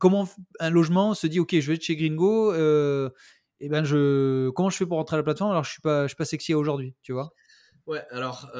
comment 0.01 0.27
un 0.59 0.71
logement 0.71 1.15
se 1.15 1.27
dit, 1.27 1.39
ok, 1.39 1.61
je 1.61 1.69
vais 1.69 1.75
être 1.75 1.83
chez 1.83 1.97
Gringo. 1.97 2.55
et 2.55 3.69
ben 3.69 3.85
je, 3.85 4.49
comment 4.51 4.71
je 4.71 4.79
fais 4.79 4.87
pour 4.87 4.97
rentrer 4.97 5.17
à 5.17 5.19
la 5.19 5.23
plateforme 5.23 5.51
alors 5.51 5.65
je 5.65 5.71
suis 5.71 5.83
pas, 5.83 6.05
je 6.05 6.09
suis 6.09 6.17
pas 6.17 6.25
sexy 6.25 6.55
aujourd'hui, 6.55 6.97
tu 7.03 7.13
vois? 7.13 7.35
Ouais, 7.87 8.03
alors 8.11 8.51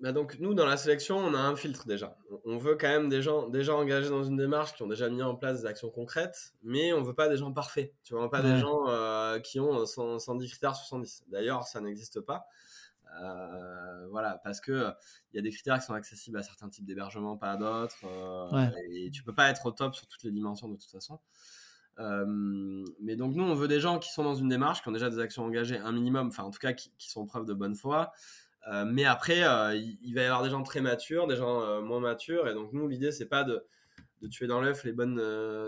bah 0.00 0.12
donc 0.12 0.38
nous 0.38 0.54
dans 0.54 0.64
la 0.64 0.78
sélection 0.78 1.18
on 1.18 1.34
a 1.34 1.38
un 1.38 1.54
filtre 1.56 1.86
déjà. 1.86 2.16
On 2.46 2.56
veut 2.56 2.74
quand 2.74 2.88
même 2.88 3.10
des 3.10 3.20
gens 3.20 3.48
déjà 3.48 3.74
engagés 3.74 4.08
dans 4.08 4.24
une 4.24 4.36
démarche 4.36 4.74
qui 4.74 4.82
ont 4.82 4.86
déjà 4.86 5.10
mis 5.10 5.22
en 5.22 5.34
place 5.34 5.60
des 5.60 5.66
actions 5.66 5.90
concrètes, 5.90 6.54
mais 6.62 6.92
on 6.94 7.02
veut 7.02 7.14
pas 7.14 7.28
des 7.28 7.36
gens 7.36 7.52
parfaits. 7.52 7.94
Tu 8.02 8.14
vois, 8.14 8.30
pas 8.30 8.40
des 8.40 8.56
gens 8.56 8.88
euh, 8.88 9.38
qui 9.40 9.60
ont 9.60 9.84
110 9.84 10.48
critères 10.48 10.74
sur 10.74 10.86
110. 10.86 11.24
D'ailleurs 11.28 11.64
ça 11.64 11.80
n'existe 11.82 12.20
pas. 12.20 12.46
Euh, 13.22 14.06
voilà, 14.10 14.40
parce 14.42 14.60
que 14.60 14.86
il 15.32 15.36
y 15.36 15.38
a 15.38 15.42
des 15.42 15.50
critères 15.50 15.78
qui 15.78 15.84
sont 15.84 15.94
accessibles 15.94 16.38
à 16.38 16.42
certains 16.42 16.70
types 16.70 16.86
d'hébergements, 16.86 17.36
pas 17.36 17.50
à 17.50 17.56
d'autres, 17.56 17.96
euh, 18.04 18.70
et 18.92 19.10
tu 19.10 19.22
peux 19.22 19.34
pas 19.34 19.50
être 19.50 19.66
au 19.66 19.70
top 19.72 19.94
sur 19.94 20.06
toutes 20.06 20.22
les 20.22 20.30
dimensions 20.30 20.68
de 20.68 20.76
toute 20.76 20.90
façon. 20.90 21.18
mais 21.98 23.16
donc 23.16 23.34
nous, 23.34 23.44
on 23.44 23.54
veut 23.54 23.68
des 23.68 23.80
gens 23.80 23.98
qui 23.98 24.10
sont 24.12 24.24
dans 24.24 24.36
une 24.36 24.48
démarche, 24.48 24.80
qui 24.80 24.88
ont 24.88 24.92
déjà 24.92 25.10
des 25.10 25.18
actions 25.18 25.44
engagées, 25.44 25.76
un 25.76 25.92
minimum, 25.92 26.28
enfin 26.28 26.44
en 26.44 26.50
tout 26.50 26.60
cas 26.60 26.72
qui, 26.72 26.90
qui 26.96 27.10
sont 27.10 27.26
preuve 27.26 27.44
de 27.44 27.52
bonne 27.52 27.74
foi, 27.74 28.12
mais 28.86 29.04
après, 29.04 29.38
il, 29.38 30.14
va 30.14 30.22
y 30.22 30.24
avoir 30.24 30.42
des 30.42 30.50
gens 30.50 30.62
très 30.62 30.80
matures, 30.80 31.26
des 31.26 31.36
gens 31.36 31.82
moins 31.82 32.00
matures. 32.00 32.48
Et 32.48 32.54
donc, 32.54 32.72
nous, 32.72 32.88
l'idée, 32.88 33.10
c'est 33.10 33.26
pas 33.28 33.42
de, 33.42 33.64
de 34.22 34.28
tuer 34.28 34.46
dans 34.46 34.60
l'œuf 34.60 34.84
les 34.84 34.92
bonnes, 34.92 35.20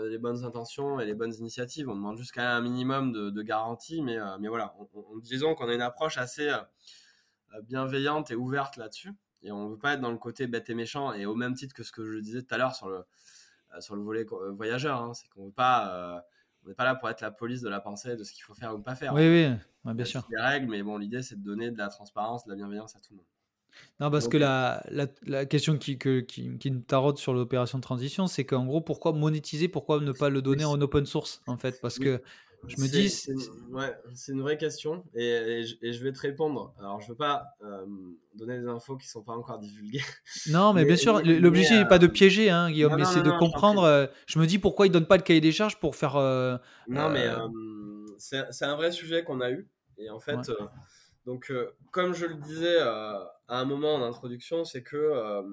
les 0.07 0.17
bonnes 0.17 0.45
intentions 0.45 0.99
et 0.99 1.05
les 1.05 1.15
bonnes 1.15 1.33
initiatives. 1.33 1.89
On 1.89 1.95
demande 1.95 2.17
jusqu'à 2.17 2.55
un 2.55 2.61
minimum 2.61 3.11
de, 3.11 3.29
de 3.29 3.41
garantie. 3.41 4.01
Mais, 4.01 4.17
mais 4.39 4.47
voilà, 4.47 4.75
on, 4.93 5.17
disons 5.17 5.55
qu'on 5.55 5.67
a 5.67 5.73
une 5.73 5.81
approche 5.81 6.17
assez 6.17 6.51
bienveillante 7.63 8.31
et 8.31 8.35
ouverte 8.35 8.77
là-dessus. 8.77 9.11
Et 9.41 9.51
on 9.51 9.69
veut 9.69 9.77
pas 9.77 9.93
être 9.93 10.01
dans 10.01 10.11
le 10.11 10.17
côté 10.17 10.47
bête 10.47 10.69
et 10.69 10.75
méchant. 10.75 11.13
Et 11.13 11.25
au 11.25 11.35
même 11.35 11.55
titre 11.55 11.73
que 11.73 11.83
ce 11.83 11.91
que 11.91 12.05
je 12.05 12.19
disais 12.19 12.41
tout 12.43 12.53
à 12.53 12.57
l'heure 12.57 12.75
sur 12.75 12.89
le, 12.89 13.03
sur 13.79 13.95
le 13.95 14.01
volet 14.01 14.25
voyageur, 14.51 15.01
hein, 15.01 15.13
c'est 15.13 15.27
qu'on 15.29 15.45
veut 15.45 15.51
pas 15.51 16.23
on 16.63 16.69
n'est 16.69 16.75
pas 16.75 16.85
là 16.85 16.95
pour 16.95 17.09
être 17.09 17.21
la 17.21 17.31
police 17.31 17.61
de 17.61 17.69
la 17.69 17.79
pensée 17.79 18.15
de 18.15 18.23
ce 18.23 18.31
qu'il 18.31 18.43
faut 18.43 18.53
faire 18.53 18.73
ou 18.73 18.79
pas 18.79 18.95
faire. 18.95 19.13
Oui, 19.13 19.27
oui, 19.85 19.93
bien 19.93 20.05
sûr. 20.05 20.25
des 20.29 20.37
règles, 20.37 20.69
mais 20.69 20.83
bon, 20.83 20.97
l'idée, 20.97 21.21
c'est 21.21 21.35
de 21.35 21.43
donner 21.43 21.71
de 21.71 21.77
la 21.77 21.89
transparence, 21.89 22.45
de 22.45 22.51
la 22.51 22.55
bienveillance 22.55 22.95
à 22.95 22.99
tout 22.99 23.11
le 23.11 23.17
monde. 23.17 23.25
Non, 23.99 24.11
parce 24.11 24.27
que 24.27 24.37
la, 24.37 24.83
la, 25.25 25.45
question 25.45 25.77
qui, 25.77 25.97
que, 25.97 26.19
qui, 26.19 26.57
qui 26.59 26.71
nous 26.71 26.81
taraude 26.81 27.17
sur 27.17 27.33
l'opération 27.33 27.79
de 27.79 27.83
transition, 27.83 28.27
c'est 28.27 28.45
qu'en 28.45 28.65
gros, 28.65 28.81
pourquoi 28.81 29.13
monétiser, 29.13 29.67
pourquoi 29.67 29.99
ne 29.99 30.11
pas 30.11 30.29
le 30.29 30.41
donner 30.41 30.65
en 30.65 30.79
open 30.79 31.05
source, 31.05 31.41
en 31.47 31.57
fait? 31.57 31.81
Parce 31.81 31.97
que 31.97 32.21
je 32.67 32.81
me 32.81 32.87
dis. 32.87 33.09
C'est 33.09 33.33
ouais, 33.71 33.95
une 34.29 34.41
vraie 34.41 34.57
question 34.57 35.03
et, 35.13 35.63
et, 35.81 35.93
je 35.93 36.03
vais 36.03 36.11
te 36.11 36.19
répondre. 36.19 36.73
Alors, 36.79 37.01
je 37.01 37.09
veux 37.09 37.15
pas 37.15 37.55
euh, 37.63 37.85
donner 38.35 38.59
des 38.59 38.67
infos 38.67 38.95
qui 38.97 39.07
sont 39.07 39.23
pas 39.23 39.33
encore 39.33 39.59
divulguées. 39.59 40.01
Non, 40.49 40.73
mais, 40.73 40.85
bien 40.85 40.95
sûr, 40.95 41.21
l'objectif 41.23 41.77
n'est 41.77 41.87
pas 41.87 41.99
de 41.99 42.07
euh, 42.07 42.11
piéger, 42.11 42.49
hein, 42.49 42.71
Guillaume, 42.71 42.95
mais 42.95 43.05
c'est 43.05 43.23
de 43.23 43.31
comprendre. 43.31 43.83
Euh, 43.83 44.07
je 44.27 44.39
me 44.39 44.45
dis 44.45 44.59
pourquoi 44.59 44.87
ils 44.87 44.91
donnent 44.91 45.07
pas 45.07 45.17
le 45.17 45.23
cahier 45.23 45.41
des 45.41 45.51
charges 45.51 45.79
pour 45.79 45.95
faire. 45.95 46.15
non, 46.87 47.09
mais 47.09 47.27
c'est 48.17 48.65
un 48.65 48.75
vrai 48.75 48.91
sujet 48.91 49.23
qu'on 49.23 49.41
a 49.41 49.51
eu. 49.51 49.67
Et 49.97 50.09
en 50.09 50.19
fait, 50.19 50.51
donc, 51.25 51.51
comme 51.91 52.13
je 52.13 52.25
le 52.25 52.35
disais 52.35 52.79
à 52.79 53.33
un 53.47 53.65
moment 53.65 53.95
en 53.95 54.03
introduction, 54.03 54.63
c'est 54.63 54.83
que. 54.83 55.43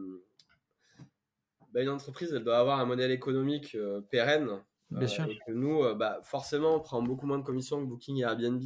Bah, 1.73 1.83
une 1.83 1.89
entreprise, 1.89 2.33
elle 2.35 2.43
doit 2.43 2.59
avoir 2.59 2.81
un 2.81 2.85
modèle 2.85 3.13
économique 3.13 3.77
pérenne 4.11 4.61
Bien 4.91 5.03
euh, 5.03 5.07
sûr. 5.07 5.25
Et 5.27 5.39
que 5.47 5.53
nous, 5.53 5.83
euh, 5.83 5.95
bah, 5.95 6.21
forcément, 6.23 6.77
on 6.77 6.81
prend 6.81 7.03
beaucoup 7.03 7.27
moins 7.27 7.39
de 7.39 7.45
commissions 7.45 7.81
que 7.81 7.89
Booking 7.89 8.19
et 8.19 8.23
Airbnb. 8.23 8.63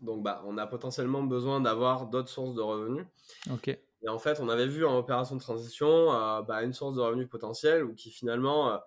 Donc, 0.00 0.22
bah, 0.22 0.42
on 0.46 0.58
a 0.58 0.66
potentiellement 0.66 1.22
besoin 1.22 1.60
d'avoir 1.60 2.06
d'autres 2.06 2.28
sources 2.28 2.54
de 2.54 2.62
revenus. 2.62 3.06
Ok. 3.50 3.68
Et 3.68 4.08
en 4.08 4.18
fait, 4.18 4.40
on 4.40 4.48
avait 4.48 4.66
vu 4.66 4.84
en 4.84 4.96
opération 4.96 5.36
de 5.36 5.40
transition 5.40 6.12
euh, 6.12 6.42
bah, 6.42 6.62
une 6.62 6.72
source 6.72 6.94
de 6.94 7.00
revenus 7.00 7.28
potentielle 7.28 7.84
ou 7.84 7.94
qui 7.94 8.10
finalement, 8.10 8.78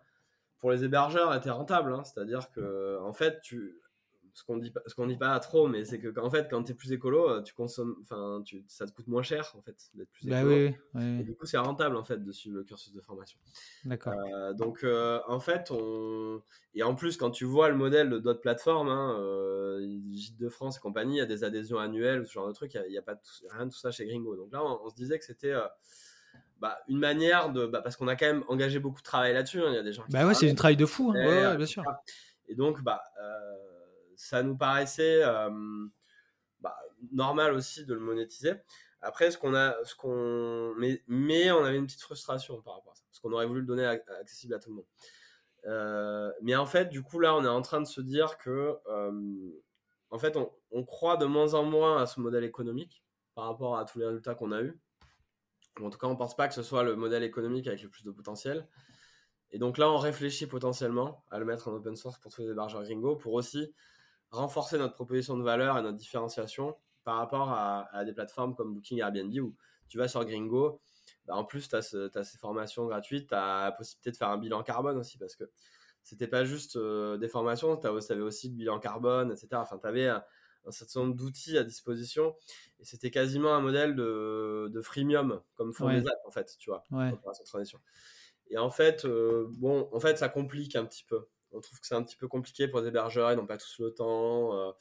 pour 0.59 0.71
les 0.71 0.83
hébergeurs, 0.83 1.33
était 1.33 1.49
rentable. 1.49 1.93
Hein. 1.93 2.03
C'est-à-dire 2.03 2.51
que, 2.51 2.99
en 3.01 3.13
fait, 3.13 3.41
tu, 3.41 3.81
ce 4.33 4.43
qu'on 4.43 4.57
dit 4.57 4.73
ce 4.85 4.95
qu'on 4.95 5.07
dit 5.07 5.17
pas 5.17 5.39
trop 5.39 5.67
mais 5.67 5.85
c'est 5.85 5.99
que 5.99 6.17
en 6.19 6.29
fait 6.29 6.47
quand 6.49 6.63
tu 6.63 6.71
es 6.71 6.75
plus 6.75 6.91
écolo 6.91 7.29
euh, 7.29 7.41
tu 7.41 7.53
consommes 7.53 7.95
enfin 8.01 8.41
tu 8.45 8.63
ça 8.67 8.85
te 8.85 8.91
coûte 8.91 9.07
moins 9.07 9.23
cher 9.23 9.53
en 9.57 9.61
fait 9.61 9.75
d'être 9.93 10.09
plus 10.11 10.27
bah 10.27 10.39
écolo. 10.39 10.55
oui, 10.55 10.75
oui. 10.95 11.19
et 11.19 11.23
du 11.23 11.35
coup 11.35 11.45
c'est 11.45 11.57
rentable 11.57 11.95
en 11.95 12.03
fait 12.03 12.23
de 12.23 12.31
suivre 12.31 12.57
le 12.57 12.63
cursus 12.63 12.93
de 12.93 13.01
formation. 13.01 13.39
D'accord. 13.85 14.13
Euh, 14.13 14.53
donc 14.53 14.83
euh, 14.83 15.19
en 15.27 15.39
fait 15.39 15.71
on 15.71 16.41
et 16.73 16.83
en 16.83 16.95
plus 16.95 17.17
quand 17.17 17.31
tu 17.31 17.45
vois 17.45 17.69
le 17.69 17.75
modèle 17.75 18.09
de 18.09 18.19
d'autres 18.19 18.41
plateformes 18.41 18.89
hein, 18.89 19.17
Gîte 20.11 20.37
de 20.37 20.49
France 20.49 20.77
et 20.77 20.79
compagnie 20.79 21.15
il 21.15 21.19
y 21.19 21.21
a 21.21 21.25
des 21.25 21.43
adhésions 21.43 21.79
annuelles 21.79 22.25
ce 22.25 22.33
genre 22.33 22.47
de 22.47 22.53
trucs 22.53 22.73
il 22.75 22.91
n'y 22.91 22.97
a, 22.97 23.01
pas 23.01 23.19
rien 23.49 23.65
de 23.65 23.71
tout 23.71 23.79
ça 23.79 23.91
chez 23.91 24.05
Gringo. 24.05 24.35
Donc 24.35 24.51
là 24.51 24.63
on, 24.63 24.89
se 24.89 24.95
disait 24.95 25.19
que 25.19 25.25
c'était 25.25 25.53
bah, 26.59 26.79
une 26.87 26.99
manière 26.99 27.51
de 27.51 27.65
bah, 27.65 27.81
parce 27.81 27.95
qu'on 27.95 28.07
a 28.07 28.15
quand 28.15 28.27
même 28.27 28.43
engagé 28.47 28.79
beaucoup 28.79 28.99
de 28.99 29.05
travail 29.05 29.33
là-dessus 29.33 29.61
hein, 29.61 29.69
il 29.69 29.75
y 29.75 29.77
a 29.77 29.83
des 29.83 29.93
gens 29.93 30.03
bah 30.09 30.25
ouais 30.25 30.33
c'est 30.33 30.49
un 30.49 30.55
travail 30.55 30.77
de 30.77 30.85
fou 30.85 31.13
hein. 31.15 31.25
ouais, 31.25 31.57
bien 31.57 31.65
sûr. 31.65 31.83
et 32.47 32.55
donc 32.55 32.81
bah 32.83 33.01
ça 34.19 34.43
nous 34.43 34.57
paraissait 34.57 35.23
bah, 36.59 36.77
normal 37.13 37.53
aussi 37.53 37.85
de 37.85 37.93
le 37.93 38.01
monétiser. 38.01 38.53
Après, 39.01 39.31
ce 39.31 39.37
qu'on 39.37 39.55
a, 39.55 39.73
ce 39.85 39.95
qu'on, 39.95 40.75
mais, 41.07 41.51
on 41.51 41.63
avait 41.63 41.77
une 41.77 41.85
petite 41.85 42.01
frustration 42.01 42.61
par 42.61 42.75
rapport 42.75 42.91
à 42.91 42.95
ça, 42.95 43.03
parce 43.09 43.19
qu'on 43.21 43.31
aurait 43.31 43.45
voulu 43.45 43.61
le 43.61 43.65
donner 43.65 43.85
accessible 43.85 44.53
à 44.53 44.59
tout 44.59 44.71
le 44.71 44.75
monde. 44.75 46.33
Mais 46.41 46.57
en 46.57 46.65
fait, 46.65 46.89
du 46.89 47.01
coup, 47.01 47.19
là, 47.19 47.33
on 47.33 47.45
est 47.45 47.49
en 47.49 47.61
train 47.61 47.79
de 47.79 47.87
se 47.87 48.01
dire 48.01 48.37
que, 48.37 48.77
en 50.09 50.19
fait, 50.19 50.37
on, 50.71 50.83
croit 50.83 51.15
de 51.15 51.25
moins 51.25 51.53
en 51.53 51.63
moins 51.63 52.01
à 52.01 52.05
ce 52.05 52.19
modèle 52.19 52.43
économique 52.43 53.05
par 53.35 53.45
rapport 53.45 53.77
à 53.77 53.85
tous 53.85 53.99
les 53.99 54.05
résultats 54.05 54.35
qu'on 54.35 54.51
a 54.51 54.61
eus. 54.61 54.77
En 55.81 55.89
tout 55.89 55.97
cas, 55.97 56.07
on 56.07 56.17
pense 56.17 56.35
pas 56.35 56.49
que 56.49 56.53
ce 56.53 56.63
soit 56.63 56.83
le 56.83 56.97
modèle 56.97 57.23
économique 57.23 57.67
avec 57.67 57.81
le 57.83 57.89
plus 57.89 58.03
de 58.03 58.11
potentiel. 58.11 58.67
Et 59.51 59.59
donc 59.59 59.77
là, 59.77 59.89
on 59.89 59.97
réfléchit 59.97 60.45
potentiellement 60.45 61.23
à 61.31 61.39
le 61.39 61.45
mettre 61.45 61.69
en 61.69 61.73
open 61.73 61.95
source 61.95 62.19
pour 62.19 62.33
tous 62.33 62.41
les 62.41 62.49
hébergeurs 62.49 62.83
gringo 62.83 63.15
pour 63.15 63.31
aussi 63.33 63.73
renforcer 64.31 64.77
notre 64.77 64.95
proposition 64.95 65.37
de 65.37 65.43
valeur 65.43 65.77
et 65.77 65.81
notre 65.81 65.97
différenciation 65.97 66.75
par 67.03 67.17
rapport 67.17 67.51
à, 67.51 68.05
des 68.05 68.13
plateformes 68.13 68.55
comme 68.55 68.73
Booking 68.73 68.99
et 68.99 69.01
Airbnb 69.01 69.33
où 69.39 69.55
tu 69.87 69.97
vas 69.97 70.07
sur 70.07 70.23
Gringo, 70.25 70.79
bah, 71.25 71.35
en 71.35 71.43
plus 71.43 71.67
tu 71.67 71.75
as, 71.75 71.81
ces 71.81 72.37
formations 72.37 72.85
gratuites, 72.85 73.29
tu 73.29 73.33
as 73.33 73.65
la 73.65 73.71
possibilité 73.71 74.11
de 74.11 74.17
faire 74.17 74.29
un 74.29 74.37
bilan 74.37 74.61
carbone 74.61 74.97
aussi 74.97 75.17
parce 75.17 75.35
que 75.35 75.45
c'était 76.03 76.27
pas 76.27 76.45
juste 76.45 76.75
euh, 76.75 77.17
des 77.17 77.27
formations, 77.27 77.77
tu 77.77 77.87
avais 77.87 78.21
aussi 78.21 78.49
le 78.49 78.55
bilan 78.55 78.79
carbone, 78.79 79.31
etc. 79.31 79.47
Enfin, 79.53 79.79
tu 79.79 79.87
avais 79.87 80.07
un, 80.07 80.23
certain 80.69 81.01
nombre 81.01 81.15
d'outils 81.15 81.57
à 81.57 81.63
disposition 81.63 82.35
et 82.79 82.85
c'était 82.85 83.09
quasiment 83.09 83.55
un 83.55 83.61
modèle 83.61 83.95
de, 83.95 84.69
de 84.71 84.81
freemium 84.81 85.41
comme 85.55 85.73
font 85.73 85.87
les 85.87 86.01
apps 86.01 86.25
en 86.27 86.31
fait, 86.31 86.55
tu 86.59 86.69
vois, 86.69 86.85
ouais. 86.91 87.11
Et 88.51 88.57
en 88.57 88.69
fait, 88.69 89.05
euh, 89.05 89.47
bon, 89.57 89.89
en 89.91 89.99
fait, 89.99 90.17
ça 90.17 90.29
complique 90.29 90.75
un 90.75 90.85
petit 90.85 91.03
peu 91.03 91.27
on 91.51 91.59
trouve 91.59 91.79
que 91.79 91.87
c'est 91.87 91.95
un 91.95 92.03
petit 92.03 92.17
peu 92.17 92.27
compliqué 92.27 92.67
pour 92.67 92.81
les 92.81 92.87
hébergeurs, 92.87 93.31
ils 93.31 93.37
n'ont 93.37 93.45
pas 93.45 93.57
tous 93.57 93.79
le 93.79 93.93
temps. 93.93 94.55
Euh. 94.55 94.71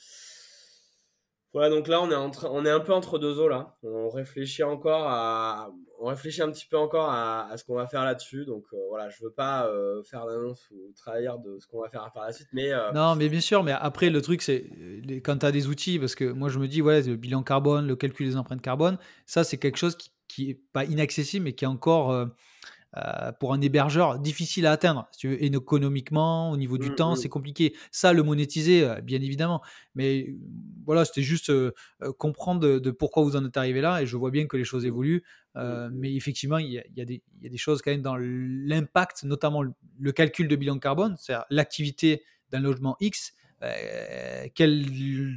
Voilà, 1.54 1.70
donc 1.70 1.88
là, 1.88 2.02
on 2.02 2.10
est, 2.10 2.44
on 2.44 2.66
est 2.66 2.70
un 2.70 2.80
peu 2.80 2.92
entre 2.92 3.18
deux 3.18 3.40
eaux 3.40 3.48
là. 3.48 3.78
On 3.82 4.10
réfléchit 4.10 4.62
encore 4.62 5.06
à, 5.08 5.70
on 5.98 6.06
réfléchit 6.06 6.42
un 6.42 6.50
petit 6.50 6.66
peu 6.66 6.76
encore 6.76 7.10
à, 7.10 7.50
ce 7.56 7.64
qu'on 7.64 7.74
va 7.74 7.86
faire 7.86 8.04
là-dessus. 8.04 8.44
Donc 8.44 8.64
euh, 8.74 8.76
voilà, 8.90 9.08
je 9.08 9.24
veux 9.24 9.32
pas 9.32 9.66
euh, 9.66 10.02
faire 10.02 10.26
d'annonce 10.26 10.68
ou 10.70 10.92
trahir 10.94 11.38
de 11.38 11.58
ce 11.58 11.66
qu'on 11.66 11.80
va 11.80 11.88
faire 11.88 12.10
par 12.12 12.26
la 12.26 12.32
suite, 12.32 12.48
mais 12.52 12.70
non, 12.94 13.16
mais 13.16 13.30
bien 13.30 13.40
sûr. 13.40 13.64
Mais 13.64 13.72
après, 13.72 14.10
le 14.10 14.20
truc, 14.20 14.42
c'est 14.42 14.70
quand 15.24 15.38
tu 15.38 15.46
as 15.46 15.52
des 15.52 15.68
outils, 15.68 15.98
parce 15.98 16.14
que 16.14 16.26
moi, 16.26 16.50
je 16.50 16.58
me 16.58 16.68
dis, 16.68 16.82
ouais, 16.82 17.00
le 17.02 17.16
bilan 17.16 17.42
carbone, 17.42 17.86
le 17.86 17.96
calcul 17.96 18.28
des 18.28 18.36
empreintes 18.36 18.62
carbone, 18.62 18.98
ça, 19.24 19.42
c'est 19.42 19.56
quelque 19.56 19.78
chose 19.78 19.96
qui, 19.96 20.10
qui 20.28 20.50
est 20.50 20.60
pas 20.74 20.84
inaccessible, 20.84 21.44
mais 21.44 21.54
qui 21.54 21.64
est 21.64 21.68
encore 21.68 22.28
euh, 22.96 23.32
pour 23.32 23.52
un 23.52 23.60
hébergeur 23.60 24.18
difficile 24.18 24.64
à 24.64 24.72
atteindre. 24.72 25.08
Si 25.12 25.18
tu 25.18 25.28
veux, 25.28 25.44
économiquement, 25.44 26.50
au 26.50 26.56
niveau 26.56 26.78
du 26.78 26.90
mmh, 26.90 26.94
temps, 26.94 27.12
mmh. 27.12 27.16
c'est 27.16 27.28
compliqué. 27.28 27.76
Ça, 27.90 28.14
le 28.14 28.22
monétiser, 28.22 28.82
euh, 28.82 29.02
bien 29.02 29.20
évidemment. 29.20 29.60
Mais 29.94 30.26
euh, 30.26 30.38
voilà, 30.86 31.04
c'était 31.04 31.22
juste 31.22 31.52
comprendre 32.16 32.78
de, 32.78 32.90
pourquoi 32.90 33.24
vous 33.24 33.36
en 33.36 33.44
êtes 33.44 33.58
arrivé 33.58 33.82
là. 33.82 34.00
Et 34.00 34.06
je 34.06 34.16
vois 34.16 34.30
bien 34.30 34.46
que 34.46 34.56
les 34.56 34.64
choses 34.64 34.84
mmh. 34.84 34.88
évoluent. 34.88 35.24
mais 35.92 36.14
effectivement, 36.14 36.56
il 36.56 36.72
y, 36.72 36.78
a, 36.78 36.84
y, 36.96 37.02
a 37.02 37.04
y, 37.04 37.46
a, 37.46 37.48
des 37.50 37.56
choses 37.58 37.82
quand 37.82 37.90
même 37.90 38.00
dans 38.00 38.16
l'impact, 38.16 39.24
notamment 39.24 39.62
le 39.62 40.12
calcul 40.12 40.48
de 40.48 40.56
bilan 40.56 40.78
carbone, 40.78 41.16
c'est-à-dire 41.18 41.44
l'activité 41.50 42.22
d'un 42.50 42.60
logement 42.60 42.96
X 43.00 43.34
quelles 44.54 44.86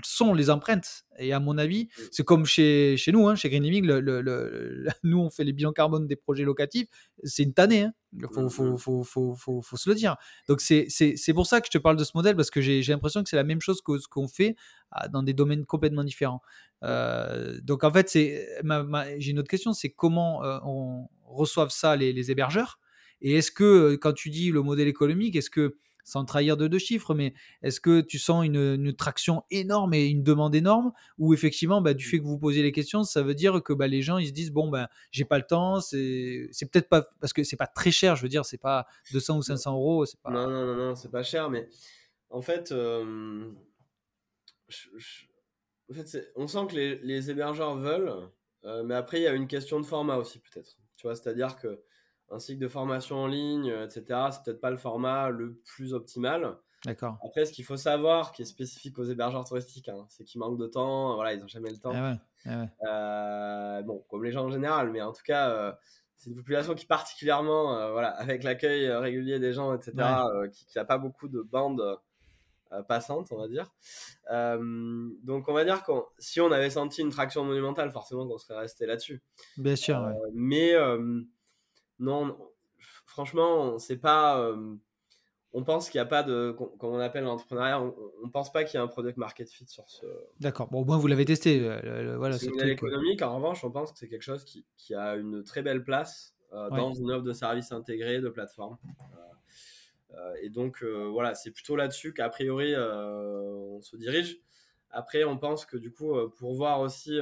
sont 0.04 0.34
les 0.34 0.50
empreintes? 0.50 1.06
Et 1.18 1.34
à 1.34 1.40
mon 1.40 1.58
avis, 1.58 1.90
c'est 2.12 2.24
comme 2.24 2.46
chez, 2.46 2.96
chez 2.98 3.12
nous, 3.12 3.28
hein, 3.28 3.36
chez 3.36 3.50
Green 3.50 3.64
Living, 3.64 3.86
le, 3.86 4.00
le, 4.00 4.88
nous 5.04 5.20
on 5.20 5.30
fait 5.30 5.44
les 5.44 5.54
bilans 5.54 5.74
carbone 5.74 6.08
des 6.08 6.16
projets 6.16 6.44
locatifs, 6.44 6.88
c'est 7.24 7.44
une 7.44 7.54
tannée. 7.54 7.84
Hein. 7.84 7.94
Il 8.14 8.28
faut, 8.32 8.50
faut, 8.50 8.78
faut, 8.78 9.34
faut, 9.34 9.62
faut, 9.62 9.78
se 9.78 9.90
le 9.90 9.96
dire. 9.96 10.18
Donc 10.48 10.62
c'est 10.62 10.88
pour 11.34 11.48
ça 11.48 11.62
que 11.62 11.68
je 11.68 11.78
te 11.78 11.82
parle 11.82 11.96
de 11.96 12.04
ce 12.04 12.12
modèle, 12.16 12.36
parce 12.36 12.52
que 12.52 12.62
j'ai 12.62 12.82
l'impression 12.84 13.24
que 13.24 13.30
c'est 13.30 13.38
la 13.38 13.44
même 13.44 13.62
chose 13.62 13.82
que 13.82 13.98
ce 13.98 14.08
qu'on 14.08 14.28
fait 14.28 14.56
ah, 14.92 15.08
dans 15.08 15.24
des 15.24 15.34
domaines 15.34 15.66
complètement 15.66 16.04
différents. 16.04 16.42
Euh, 16.84 17.60
donc 17.62 17.84
en 17.84 17.92
fait, 17.92 18.12
j'ai 18.12 19.32
une 19.32 19.40
autre 19.40 19.50
question, 19.50 19.74
c'est 19.74 19.90
comment 19.90 20.44
euh, 20.44 20.60
on 20.64 21.08
reçoive 21.26 21.70
ça 21.70 21.96
les, 21.96 22.14
les 22.14 22.32
hébergeurs? 22.32 22.80
Et 23.22 23.36
est-ce 23.36 23.52
que 23.52 23.96
quand 23.96 24.14
tu 24.14 24.30
dis 24.30 24.52
le 24.52 24.62
modèle 24.62 24.88
économique, 24.88 25.36
est-ce 25.36 25.50
que 25.50 25.78
sans 26.04 26.26
trahir 26.26 26.58
de 26.58 26.68
deux 26.68 26.80
chiffres, 26.80 27.14
mais 27.14 27.34
est-ce 27.62 27.80
que 27.80 28.02
tu 28.02 28.20
sens 28.20 28.46
une, 28.46 28.94
traction 28.94 29.44
énorme 29.52 29.94
et 29.94 30.06
une 30.08 30.24
demande 30.24 30.56
énorme? 30.56 30.92
Ou 31.18 31.34
effectivement, 31.34 31.82
bah, 31.82 31.94
du 31.94 32.06
fait 32.06 32.20
que 32.20 32.24
vous 32.24 32.38
posiez 32.38 32.64
les 32.64 32.72
questions, 32.72 33.04
ça 33.04 33.24
veut 33.24 33.36
dire 33.36 33.62
que 33.64 33.74
bah, 33.74 33.88
les 33.88 34.02
gens 34.02 34.18
ils 34.18 34.28
se 34.28 34.34
disent 34.34 34.52
bon, 34.52 34.70
ben 34.70 34.88
j'ai 35.12 35.26
pas 35.26 35.38
le 35.38 35.46
temps, 35.46 35.80
c'est 35.82 36.50
peut-être 36.72 36.90
pas 36.90 37.08
parce 37.20 37.34
que 37.34 37.44
c'est 37.44 37.58
pas 37.58 37.68
très 37.68 37.92
cher, 37.92 38.16
je 38.16 38.24
veux 38.24 38.30
dire, 38.30 38.46
c'est 38.46 38.58
pas 38.58 38.86
200 39.12 39.38
ou 39.38 39.42
500 39.42 39.74
euros. 39.74 40.06
Pas... 40.24 40.32
Non, 40.32 40.50
non, 40.50 40.66
non, 40.66 40.76
non 40.76 40.96
c'est 40.96 41.12
pas 41.12 41.24
cher, 41.24 41.50
mais 41.50 41.68
en 42.30 42.42
fait, 42.42 42.72
en 42.72 43.54
fait 45.94 46.32
on 46.36 46.48
sent 46.48 46.68
que 46.70 46.76
les, 46.76 47.30
hébergeurs 47.30 47.76
veulent, 47.76 48.30
euh, 48.66 48.84
mais 48.84 48.96
après, 48.96 49.20
il 49.20 49.24
y 49.24 49.28
a 49.28 49.34
une 49.34 49.48
question 49.48 49.80
de 49.80 49.86
format 49.86 50.18
aussi, 50.18 50.40
peut-être. 50.40 50.78
Tu 50.98 51.08
vois, 51.08 51.16
c'est-à-dire 51.16 51.56
que 51.56 51.82
un 52.32 52.40
cycle 52.40 52.62
de 52.62 52.68
formation 52.68 53.18
en 53.18 53.28
ligne, 53.28 53.70
euh, 53.70 53.86
etc., 53.86 54.20
c'est 54.32 54.44
peut-être 54.44 54.62
pas 54.62 54.72
le 54.72 54.78
format 54.78 55.30
le 55.30 55.56
plus 55.66 55.94
optimal. 55.94 56.58
D'accord. 56.86 57.18
Après, 57.24 57.46
ce 57.46 57.52
qu'il 57.52 57.66
faut 57.66 57.78
savoir, 57.78 58.32
qui 58.32 58.42
est 58.42 58.46
spécifique 58.46 58.98
aux 58.98 59.04
hébergeurs 59.04 59.46
touristiques, 59.46 59.90
hein, 59.90 60.06
c'est 60.10 60.24
qu'ils 60.24 60.40
manquent 60.40 60.58
de 60.58 60.66
temps. 60.66 61.14
Voilà, 61.16 61.34
ils 61.34 61.40
n'ont 61.40 61.48
jamais 61.48 61.70
le 61.70 61.78
temps. 61.78 61.92
Ah 61.94 62.18
ah 62.48 62.66
euh, 62.88 63.84
bon, 63.84 64.04
comme 64.10 64.24
les 64.24 64.32
gens 64.32 64.46
en 64.46 64.50
général, 64.50 64.90
mais 64.90 65.02
en 65.02 65.12
tout 65.12 65.22
cas, 65.24 65.52
euh, 65.52 65.72
c'est 66.18 66.32
une 66.32 66.36
population 66.36 66.74
qui 66.74 66.88
particulièrement, 66.88 67.92
voilà, 67.92 68.10
avec 68.18 68.44
l'accueil 68.44 68.90
régulier 68.92 69.38
des 69.38 69.54
gens, 69.54 69.76
etc., 69.76 69.92
qui 70.52 70.76
n'a 70.76 70.86
pas 70.86 70.98
beaucoup 70.98 71.28
de 71.28 71.42
bandes 71.42 72.00
passante, 72.88 73.28
on 73.32 73.38
va 73.38 73.48
dire. 73.48 73.70
donc 75.24 75.50
on 75.50 75.54
va 75.54 75.66
dire 75.66 75.84
que 75.84 75.92
si 76.18 76.42
on 76.42 76.52
avait 76.52 76.70
senti 76.72 77.02
une 77.02 77.12
traction 77.12 77.44
monumentale, 77.44 77.92
forcément 77.92 78.28
qu'on 78.28 78.40
serait 78.40 78.58
resté 78.58 78.88
là-dessus. 78.88 79.22
Bien 79.58 79.76
sûr. 79.76 80.04
Mais 80.34 80.74
non, 82.02 82.38
franchement, 83.06 83.80
c'est 83.80 83.98
pas 83.98 84.54
on 85.54 85.64
pense 85.64 85.90
qu'il 85.90 86.00
n'y 86.00 86.04
a 86.04 86.06
pas 86.06 86.24
de, 86.24 86.52
comme 86.52 86.94
on 86.94 87.00
appelle 87.00 87.24
l'entrepreneuriat, 87.26 87.82
on, 87.82 87.94
ne 88.26 88.32
pense 88.32 88.52
pas 88.52 88.64
qu'il 88.64 88.78
y 88.78 88.78
a 88.78 88.84
un 88.84 88.88
product 88.88 89.18
market 89.18 89.50
fit 89.50 89.68
sur 89.68 89.90
ce. 89.90 90.06
D'accord. 90.40 90.70
Bon, 90.70 90.82
au 90.82 90.86
moins 90.86 90.98
vous 90.98 91.08
l'avez 91.08 91.26
testé. 91.26 91.60
voilà, 92.18 92.38
c'est 92.38 92.48
économique. 92.70 93.22
En 93.22 93.36
revanche, 93.36 93.64
on 93.64 93.72
pense 93.72 93.92
que 93.92 94.00
c'est 94.00 94.08
quelque 94.08 94.22
chose 94.24 94.46
qui, 94.46 94.96
a 94.96 95.16
une 95.16 95.44
très 95.44 95.62
belle 95.62 95.84
place 95.84 96.36
euh, 96.54 96.70
dans 96.70 96.94
une 96.94 97.12
offre 97.12 97.24
de 97.24 97.34
services 97.34 97.72
intégrés 97.72 98.22
de 98.22 98.30
plateforme. 98.30 98.78
Euh, 98.86 100.16
euh, 100.16 100.34
et 100.42 100.50
donc 100.50 100.84
voilà, 100.84 101.36
c'est 101.36 101.52
plutôt 101.52 101.76
là-dessus 101.76 102.14
qu'a 102.14 102.30
priori 102.30 102.74
on 102.78 103.82
se 103.82 103.98
dirige. 103.98 104.40
Après, 104.90 105.24
on 105.24 105.38
pense 105.38 105.66
que 105.66 105.78
du 105.78 105.92
coup, 105.92 106.16
pour 106.38 106.54
voir 106.54 106.80
aussi 106.80 107.18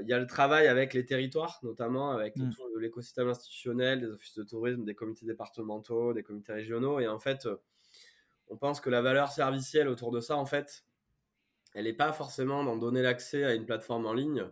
il 0.00 0.08
y 0.08 0.12
a 0.12 0.18
le 0.18 0.26
travail 0.26 0.66
avec 0.66 0.94
les 0.94 1.04
territoires, 1.04 1.58
notamment 1.62 2.12
avec 2.12 2.36
mmh. 2.36 2.50
l'écosystème 2.78 3.28
institutionnel, 3.28 4.00
des 4.00 4.08
offices 4.08 4.36
de 4.36 4.42
tourisme, 4.42 4.84
des 4.84 4.94
comités 4.94 5.26
départementaux, 5.26 6.14
des 6.14 6.22
comités 6.22 6.52
régionaux. 6.52 6.98
Et 7.00 7.08
en 7.08 7.18
fait, 7.18 7.46
on 8.48 8.56
pense 8.56 8.80
que 8.80 8.90
la 8.90 9.02
valeur 9.02 9.32
servicielle 9.32 9.88
autour 9.88 10.10
de 10.12 10.20
ça, 10.20 10.36
en 10.36 10.46
fait, 10.46 10.84
elle 11.74 11.84
n'est 11.84 11.92
pas 11.92 12.12
forcément 12.12 12.64
d'en 12.64 12.76
donner 12.76 13.02
l'accès 13.02 13.44
à 13.44 13.54
une 13.54 13.64
plateforme 13.64 14.06
en 14.06 14.12
ligne, 14.12 14.44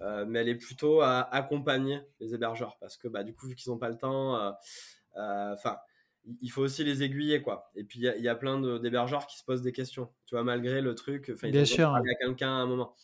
euh, 0.00 0.24
mais 0.26 0.40
elle 0.40 0.48
est 0.48 0.56
plutôt 0.56 1.00
à 1.00 1.20
accompagner 1.34 2.00
les 2.20 2.34
hébergeurs. 2.34 2.76
Parce 2.78 2.96
que 2.96 3.08
bah, 3.08 3.24
du 3.24 3.34
coup, 3.34 3.48
vu 3.48 3.54
qu'ils 3.54 3.72
n'ont 3.72 3.78
pas 3.78 3.88
le 3.88 3.96
temps, 3.96 4.36
euh, 4.36 4.50
euh, 5.16 5.54
enfin. 5.54 5.78
il 6.40 6.50
faut 6.50 6.62
aussi 6.62 6.84
les 6.84 7.02
aiguiller 7.02 7.42
quoi. 7.42 7.70
Et 7.74 7.84
puis 7.84 8.00
il 8.00 8.22
y, 8.22 8.28
a 8.28 8.34
plein 8.34 8.60
d'hébergeurs 8.78 9.26
qui 9.26 9.38
se 9.38 9.44
posent 9.44 9.62
des 9.62 9.72
questions. 9.72 10.08
Tu 10.26 10.34
vois 10.34 10.44
malgré 10.44 10.80
le 10.80 10.94
truc, 10.94 11.30
Bien 11.42 11.64
sûr. 11.64 11.96
Il 12.04 12.08
y 12.08 12.12
a 12.12 12.16
quelqu'un 12.16 12.50
à 12.50 12.60
un 12.60 12.66
moment. 12.66 12.94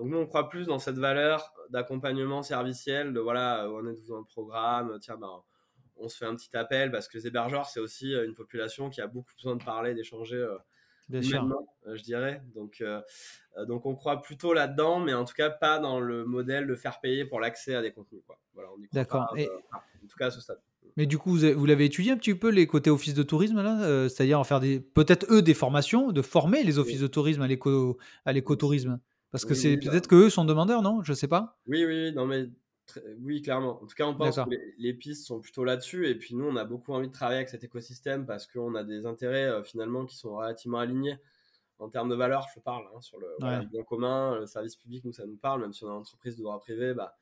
Donc 0.00 0.08
nous, 0.08 0.16
on 0.16 0.26
croit 0.26 0.48
plus 0.48 0.66
dans 0.66 0.78
cette 0.78 0.96
valeur 0.96 1.52
d'accompagnement 1.68 2.42
serviciel, 2.42 3.12
de 3.12 3.20
voilà, 3.20 3.68
on 3.70 3.86
est 3.86 4.08
dans 4.08 4.16
le 4.16 4.24
programme, 4.24 4.96
tiens, 4.98 5.18
ben, 5.18 5.42
on 5.98 6.08
se 6.08 6.16
fait 6.16 6.24
un 6.24 6.34
petit 6.34 6.56
appel, 6.56 6.90
parce 6.90 7.06
que 7.06 7.18
les 7.18 7.26
hébergeurs, 7.26 7.66
c'est 7.66 7.80
aussi 7.80 8.14
euh, 8.14 8.24
une 8.24 8.34
population 8.34 8.88
qui 8.88 9.02
a 9.02 9.06
beaucoup 9.06 9.34
besoin 9.36 9.56
de 9.56 9.62
parler, 9.62 9.94
d'échanger. 9.94 10.36
Euh. 10.36 10.56
Euh, 11.12 11.96
je 11.96 12.02
dirais. 12.02 12.40
Donc, 12.54 12.84
donc 13.66 13.84
on 13.84 13.96
croit 13.96 14.22
plutôt 14.22 14.54
là-dedans, 14.54 15.00
mais 15.00 15.12
en 15.12 15.24
tout 15.24 15.34
cas 15.34 15.50
pas 15.50 15.80
dans 15.80 15.98
le 15.98 16.24
modèle 16.24 16.68
de 16.68 16.76
faire 16.76 17.00
payer 17.00 17.24
pour 17.24 17.40
l'accès 17.40 17.74
à 17.74 17.82
des 17.82 17.90
contenus. 17.90 18.22
Voilà, 18.54 18.68
D'accord. 18.92 19.34
en 19.34 20.06
tout 20.06 20.16
cas 20.16 20.26
à 20.26 20.30
ce 20.30 20.40
stade. 20.40 20.60
Mais 20.96 21.06
du 21.06 21.18
coup, 21.18 21.36
vous 21.36 21.66
l'avez 21.66 21.86
étudié 21.86 22.12
un 22.12 22.16
petit 22.16 22.36
peu 22.36 22.48
les 22.48 22.68
côtés 22.68 22.90
office 22.90 23.14
de 23.14 23.24
tourisme 23.24 23.60
là, 23.60 24.08
c'est-à-dire 24.08 24.38
en 24.38 24.44
faire 24.44 24.60
des 24.60 24.78
peut-être 24.78 25.26
eux 25.30 25.42
des 25.42 25.54
formations, 25.54 26.12
de 26.12 26.22
former 26.22 26.62
les 26.62 26.78
offices 26.78 27.00
de 27.00 27.08
tourisme 27.08 27.42
à 27.42 27.48
l'éco 27.48 27.98
à 28.24 28.32
l'écotourisme? 28.32 29.00
Parce 29.30 29.44
que 29.44 29.54
c'est 29.54 29.76
peut-être 29.76 30.08
qu'eux 30.08 30.30
sont 30.30 30.44
demandeurs, 30.44 30.82
non? 30.82 31.02
Je 31.02 31.12
sais 31.12 31.28
pas. 31.28 31.58
Oui, 31.66 31.84
oui, 31.84 32.12
non, 32.12 32.26
mais 32.26 32.48
oui, 33.22 33.42
clairement. 33.42 33.82
En 33.82 33.86
tout 33.86 33.94
cas, 33.94 34.04
on 34.04 34.14
pense 34.14 34.36
que 34.36 34.50
les, 34.78 34.94
pistes 34.94 35.26
sont 35.26 35.40
plutôt 35.40 35.64
là-dessus. 35.64 36.08
Et 36.08 36.14
puis 36.14 36.34
nous, 36.34 36.46
on 36.46 36.56
a 36.56 36.64
beaucoup 36.64 36.92
envie 36.92 37.08
de 37.08 37.12
travailler 37.12 37.38
avec 37.38 37.48
cet 37.48 37.64
écosystème 37.64 38.26
parce 38.26 38.46
qu'on 38.46 38.74
a 38.74 38.84
des 38.84 39.06
intérêts 39.06 39.46
euh, 39.46 39.62
finalement 39.62 40.04
qui 40.04 40.16
sont 40.16 40.36
relativement 40.36 40.78
alignés 40.78 41.18
en 41.78 41.88
termes 41.88 42.08
de 42.08 42.14
valeur. 42.14 42.46
Je 42.54 42.60
parle 42.60 42.84
hein, 42.94 43.00
sur 43.00 43.18
le, 43.18 43.64
bien 43.66 43.82
commun, 43.84 44.38
le 44.38 44.46
service 44.46 44.76
public, 44.76 45.04
nous 45.04 45.12
ça 45.12 45.26
nous 45.26 45.36
parle. 45.36 45.60
Même 45.60 45.72
si 45.72 45.84
on 45.84 45.88
est 45.88 45.92
entreprise 45.92 46.36
de 46.36 46.42
droit 46.42 46.58
privé, 46.58 46.94
bah, 46.94 47.16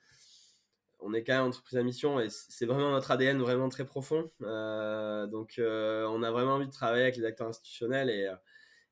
on 1.00 1.12
est 1.12 1.22
quand 1.22 1.34
même 1.34 1.44
entreprise 1.44 1.78
à 1.78 1.82
mission 1.82 2.18
et 2.18 2.28
c'est 2.28 2.66
vraiment 2.66 2.90
notre 2.90 3.10
ADN 3.10 3.38
vraiment 3.38 3.68
très 3.68 3.84
profond. 3.84 4.30
Euh, 4.42 5.26
donc, 5.26 5.58
euh, 5.58 6.06
on 6.08 6.22
a 6.22 6.30
vraiment 6.30 6.54
envie 6.54 6.66
de 6.66 6.72
travailler 6.72 7.02
avec 7.02 7.16
les 7.16 7.24
acteurs 7.24 7.48
institutionnels 7.48 8.10
et 8.10 8.28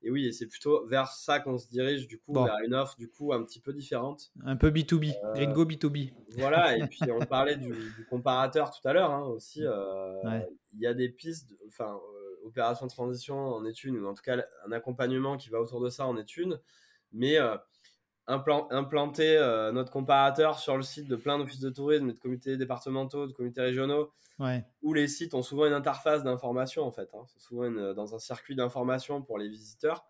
et 0.02 0.10
oui, 0.10 0.32
c'est 0.32 0.46
plutôt 0.46 0.86
vers 0.86 1.08
ça 1.08 1.40
qu'on 1.40 1.58
se 1.58 1.68
dirige, 1.68 2.06
du 2.06 2.18
coup, 2.18 2.32
vers 2.32 2.58
une 2.64 2.74
offre 2.74 2.96
du 2.96 3.08
coup 3.08 3.32
un 3.32 3.42
petit 3.42 3.60
peu 3.60 3.72
différente. 3.72 4.30
Un 4.44 4.56
peu 4.56 4.70
B2B, 4.70 5.14
euh, 5.24 5.32
Gringo 5.34 5.64
B2B. 5.64 6.12
Voilà, 6.36 6.76
et 6.76 6.86
puis 6.86 7.10
on 7.10 7.24
parlait 7.24 7.56
du, 7.56 7.74
comparateur 8.08 8.70
tout 8.70 8.86
à 8.86 8.92
l'heure 8.92 9.10
hein, 9.10 9.24
aussi. 9.24 9.64
Euh, 9.64 10.40
il 10.74 10.80
y 10.80 10.86
a 10.86 10.94
des 10.94 11.08
pistes, 11.08 11.50
enfin, 11.66 11.94
euh, 11.96 12.46
opération 12.46 12.86
transition 12.86 13.36
en 13.36 13.64
est 13.64 13.84
une, 13.84 13.98
ou 13.98 14.06
en 14.06 14.14
tout 14.14 14.22
cas 14.22 14.44
un 14.66 14.72
accompagnement 14.72 15.36
qui 15.36 15.48
va 15.48 15.60
autour 15.60 15.80
de 15.80 15.88
ça 15.88 16.06
en 16.06 16.16
est 16.16 16.36
une. 16.36 16.60
Mais 17.12 17.38
implanter 18.28 19.36
euh, 19.36 19.70
notre 19.72 19.92
comparateur 19.92 20.58
sur 20.58 20.76
le 20.76 20.82
site 20.82 21.06
de 21.08 21.16
plein 21.16 21.38
d'offices 21.38 21.60
de 21.60 21.70
tourisme, 21.70 22.12
de 22.12 22.18
comités 22.18 22.56
départementaux, 22.56 23.26
de 23.26 23.32
comités 23.32 23.60
régionaux, 23.60 24.12
où 24.82 24.92
les 24.94 25.08
sites 25.08 25.34
ont 25.34 25.42
souvent 25.42 25.66
une 25.66 25.72
interface 25.72 26.24
d'information 26.24 26.84
en 26.84 26.90
fait. 26.90 27.08
Hein. 27.14 27.24
C'est 27.26 27.40
souvent 27.40 27.70
dans 27.94 28.14
un 28.14 28.18
circuit 28.18 28.56
d'information 28.56 29.22
pour 29.22 29.38
les 29.38 29.48
visiteurs. 29.48 30.06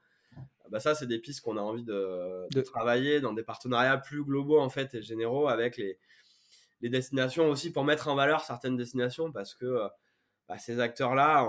Bah 0.71 0.81
ça, 0.81 0.95
c'est 0.95 1.07
des 1.07 1.19
pistes 1.19 1.43
qu'on 1.43 1.57
a 1.57 1.61
envie 1.61 1.85
de, 1.85 2.61
travailler 2.63 3.21
dans 3.21 3.33
des 3.33 3.43
partenariats 3.43 3.99
plus 3.99 4.25
globaux 4.25 4.61
en 4.61 4.69
fait 4.69 4.95
et 4.95 5.03
généraux 5.03 5.49
avec 5.49 5.77
les, 5.77 5.99
les 6.81 6.89
destinations 6.89 7.49
aussi 7.49 7.71
pour 7.71 7.85
mettre 7.85 8.09
en 8.09 8.15
valeur 8.15 8.43
certaines 8.43 8.77
destinations 8.77 9.33
parce 9.33 9.55
que 9.55 9.65
euh, 9.65 9.89
bah, 10.49 10.59
ces 10.59 10.81
acteurs-là 10.81 11.49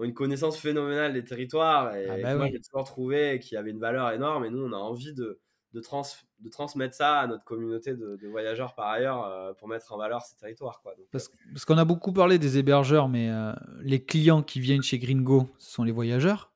ont, 0.00 0.04
une 0.04 0.14
connaissance 0.14 0.56
phénoménale 0.58 1.12
des 1.12 1.24
territoires. 1.24 1.94
Et 1.94 2.08
ah 2.08 2.16
bah 2.22 2.36
moi, 2.36 2.48
j'ai 2.50 2.60
toujours 2.60 2.84
trouvé 2.84 3.38
qu'il 3.38 3.54
y 3.54 3.58
avait 3.58 3.70
une 3.70 3.80
valeur 3.80 4.10
énorme. 4.10 4.44
Et 4.44 4.50
nous, 4.50 4.64
on 4.64 4.72
a 4.72 4.76
envie 4.76 5.14
de, 5.14 5.40
de, 5.72 5.80
trans, 5.80 6.02
de 6.40 6.48
transmettre 6.48 6.94
ça 6.94 7.20
à 7.20 7.26
notre 7.26 7.44
communauté 7.44 7.94
de, 7.94 8.28
voyageurs 8.28 8.74
par 8.74 8.88
ailleurs 8.88 9.24
euh, 9.24 9.52
pour 9.54 9.68
mettre 9.68 9.92
en 9.92 9.98
valeur 9.98 10.22
ces 10.22 10.36
territoires. 10.36 10.80
Quoi. 10.82 10.94
parce, 11.12 11.28
euh, 11.28 11.50
parce 11.52 11.64
qu'on 11.64 11.78
a 11.78 11.84
beaucoup 11.84 12.12
parlé 12.12 12.38
des 12.38 12.58
hébergeurs, 12.58 13.08
mais 13.08 13.30
euh, 13.30 13.52
les 13.80 14.04
clients 14.04 14.42
qui 14.42 14.60
viennent 14.60 14.82
chez 14.82 14.98
Gringo, 14.98 15.48
ce 15.58 15.72
sont 15.72 15.84
les 15.84 15.92
voyageurs. 15.92 16.52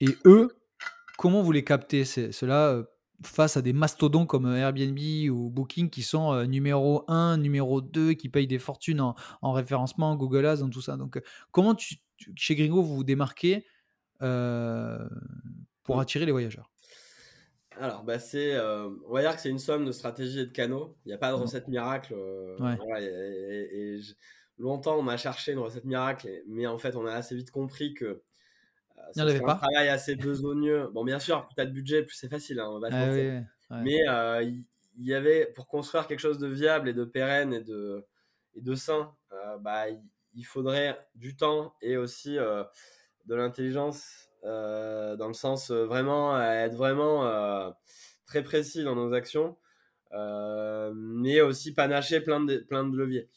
Et 0.00 0.16
eux, 0.24 0.48
comment 1.16 1.42
vous 1.42 1.52
les 1.52 1.64
captez? 1.64 2.04
Cela 2.04 2.82
face 3.24 3.56
à 3.56 3.62
des 3.62 3.72
mastodons 3.72 4.26
comme 4.26 4.52
Airbnb 4.52 4.98
ou 5.30 5.48
Booking 5.48 5.90
qui 5.90 6.02
sont 6.02 6.44
numéro 6.46 7.04
1, 7.06 7.36
numéro 7.36 7.80
2, 7.80 8.14
qui 8.14 8.28
payent 8.28 8.48
des 8.48 8.58
fortunes 8.58 9.00
en, 9.00 9.14
en 9.42 9.52
référencement, 9.52 10.16
Google 10.16 10.44
Ads, 10.44 10.56
dans 10.56 10.70
tout 10.70 10.80
ça. 10.80 10.96
Donc, 10.96 11.22
comment 11.52 11.76
tu, 11.76 11.98
chez 12.36 12.54
Gringo, 12.54 12.82
vous 12.82 12.96
vous 12.96 13.04
démarquez 13.04 13.66
euh, 14.22 15.08
pour 15.82 15.96
mmh. 15.96 16.00
attirer 16.00 16.26
les 16.26 16.32
voyageurs 16.32 16.68
alors, 17.80 18.04
bah 18.04 18.18
c'est, 18.18 18.54
euh, 18.54 18.90
on 19.08 19.14
va 19.14 19.22
dire 19.22 19.34
que 19.34 19.40
c'est 19.40 19.48
une 19.48 19.58
somme 19.58 19.86
de 19.86 19.92
stratégies 19.92 20.40
et 20.40 20.46
de 20.46 20.52
canaux. 20.52 20.94
Il 21.04 21.08
n'y 21.08 21.14
a 21.14 21.18
pas 21.18 21.32
de 21.32 21.36
mmh. 21.36 21.40
recette 21.40 21.68
miracle. 21.68 22.14
Euh, 22.14 22.76
et, 23.00 23.98
longtemps, 24.58 24.98
on 24.98 25.08
a 25.08 25.16
cherché 25.16 25.52
une 25.52 25.58
recette 25.58 25.86
miracle, 25.86 26.28
mais 26.46 26.66
en 26.66 26.76
fait, 26.76 26.96
on 26.96 27.06
a 27.06 27.12
assez 27.12 27.34
vite 27.34 27.50
compris 27.50 27.94
que 27.94 28.22
c'est 29.12 29.22
un 29.22 29.56
travail 29.56 29.88
assez 29.88 30.16
besogneux. 30.16 30.90
Bon, 30.92 31.02
bien 31.02 31.18
sûr, 31.18 31.46
plus 31.46 31.54
tu 31.54 31.62
as 31.62 31.64
de 31.64 31.72
budget, 31.72 32.02
plus 32.02 32.14
c'est 32.14 32.28
facile. 32.28 32.60
Hein, 32.60 32.78
mais 33.82 34.00
il 34.98 35.06
y, 35.06 35.14
avait, 35.14 35.46
pour 35.46 35.66
construire 35.66 36.06
quelque 36.06 36.20
chose 36.20 36.38
de 36.38 36.48
viable 36.48 36.90
et 36.90 36.92
de 36.92 37.04
pérenne 37.04 37.54
et 37.54 37.62
de, 37.62 38.06
et 38.54 38.60
de 38.60 38.74
sain, 38.74 39.14
bah, 39.60 39.86
il 40.34 40.44
faudrait 40.44 41.06
du 41.14 41.36
temps 41.36 41.74
et 41.82 41.96
aussi 41.96 42.38
euh, 42.38 42.64
de 43.26 43.34
l'intelligence 43.34 44.30
euh, 44.44 45.16
dans 45.16 45.28
le 45.28 45.34
sens 45.34 45.70
euh, 45.70 45.84
vraiment 45.84 46.40
être 46.40 46.74
vraiment 46.74 47.74
très 48.26 48.42
précis 48.42 48.84
dans 48.84 48.94
nos 48.94 49.12
actions, 49.12 49.56
mais 50.12 51.40
aussi 51.40 51.74
panacher 51.74 52.20
plein 52.20 52.40
de, 52.40 52.58
plein 52.58 52.84
de 52.84 52.96
leviers. 52.96 53.28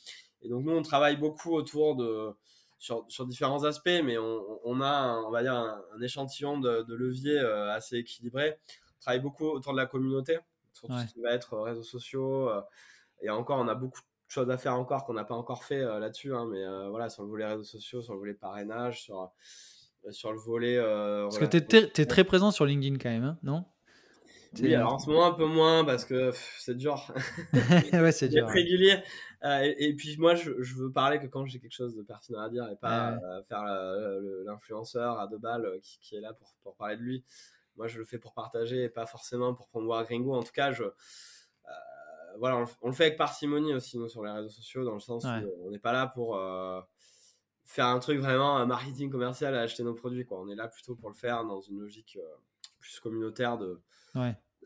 Et 0.42 0.50
donc 0.50 0.64
nous, 0.64 0.74
on 0.74 0.82
travaille 0.82 1.18
beaucoup 1.18 1.54
autour 1.54 1.96
de 1.96 2.32
sur, 2.78 3.06
sur 3.08 3.26
différents 3.26 3.64
aspects, 3.64 4.02
mais 4.04 4.18
on, 4.18 4.60
on 4.64 4.82
a, 4.82 5.18
on 5.26 5.32
va 5.32 5.42
dire, 5.42 5.56
un, 5.56 6.02
échantillon 6.02 6.60
de, 6.60 6.84
de 6.84 6.94
leviers 6.94 7.40
assez 7.40 7.98
équilibré. 7.98 8.58
On 8.98 9.02
travaille 9.02 9.22
beaucoup 9.22 9.46
autour 9.46 9.74
de 9.74 9.78
la 9.78 9.86
communauté, 9.86 10.38
sur 10.74 10.88
tout 10.88 10.98
ce 11.00 11.14
qui 11.14 11.22
va 11.22 11.32
être 11.32 11.58
réseaux 11.58 11.84
sociaux. 11.84 12.50
et 13.22 13.30
encore, 13.30 13.60
on 13.60 13.68
a 13.68 13.76
beaucoup 13.76 14.02
choses 14.28 14.50
à 14.50 14.58
faire 14.58 14.74
encore 14.74 15.06
qu'on 15.06 15.14
n'a 15.14 15.24
pas 15.24 15.36
encore 15.36 15.64
fait 15.64 15.82
euh, 15.82 16.00
là-dessus, 16.00 16.34
hein, 16.34 16.48
mais 16.50 16.64
euh, 16.64 16.90
voilà, 16.90 17.10
sur 17.10 17.24
le 17.24 17.30
volet 17.30 17.46
réseaux 17.46 17.64
sociaux, 17.64 18.02
sur 18.02 18.14
le 18.14 18.20
volet 18.20 18.34
parrainage, 18.34 19.04
sur, 19.04 19.32
euh, 20.06 20.12
sur 20.12 20.32
le 20.32 20.40
volet. 20.40 20.78
parce 20.78 21.38
que 21.38 21.46
tu 21.46 22.02
es, 22.02 22.06
très 22.06 22.24
présent 22.24 22.52
sur 22.52 22.66
LinkedIn 22.66 22.98
quand 22.98 23.10
même, 23.10 23.24
hein, 23.24 23.40
non? 23.44 23.66
Oui, 24.58 24.74
alors 24.74 24.94
en 24.94 25.00
ce 25.00 25.10
moment 25.10 25.26
un 25.26 25.34
peu 25.34 25.48
moins 25.48 25.84
parce 25.84 26.06
que 26.06 26.32
c'est 26.60 26.78
dur. 26.78 27.14
ouais, 27.94 28.14
c'est 28.14 28.30
dur. 28.30 28.48
régulier. 28.48 29.04
et, 29.44 29.94
puis 29.98 30.16
moi, 30.18 30.34
je, 30.36 30.52
je, 30.62 30.76
veux 30.76 30.90
parler 30.90 31.20
que 31.20 31.28
quand 31.28 31.46
j'ai 31.46 31.60
quelque 31.60 31.74
chose 31.74 31.94
de 31.94 32.02
pertinent 32.02 32.40
à 32.40 32.50
dire 32.50 32.66
et 32.72 32.78
pas 32.78 33.20
faire 33.50 33.66
l'influenceur 34.46 35.20
à 35.20 35.28
deux 35.28 35.40
balles 35.40 35.70
qui, 35.84 36.00
qui, 36.00 36.16
est 36.16 36.22
là 36.22 36.32
pour, 36.32 36.56
pour, 36.64 36.78
parler 36.78 36.96
de 36.96 37.02
lui. 37.02 37.26
Moi, 37.76 37.88
je 37.88 38.00
le 38.00 38.06
fais 38.06 38.18
pour 38.18 38.34
partager 38.34 38.84
et 38.84 38.90
pas 38.90 39.06
forcément 39.06 39.54
pour 39.54 39.68
promouvoir 39.68 40.06
Gringo. 40.06 40.34
En 40.34 40.44
tout 40.44 40.54
cas, 40.54 40.72
je, 40.72 40.86
voilà, 42.40 42.66
on, 42.82 42.88
le 42.88 42.94
fait 42.94 43.06
avec 43.06 43.18
parcimonie 43.18 43.74
aussi, 43.74 43.98
nous, 43.98 44.10
sur 44.10 44.24
les 44.24 44.32
réseaux 44.32 44.50
sociaux, 44.50 44.84
dans 44.84 44.94
le 44.94 45.00
sens 45.00 45.26
où 45.26 45.66
on 45.66 45.72
n'est 45.72 45.80
pas 45.80 45.94
là 45.94 46.08
pour 46.08 46.38
euh, 46.38 46.82
faire 47.66 47.88
un 47.88 48.00
truc 48.00 48.20
vraiment 48.20 48.58
un 48.58 48.66
marketing 48.66 49.10
commercial 49.10 49.56
à 49.56 49.62
acheter 49.62 49.84
nos 49.84 49.94
produits. 49.94 50.26
Quoi. 50.26 50.40
On 50.40 50.50
est 50.50 50.56
là 50.56 50.68
plutôt 50.68 50.96
pour 50.96 51.10
le 51.10 51.16
faire 51.16 51.46
dans 51.46 51.62
une 51.62 51.80
logique 51.80 52.18
euh, 52.22 52.36
plus 52.80 53.00
communautaire 53.00 53.58
de, 53.58 53.80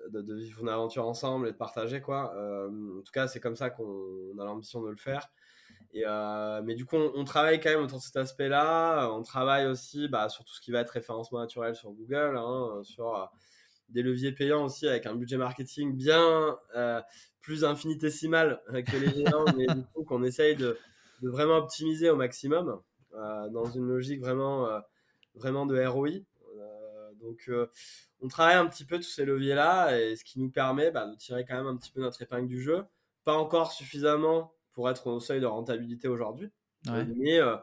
de, 0.09 0.35
vivre 0.35 0.61
une 0.61 0.69
aventure 0.69 1.07
ensemble 1.07 1.47
et 1.47 1.51
de 1.51 1.57
partager. 1.57 2.01
Quoi. 2.01 2.33
Euh, 2.35 2.99
en 2.99 3.01
tout 3.01 3.11
cas, 3.11 3.27
c'est 3.27 3.39
comme 3.39 3.55
ça 3.55 3.69
qu'on 3.69 4.37
a 4.39 4.45
l'ambition 4.45 4.81
de 4.81 4.89
le 4.89 4.97
faire. 4.97 5.29
Et, 5.91 6.03
mais 6.63 6.75
du 6.75 6.85
coup, 6.85 6.97
on, 6.97 7.23
travaille 7.23 7.59
quand 7.59 7.69
même 7.69 7.83
autour 7.83 7.97
de 7.97 8.03
cet 8.03 8.17
aspect-là. 8.17 9.09
On 9.11 9.23
travaille 9.23 9.65
aussi 9.65 10.07
bah, 10.07 10.29
sur 10.29 10.43
tout 10.43 10.53
ce 10.53 10.61
qui 10.61 10.71
va 10.71 10.81
être 10.81 10.91
référencement 10.91 11.39
naturel 11.39 11.73
sur 11.73 11.91
Google, 11.91 12.37
hein, 12.37 12.81
sur 12.83 13.29
des 13.89 14.01
leviers 14.01 14.31
payants 14.31 14.65
aussi 14.65 14.87
avec 14.87 15.05
un 15.05 15.15
budget 15.15 15.37
marketing 15.37 15.95
bien 15.95 16.57
plus 17.41 17.63
infinitésimal 17.63 18.61
que 18.67 18.97
les 18.97 19.13
géants, 19.13 19.45
mais 19.57 19.67
du 19.67 19.83
coup 19.93 20.03
qu'on 20.03 20.23
essaye 20.23 20.55
de, 20.55 20.77
de, 21.21 21.29
vraiment 21.29 21.57
optimiser 21.57 22.09
au 22.09 22.15
maximum 22.15 22.81
dans 23.13 23.65
une 23.65 23.87
logique 23.87 24.19
vraiment, 24.19 24.67
vraiment 25.33 25.65
de 25.65 25.83
ROI. 25.83 26.19
donc 27.19 27.49
on 28.21 28.27
travaille 28.27 28.55
un 28.55 28.65
petit 28.65 28.85
peu 28.85 28.97
tous 28.97 29.09
ces 29.09 29.25
leviers-là, 29.25 29.97
et 29.99 30.15
ce 30.15 30.23
qui 30.23 30.39
nous 30.39 30.49
permet 30.49 30.91
bah, 30.91 31.07
de 31.07 31.15
tirer 31.15 31.45
quand 31.45 31.55
même 31.55 31.67
un 31.67 31.77
petit 31.77 31.91
peu 31.91 32.01
notre 32.01 32.21
épingle 32.21 32.47
du 32.47 32.61
jeu. 32.61 32.83
Pas 33.23 33.33
encore 33.33 33.71
suffisamment 33.71 34.53
pour 34.73 34.89
être 34.89 35.07
au 35.07 35.19
seuil 35.19 35.39
de 35.39 35.45
rentabilité 35.45 36.07
aujourd'hui, 36.07 36.51
mais, 36.85 37.39
euh, 37.39 37.55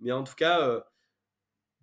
mais 0.00 0.12
en 0.12 0.24
tout 0.24 0.34
cas, 0.34 0.66
euh, 0.66 0.80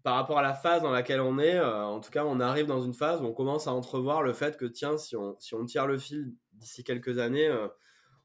par 0.07 0.15
rapport 0.15 0.37
à 0.37 0.41
la 0.41 0.53
phase 0.53 0.81
dans 0.81 0.91
laquelle 0.91 1.19
on 1.19 1.37
est, 1.37 1.57
euh, 1.57 1.83
en 1.83 1.99
tout 1.99 2.11
cas, 2.11 2.23
on 2.23 2.39
arrive 2.39 2.65
dans 2.65 2.81
une 2.81 2.93
phase 2.93 3.21
où 3.21 3.25
on 3.25 3.33
commence 3.33 3.67
à 3.67 3.73
entrevoir 3.73 4.23
le 4.23 4.31
fait 4.31 4.55
que, 4.55 4.63
tiens, 4.63 4.97
si 4.97 5.17
on, 5.17 5.35
si 5.37 5.53
on 5.53 5.65
tire 5.65 5.85
le 5.85 5.97
fil 5.97 6.33
d'ici 6.53 6.85
quelques 6.85 7.19
années, 7.19 7.53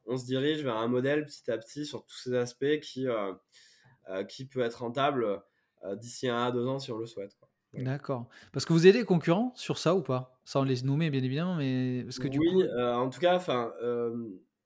on 0.07 0.17
se 0.17 0.25
dirige 0.25 0.63
vers 0.63 0.77
un 0.77 0.87
modèle 0.87 1.27
petit 1.27 1.51
à 1.51 1.59
petit 1.59 1.85
sur 1.85 2.07
tous 2.07 2.19
ces 2.19 2.37
aspects 2.37 2.79
qui, 2.81 3.09
qui 4.29 4.47
peut 4.47 4.61
être 4.61 4.77
rentable 4.77 5.43
d'ici 5.97 6.29
un 6.29 6.45
à 6.45 6.53
deux 6.53 6.69
ans 6.69 6.79
si 6.79 6.93
on 6.93 6.99
le 6.99 7.07
souhaite. 7.07 7.37
D'accord. 7.75 8.29
Parce 8.53 8.65
que 8.65 8.73
vous 8.73 8.87
avez 8.87 9.01
des 9.01 9.05
concurrents 9.05 9.53
sur 9.57 9.77
ça 9.77 9.97
ou 9.97 10.03
pas? 10.03 10.39
Sans 10.45 10.63
les 10.63 10.83
nommer, 10.83 11.11
bien 11.11 11.25
évidemment, 11.25 11.57
mais 11.57 12.05
parce 12.05 12.21
que 12.21 12.29
du 12.29 12.39
oui, 12.39 12.63
euh, 12.63 12.95
en 12.95 13.11
tout 13.11 13.19
cas, 13.19 13.35
enfin, 13.35 13.73
euh, 13.83 14.15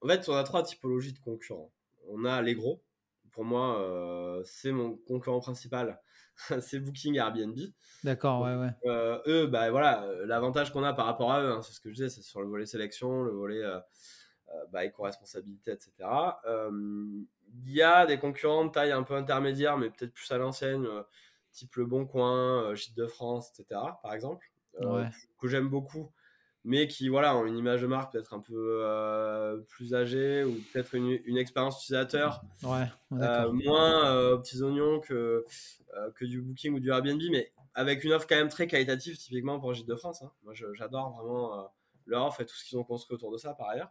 en 0.02 0.08
fait, 0.08 0.28
on 0.28 0.34
a 0.34 0.44
trois 0.44 0.62
typologies 0.62 1.14
de 1.14 1.18
concurrents. 1.18 1.72
On 2.10 2.26
a 2.26 2.42
les 2.42 2.54
gros. 2.54 2.82
Pour 3.30 3.46
moi, 3.46 3.80
euh, 3.80 4.42
c'est 4.44 4.70
mon 4.70 4.98
concurrent 4.98 5.40
principal. 5.40 5.98
c'est 6.60 6.80
Booking 6.80 7.14
et 7.14 7.18
Airbnb. 7.18 7.58
D'accord, 8.04 8.42
ouais, 8.42 8.54
ouais. 8.54 9.20
eux, 9.26 9.46
bah 9.46 9.70
voilà, 9.70 10.06
l'avantage 10.24 10.72
qu'on 10.72 10.84
a 10.84 10.92
par 10.92 11.06
rapport 11.06 11.32
à 11.32 11.42
eux, 11.42 11.52
hein, 11.52 11.62
c'est 11.62 11.72
ce 11.72 11.80
que 11.80 11.90
je 11.90 11.94
disais, 11.94 12.08
c'est 12.08 12.22
sur 12.22 12.40
le 12.40 12.48
volet 12.48 12.66
sélection, 12.66 13.22
le 13.22 13.32
volet 13.32 13.62
bah, 14.70 14.84
éco-responsabilité, 14.84 15.72
etc. 15.72 15.92
Il 17.64 17.72
y 17.72 17.82
a 17.82 18.06
des 18.06 18.18
concurrents 18.18 18.64
de 18.64 18.70
taille 18.70 18.92
un 18.92 19.02
peu 19.02 19.14
intermédiaire, 19.14 19.76
mais 19.78 19.90
peut-être 19.90 20.12
plus 20.12 20.30
à 20.30 20.38
l'enseigne 20.38 20.86
type 21.56 21.74
Le 21.76 21.86
Bon 21.86 22.06
Coin, 22.06 22.62
euh, 22.62 22.74
Gîte 22.74 22.96
de 22.96 23.06
France, 23.06 23.50
etc. 23.50 23.80
par 24.02 24.12
exemple, 24.12 24.46
euh, 24.82 25.04
que 25.40 25.48
j'aime 25.48 25.68
beaucoup, 25.68 26.12
mais 26.66 26.86
qui 26.86 27.08
voilà 27.08 27.36
ont 27.36 27.46
une 27.46 27.56
image 27.56 27.82
de 27.82 27.86
marque 27.86 28.12
peut-être 28.12 28.34
un 28.34 28.40
peu 28.40 28.80
euh, 28.82 29.56
plus 29.68 29.94
âgée 29.94 30.44
ou 30.44 30.52
peut-être 30.72 30.94
une, 30.94 31.38
expérience 31.38 31.82
utilisateur 31.82 32.42
moins 33.52 34.30
aux 34.32 34.38
petits 34.38 34.62
oignons 34.62 35.00
que, 35.00 35.44
que 36.14 36.24
du 36.24 36.42
Booking 36.42 36.74
ou 36.74 36.80
du 36.80 36.90
Airbnb, 36.90 37.22
mais 37.30 37.52
avec 37.74 38.04
une 38.04 38.12
offre 38.12 38.26
quand 38.26 38.36
même 38.36 38.48
très 38.48 38.66
qualitative, 38.66 39.16
typiquement 39.16 39.58
pour 39.58 39.72
Gîte 39.72 39.86
de 39.86 39.96
France. 39.96 40.22
Hein. 40.22 40.32
Moi, 40.44 40.54
j'adore 40.74 41.16
vraiment 41.16 41.70
leur 42.06 42.26
offre 42.26 42.40
et 42.40 42.46
tout 42.46 42.54
ce 42.54 42.64
qu'ils 42.64 42.78
ont 42.78 42.84
construit 42.84 43.14
autour 43.14 43.32
de 43.32 43.38
ça 43.38 43.54
par 43.54 43.68
ailleurs. 43.70 43.90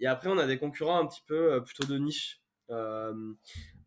Et 0.00 0.06
après, 0.06 0.28
on 0.28 0.38
a 0.38 0.46
des 0.46 0.58
concurrents 0.58 0.98
un 0.98 1.06
petit 1.06 1.22
peu 1.26 1.62
plutôt 1.62 1.86
de 1.86 1.98
niche. 1.98 2.42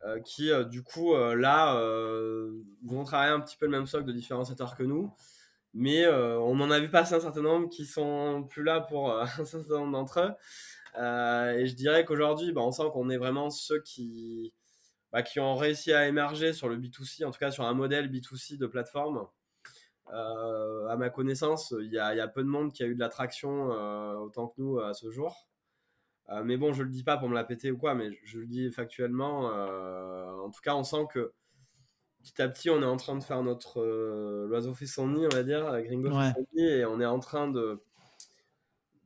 Euh, 0.04 0.20
qui 0.22 0.50
euh, 0.50 0.64
du 0.64 0.82
coup 0.82 1.14
euh, 1.14 1.36
là 1.36 1.76
vont 2.84 3.04
travailler 3.04 3.32
un 3.32 3.40
petit 3.40 3.56
peu 3.56 3.66
le 3.66 3.72
même 3.72 3.86
socle 3.86 4.06
de 4.06 4.12
différenciateurs 4.12 4.76
que 4.76 4.82
nous 4.82 5.14
mais 5.74 6.08
on 6.08 6.60
en 6.60 6.72
a 6.72 6.80
vu 6.80 6.90
passer 6.90 7.16
un 7.16 7.20
certain 7.20 7.42
nombre 7.42 7.70
qui 7.70 7.86
sont 7.86 8.46
plus 8.50 8.64
là 8.64 8.82
pour 8.82 9.12
un 9.40 9.46
certain 9.46 9.80
nombre 9.80 9.92
d'entre 9.94 10.20
eux. 10.20 10.34
et 11.60 11.66
je 11.68 11.76
dirais 11.76 12.06
qu'aujourd'hui, 12.06 12.52
bah, 12.52 12.62
on 12.62 12.72
sent 12.72 12.90
qu'on 12.94 13.10
est 13.10 13.18
vraiment 13.18 13.50
ceux 13.50 13.82
qui, 13.82 14.54
bah, 15.12 15.24
qui 15.24 15.40
ont 15.40 15.56
réussi 15.56 15.94
à 15.94 16.08
émerger 16.08 16.54
sur 16.54 16.70
le 16.70 16.78
B2C, 16.78 17.26
en 17.26 17.32
tout 17.32 17.40
cas 17.40 17.52
sur 17.52 17.66
un 17.66 17.74
modèle 17.74 18.12
B2C 18.12 18.58
de 18.58 18.68
plateforme. 18.68 19.28
à 20.08 20.96
ma 20.98 21.10
connaissance, 21.10 21.74
il 21.80 21.92
y, 21.92 22.00
a 22.00 22.28
peu 22.28 22.44
de 22.44 22.50
monde 22.50 22.74
qui 22.74 22.84
a 22.84 22.88
eu 22.88 22.96
de 22.96 23.00
l'attraction 23.00 23.68
autant 24.22 24.48
que 24.48 24.62
nous 24.62 24.80
à 24.80 24.94
ce 24.94 25.10
jour. 25.12 25.48
Euh, 26.32 26.44
mais 26.44 26.58
bon, 26.58 26.74
je 26.74 26.84
le 26.84 26.90
dis 26.90 27.04
pas 27.04 27.18
pour 27.18 27.30
me 27.30 27.36
la 27.36 27.44
péter 27.44 27.72
ou 27.72 27.78
quoi, 27.78 27.94
mais 27.94 28.10
je, 28.24 28.40
le 28.40 28.46
dis 28.48 28.72
factuellement. 28.72 29.52
Euh, 29.54 30.32
en 30.38 30.50
tout 30.50 30.62
cas, 30.62 30.76
on 30.76 30.84
sent 30.84 31.06
que 31.14 31.34
petit 32.22 32.42
à 32.42 32.48
petit, 32.48 32.70
on 32.70 32.82
est 32.82 32.86
en 32.86 32.98
train 32.98 33.16
de 33.18 33.24
faire 33.24 33.44
notre 33.44 33.82
euh, 33.82 34.46
l'oiseau 34.48 34.74
fait 34.74 34.86
son 34.86 35.10
nid, 35.10 35.26
on 35.26 35.36
va 35.36 35.44
dire, 35.44 35.64
Gringo 35.84 36.10
fait 36.10 36.34
son 36.34 36.46
nid, 36.54 36.64
et 36.64 36.86
on 36.86 37.00
est 37.00 37.06
en 37.06 37.20
train 37.20 37.50
de 37.50 37.82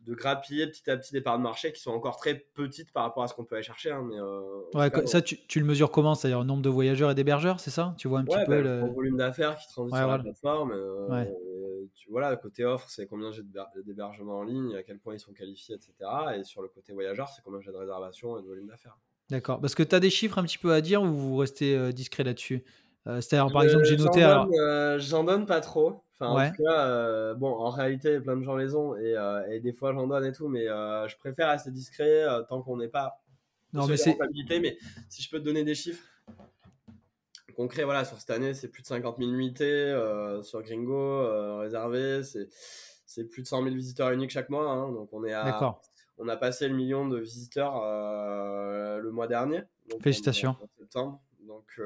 de 0.01 0.13
grappiller 0.13 0.67
petit 0.67 0.87
à 0.91 0.97
petit 0.97 1.13
des 1.13 1.21
parts 1.21 1.39
de 1.39 1.41
marché 1.41 1.71
qui 1.71 1.81
sont 1.81 1.89
encore 1.89 2.17
très 2.17 2.35
petites 2.35 2.93
par 2.93 3.01
rapport 3.01 3.23
à 3.23 3.27
ce 3.27 3.33
qu'on 3.33 3.43
peut 3.43 3.55
aller 3.55 3.63
chercher. 3.63 3.89
Hein, 3.89 4.07
mais, 4.07 4.79
ouais, 4.79 5.07
ça, 5.07 5.19
tu, 5.19 5.35
tu, 5.47 5.59
le 5.59 5.65
mesures 5.65 5.89
comment? 5.89 6.13
C'est-à-dire 6.13 6.41
le 6.41 6.45
nombre 6.45 6.61
de 6.61 6.69
voyageurs 6.69 7.09
et 7.09 7.15
d'hébergeurs, 7.15 7.59
c'est 7.59 7.71
ça? 7.71 7.95
Tu 7.97 8.07
vois 8.07 8.19
un 8.19 8.25
petit 8.25 8.37
peu 8.45 8.61
bah, 8.61 8.81
le... 8.85 8.93
volume 8.93 9.17
d'affaires 9.17 9.57
qui 9.57 9.67
transite 9.67 9.97
sur 9.97 10.07
la 10.07 10.19
plateforme 10.19 10.73
voilà, 12.09 12.35
côté 12.35 12.65
offre, 12.65 12.89
c'est 12.89 13.07
combien 13.07 13.31
j'ai 13.31 13.43
d'hébergements 13.85 14.39
en 14.39 14.43
ligne, 14.43 14.75
à 14.75 14.83
quel 14.83 14.99
point 14.99 15.13
ils 15.13 15.19
sont 15.19 15.33
qualifiés, 15.33 15.75
etc. 15.75 15.93
Et 16.37 16.43
sur 16.43 16.61
le 16.61 16.67
côté 16.67 16.93
voyageur, 16.93 17.29
c'est 17.29 17.41
combien 17.41 17.59
j'ai 17.61 17.71
de 17.71 17.77
réservations 17.77 18.37
et 18.37 18.41
de 18.41 18.47
volume 18.47 18.67
d'affaires. 18.67 18.97
D'accord. 19.29 19.59
Parce 19.59 19.73
que 19.73 19.83
tu 19.83 19.95
as 19.95 19.99
des 19.99 20.09
chiffres 20.09 20.37
un 20.37 20.43
petit 20.43 20.57
peu 20.57 20.71
à 20.73 20.81
dire 20.81 21.01
ou 21.01 21.07
vous 21.07 21.37
restez 21.37 21.75
euh, 21.75 21.91
discret 21.91 22.23
là-dessus? 22.23 22.63
euh, 22.63 22.84
C'est-à-dire, 23.05 23.51
par 23.51 23.63
exemple, 23.63 23.85
j'ai 23.85 23.97
noté. 23.97 24.23
Euh, 24.23 24.99
j'en 24.99 25.23
donne 25.23 25.45
pas 25.45 25.61
trop. 25.61 26.01
Enfin, 26.19 26.27
en 26.29 26.49
tout 26.49 26.63
cas, 26.63 27.33
bon, 27.35 27.53
en 27.53 27.69
réalité, 27.69 28.19
plein 28.19 28.37
de 28.37 28.43
gens 28.43 28.55
les 28.55 28.75
ont 28.75 28.95
et, 28.95 29.15
et 29.49 29.59
des 29.59 29.73
fois 29.73 29.93
j'en 29.93 30.07
donne 30.07 30.25
et 30.25 30.31
tout, 30.31 30.47
mais 30.47 30.65
je 30.65 31.17
préfère 31.17 31.49
rester 31.49 31.71
discret 31.71 32.25
tant 32.49 32.61
qu'on 32.61 32.77
n'est 32.77 32.87
pas. 32.87 33.21
Non, 33.73 33.87
mais 33.87 33.97
c'est. 33.97 34.17
Mais 34.49 34.77
si 35.09 35.21
je 35.21 35.29
peux 35.29 35.39
te 35.39 35.43
donner 35.43 35.63
des 35.63 35.75
chiffres, 35.75 36.03
concret, 37.55 37.83
voilà, 37.83 38.05
sur 38.05 38.19
cette 38.19 38.29
année, 38.29 38.53
c'est 38.53 38.67
plus 38.67 38.81
de 38.83 38.87
50 38.87 39.17
000 39.17 39.31
nuitées 39.31 39.63
euh, 39.65 40.43
sur 40.43 40.61
Gringo 40.61 40.93
euh, 40.93 41.57
réservé. 41.57 42.21
C'est 43.05 43.25
plus 43.25 43.41
de 43.41 43.47
100 43.47 43.63
000 43.63 43.75
visiteurs 43.75 44.11
uniques 44.11 44.31
chaque 44.31 44.49
mois. 44.49 44.69
Hein, 44.69 44.91
donc 44.91 45.09
on 45.13 45.23
est 45.23 45.33
à, 45.33 45.79
on 46.17 46.27
a 46.27 46.37
passé 46.37 46.67
le 46.67 46.75
million 46.75 47.07
de 47.07 47.17
visiteurs 47.17 47.81
euh, 47.83 48.99
le 48.99 49.11
mois 49.11 49.27
dernier. 49.27 49.61
Félicitations. 50.01 50.55
En 50.61 50.69
septembre. 50.77 51.21
Donc 51.47 51.79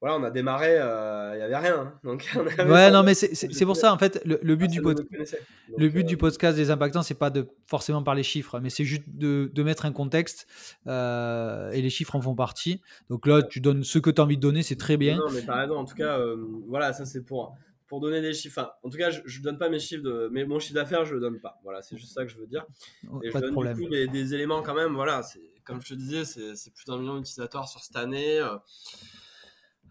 voilà, 0.00 0.18
on 0.18 0.22
a 0.22 0.30
démarré, 0.30 0.76
euh, 0.76 1.30
il 1.34 1.38
n'y 1.38 1.42
avait 1.42 1.56
rien. 1.56 1.80
Hein. 1.80 1.94
Donc, 2.04 2.30
ouais, 2.58 2.90
non, 2.90 3.02
mais 3.02 3.14
c'est 3.14 3.64
pour 3.64 3.76
ça, 3.76 3.90
en 3.92 3.96
fait, 3.96 4.20
le, 4.26 4.54
but, 4.54 4.68
du, 4.68 4.82
le 4.82 5.88
but 5.88 6.04
du 6.04 6.18
podcast 6.18 6.56
des 6.56 6.70
impactants, 6.70 7.02
c'est 7.02 7.14
pas 7.14 7.30
de 7.30 7.48
forcément 7.66 8.02
parler 8.02 8.22
chiffres, 8.22 8.60
mais 8.60 8.68
c'est 8.68 8.84
juste 8.84 9.04
de, 9.06 9.50
de, 9.54 9.62
mettre 9.62 9.86
un 9.86 9.92
contexte 9.92 10.46
euh, 10.86 11.70
et 11.70 11.80
les 11.80 11.88
chiffres 11.88 12.16
en 12.16 12.20
font 12.20 12.34
partie. 12.34 12.82
Donc 13.08 13.26
là, 13.26 13.42
tu 13.42 13.62
donnes 13.62 13.82
ce 13.82 13.98
que 13.98 14.10
tu 14.10 14.20
as 14.20 14.24
envie 14.24 14.36
de 14.36 14.42
donner, 14.42 14.62
c'est 14.62 14.76
très 14.76 14.98
bien. 14.98 15.16
Non, 15.16 15.30
mais 15.32 15.48
as 15.48 15.56
raison, 15.56 15.76
en 15.76 15.86
tout 15.86 15.94
cas, 15.94 16.18
euh, 16.18 16.36
voilà, 16.68 16.92
ça 16.92 17.06
c'est 17.06 17.22
pour, 17.22 17.56
pour 17.86 18.00
donner 18.00 18.20
des 18.20 18.34
chiffres. 18.34 18.76
en 18.82 18.90
tout 18.90 18.98
cas, 18.98 19.10
je 19.10 19.38
ne 19.38 19.42
donne 19.42 19.56
pas 19.56 19.70
mes 19.70 19.78
chiffres, 19.78 20.02
de, 20.02 20.28
mais 20.30 20.44
mon 20.44 20.58
chiffre 20.58 20.74
d'affaires, 20.74 21.06
je 21.06 21.14
le 21.14 21.20
donne 21.20 21.40
pas. 21.40 21.58
Voilà, 21.62 21.80
c'est 21.80 21.96
juste 21.96 22.12
ça 22.12 22.24
que 22.24 22.30
je 22.30 22.36
veux 22.36 22.46
dire. 22.46 22.66
Oh, 23.10 23.20
et 23.22 23.30
pas 23.30 23.38
je 23.38 23.44
de 23.44 23.46
donne 23.46 23.52
problème. 23.52 23.76
Du 23.78 23.84
coup, 23.84 23.88
des, 23.88 24.06
des, 24.06 24.34
éléments 24.34 24.60
quand 24.60 24.74
même, 24.74 24.92
voilà, 24.92 25.22
comme 25.64 25.80
je 25.80 25.88
te 25.88 25.94
disais, 25.94 26.26
c'est 26.26 26.74
plus 26.74 26.84
d'un 26.84 26.98
million 26.98 27.16
d'utilisateurs 27.16 27.68
sur 27.68 27.80
cette 27.80 27.96
année. 27.96 28.42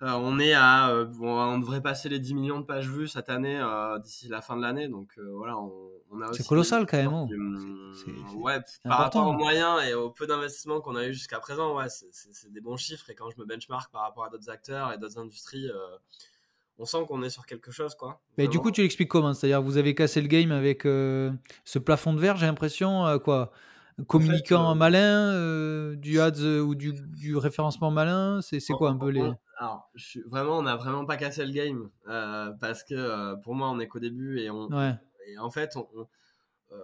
Euh, 0.04 0.12
on 0.16 0.38
est 0.38 0.52
à, 0.52 0.90
euh, 0.90 1.06
on 1.22 1.60
devrait 1.60 1.82
passer 1.82 2.10
les 2.10 2.20
10 2.20 2.34
millions 2.34 2.60
de 2.60 2.66
pages 2.66 2.90
vues 2.90 3.08
cette 3.08 3.30
année 3.30 3.58
euh, 3.58 3.98
d'ici 4.00 4.28
la 4.28 4.42
fin 4.42 4.58
de 4.58 4.62
l'année. 4.62 4.90
Donc 4.90 5.18
voilà, 5.18 5.58
on, 5.58 6.22
a 6.22 6.34
C'est 6.34 6.46
colossal 6.46 6.86
quand 6.86 6.98
même. 6.98 7.14
Hein. 7.14 7.28
ouais, 8.36 8.60
par 8.84 9.00
rapport 9.00 9.28
aux 9.28 9.34
moyens 9.34 9.82
et 9.88 9.94
au 9.94 10.10
peu 10.10 10.28
d'investissement 10.28 10.82
qu'on 10.82 10.98
a 10.98 11.08
eu 11.08 11.14
jusqu'à 11.14 11.40
présent, 11.40 11.78
ouais, 11.78 11.88
c'est 11.88 12.52
des 12.52 12.60
bons 12.60 12.76
chiffres. 12.76 13.10
Et 13.10 13.16
quand 13.16 13.30
je 13.30 13.40
me 13.40 13.46
benchmark 13.46 13.92
par 13.92 14.02
rapport 14.02 14.26
à 14.26 14.30
d'autres 14.30 14.50
acteurs 14.50 14.92
et 14.92 14.98
d'autres 14.98 15.20
industries, 15.20 15.70
on 16.78 16.84
sent 16.84 17.06
qu'on 17.08 17.24
est 17.24 17.30
sur 17.30 17.46
quelque 17.46 17.72
chose, 17.72 17.96
quoi. 17.96 18.20
Mais 18.38 18.50
du 18.50 18.60
coup, 18.60 18.72
tu 18.72 18.82
l'expliques 18.82 19.10
comment? 19.10 19.34
C'est-à-dire, 19.34 19.62
vous 19.62 19.78
avez 19.78 19.96
cassé 19.96 20.20
le 20.20 20.28
game 20.28 20.52
avec 20.52 20.84
ce 20.84 21.80
plafond 21.80 22.14
de 22.14 22.20
verre, 22.20 22.36
j'ai 22.36 22.48
l'impression, 22.48 23.20
quoi? 23.20 23.54
Communiquant 24.08 24.76
malin, 24.76 25.94
du 25.96 26.20
ads 26.20 26.42
ou 26.42 26.76
du, 26.76 26.94
du 26.94 27.36
référencement 27.38 27.92
malin 27.92 28.40
C'est 28.42 28.62
quoi 28.74 28.90
un 28.90 28.98
peu 28.98 29.10
les 29.10 29.32
alors, 29.58 29.90
je 29.96 30.20
vraiment, 30.28 30.58
on 30.58 30.64
n'a 30.64 30.76
vraiment 30.76 31.06
pas 31.06 31.16
cassé 31.16 31.46
le 31.46 31.52
game 31.52 31.90
euh, 32.08 32.52
parce 32.60 32.84
que 32.84 32.96
euh, 32.96 33.36
pour 33.38 33.56
moi, 33.56 33.70
on 33.70 33.80
est 33.80 33.88
qu'au 33.88 34.00
début 34.00 34.40
et 34.40 34.50
on. 34.50 34.70
Et 35.28 35.38
en 35.38 35.50
fait, 35.52 35.78
on. 35.78 35.88
Euh, 36.72 36.78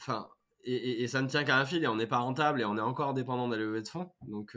enfin. 0.00 0.28
Et, 0.64 1.02
et, 1.02 1.08
ça 1.08 1.22
ne 1.22 1.28
tient 1.28 1.44
qu'à 1.44 1.58
un 1.58 1.64
fil 1.64 1.82
et 1.84 1.86
on 1.86 1.96
n'est 1.96 2.06
pas 2.06 2.18
rentable 2.18 2.60
et 2.60 2.64
on 2.64 2.76
est 2.76 2.82
encore 2.82 3.14
dépendant 3.14 3.48
des 3.48 3.56
levées 3.56 3.82
de 3.82 3.88
fonds. 3.88 4.10
Donc, 4.26 4.56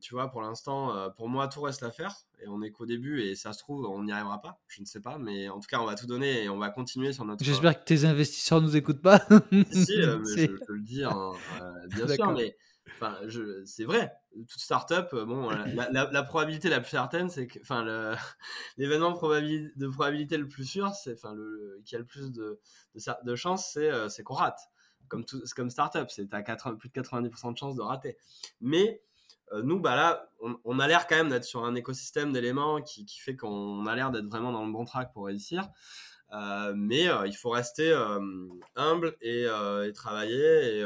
tu 0.00 0.14
vois, 0.14 0.30
pour 0.30 0.42
l'instant, 0.42 1.10
pour 1.16 1.28
moi, 1.28 1.48
tout 1.48 1.62
reste 1.62 1.82
à 1.82 1.90
faire 1.90 2.14
et 2.40 2.48
on 2.48 2.62
est 2.62 2.70
qu'au 2.70 2.86
début 2.86 3.22
et 3.22 3.34
ça 3.34 3.52
se 3.52 3.58
trouve, 3.58 3.86
on 3.86 4.04
n'y 4.04 4.12
arrivera 4.12 4.40
pas. 4.40 4.60
Je 4.68 4.80
ne 4.80 4.86
sais 4.86 5.00
pas, 5.00 5.18
mais 5.18 5.48
en 5.48 5.60
tout 5.60 5.68
cas, 5.68 5.80
on 5.80 5.86
va 5.86 5.94
tout 5.94 6.06
donner 6.06 6.44
et 6.44 6.48
on 6.48 6.58
va 6.58 6.70
continuer 6.70 7.12
sur 7.12 7.24
notre. 7.24 7.44
J'espère 7.44 7.78
que 7.78 7.84
tes 7.84 8.04
investisseurs 8.04 8.60
nous 8.60 8.76
écoutent 8.76 9.02
pas. 9.02 9.20
si, 9.20 9.28
mais 9.98 10.46
je, 10.46 10.64
peux 10.66 10.74
le 10.74 10.82
dire, 10.82 11.10
hein, 11.10 11.32
bien 11.88 12.08
sûr, 12.08 12.32
mais 12.32 12.56
Enfin, 12.96 13.18
c'est 13.64 13.84
vrai. 13.84 14.12
Toute 14.48 14.60
startup, 14.60 15.08
euh, 15.12 15.24
bon, 15.24 15.48
la, 15.48 16.22
probabilité 16.22 16.68
la 16.68 16.80
plus 16.80 16.90
certaine, 16.90 17.28
c'est 17.28 17.46
que, 17.46 17.58
enfin, 17.60 17.84
l'événement 18.76 19.12
de 19.12 19.86
probabilité 19.88 20.36
le 20.36 20.48
plus 20.48 20.64
sûr, 20.64 20.92
c'est, 20.92 21.14
enfin, 21.14 21.34
le, 21.34 21.80
qui 21.84 21.96
a 21.96 21.98
le 21.98 22.04
plus 22.04 22.32
de, 22.32 22.60
de, 23.24 23.36
chance, 23.36 23.70
c'est, 23.72 23.90
euh, 23.90 24.08
c'est 24.08 24.22
qu'on 24.22 24.34
rate. 24.34 24.60
Comme 25.08 25.24
tout, 25.24 25.42
comme 25.54 25.70
startup, 25.70 26.10
c'est 26.10 26.32
à 26.32 26.42
plus 26.42 26.88
de 26.88 26.94
90% 26.94 27.52
de 27.52 27.58
chance 27.58 27.74
de 27.74 27.82
rater. 27.82 28.16
Mais 28.60 29.02
nous, 29.62 29.78
bah 29.78 29.94
là, 29.94 30.30
on, 30.64 30.78
a 30.78 30.88
l'air 30.88 31.06
quand 31.06 31.16
même 31.16 31.28
d'être 31.28 31.44
sur 31.44 31.64
un 31.64 31.74
écosystème 31.74 32.32
d'éléments 32.32 32.80
qui, 32.80 33.04
qui, 33.04 33.20
fait 33.20 33.36
qu'on 33.36 33.86
a 33.86 33.94
l'air 33.94 34.10
d'être 34.10 34.26
vraiment 34.26 34.52
dans 34.52 34.64
le 34.64 34.72
bon 34.72 34.84
track 34.84 35.12
pour 35.12 35.26
réussir. 35.26 35.68
mais 36.74 37.08
il 37.26 37.36
faut 37.36 37.50
rester 37.50 37.94
humble 38.74 39.16
et, 39.20 39.46
travailler 39.94 40.80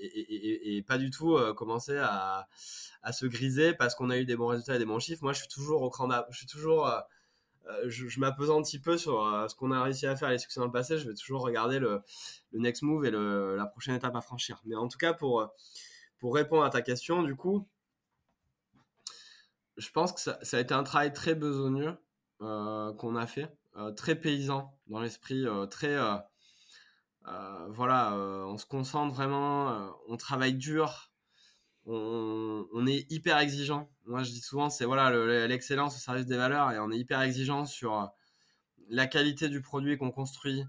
et, 0.00 0.76
et, 0.76 0.82
pas 0.82 0.98
du 0.98 1.10
tout 1.10 1.38
commencer 1.54 1.96
à, 1.98 2.48
à, 3.04 3.12
se 3.12 3.26
griser 3.26 3.74
parce 3.74 3.94
qu'on 3.94 4.10
a 4.10 4.18
eu 4.18 4.24
des 4.24 4.36
bons 4.36 4.48
résultats 4.48 4.76
et 4.76 4.78
des 4.78 4.86
bons 4.86 4.98
chiffres. 4.98 5.22
Moi, 5.22 5.32
je 5.32 5.40
suis 5.40 5.48
toujours 5.48 5.82
au 5.82 5.90
cran 5.90 6.08
Je 6.30 6.36
suis 6.36 6.46
toujours 6.46 6.88
euh, 6.88 6.98
je, 7.86 8.08
je 8.08 8.20
un 8.22 8.62
petit 8.62 8.78
peu 8.78 8.96
sur 8.98 9.24
euh, 9.24 9.48
ce 9.48 9.54
qu'on 9.54 9.70
a 9.70 9.82
réussi 9.82 10.06
à 10.06 10.16
faire, 10.16 10.30
les 10.30 10.38
succès 10.38 10.60
dans 10.60 10.66
le 10.66 10.72
passé. 10.72 10.98
Je 10.98 11.08
vais 11.08 11.14
toujours 11.14 11.42
regarder 11.42 11.78
le, 11.78 12.02
next 12.52 12.82
move 12.82 13.04
et 13.04 13.10
la 13.10 13.66
prochaine 13.66 13.94
étape 13.94 14.14
à 14.16 14.20
franchir. 14.20 14.60
Mais 14.64 14.76
en 14.76 14.88
tout 14.88 14.98
cas, 14.98 15.12
pour, 15.12 15.40
euh, 15.40 15.46
pour 16.18 16.34
répondre 16.34 16.64
à 16.64 16.70
ta 16.70 16.82
question, 16.82 17.22
du 17.22 17.36
coup, 17.36 17.68
je 19.76 19.90
pense 19.90 20.12
que 20.12 20.20
ça, 20.20 20.38
a 20.52 20.60
été 20.60 20.74
un 20.74 20.84
travail 20.84 21.12
très 21.12 21.34
besogneux 21.34 21.96
qu'on 22.38 23.16
a 23.16 23.26
fait, 23.26 23.50
très 23.96 24.14
paysan 24.14 24.78
dans 24.86 25.00
l'esprit, 25.00 25.46
très. 25.70 25.96
voilà, 27.68 28.14
on 28.14 28.58
se 28.58 28.66
concentre 28.66 29.14
vraiment, 29.14 29.96
on 30.06 30.16
travaille 30.16 30.54
dur, 30.54 31.10
on, 31.86 32.86
est 32.86 33.10
hyper 33.10 33.38
exigeant. 33.38 33.90
Moi, 34.06 34.22
je 34.22 34.30
dis 34.30 34.40
souvent, 34.40 34.68
c'est 34.68 34.84
voilà 34.84 35.46
l'excellence 35.46 35.96
au 35.96 35.98
service 35.98 36.26
des 36.26 36.36
valeurs 36.36 36.70
et 36.72 36.78
on 36.78 36.90
est 36.90 36.98
hyper 36.98 37.22
exigeant 37.22 37.64
sur 37.64 37.98
euh, 37.98 38.06
la 38.90 39.06
qualité 39.06 39.48
du 39.48 39.62
produit 39.62 39.96
qu'on 39.96 40.10
construit, 40.10 40.64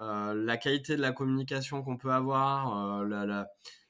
euh, 0.00 0.32
la 0.34 0.56
qualité 0.56 0.96
de 0.96 1.02
la 1.02 1.12
communication 1.12 1.82
qu'on 1.82 1.98
peut 1.98 2.12
avoir, 2.12 3.02
euh, 3.02 3.46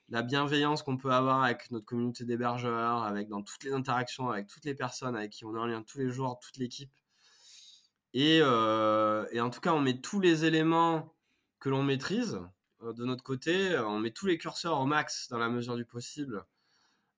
la, 0.08 0.22
bienveillance 0.22 0.82
qu'on 0.82 0.96
peut 0.96 1.12
avoir 1.12 1.44
avec 1.44 1.70
notre 1.70 1.86
communauté 1.86 2.24
d'hébergeurs, 2.24 3.04
avec 3.04 3.28
dans 3.28 3.42
toutes 3.42 3.62
les 3.62 3.72
interactions 3.72 4.28
avec 4.28 4.48
toutes 4.48 4.64
les 4.64 4.74
personnes 4.74 5.14
avec 5.16 5.30
qui 5.30 5.44
on 5.44 5.54
est 5.54 5.58
en 5.58 5.66
lien 5.66 5.82
tous 5.82 5.98
les 5.98 6.10
jours, 6.10 6.40
toute 6.40 6.56
l'équipe. 6.56 6.90
Et, 8.12 8.42
en 8.42 9.50
tout 9.50 9.60
cas, 9.60 9.72
on 9.72 9.80
met 9.80 10.00
tous 10.00 10.18
les 10.20 10.44
éléments 10.44 11.14
que 11.60 11.68
l'on 11.68 11.84
maîtrise 11.84 12.40
de 12.82 13.04
notre 13.04 13.22
côté, 13.22 13.78
on 13.78 14.00
met 14.00 14.10
tous 14.10 14.26
les 14.26 14.36
curseurs 14.36 14.80
au 14.80 14.86
max 14.86 15.28
dans 15.28 15.38
la 15.38 15.48
mesure 15.48 15.76
du 15.76 15.84
possible 15.84 16.44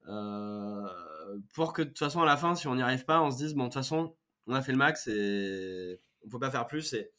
pour 0.04 1.72
que 1.72 1.82
de 1.82 1.88
toute 1.88 1.98
façon 1.98 2.22
à 2.22 2.26
la 2.26 2.36
fin, 2.36 2.54
si 2.54 2.66
on 2.66 2.74
n'y 2.74 2.82
arrive 2.82 3.04
pas, 3.04 3.20
on 3.22 3.30
se 3.30 3.36
dise 3.36 3.54
bon 3.54 3.64
de 3.64 3.68
toute 3.68 3.74
façon, 3.74 4.14
on 4.46 4.54
a 4.54 4.62
fait 4.62 4.72
le 4.72 4.78
max 4.78 5.06
et 5.06 6.00
on 6.24 6.28
peut 6.28 6.38
pas 6.38 6.50
faire 6.50 6.66
plus. 6.66 6.92
Et 6.94 7.10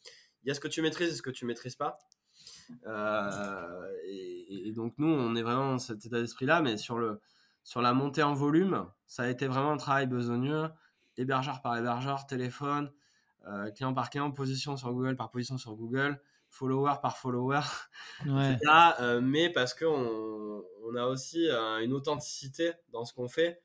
il 0.42 0.48
y 0.48 0.50
a 0.50 0.54
ce 0.54 0.60
que 0.60 0.68
tu 0.68 0.82
maîtrises 0.82 1.10
et 1.10 1.16
ce 1.16 1.22
que 1.22 1.30
tu 1.30 1.46
maîtrises 1.46 1.76
pas. 1.76 1.98
Euh, 2.86 3.92
et, 4.06 4.72
donc 4.72 4.94
nous, 4.98 5.08
on 5.08 5.34
est 5.36 5.42
vraiment 5.42 5.72
dans 5.72 5.78
cet 5.78 6.04
état 6.04 6.20
d'esprit-là, 6.20 6.62
mais 6.62 6.76
sur 6.76 6.98
le 6.98 7.20
sur 7.62 7.80
la 7.80 7.94
montée 7.94 8.22
en 8.22 8.34
volume, 8.34 8.86
ça 9.06 9.22
a 9.22 9.28
été 9.28 9.46
vraiment 9.46 9.72
un 9.72 9.78
travail 9.78 10.06
besogneux, 10.06 10.68
hébergeur 11.16 11.62
par 11.62 11.78
hébergeur, 11.78 12.26
téléphone, 12.26 12.92
euh, 13.46 13.70
client 13.70 13.94
par 13.94 14.10
client, 14.10 14.30
position 14.32 14.76
sur 14.76 14.92
Google 14.92 15.16
par 15.16 15.30
position 15.30 15.56
sur 15.56 15.74
Google, 15.74 16.20
follower 16.54 16.94
par 17.02 17.18
follower, 17.18 17.60
ouais. 18.26 18.52
etc. 18.54 19.20
mais 19.20 19.50
parce 19.50 19.74
qu'on 19.74 20.62
on 20.84 20.94
a 20.94 21.06
aussi 21.06 21.48
euh, 21.48 21.82
une 21.82 21.92
authenticité 21.92 22.72
dans 22.92 23.04
ce 23.04 23.12
qu'on 23.12 23.28
fait 23.28 23.60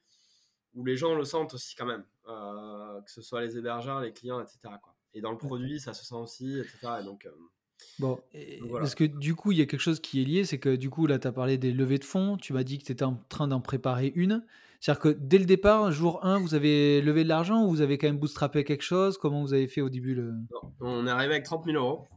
où 0.73 0.85
les 0.85 0.95
gens 0.95 1.15
le 1.15 1.23
sentent 1.23 1.53
aussi 1.53 1.75
quand 1.75 1.85
même, 1.85 2.05
euh, 2.27 3.01
que 3.01 3.11
ce 3.11 3.21
soit 3.21 3.41
les 3.41 3.57
hébergeurs, 3.57 4.01
les 4.01 4.13
clients, 4.13 4.39
etc. 4.39 4.59
Quoi. 4.81 4.95
Et 5.13 5.21
dans 5.21 5.31
le 5.31 5.37
produit, 5.37 5.79
ça 5.79 5.93
se 5.93 6.05
sent 6.05 6.15
aussi, 6.15 6.59
etc. 6.59 6.77
Et 7.01 7.03
donc, 7.03 7.25
euh, 7.25 7.31
bon, 7.97 8.19
parce 8.73 8.95
que 8.95 9.03
du 9.03 9.35
coup, 9.35 9.51
il 9.51 9.57
y 9.57 9.61
a 9.61 9.65
quelque 9.65 9.81
chose 9.81 9.99
qui 9.99 10.21
est 10.21 10.25
lié, 10.25 10.45
c'est 10.45 10.59
que 10.59 10.75
du 10.75 10.89
coup, 10.89 11.07
là, 11.07 11.17
tu 11.17 11.27
as 11.27 11.31
parlé 11.31 11.57
des 11.57 11.71
levées 11.71 11.97
de 11.97 12.05
fonds, 12.05 12.37
tu 12.37 12.53
m'as 12.53 12.63
dit 12.63 12.77
que 12.77 12.85
tu 12.85 12.91
étais 12.91 13.03
en 13.03 13.15
train 13.29 13.47
d'en 13.47 13.61
préparer 13.61 14.11
une. 14.15 14.45
C'est-à-dire 14.79 15.01
que 15.01 15.09
dès 15.09 15.39
le 15.39 15.45
départ, 15.45 15.91
jour 15.91 16.23
1, 16.23 16.39
vous 16.39 16.53
avez 16.53 17.01
levé 17.01 17.23
de 17.23 17.29
l'argent 17.29 17.65
ou 17.65 17.69
vous 17.69 17.81
avez 17.81 17.97
quand 17.97 18.07
même 18.07 18.19
bootstrappé 18.19 18.63
quelque 18.63 18.83
chose? 18.83 19.17
Comment 19.17 19.41
vous 19.41 19.53
avez 19.53 19.67
fait 19.67 19.81
au 19.81 19.89
début 19.89 20.15
le... 20.15 20.33
on 20.79 21.05
est 21.05 21.09
arrivé 21.09 21.33
avec 21.33 21.43
30 21.43 21.65
000 21.65 21.77
euros. 21.77 22.07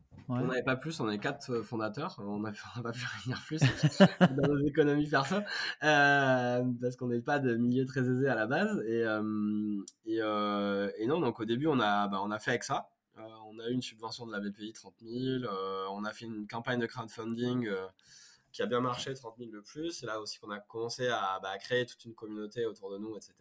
On 0.41 0.47
n'avait 0.47 0.63
pas 0.63 0.77
plus, 0.77 0.99
on 1.01 1.11
est 1.11 1.19
quatre 1.19 1.51
euh, 1.51 1.63
fondateurs, 1.63 2.17
on 2.19 2.39
n'a 2.41 2.53
pas 2.83 2.93
pu 2.93 3.05
réunir 3.19 3.43
plus 3.45 3.61
dans 4.21 4.49
nos 4.49 4.67
économies 4.67 5.09
perso, 5.09 5.37
euh, 5.83 6.65
parce 6.81 6.97
qu'on 6.97 7.09
n'est 7.09 7.21
pas 7.21 7.39
de 7.39 7.57
milieu 7.57 7.85
très 7.85 8.01
aisé 8.01 8.29
à 8.29 8.35
la 8.35 8.47
base. 8.47 8.79
Et, 8.87 9.05
euh, 9.05 10.91
et, 10.97 11.07
non, 11.07 11.21
donc 11.21 11.41
au 11.41 11.45
début, 11.45 11.67
on 11.67 11.81
a, 11.81 12.09
bah, 12.09 12.21
on 12.23 12.31
a 12.31 12.39
fait 12.39 12.53
avec 12.53 12.65
ça. 12.65 12.89
on 13.17 13.59
a 13.59 13.69
eu 13.69 13.73
une 13.73 13.83
subvention 13.83 14.27
de 14.27 14.33
la 14.33 14.41
BPI 14.41 14.73
30 14.73 14.95
000, 15.03 15.45
on 15.91 16.05
a 16.05 16.13
fait 16.13 16.25
une 16.25 16.47
campagne 16.47 16.81
de 16.81 16.87
crowdfunding 16.87 17.69
qui 18.53 18.63
a 18.63 18.67
bien 18.67 18.81
marché, 18.81 19.15
30 19.15 19.37
000 19.39 19.51
de 19.51 19.61
plus. 19.61 19.93
C'est 19.93 20.07
là 20.07 20.21
aussi 20.21 20.39
qu'on 20.39 20.51
a 20.51 20.59
commencé 20.59 21.09
à, 21.09 21.41
bah, 21.43 21.51
à, 21.51 21.59
créer 21.59 21.87
toute 21.87 22.05
une 22.05 22.15
communauté 22.15 22.67
autour 22.67 22.91
de 22.91 22.99
nous, 22.99 23.17
etc. 23.17 23.35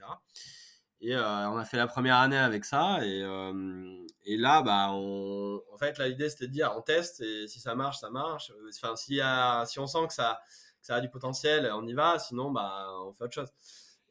Et 1.04 1.16
euh, 1.16 1.50
on 1.50 1.58
a 1.58 1.66
fait 1.66 1.78
la 1.78 1.88
première 1.88 2.18
année 2.18 2.38
avec 2.38 2.64
ça. 2.64 3.04
Et, 3.04 3.24
euh, 3.24 4.06
et 4.24 4.38
là, 4.38 4.62
bah, 4.62 4.90
on, 4.92 5.62
en 5.74 5.78
fait, 5.78 5.98
l'idée, 6.00 6.30
c'était 6.30 6.48
de 6.48 6.52
dire, 6.52 6.74
on 6.78 6.82
teste 6.82 7.22
et 7.22 7.48
si 7.48 7.60
ça 7.60 7.74
marche, 7.76 8.00
ça 8.00 8.12
marche. 8.12 8.52
Enfin, 8.70 8.96
si, 8.96 9.20
si 9.66 9.80
on 9.80 9.88
sent 9.88 10.08
que 10.08 10.14
ça, 10.14 10.40
que 10.80 10.86
ça 10.86 10.96
a 10.96 11.02
du 11.02 11.10
potentiel, 11.10 11.72
on 11.74 11.86
y 11.88 11.94
va. 11.94 12.20
Sinon, 12.20 12.52
bah, 12.52 12.88
on 13.04 13.14
fait 13.14 13.24
autre 13.24 13.34
chose. 13.34 13.50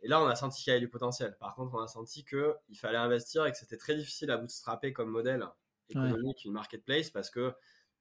Et 0.03 0.09
là, 0.09 0.21
on 0.21 0.27
a 0.27 0.35
senti 0.35 0.63
qu'il 0.65 0.71
y 0.73 0.75
avait 0.75 0.81
du 0.81 0.89
potentiel. 0.89 1.37
Par 1.39 1.55
contre, 1.55 1.75
on 1.75 1.83
a 1.83 1.87
senti 1.89 2.25
qu'il 2.25 2.79
fallait 2.79 2.99
investir 2.99 3.47
et 3.47 3.53
que 3.53 3.59
c'était 3.59 3.77
très 3.77 3.95
difficile 3.95 4.31
à 4.31 4.37
bootstrapper 4.39 4.93
comme 4.93 5.11
modèle 5.11 5.47
économique 5.89 6.45
une 6.45 6.53
marketplace 6.53 7.11
parce 7.11 7.31
que 7.31 7.53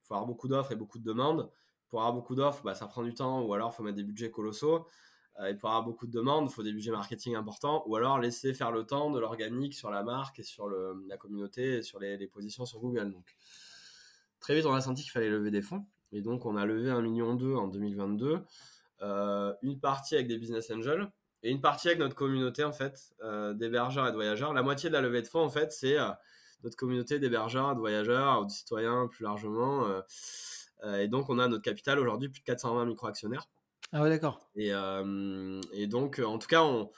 faut 0.01 0.13
avoir 0.13 0.25
beaucoup 0.27 0.47
d'offres 0.47 0.71
et 0.71 0.75
beaucoup 0.75 0.97
de 0.99 1.03
demandes. 1.03 1.51
Pour 1.89 2.01
avoir 2.01 2.13
beaucoup 2.13 2.35
d'offres, 2.35 2.63
bah, 2.63 2.73
ça 2.75 2.87
prend 2.87 3.03
du 3.03 3.13
temps 3.13 3.41
ou 3.41 3.53
alors 3.53 3.71
il 3.73 3.75
faut 3.75 3.83
mettre 3.83 3.97
des 3.97 4.03
budgets 4.03 4.31
colossaux. 4.31 4.87
Euh, 5.39 5.47
et 5.47 5.55
pour 5.55 5.69
avoir 5.69 5.83
beaucoup 5.83 6.07
de 6.07 6.11
demandes, 6.11 6.49
il 6.49 6.53
faut 6.53 6.63
des 6.63 6.73
budgets 6.73 6.91
marketing 6.91 7.35
importants, 7.35 7.83
ou 7.87 7.95
alors 7.95 8.19
laisser 8.19 8.53
faire 8.53 8.71
le 8.71 8.85
temps 8.85 9.11
de 9.11 9.19
l'organique 9.19 9.73
sur 9.73 9.89
la 9.89 10.03
marque 10.03 10.39
et 10.39 10.43
sur 10.43 10.69
la 10.69 11.17
communauté 11.17 11.77
et 11.77 11.81
sur 11.81 11.99
les, 11.99 12.27
positions 12.27 12.65
sur 12.65 12.79
Google. 12.79 13.11
Donc, 13.11 13.35
très 14.39 14.55
vite, 14.55 14.65
on 14.65 14.73
a 14.73 14.81
senti 14.81 15.03
qu'il 15.03 15.11
fallait 15.11 15.29
lever 15.29 15.51
des 15.51 15.61
fonds. 15.61 15.85
Et 16.11 16.21
donc, 16.21 16.45
on 16.45 16.55
a 16.57 16.65
levé 16.65 16.89
1,2 16.89 17.01
million 17.01 17.29
en 17.57 17.67
2022. 17.67 18.39
Euh, 19.01 19.53
une 19.61 19.79
partie 19.79 20.15
avec 20.15 20.27
des 20.27 20.37
business 20.37 20.69
angels 20.71 21.09
et 21.43 21.51
une 21.51 21.61
partie 21.61 21.87
avec 21.87 21.99
notre 21.99 22.15
communauté, 22.15 22.63
en 22.63 22.73
fait, 22.73 23.13
euh, 23.23 23.53
d'hébergeurs 23.53 24.07
et 24.07 24.11
de 24.11 24.15
voyageurs. 24.15 24.53
La 24.53 24.63
moitié 24.63 24.89
de 24.89 24.93
la 24.93 25.01
levée 25.01 25.21
de 25.21 25.27
fonds, 25.27 25.43
en 25.43 25.49
fait, 25.49 25.71
c'est 25.71 25.95
notre 26.63 26.75
communauté 26.75 27.19
d'hébergeurs, 27.19 27.75
de 27.75 27.79
voyageurs, 27.79 28.45
de 28.45 28.51
citoyens 28.51 29.07
plus 29.07 29.23
largement. 29.23 29.85
et 30.83 31.07
donc, 31.07 31.29
on 31.29 31.39
a 31.39 31.47
notre 31.47 31.63
capital 31.63 31.99
aujourd'hui, 31.99 32.27
plus 32.27 32.41
de 32.41 32.45
420 32.45 32.85
micro-actionnaires. 32.85 33.47
Ah 33.91 34.01
ouais, 34.03 34.09
d'accord. 34.09 34.39
Et, 34.55 34.73
euh, 34.73 35.61
et, 35.73 35.87
donc, 35.87 36.19
en 36.19 36.37
tout 36.37 36.47
cas, 36.47 36.63
on, 36.63 36.91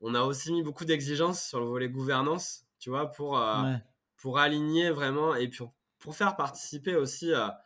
on 0.00 0.14
a 0.14 0.22
aussi 0.22 0.52
mis 0.52 0.62
beaucoup 0.62 0.84
d'exigences 0.84 1.42
sur 1.42 1.60
le 1.60 1.66
volet 1.66 1.88
gouvernance, 1.88 2.64
tu 2.78 2.90
vois, 2.90 3.10
pour, 3.10 3.38
euh, 3.38 3.74
pour 4.16 4.38
aligner 4.38 4.90
vraiment 4.90 5.34
et 5.34 5.48
pour, 5.48 5.74
pour 5.98 6.16
faire 6.16 6.36
participer 6.36 6.96
aussi 6.96 7.32
à, 7.32 7.60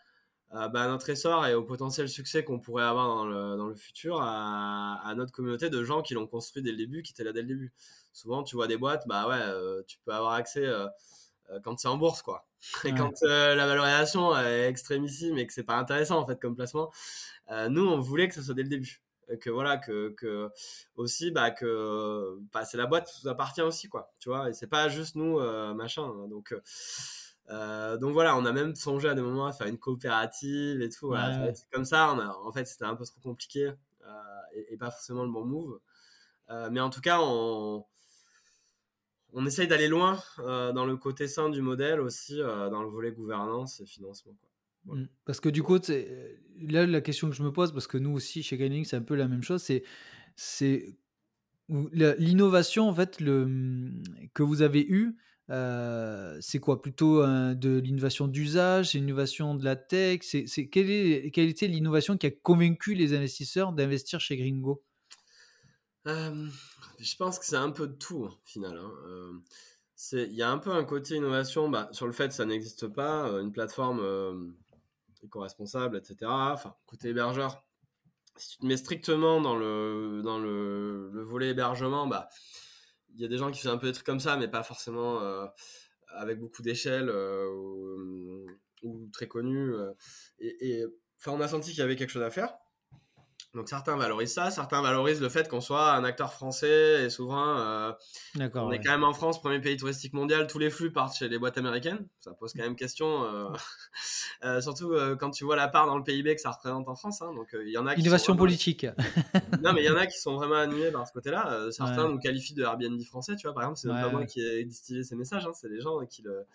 bah, 0.50 0.88
notre 0.88 1.10
essor 1.10 1.46
et 1.46 1.54
au 1.54 1.62
potentiel 1.62 2.08
succès 2.08 2.42
qu'on 2.42 2.58
pourrait 2.58 2.84
avoir 2.84 3.08
dans 3.08 3.26
le, 3.26 3.56
dans 3.56 3.66
le 3.66 3.74
futur 3.74 4.20
à, 4.22 5.00
à, 5.04 5.14
notre 5.14 5.32
communauté 5.32 5.70
de 5.70 5.84
gens 5.84 6.02
qui 6.02 6.14
l'ont 6.14 6.26
construit 6.26 6.62
dès 6.62 6.70
le 6.70 6.78
début, 6.78 7.02
qui 7.02 7.12
étaient 7.12 7.24
là 7.24 7.32
dès 7.32 7.42
le 7.42 7.48
début. 7.48 7.72
Souvent, 8.12 8.42
tu 8.42 8.56
vois 8.56 8.66
des 8.66 8.76
boîtes, 8.76 9.06
bah 9.06 9.28
ouais, 9.28 9.40
euh, 9.40 9.82
tu 9.86 9.98
peux 10.04 10.12
avoir 10.12 10.32
accès 10.32 10.66
quand 11.64 11.78
c'est 11.78 11.88
en 11.88 11.96
bourse, 11.96 12.22
quoi. 12.22 12.46
Et 12.84 12.92
quand 12.92 13.22
la 13.22 13.66
valorisation 13.66 14.36
est 14.36 14.68
extrémissime 14.68 15.38
et 15.38 15.46
que 15.46 15.52
c'est 15.52 15.62
pas 15.62 15.76
intéressant 15.76 16.18
en 16.18 16.26
fait 16.26 16.40
comme 16.40 16.56
placement, 16.56 16.90
euh, 17.50 17.68
nous, 17.68 17.86
on 17.86 18.00
voulait 18.00 18.28
que 18.28 18.34
ce 18.34 18.42
soit 18.42 18.54
dès 18.54 18.62
le 18.62 18.68
début. 18.68 19.02
Euh, 19.30 19.36
que 19.36 19.50
voilà, 19.50 19.78
que, 19.78 20.10
que 20.10 20.50
aussi, 20.96 21.30
bah, 21.30 21.50
que 21.50 22.38
bah, 22.52 22.64
c'est 22.64 22.76
la 22.76 22.86
boîte 22.86 23.10
qui 23.10 23.24
nous 23.24 23.30
appartient 23.30 23.62
aussi, 23.62 23.88
quoi. 23.88 24.12
Tu 24.18 24.28
vois, 24.28 24.48
et 24.48 24.52
c'est 24.52 24.66
pas 24.66 24.88
juste 24.88 25.16
nous, 25.16 25.38
euh, 25.38 25.74
machin. 25.74 26.04
Hein. 26.04 26.28
donc. 26.28 26.54
donc 28.00 28.12
voilà, 28.12 28.36
on 28.36 28.44
a 28.44 28.52
même 28.52 28.74
songé 28.74 29.08
à 29.08 29.14
des 29.14 29.22
moments 29.22 29.46
à 29.46 29.52
faire 29.52 29.66
une 29.66 29.78
coopérative 29.78 30.82
et 30.82 30.90
tout. 30.90 31.14
Comme 31.72 31.84
ça, 31.84 32.12
on 32.12 32.18
a, 32.18 32.28
en 32.28 32.52
fait, 32.52 32.66
c'était 32.66 32.84
un 32.84 32.94
peu 32.94 33.04
trop 33.04 33.20
compliqué 33.20 33.72
et, 34.54 34.76
pas 34.78 34.90
forcément 34.90 35.24
le 35.24 35.30
bon 35.30 35.44
move. 35.44 35.80
mais 36.70 36.80
en 36.80 36.90
tout 36.90 37.00
cas, 37.00 37.18
on, 37.20 37.84
on 39.32 39.46
essaye 39.46 39.68
d'aller 39.68 39.88
loin 39.88 40.18
dans 40.38 40.86
le 40.86 40.96
côté 40.96 41.28
sain 41.28 41.50
du 41.50 41.62
modèle 41.62 42.00
aussi, 42.00 42.38
dans 42.38 42.82
le 42.82 42.88
volet 42.88 43.12
gouvernance 43.12 43.80
et 43.80 43.86
financement. 43.86 44.36
Mmh. 44.86 45.04
Parce 45.24 45.40
que 45.40 45.48
du 45.48 45.62
coup, 45.62 45.78
là, 46.60 46.86
la 46.86 47.00
question 47.00 47.28
que 47.28 47.36
je 47.36 47.42
me 47.42 47.52
pose, 47.52 47.72
parce 47.72 47.86
que 47.86 47.98
nous 47.98 48.12
aussi, 48.12 48.42
chez 48.42 48.56
Gaining, 48.56 48.84
c'est 48.84 48.96
un 48.96 49.02
peu 49.02 49.14
la 49.14 49.28
même 49.28 49.42
chose, 49.42 49.62
c'est, 49.62 49.82
c'est 50.36 50.96
l'innovation, 51.68 52.92
mmh, 52.92 54.02
que 54.32 54.42
vous 54.42 54.62
avez 54.62 54.86
eue, 54.88 55.16
euh, 55.50 56.36
c'est 56.40 56.58
quoi? 56.58 56.82
Plutôt 56.82 57.22
de 57.24 57.78
l'innovation 57.78 58.28
d'usage, 58.28 58.94
l'innovation 58.94 59.54
de 59.54 59.64
la 59.64 59.76
tech 59.76 60.20
c'est, 60.22 60.46
c'est, 60.46 60.68
quelle, 60.68 60.90
est, 60.90 61.30
quelle 61.30 61.48
était 61.48 61.68
l'innovation 61.68 62.16
qui 62.16 62.26
a 62.26 62.30
convaincu 62.30 62.94
les 62.94 63.14
investisseurs 63.14 63.72
d'investir 63.72 64.20
chez 64.20 64.36
Gringo? 64.36 64.82
Je 66.98 67.16
pense 67.16 67.38
que 67.38 67.44
c'est 67.44 67.56
un 67.56 67.70
peu 67.70 67.86
de 67.86 67.94
tout, 67.94 68.24
au 68.24 68.30
final. 68.44 68.76
Hein. 68.76 69.42
il 70.12 70.34
y 70.34 70.42
a 70.42 70.50
un 70.50 70.58
peu 70.58 70.72
un 70.72 70.84
côté 70.84 71.16
innovation 71.16 71.68
bah, 71.68 71.88
sur 71.92 72.06
le 72.06 72.12
fait 72.12 72.28
que 72.28 72.34
ça 72.34 72.44
n'existe 72.44 72.88
pas, 72.88 73.26
une 73.40 73.52
plateforme 73.52 74.54
éco-responsable, 75.22 75.96
etc. 75.96 76.16
Enfin, 76.30 76.74
côté 76.86 77.08
hébergeur, 77.08 77.62
si 78.36 78.50
tu 78.50 78.58
te 78.58 78.66
mets 78.66 78.76
strictement 78.76 79.40
dans 79.40 79.56
le, 79.56 80.22
dans 80.22 80.38
le, 80.38 81.10
le 81.12 81.22
volet 81.22 81.50
hébergement, 81.50 82.06
bah, 82.06 82.28
il 83.14 83.20
y 83.20 83.24
a 83.24 83.28
des 83.28 83.38
gens 83.38 83.50
qui 83.50 83.60
font 83.60 83.70
un 83.70 83.78
peu 83.78 83.88
des 83.88 83.92
trucs 83.92 84.06
comme 84.06 84.20
ça, 84.20 84.36
mais 84.36 84.48
pas 84.48 84.62
forcément 84.62 85.20
avec 86.08 86.38
beaucoup 86.38 86.62
d'échelle 86.62 87.10
ou, 87.10 88.46
ou, 88.82 89.08
très 89.12 89.28
connus. 89.28 89.74
et, 90.38 90.80
et 90.80 90.86
enfin, 91.18 91.36
on 91.36 91.40
a 91.40 91.48
senti 91.48 91.70
qu'il 91.70 91.80
y 91.80 91.82
avait 91.82 91.96
quelque 91.96 92.10
chose 92.10 92.22
à 92.22 92.30
faire. 92.30 92.56
Donc 93.58 93.68
certains 93.68 93.96
valorisent 93.96 94.34
ça, 94.34 94.52
certains 94.52 94.80
valorisent 94.82 95.20
le 95.20 95.28
fait 95.28 95.48
qu'on 95.48 95.60
soit 95.60 95.92
un 95.92 96.04
acteur 96.04 96.32
français 96.32 97.04
et 97.04 97.10
souvent 97.10 97.58
euh, 97.58 97.90
on 98.36 98.70
est 98.70 98.78
quand 98.78 98.92
même 98.92 99.02
en 99.02 99.12
France, 99.12 99.40
premier 99.40 99.60
pays 99.60 99.76
touristique 99.76 100.12
mondial, 100.12 100.46
tous 100.46 100.60
les 100.60 100.70
flux 100.70 100.92
partent 100.92 101.16
chez 101.16 101.28
les 101.28 101.40
boîtes 101.40 101.58
américaines. 101.58 102.06
Ça 102.20 102.30
pose 102.38 102.52
quand 102.52 102.62
même 102.62 102.76
question, 102.76 103.24
euh, 103.24 103.48
euh, 104.44 104.60
surtout 104.60 104.94
quand 105.18 105.32
tu 105.32 105.42
vois 105.42 105.56
la 105.56 105.66
part 105.66 105.86
dans 105.88 105.98
le 105.98 106.04
PIB 106.04 106.36
que 106.36 106.40
ça 106.40 106.52
représente 106.52 106.88
en 106.88 106.94
France. 106.94 107.20
Hein. 107.20 107.34
donc 107.34 107.48
il 107.52 107.72
y 107.72 107.78
en 107.78 107.88
a 107.88 107.96
qui 107.96 108.02
innovation 108.02 108.36
politique. 108.36 108.86
non 109.60 109.72
mais 109.72 109.82
il 109.82 109.86
y 109.86 109.90
en 109.90 109.96
a 109.96 110.06
qui 110.06 110.20
sont 110.20 110.36
vraiment 110.36 110.54
animés 110.54 110.92
par 110.92 111.08
ce 111.08 111.12
côté-là. 111.12 111.66
certains 111.72 112.08
nous 112.08 112.20
qualifient 112.20 112.54
de 112.54 112.62
Airbnn 112.62 113.02
français, 113.02 113.34
tu 113.34 113.48
vois. 113.48 113.54
Par 113.54 113.64
exemple, 113.64 113.80
c'est 113.80 113.88
pas 113.88 114.08
moi 114.08 114.24
qui 114.24 114.40
ai 114.40 114.64
distillé 114.64 115.02
ces 115.02 115.16
messages, 115.16 115.44
hein. 115.44 115.52
c'est 115.52 115.68
les 115.68 115.80
gens 115.80 115.98
qui 116.06 116.22
le 116.22 116.46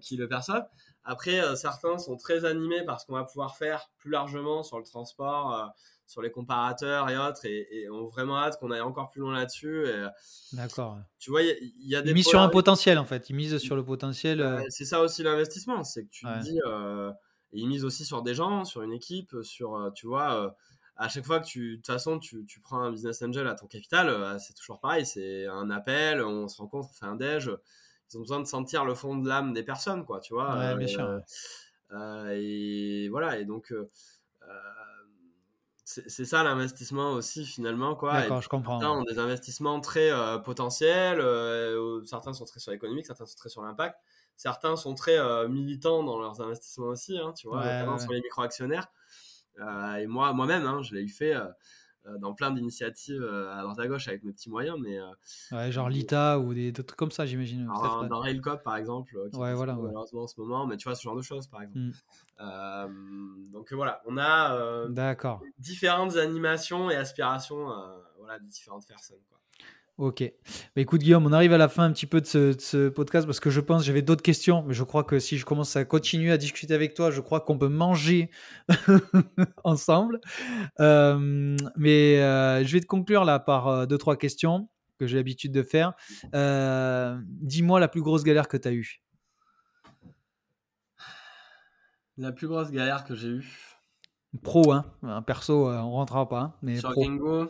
qui 0.00 0.16
le 0.16 0.28
perçoivent. 0.28 0.66
Après, 1.04 1.56
certains 1.56 1.98
sont 1.98 2.16
très 2.16 2.44
animés 2.44 2.82
par 2.84 3.00
ce 3.00 3.06
qu'on 3.06 3.14
va 3.14 3.24
pouvoir 3.24 3.56
faire 3.56 3.90
plus 3.98 4.10
largement 4.10 4.62
sur 4.62 4.78
le 4.78 4.84
transport 4.84 5.74
sur 6.06 6.22
les 6.22 6.30
comparateurs 6.30 7.08
et 7.08 7.16
autres 7.16 7.46
et, 7.46 7.88
on 7.90 8.06
vraiment 8.06 8.38
hâte 8.38 8.58
qu'on 8.58 8.70
aille 8.70 8.80
encore 8.80 9.10
plus 9.10 9.20
loin 9.20 9.34
là-dessus. 9.34 9.86
D'accord. 10.52 10.98
Tu 11.18 11.30
vois, 11.30 11.42
il 11.42 11.72
y, 11.78 11.96
a 11.96 12.02
des. 12.02 12.10
Ils 12.10 12.14
misent 12.14 12.28
sur 12.28 12.40
un 12.40 12.48
potentiel 12.48 12.98
en 12.98 13.04
fait. 13.04 13.30
Ils 13.30 13.36
misent 13.36 13.58
sur 13.58 13.76
le 13.76 13.84
potentiel. 13.84 14.40
Euh. 14.40 14.62
c'est 14.68 14.84
ça 14.84 15.00
aussi 15.00 15.22
l'investissement. 15.22 15.84
C'est 15.84 16.04
que 16.04 16.10
tu 16.10 16.26
te 16.26 16.42
dis. 16.42 16.58
Euh, 16.66 17.10
ils 17.52 17.68
misent 17.68 17.84
aussi 17.84 18.04
sur 18.04 18.22
des 18.22 18.34
gens, 18.34 18.64
sur 18.64 18.82
une 18.82 18.92
équipe, 18.92 19.34
sur. 19.42 19.76
Euh, 19.76 19.90
tu 19.90 20.06
vois. 20.06 20.54
à 20.96 21.08
chaque 21.08 21.24
fois 21.24 21.40
que 21.40 21.46
tu, 21.46 21.72
de 21.72 21.76
toute 21.76 21.86
façon, 21.86 22.18
tu, 22.18 22.44
tu, 22.46 22.60
prends 22.60 22.80
un 22.80 22.90
business 22.90 23.22
angel 23.22 23.46
à 23.46 23.54
ton 23.54 23.66
capital, 23.66 24.38
c'est 24.40 24.54
toujours 24.54 24.80
pareil. 24.80 25.06
C'est 25.06 25.46
un 25.46 25.70
appel, 25.70 26.22
on 26.22 26.48
se 26.48 26.58
rencontre, 26.58 26.88
on 26.90 26.94
fait 26.94 27.06
un 27.06 27.16
déj. 27.16 27.50
Ils 28.14 28.18
ont 28.18 28.20
besoin 28.20 28.40
de 28.40 28.46
sentir 28.46 28.84
le 28.84 28.94
fond 28.94 29.16
de 29.16 29.28
l'âme 29.28 29.52
des 29.52 29.62
personnes, 29.62 30.04
quoi, 30.04 30.20
tu 30.20 30.34
vois. 30.34 30.56
Ouais, 30.56 30.76
bien 30.76 30.86
sûr. 30.86 31.20
et 32.30 33.08
voilà, 33.10 33.38
et 33.38 33.44
donc, 33.44 33.72
c'est 35.84 36.24
ça 36.24 36.42
l'investissement 36.42 37.12
aussi 37.12 37.44
finalement 37.44 37.94
quoi. 37.94 38.14
D'accord, 38.14 38.40
je 38.40 38.48
comprends. 38.48 38.80
Certains 38.80 38.96
ont 38.96 39.02
des 39.04 39.18
investissements 39.18 39.80
très 39.80 40.10
euh, 40.10 40.38
potentiels, 40.38 41.20
euh, 41.20 42.02
certains 42.06 42.32
sont 42.32 42.46
très 42.46 42.58
sur 42.58 42.72
l'économique, 42.72 43.06
certains 43.06 43.26
sont 43.26 43.36
très 43.36 43.50
sur 43.50 43.62
l'impact, 43.62 44.00
certains 44.36 44.76
sont 44.76 44.94
très 44.94 45.18
euh, 45.18 45.46
militants 45.46 46.02
dans 46.02 46.18
leurs 46.18 46.40
investissements 46.40 46.86
aussi, 46.86 47.18
hein, 47.18 47.32
tu 47.36 47.48
vois, 47.48 47.64
notamment 47.64 47.98
sur 47.98 48.12
les 48.12 48.22
micro-actionnaires. 48.22 48.88
et 49.98 50.06
moi, 50.06 50.32
moi-même, 50.32 50.64
hein, 50.64 50.80
je 50.82 50.94
l'ai 50.94 51.02
eu 51.02 51.08
fait 51.08 51.34
euh, 51.34 51.44
dans 52.18 52.34
plein 52.34 52.50
d'initiatives 52.50 53.22
euh, 53.22 53.52
à 53.52 53.62
droite 53.62 53.78
à 53.78 53.86
gauche 53.86 54.08
avec 54.08 54.24
mes 54.24 54.32
petits 54.32 54.50
moyens. 54.50 54.78
Mais, 54.80 54.98
euh, 54.98 55.06
ouais, 55.52 55.72
genre 55.72 55.88
l'ITA 55.88 56.38
ou 56.38 56.54
des, 56.54 56.72
trucs 56.72 56.96
comme 56.96 57.10
ça, 57.10 57.26
j'imagine. 57.26 57.66
Dans, 57.66 58.20
Railcop, 58.20 58.62
par 58.62 58.76
exemple, 58.76 59.12
qui 59.30 59.36
ouais, 59.36 59.54
voilà, 59.54 59.74
malheureusement 59.74 60.22
en 60.22 60.26
ce 60.26 60.40
moment, 60.40 60.66
mais 60.66 60.76
tu 60.76 60.84
vois, 60.84 60.94
ce 60.94 61.02
genre 61.02 61.16
de 61.16 61.22
choses, 61.22 61.46
par 61.46 61.62
exemple. 61.62 61.78
Mmh. 62.38 63.50
donc 63.52 63.72
voilà, 63.72 64.02
on 64.06 64.18
a 64.18 64.86
différentes 65.58 66.16
animations 66.16 66.90
et 66.90 66.96
aspirations 66.96 67.68
voilà, 68.18 68.38
de 68.38 68.46
différentes 68.46 68.86
personnes. 68.86 69.20
Quoi. 69.28 69.38
Ok. 69.96 70.24
Bah, 70.74 70.82
écoute, 70.82 71.02
Guillaume, 71.02 71.24
on 71.24 71.32
arrive 71.32 71.52
à 71.52 71.58
la 71.58 71.68
fin 71.68 71.84
un 71.84 71.92
petit 71.92 72.06
peu 72.06 72.20
de 72.20 72.26
ce, 72.26 72.88
podcast 72.88 73.26
parce 73.26 73.38
que 73.38 73.50
je 73.50 73.60
pense 73.60 73.84
j'avais 73.84 74.02
d'autres 74.02 74.22
questions, 74.22 74.64
mais 74.64 74.74
je 74.74 74.82
crois 74.82 75.04
que 75.04 75.20
si 75.20 75.38
je 75.38 75.44
commence 75.44 75.76
à 75.76 75.84
continuer 75.84 76.32
à 76.32 76.36
discuter 76.36 76.74
avec 76.74 76.94
toi, 76.94 77.12
je 77.12 77.20
crois 77.20 77.40
qu'on 77.40 77.58
peut 77.58 77.68
manger 77.68 78.28
ensemble. 79.64 80.20
Euh, 80.80 81.56
mais 81.76 82.20
euh, 82.20 82.64
je 82.64 82.72
vais 82.72 82.80
te 82.80 82.86
conclure 82.86 83.24
là 83.24 83.38
par 83.38 83.68
euh, 83.68 83.86
deux, 83.86 83.96
trois 83.96 84.16
questions 84.16 84.68
que 84.98 85.06
j'ai 85.06 85.16
l'habitude 85.16 85.52
de 85.52 85.62
faire. 85.62 85.92
Dis-moi 86.32 87.78
la 87.78 87.88
plus 87.88 88.02
grosse 88.02 88.24
galère 88.24 88.48
que 88.48 88.56
tu 88.56 88.66
as 88.66 88.72
eue. 88.72 89.00
La 92.16 92.32
plus 92.32 92.48
grosse 92.48 92.72
galère 92.72 93.04
que 93.04 93.14
j'ai 93.14 93.28
eue. 93.28 93.78
Pro, 94.42 94.72
hein. 94.72 95.22
Perso, 95.24 95.68
on 95.68 95.92
rentrera 95.92 96.28
pas. 96.28 96.40
Hein, 96.40 96.54
mais 96.62 96.78
Sur 96.78 96.90
pro. 96.90 97.46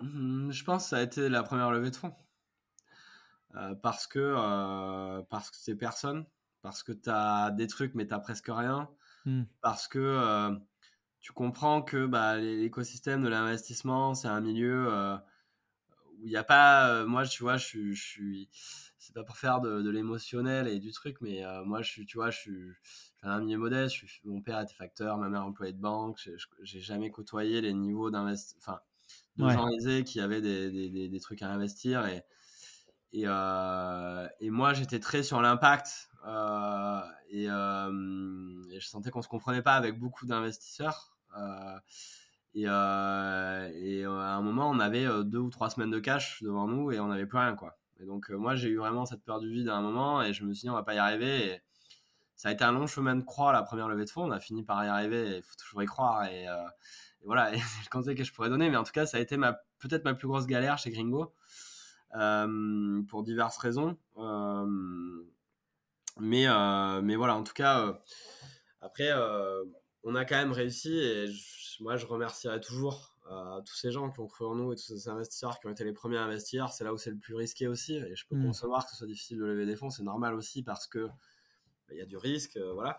Mmh, 0.00 0.50
je 0.52 0.64
pense 0.64 0.84
que 0.84 0.88
ça 0.90 0.98
a 0.98 1.02
été 1.02 1.28
la 1.28 1.42
première 1.42 1.70
levée 1.70 1.90
de 1.90 1.96
fonds. 1.96 2.14
Euh, 3.56 3.74
parce 3.74 4.06
que 4.06 4.18
euh, 4.18 5.22
parce 5.30 5.50
que 5.50 5.56
c'est 5.56 5.74
personne, 5.74 6.26
parce 6.62 6.82
que 6.82 6.92
tu 6.92 7.08
as 7.10 7.50
des 7.50 7.66
trucs 7.66 7.94
mais 7.94 8.06
tu 8.06 8.14
presque 8.22 8.48
rien, 8.48 8.90
mmh. 9.24 9.44
parce 9.62 9.88
que 9.88 9.98
euh, 9.98 10.54
tu 11.20 11.32
comprends 11.32 11.82
que 11.82 12.06
bah, 12.06 12.36
l'écosystème 12.36 13.22
de 13.22 13.28
l'investissement, 13.28 14.14
c'est 14.14 14.28
un 14.28 14.40
milieu 14.40 14.88
où 16.18 16.24
il 16.24 16.28
n'y 16.28 16.36
a 16.36 16.44
pas. 16.44 17.04
moi, 17.06 17.26
tu 17.26 17.42
vois, 17.42 17.56
je, 17.56 17.92
suis. 17.94 18.48
C'est 18.98 19.14
pas 19.14 19.24
pour 19.24 19.36
faire 19.36 19.60
de, 19.60 19.90
l'émotionnel 19.90 20.68
et 20.68 20.78
du 20.78 20.92
truc, 20.92 21.20
mais 21.20 21.42
moi, 21.64 21.82
je 21.82 21.90
suis, 21.90 22.06
tu 22.06 22.18
vois, 22.18 22.30
je 22.30 22.38
suis 22.38 22.72
un 23.22 23.40
milieu 23.40 23.58
modeste. 23.58 23.96
Je 23.96 24.06
suis, 24.06 24.28
mon 24.28 24.42
père 24.42 24.60
était 24.60 24.74
facteur, 24.74 25.18
ma 25.18 25.28
mère 25.28 25.44
employée 25.44 25.72
de 25.72 25.80
banque. 25.80 26.18
J'ai 26.62 26.80
jamais 26.80 27.10
côtoyé 27.10 27.60
les 27.60 27.72
niveaux 27.74 28.10
d'investissement 28.10 28.78
de 29.38 29.48
gens 29.48 29.68
aisés 29.68 30.04
qui 30.04 30.20
avaient 30.20 30.40
des, 30.40 30.70
des, 30.70 31.08
des, 31.08 31.20
trucs 31.20 31.42
à 31.42 31.48
investir. 31.48 32.06
Et, 32.06 32.22
et, 33.12 33.22
euh, 33.26 34.28
et 34.40 34.50
moi, 34.50 34.74
j'étais 34.74 35.00
très 35.00 35.22
sur 35.22 35.40
l'impact. 35.40 36.10
Euh, 36.26 37.00
et, 37.30 37.46
euh, 37.48 38.64
et, 38.70 38.80
je 38.80 38.86
sentais 38.86 39.10
qu'on 39.10 39.20
ne 39.20 39.24
se 39.24 39.28
comprenait 39.28 39.62
pas 39.62 39.74
avec 39.74 39.98
beaucoup 39.98 40.26
d'investisseurs. 40.26 41.16
et, 42.54 42.66
à 42.66 43.70
un 44.06 44.42
moment, 44.42 44.70
on 44.70 44.80
avait 44.80 45.06
deux 45.24 45.38
ou 45.38 45.50
trois 45.50 45.70
semaines 45.70 45.90
de 45.90 46.00
cash 46.00 46.42
devant 46.42 46.66
nous 46.66 46.92
et 46.92 47.00
on 47.00 47.08
n'avait 47.08 47.26
plus 47.26 47.38
rien. 47.38 47.54
Quoi. 47.54 47.78
Et 48.00 48.06
donc, 48.06 48.30
moi, 48.30 48.54
j'ai 48.54 48.68
eu 48.68 48.76
vraiment 48.76 49.06
cette 49.06 49.24
peur 49.24 49.40
du 49.40 49.50
vide 49.50 49.68
à 49.68 49.76
un 49.76 49.82
moment 49.82 50.22
et 50.22 50.32
je 50.32 50.44
me 50.44 50.52
suis 50.52 50.62
dit, 50.62 50.70
on 50.70 50.74
va 50.74 50.82
pas 50.82 50.94
y 50.94 50.98
arriver. 50.98 51.52
Et, 51.52 51.62
ça 52.36 52.50
a 52.50 52.52
été 52.52 52.62
un 52.62 52.70
long 52.70 52.86
chemin 52.86 53.16
de 53.16 53.22
croix 53.22 53.52
la 53.52 53.64
première 53.64 53.88
levée 53.88 54.04
de 54.04 54.10
fonds. 54.10 54.24
On 54.24 54.30
a 54.30 54.38
fini 54.38 54.62
par 54.62 54.84
y 54.84 54.88
arriver. 54.88 55.38
Il 55.38 55.42
faut 55.42 55.56
toujours 55.56 55.82
y 55.82 55.86
croire. 55.86 56.24
Et, 56.26 56.46
et 57.22 57.26
voilà, 57.26 57.50
c'est 57.52 57.84
le 57.84 57.90
conseil 57.90 58.14
que 58.14 58.24
je 58.24 58.32
pourrais 58.32 58.48
donner. 58.48 58.70
Mais 58.70 58.76
en 58.76 58.84
tout 58.84 58.92
cas, 58.92 59.06
ça 59.06 59.16
a 59.16 59.20
été 59.20 59.36
ma, 59.36 59.54
peut-être 59.78 60.04
ma 60.04 60.14
plus 60.14 60.28
grosse 60.28 60.46
galère 60.46 60.78
chez 60.78 60.90
Gringo 60.90 61.34
euh, 62.16 63.02
pour 63.08 63.22
diverses 63.22 63.58
raisons. 63.58 63.96
Euh, 64.16 64.66
mais, 66.20 66.48
euh, 66.48 67.00
mais 67.02 67.16
voilà, 67.16 67.36
en 67.36 67.44
tout 67.44 67.52
cas, 67.52 68.00
après, 68.80 69.10
on 70.02 70.14
a 70.14 70.24
quand 70.24 70.36
même 70.36 70.52
réussi 70.52 70.98
et 70.98 71.26
moi, 71.80 71.96
je 71.96 72.06
remercierai 72.06 72.60
toujours 72.60 73.14
tous 73.66 73.74
ces 73.74 73.92
gens 73.92 74.10
qui 74.10 74.20
ont 74.20 74.26
cru 74.26 74.46
en 74.46 74.54
nous 74.54 74.72
et 74.72 74.76
tous 74.76 74.84
ces 74.84 75.08
investisseurs 75.08 75.60
qui 75.60 75.66
ont 75.66 75.70
été 75.70 75.84
les 75.84 75.92
premiers 75.92 76.16
à 76.16 76.22
investir. 76.22 76.70
C'est 76.70 76.82
là 76.82 76.94
où 76.94 76.98
c'est 76.98 77.10
le 77.10 77.18
plus 77.18 77.34
risqué 77.34 77.68
aussi. 77.68 77.96
Et 77.96 78.16
je 78.16 78.26
peux 78.26 78.36
mmh. 78.36 78.46
concevoir 78.46 78.84
que 78.84 78.90
ce 78.90 78.96
soit 78.96 79.06
difficile 79.06 79.38
de 79.38 79.44
lever 79.44 79.66
des 79.66 79.76
fonds. 79.76 79.90
C'est 79.90 80.02
normal 80.02 80.34
aussi 80.34 80.62
parce 80.62 80.86
que 80.86 81.06
bah, 81.06 81.92
il 81.92 81.98
y 81.98 82.00
a 82.00 82.06
du 82.06 82.16
risque. 82.16 82.58
voilà. 82.72 82.98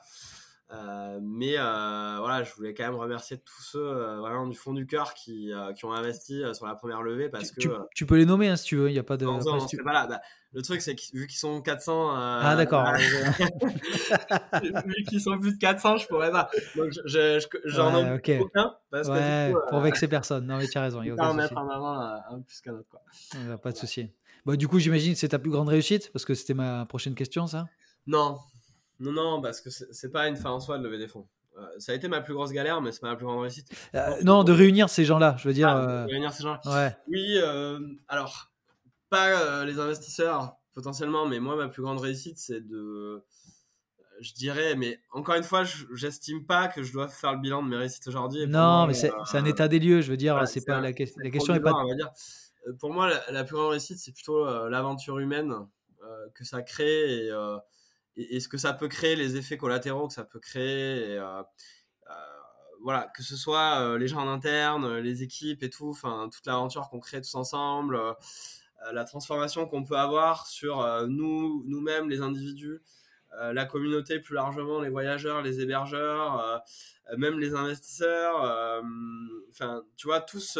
Euh, 0.71 1.19
mais 1.21 1.55
euh, 1.57 2.17
voilà, 2.19 2.43
je 2.43 2.53
voulais 2.53 2.75
quand 2.75 2.83
même 2.83 2.95
remercier 2.95 3.39
tous 3.39 3.61
ceux 3.61 3.83
euh, 3.83 4.19
vraiment 4.19 4.45
du 4.45 4.55
fond 4.55 4.71
du 4.71 4.85
cœur 4.85 5.15
qui, 5.15 5.51
qui 5.75 5.85
ont 5.85 5.93
investi 5.93 6.43
sur 6.53 6.67
la 6.67 6.75
première 6.75 7.01
levée 7.01 7.27
parce 7.27 7.51
tu, 7.53 7.69
que 7.69 7.73
tu, 7.95 8.05
peux 8.05 8.17
les 8.17 8.25
nommer 8.25 8.49
hein, 8.49 8.55
si 8.55 8.65
tu 8.65 8.75
veux, 8.75 8.89
il 8.89 8.93
n'y 8.93 8.99
a 8.99 9.03
pas 9.03 9.17
de. 9.17 9.25
Non, 9.25 9.39
non, 9.39 9.57
bah, 9.83 10.21
le 10.53 10.61
truc 10.61 10.81
c'est 10.81 10.95
que 10.95 11.01
vu 11.13 11.25
qu'ils 11.25 11.39
sont 11.39 11.61
400. 11.61 12.11
ah 12.15 12.55
d'accord. 12.55 12.93
vu 14.85 15.03
qu'ils 15.07 15.21
sont 15.21 15.39
plus 15.39 15.53
de 15.53 15.59
400, 15.59 15.97
je 15.97 16.07
pourrais 16.07 16.31
pas. 16.31 16.49
Donc 16.75 16.91
j'en 17.65 18.05
ai 18.05 18.13
okay. 18.13 18.39
aucun 18.39 18.75
parce 18.91 19.07
que, 19.07 19.51
coup, 19.53 19.59
pour 19.69 19.79
vexer 19.79 20.07
personne. 20.07 20.45
Non 20.45 20.57
mais 20.57 20.67
tu 20.67 20.77
as 20.77 20.83
raison. 20.83 21.01
Il 21.03 21.19
a 21.19 21.29
en 21.31 21.33
mettre 21.33 21.57
en 21.57 21.67
avant 21.67 21.99
un 21.99 22.41
plus 22.41 22.61
qu'un 22.61 22.73
autre 22.73 22.89
quoi. 22.89 23.01
pas 23.57 23.71
de 23.71 23.77
souci. 23.77 24.11
Bah, 24.45 24.55
du 24.55 24.67
coup, 24.67 24.79
j'imagine 24.79 25.13
que 25.13 25.19
c'est 25.19 25.29
ta 25.29 25.39
plus 25.39 25.51
grande 25.51 25.69
réussite 25.69 26.11
parce 26.13 26.25
que 26.25 26.33
c'était 26.33 26.53
ma 26.53 26.85
prochaine 26.85 27.13
question, 27.13 27.45
ça? 27.45 27.67
Non, 28.07 28.37
non, 28.99 29.11
non, 29.11 29.41
parce 29.41 29.61
que 29.61 29.69
c'est 29.69 30.11
pas 30.11 30.27
une 30.27 30.35
fin 30.35 30.51
en 30.51 30.59
soi 30.59 30.77
de 30.77 30.83
lever 30.83 30.97
des 30.97 31.07
fonds. 31.07 31.27
Euh, 31.57 31.65
ça 31.77 31.91
a 31.91 31.95
été 31.95 32.07
ma 32.07 32.21
plus 32.21 32.33
grosse 32.33 32.51
galère, 32.51 32.81
mais 32.81 32.91
c'est 32.91 33.01
pas 33.01 33.09
ma 33.09 33.15
plus 33.15 33.25
grande 33.25 33.41
réussite. 33.41 33.69
Euh, 33.95 34.15
non, 34.23 34.43
de 34.43 34.51
réunir 34.51 34.89
ces 34.89 35.05
gens-là, 35.05 35.35
je 35.37 35.47
veux 35.47 35.53
dire. 35.53 35.69
Ah, 35.69 36.05
de 36.05 36.11
réunir 36.11 36.33
ces 36.33 36.43
gens-là. 36.43 36.61
Ouais. 36.65 36.95
Oui, 37.07 37.37
euh, 37.37 37.79
alors, 38.07 38.51
pas 39.09 39.65
les 39.65 39.79
investisseurs 39.79 40.57
potentiellement, 40.73 41.25
mais 41.25 41.39
moi, 41.39 41.55
ma 41.55 41.67
plus 41.67 41.81
grande 41.81 41.99
réussite, 41.99 42.37
c'est 42.37 42.65
de. 42.65 43.23
Je 44.21 44.33
dirais, 44.33 44.75
mais 44.75 44.99
encore 45.11 45.35
une 45.35 45.43
fois, 45.43 45.63
j'estime 45.93 46.45
pas 46.45 46.67
que 46.67 46.83
je 46.83 46.91
dois 46.91 47.07
faire 47.07 47.31
le 47.31 47.39
bilan 47.39 47.63
de 47.63 47.69
mes 47.69 47.77
réussites 47.77 48.05
aujourd'hui. 48.07 48.45
Non, 48.47 48.85
mais 48.85 48.93
c'est 48.93 49.11
un 49.33 49.45
état 49.45 49.67
des 49.67 49.79
lieux, 49.79 50.01
je 50.01 50.11
veux 50.11 50.17
dire. 50.17 50.45
c'est 50.47 50.65
pas 50.65 50.81
la, 50.81 50.91
la 50.91 51.29
question 51.29 51.53
est 51.53 51.61
pas. 51.61 51.73
On 51.73 51.87
va 51.87 51.95
dire. 51.95 52.11
Pour 52.79 52.93
moi, 52.93 53.09
la, 53.31 53.43
plus 53.45 53.55
grande 53.55 53.71
réussite, 53.71 53.97
c'est 53.97 54.11
plutôt 54.11 54.45
l'aventure 54.67 55.19
humaine 55.19 55.53
que 56.35 56.43
ça 56.43 56.61
crée 56.61 57.25
et 57.25 57.31
et, 58.15 58.39
ce 58.39 58.47
que 58.47 58.57
ça 58.57 58.73
peut 58.73 58.87
créer, 58.87 59.15
les 59.15 59.37
effets 59.37 59.57
collatéraux 59.57 60.07
que 60.07 60.13
ça 60.13 60.23
peut 60.23 60.39
créer. 60.39 61.17
Euh, 61.17 61.41
euh, 62.09 62.13
voilà, 62.81 63.11
que 63.15 63.23
ce 63.23 63.35
soit 63.35 63.81
euh, 63.81 63.97
les 63.97 64.07
gens 64.07 64.21
en 64.21 64.27
interne, 64.27 64.97
les 64.97 65.23
équipes 65.23 65.63
et 65.63 65.69
tout, 65.69 65.95
toute 66.31 66.45
l'aventure 66.45 66.89
qu'on 66.89 66.99
crée 66.99 67.21
tous 67.21 67.35
ensemble, 67.35 67.99
la 68.93 69.03
transformation 69.03 69.65
qu'on 69.67 69.83
peut 69.83 69.97
avoir 69.97 70.47
sur 70.47 71.07
nous, 71.07 71.63
nous-mêmes, 71.67 72.09
les 72.09 72.21
individus, 72.21 72.79
la 73.37 73.65
communauté 73.65 74.19
plus 74.19 74.35
largement, 74.35 74.79
les 74.79 74.89
voyageurs, 74.89 75.41
les 75.41 75.59
hébergeurs, 75.59 76.63
même 77.17 77.37
les 77.37 77.53
investisseurs, 77.53 78.81
enfin, 79.49 79.83
tu 79.97 80.07
vois, 80.07 80.21
tous 80.21 80.57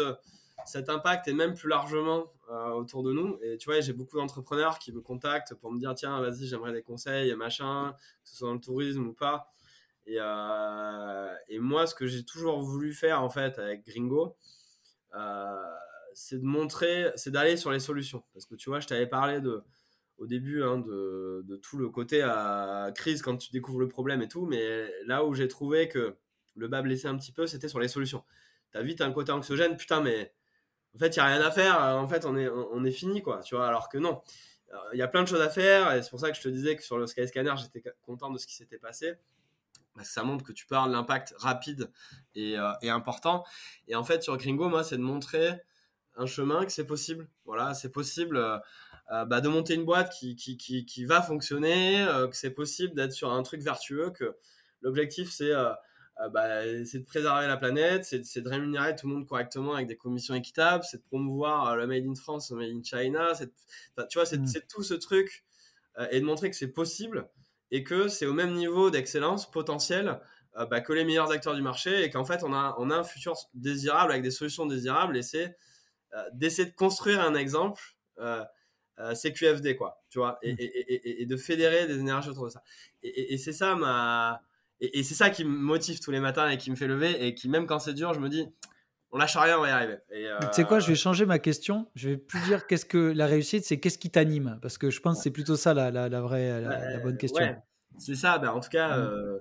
cet 0.66 0.88
impact 0.88 1.28
et 1.28 1.32
même 1.32 1.54
plus 1.54 1.68
largement 1.68 2.32
autour 2.74 3.02
de 3.02 3.12
nous. 3.12 3.38
Et 3.42 3.56
tu 3.58 3.70
vois, 3.70 3.80
j'ai 3.80 3.92
beaucoup 3.92 4.16
d'entrepreneurs 4.16 4.78
qui 4.78 4.92
me 4.92 5.00
contactent 5.00 5.54
pour 5.54 5.70
me 5.70 5.78
dire 5.78 5.94
tiens, 5.94 6.20
vas-y, 6.20 6.46
j'aimerais 6.46 6.72
des 6.72 6.82
conseils, 6.82 7.34
machin, 7.36 7.94
que 8.24 8.30
ce 8.30 8.36
soit 8.36 8.48
dans 8.48 8.54
le 8.54 8.60
tourisme 8.60 9.06
ou 9.06 9.12
pas. 9.12 9.52
Et, 10.06 10.16
et 10.16 11.58
moi, 11.60 11.86
ce 11.86 11.94
que 11.94 12.06
j'ai 12.06 12.24
toujours 12.24 12.60
voulu 12.60 12.92
faire 12.92 13.22
en 13.22 13.30
fait 13.30 13.58
avec 13.58 13.86
Gringo, 13.86 14.36
c'est 16.14 16.38
de 16.38 16.44
montrer, 16.44 17.10
c'est 17.16 17.30
d'aller 17.30 17.56
sur 17.56 17.70
les 17.70 17.80
solutions. 17.80 18.24
Parce 18.32 18.46
que 18.46 18.54
tu 18.54 18.70
vois, 18.70 18.80
je 18.80 18.86
t'avais 18.86 19.06
parlé 19.06 19.40
de, 19.40 19.62
au 20.18 20.26
début 20.26 20.62
hein, 20.62 20.78
de, 20.78 21.42
de, 21.46 21.56
tout 21.56 21.78
le 21.78 21.88
côté 21.88 22.22
à 22.22 22.90
crise 22.94 23.22
quand 23.22 23.36
tu 23.36 23.50
découvres 23.52 23.80
le 23.80 23.88
problème 23.88 24.22
et 24.22 24.28
tout, 24.28 24.46
mais 24.46 24.92
là 25.06 25.24
où 25.24 25.34
j'ai 25.34 25.48
trouvé 25.48 25.88
que 25.88 26.16
le 26.56 26.68
bas 26.68 26.82
blessé 26.82 27.08
un 27.08 27.16
petit 27.16 27.32
peu, 27.32 27.46
c'était 27.46 27.68
sur 27.68 27.80
les 27.80 27.88
solutions. 27.88 28.22
T'as 28.72 28.82
vite 28.82 29.00
un 29.00 29.12
côté 29.12 29.32
anxiogène, 29.32 29.76
putain, 29.76 30.00
mais 30.00 30.32
en 30.94 30.98
fait, 30.98 31.16
il 31.16 31.18
n'y 31.18 31.20
a 31.20 31.26
rien 31.26 31.40
à 31.40 31.50
faire, 31.50 31.80
en 31.80 32.08
fait, 32.08 32.24
on 32.24 32.36
est, 32.36 32.48
on 32.48 32.84
est 32.84 32.90
fini, 32.90 33.22
quoi, 33.22 33.40
tu 33.42 33.54
vois, 33.54 33.68
alors 33.68 33.88
que 33.88 33.98
non. 33.98 34.20
Il 34.92 34.98
y 34.98 35.02
a 35.02 35.08
plein 35.08 35.22
de 35.22 35.28
choses 35.28 35.40
à 35.40 35.48
faire, 35.48 35.92
et 35.92 36.02
c'est 36.02 36.10
pour 36.10 36.20
ça 36.20 36.30
que 36.30 36.36
je 36.36 36.42
te 36.42 36.48
disais 36.48 36.76
que 36.76 36.82
sur 36.82 36.96
le 36.98 37.06
Skyscanner, 37.06 37.54
j'étais 37.56 37.82
content 38.02 38.30
de 38.30 38.38
ce 38.38 38.46
qui 38.46 38.54
s'était 38.54 38.78
passé 38.78 39.16
parce 39.94 40.08
que 40.08 40.14
ça 40.14 40.22
montre 40.22 40.44
que 40.44 40.52
tu 40.52 40.66
avoir 40.70 40.88
l'impact 40.88 41.34
rapide 41.38 41.90
et, 42.34 42.58
euh, 42.58 42.72
et, 42.82 42.90
important. 42.90 43.44
Et 43.88 43.94
en 43.94 44.04
fait, 44.04 44.22
sur 44.22 44.36
Gringo, 44.36 44.68
moi, 44.68 44.84
c'est 44.84 44.96
de 44.96 45.02
montrer 45.02 45.60
un 46.16 46.26
chemin 46.26 46.64
que 46.64 46.72
c'est 46.72 46.86
possible. 46.86 47.28
Voilà, 47.44 47.74
c'est 47.74 47.90
possible 47.90 48.36
euh, 48.36 48.58
euh, 49.12 49.24
bah, 49.24 49.40
de 49.40 49.48
monter 49.48 49.74
une 49.74 49.84
boîte 49.84 50.12
qui, 50.12 50.36
qui, 50.36 50.56
qui 50.56 51.04
va 51.04 51.22
fonctionner, 51.22 52.06
que 52.30 52.36
c'est 52.36 52.52
possible 52.52 52.94
d'être 52.94 53.12
sur 53.12 53.30
un 53.32 53.42
truc 53.42 53.62
vertueux, 53.62 54.10
que 54.10 54.36
l'objectif, 54.82 55.30
c'est 55.30 55.52
bah, 56.28 56.64
de 56.64 57.04
préserver 57.04 57.46
la 57.46 57.56
planète, 57.56 58.04
c'est 58.04 58.40
de 58.40 58.48
rémunérer 58.48 58.94
tout 58.94 59.08
le 59.08 59.14
monde 59.14 59.26
correctement 59.26 59.74
avec 59.74 59.86
des 59.86 59.96
commissions 59.96 60.34
équitables, 60.34 60.84
c'est 60.84 60.98
de 60.98 61.02
promouvoir 61.02 61.76
le 61.76 61.86
Made 61.86 62.06
in 62.06 62.14
France, 62.14 62.50
le 62.50 62.58
Made 62.58 62.70
in 62.70 62.82
China. 62.82 63.32
tu 64.08 64.18
vois, 64.18 64.24
mm. 64.24 64.46
c'est 64.46 64.68
tout 64.68 64.82
ce 64.82 64.94
truc 64.94 65.44
et 66.10 66.20
de 66.20 66.24
montrer 66.24 66.50
que 66.50 66.56
c'est 66.56 66.72
possible 66.72 67.28
et 67.70 67.84
que 67.84 68.08
c'est 68.08 68.26
au 68.26 68.32
même 68.32 68.54
niveau 68.54 68.90
d'excellence 68.90 69.50
potentielle 69.50 70.20
euh, 70.58 70.66
bah, 70.66 70.80
que 70.80 70.92
les 70.92 71.04
meilleurs 71.04 71.30
acteurs 71.30 71.54
du 71.54 71.62
marché 71.62 72.02
et 72.02 72.10
qu'en 72.10 72.24
fait 72.24 72.42
on 72.42 72.52
a, 72.52 72.74
on 72.78 72.90
a 72.90 72.96
un 72.96 73.04
futur 73.04 73.34
désirable 73.54 74.10
avec 74.10 74.22
des 74.22 74.30
solutions 74.30 74.66
désirables 74.66 75.16
et 75.16 75.22
c'est 75.22 75.56
euh, 76.14 76.22
d'essayer 76.32 76.68
de 76.68 76.74
construire 76.74 77.20
un 77.20 77.34
exemple 77.34 77.82
euh, 78.18 78.44
CQFD 79.14 79.76
quoi 79.76 80.02
tu 80.10 80.18
vois 80.18 80.38
et, 80.42 80.50
et, 80.50 81.22
et, 81.22 81.26
de 81.26 81.36
fédérer 81.36 81.86
des 81.86 81.98
énergies 82.00 82.28
autour 82.28 82.46
de 82.46 82.50
ça 82.50 82.62
et, 83.02 83.38
c'est 83.38 83.52
ça 83.52 83.74
ma 83.76 84.42
et, 84.80 85.02
c'est 85.02 85.14
ça 85.14 85.30
qui 85.30 85.44
me 85.44 85.50
motive 85.50 86.00
tous 86.00 86.10
les 86.10 86.20
matins 86.20 86.48
et 86.48 86.56
qui 86.56 86.70
me 86.70 86.76
fait 86.76 86.86
lever 86.86 87.26
et 87.26 87.34
qui 87.34 87.48
même 87.48 87.66
quand 87.66 87.78
c'est 87.78 87.94
dur 87.94 88.14
je 88.14 88.20
me 88.20 88.28
dis 88.28 88.48
on 89.12 89.18
lâche 89.18 89.36
rien, 89.36 89.58
on 89.58 89.62
va 89.62 89.68
y 89.68 89.70
arriver. 89.72 89.98
tu 90.08 90.46
sais 90.52 90.64
quoi, 90.64 90.78
je 90.78 90.86
vais 90.86 90.94
changer 90.94 91.26
ma 91.26 91.38
question. 91.38 91.88
Je 91.94 92.10
vais 92.10 92.16
plus 92.16 92.40
dire 92.42 92.66
qu'est-ce 92.66 92.84
que 92.84 93.12
la 93.12 93.26
réussite, 93.26 93.64
c'est 93.64 93.80
qu'est-ce 93.80 93.98
qui 93.98 94.10
t'anime, 94.10 94.58
parce 94.62 94.78
que 94.78 94.90
je 94.90 95.00
pense 95.00 95.18
que 95.18 95.22
c'est 95.24 95.30
plutôt 95.30 95.56
ça 95.56 95.74
la, 95.74 95.90
la, 95.90 96.20
vraie, 96.20 96.60
la, 96.60 96.98
bonne 97.00 97.16
question. 97.16 97.44
Ouais, 97.44 97.58
c'est 97.98 98.14
ça. 98.14 98.38
Ben, 98.38 98.50
en 98.50 98.60
tout 98.60 98.68
cas, 98.68 98.96
mmh. 98.96 99.00
euh, 99.00 99.38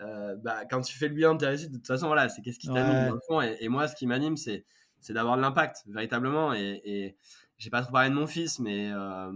euh, 0.00 0.36
bah, 0.36 0.64
quand 0.70 0.80
tu 0.80 0.96
fais 0.96 1.08
le 1.08 1.14
bilan 1.14 1.34
de 1.34 1.40
tes 1.40 1.46
réussites, 1.46 1.70
de 1.70 1.76
toute 1.76 1.86
façon, 1.86 2.06
voilà, 2.06 2.28
c'est 2.28 2.40
qu'est-ce 2.42 2.58
qui 2.58 2.68
t'anime 2.68 3.08
dans 3.08 3.14
le 3.14 3.20
fond. 3.26 3.40
Et, 3.40 3.68
moi, 3.68 3.86
ce 3.86 3.94
qui 3.94 4.06
m'anime, 4.06 4.36
c'est, 4.36 4.64
c'est 5.00 5.12
d'avoir 5.12 5.36
de 5.36 5.42
l'impact, 5.42 5.82
véritablement. 5.88 6.54
Et, 6.54 6.80
et 6.84 7.16
j'ai 7.58 7.70
pas 7.70 7.82
trop 7.82 7.92
parlé 7.92 8.08
de 8.08 8.14
mon 8.14 8.26
fils, 8.26 8.60
mais, 8.60 8.90
euh, 8.92 9.30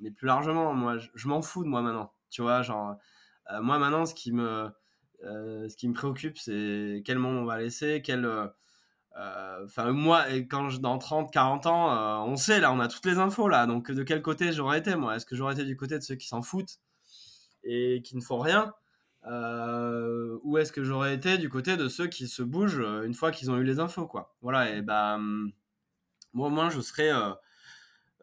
mais 0.00 0.12
plus 0.12 0.26
largement, 0.26 0.72
moi, 0.72 0.98
je, 0.98 1.28
m'en 1.28 1.42
fous 1.42 1.64
de 1.64 1.68
moi 1.68 1.82
maintenant. 1.82 2.12
Tu 2.30 2.42
vois, 2.42 2.62
genre, 2.62 2.96
moi 3.60 3.78
maintenant, 3.78 4.06
ce 4.06 4.14
qui 4.14 4.32
me, 4.32 4.68
ce 5.26 5.76
qui 5.76 5.88
me 5.88 5.94
préoccupe, 5.94 6.38
c'est 6.38 7.02
quel 7.04 7.18
monde 7.18 7.36
on 7.36 7.44
va 7.44 7.58
laisser, 7.58 8.02
quel. 8.02 8.28
Enfin, 9.64 9.92
moi, 9.92 10.24
quand 10.50 10.68
je, 10.70 10.78
dans 10.78 10.98
30, 10.98 11.32
40 11.32 11.66
ans, 11.66 12.26
on 12.26 12.36
sait, 12.36 12.60
là, 12.60 12.72
on 12.72 12.80
a 12.80 12.88
toutes 12.88 13.06
les 13.06 13.18
infos, 13.18 13.48
là. 13.48 13.66
Donc, 13.66 13.90
de 13.90 14.02
quel 14.02 14.22
côté 14.22 14.52
j'aurais 14.52 14.78
été, 14.78 14.94
moi? 14.96 15.16
Est-ce 15.16 15.26
que 15.26 15.36
j'aurais 15.36 15.54
été 15.54 15.64
du 15.64 15.76
côté 15.76 15.98
de 15.98 16.02
ceux 16.02 16.16
qui 16.16 16.28
s'en 16.28 16.42
foutent 16.42 16.78
et 17.64 18.02
qui 18.02 18.16
ne 18.16 18.20
font 18.20 18.38
rien? 18.38 18.72
Euh, 19.28 20.38
ou 20.44 20.56
est-ce 20.58 20.72
que 20.72 20.84
j'aurais 20.84 21.14
été 21.14 21.36
du 21.36 21.48
côté 21.48 21.76
de 21.76 21.88
ceux 21.88 22.06
qui 22.06 22.28
se 22.28 22.42
bougent 22.42 22.80
euh, 22.80 23.02
une 23.02 23.14
fois 23.14 23.32
qu'ils 23.32 23.50
ont 23.50 23.56
eu 23.56 23.64
les 23.64 23.80
infos 23.80 24.06
quoi? 24.06 24.36
Voilà 24.40 24.70
et 24.70 24.78
hum, 24.88 25.50
moi 26.32 26.46
au 26.46 26.50
moins 26.50 26.70
je 26.70 26.80
serais 26.80 27.10
euh, 27.12 27.32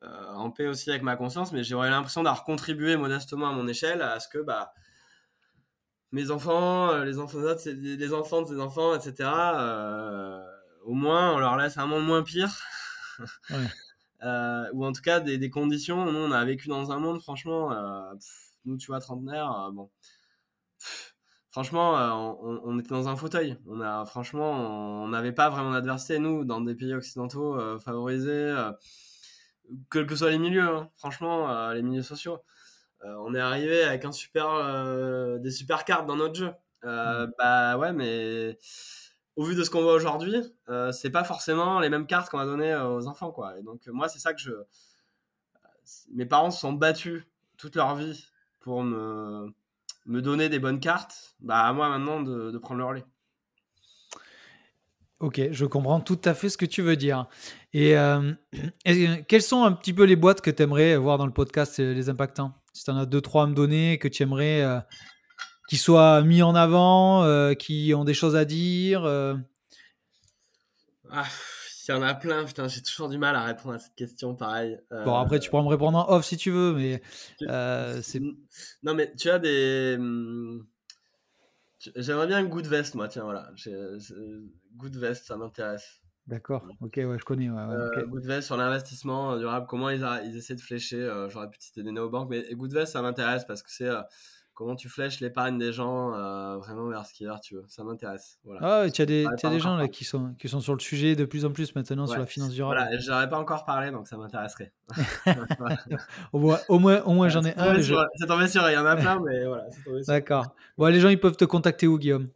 en 0.01 0.49
paix 0.49 0.67
aussi 0.67 0.89
avec 0.91 1.03
ma 1.03 1.17
conscience 1.17 1.51
mais 1.51 1.61
j'aurais 1.61 1.89
l'impression 1.89 2.23
d'avoir 2.23 2.45
contribué 2.45 2.95
modestement 2.95 3.49
à 3.49 3.51
mon 3.51 3.67
échelle 3.67 4.01
à 4.01 4.21
ce 4.21 4.29
que 4.29 4.37
bah 4.37 4.73
mes 6.13 6.31
enfants 6.31 7.03
les 7.03 7.19
enfants 7.19 7.39
les 7.75 8.13
enfants 8.13 8.41
de 8.43 8.47
ses 8.47 8.59
enfants 8.59 8.95
etc 8.95 9.29
au 10.85 10.93
moins 10.93 11.33
on 11.33 11.39
leur 11.39 11.57
laisse 11.57 11.77
un 11.77 11.85
monde 11.85 12.05
moins 12.05 12.23
pire 12.23 12.57
ou 14.73 14.85
en 14.85 14.93
tout 14.93 15.01
cas 15.01 15.19
des, 15.19 15.49
conditions 15.49 16.09
nous 16.09 16.19
on 16.19 16.31
a 16.31 16.45
vécu 16.45 16.69
dans 16.69 16.91
un 16.93 16.99
monde 16.99 17.21
franchement 17.21 17.71
nous, 18.65 18.77
tu 18.77 18.87
vois, 18.87 18.99
trentenaire, 18.99 19.51
euh, 19.51 19.71
bon. 19.71 19.89
franchement, 21.51 21.97
euh, 21.97 22.59
on, 22.63 22.79
était 22.79 22.89
dans 22.89 23.07
un 23.09 23.15
fauteuil. 23.15 23.57
On 23.67 23.81
a, 23.81 24.05
franchement, 24.05 25.03
on 25.03 25.07
n'avait 25.09 25.33
pas 25.33 25.49
vraiment 25.49 25.71
d'adversité, 25.71 26.19
nous, 26.19 26.45
dans 26.45 26.61
des 26.61 26.75
pays 26.75 26.93
occidentaux 26.93 27.59
euh, 27.59 27.79
favorisés, 27.79 28.53
quels 29.91 30.05
que 30.05 30.15
soient 30.15 30.31
les 30.31 30.37
milieux, 30.37 30.67
hein. 30.67 30.89
franchement, 30.97 31.71
les 31.71 31.81
milieux 31.81 32.01
sociaux. 32.03 32.39
On 33.03 33.33
est 33.35 33.39
arrivé 33.39 33.83
avec 33.83 34.05
un 34.05 34.11
super, 34.11 35.39
des 35.39 35.51
super 35.51 35.85
cartes 35.85 36.05
dans 36.05 36.15
notre 36.15 36.35
jeu. 36.35 36.51
Mmh. 36.83 37.27
Bah 37.37 37.77
ouais, 37.77 37.93
mais 37.93 38.57
au 39.35 39.43
vu 39.43 39.55
de 39.55 39.63
ce 39.63 39.69
qu'on 39.69 39.81
voit 39.81 39.93
aujourd'hui, 39.93 40.35
c'est 40.91 41.09
pas 41.09 41.23
forcément 41.23 41.79
les 41.79 41.89
mêmes 41.89 42.07
cartes 42.07 42.29
qu'on 42.29 42.39
a 42.39 42.45
données 42.45 42.75
aux 42.75 43.07
enfants, 43.07 43.31
quoi. 43.31 43.57
Et 43.57 43.63
donc, 43.63 43.85
moi, 43.87 44.07
c'est 44.07 44.19
ça 44.19 44.33
que 44.33 44.41
je. 44.41 44.51
Mes 46.13 46.25
parents 46.25 46.51
se 46.51 46.59
sont 46.59 46.73
battus 46.73 47.23
toute 47.57 47.75
leur 47.75 47.95
vie 47.95 48.27
pour 48.59 48.83
me, 48.83 49.53
me 50.05 50.21
donner 50.21 50.49
des 50.49 50.59
bonnes 50.59 50.79
cartes, 50.79 51.35
bah 51.39 51.61
à 51.61 51.73
moi 51.73 51.89
maintenant 51.89 52.21
de, 52.21 52.51
de 52.51 52.57
prendre 52.57 52.79
le 52.79 52.85
relais. 52.85 53.05
Ok, 55.19 55.41
je 55.51 55.65
comprends 55.65 56.01
tout 56.01 56.19
à 56.25 56.33
fait 56.33 56.49
ce 56.49 56.57
que 56.57 56.65
tu 56.65 56.81
veux 56.81 56.97
dire. 56.97 57.27
Et, 57.71 57.97
euh, 57.97 58.33
quelles 59.27 59.41
sont 59.41 59.63
un 59.63 59.71
petit 59.71 59.93
peu 59.93 60.03
les 60.03 60.17
boîtes 60.17 60.41
que 60.41 60.51
tu 60.51 60.63
aimerais 60.63 60.97
voir 60.97 61.17
dans 61.17 61.25
le 61.25 61.31
podcast 61.31 61.79
Les 61.79 62.09
Impactants? 62.09 62.53
Si 62.73 62.83
tu 62.83 62.91
en 62.91 62.97
as 62.97 63.05
deux, 63.05 63.21
trois 63.21 63.43
à 63.43 63.47
me 63.47 63.53
donner, 63.53 63.97
que 63.97 64.07
tu 64.07 64.23
aimerais 64.23 64.61
euh, 64.61 64.79
qu'ils 65.69 65.77
soient 65.77 66.21
mis 66.21 66.41
en 66.41 66.55
avant, 66.55 67.23
euh, 67.23 67.53
qui 67.53 67.93
ont 67.95 68.03
des 68.03 68.13
choses 68.13 68.35
à 68.35 68.45
dire 68.45 69.05
ah, 71.15 71.27
il 71.87 71.91
y 71.91 71.93
en 71.93 72.01
a 72.01 72.15
plein, 72.15 72.45
putain, 72.45 72.67
j'ai 72.67 72.81
toujours 72.81 73.09
du 73.09 73.17
mal 73.17 73.35
à 73.35 73.43
répondre 73.43 73.75
à 73.75 73.79
cette 73.79 73.93
question, 73.93 74.35
pareil. 74.35 74.79
Bon, 74.89 75.15
après, 75.15 75.39
tu 75.39 75.49
pourras 75.49 75.63
me 75.63 75.67
répondre 75.67 75.97
en 75.97 76.09
off 76.15 76.25
si 76.25 76.37
tu 76.37 76.49
veux, 76.49 76.73
mais 76.73 77.01
euh, 77.43 78.01
c'est. 78.01 78.21
Non, 78.81 78.93
mais 78.95 79.13
tu 79.15 79.29
as 79.29 79.37
des. 79.37 79.97
Hmm, 79.99 80.63
j'aimerais 81.95 82.27
bien 82.27 82.43
Good 82.43 82.67
Vest, 82.67 82.95
moi, 82.95 83.07
tiens, 83.09 83.23
voilà. 83.23 83.51
Good 84.77 84.95
Vest, 84.95 85.25
ça 85.25 85.37
m'intéresse. 85.37 86.02
D'accord, 86.27 86.65
ok, 86.81 86.93
ouais, 86.95 87.17
je 87.19 87.25
connais. 87.25 87.49
Ouais, 87.49 87.59
euh, 87.59 88.05
Good 88.05 88.25
Vest 88.25 88.47
sur 88.47 88.55
l'investissement 88.55 89.37
durable, 89.37 89.65
comment 89.67 89.89
ils, 89.89 90.07
ils 90.25 90.37
essaient 90.37 90.55
de 90.55 90.61
flécher. 90.61 91.01
Euh, 91.01 91.29
j'aurais 91.29 91.49
pu 91.49 91.59
citer 91.59 91.83
des 91.83 91.91
néobanques, 91.91 92.29
mais 92.29 92.45
Good 92.53 92.73
Vest, 92.73 92.93
ça 92.93 93.01
m'intéresse 93.01 93.43
parce 93.45 93.61
que 93.61 93.69
c'est 93.69 93.89
comment 94.53 94.75
tu 94.75 94.87
flèches 94.87 95.19
l'épargne 95.19 95.57
des 95.57 95.73
gens 95.73 96.13
euh, 96.13 96.57
vraiment 96.57 96.87
vers 96.87 97.05
ce 97.05 97.13
qui 97.13 97.23
est 97.23 97.27
vertueux. 97.27 97.65
Ça 97.67 97.83
m'intéresse. 97.83 98.39
Voilà. 98.43 98.83
Ah, 98.83 98.89
tu 98.89 99.01
as 99.01 99.05
des, 99.05 99.25
as 99.25 99.49
des 99.49 99.59
gens 99.59 99.75
là, 99.75 99.87
qui, 99.87 100.05
sont, 100.05 100.33
qui 100.39 100.47
sont 100.47 100.59
sur 100.59 100.73
le 100.73 100.79
sujet 100.79 101.15
de 101.15 101.25
plus 101.25 101.45
en 101.45 101.51
plus 101.51 101.75
maintenant 101.75 102.07
sur 102.07 102.19
la 102.19 102.25
finance 102.25 102.51
durable. 102.51 102.77
Voilà, 102.77 102.97
je 102.97 103.09
n'aurais 103.09 103.29
pas 103.29 103.39
encore 103.39 103.65
parlé, 103.65 103.91
donc 103.91 104.07
ça 104.07 104.17
m'intéresserait. 104.17 104.71
au 106.33 106.39
moins, 106.39 106.59
au 106.69 106.79
moins, 106.79 107.01
au 107.01 107.13
moins 107.13 107.29
j'en 107.29 107.43
ai 107.43 107.57
un. 107.57 107.81
C'est 107.81 108.27
tombé 108.27 108.47
sur, 108.47 108.69
il 108.69 108.73
y 108.73 108.77
en 108.77 108.85
a 108.85 108.95
plein, 108.95 109.19
mais 109.19 109.45
voilà. 109.45 109.65
D'accord. 110.07 110.55
Bon, 110.77 110.87
les 110.87 110.99
gens, 110.99 111.09
ils 111.09 111.19
peuvent 111.19 111.37
te 111.37 111.45
contacter 111.45 111.87
où, 111.87 111.97
Guillaume? 111.97 112.27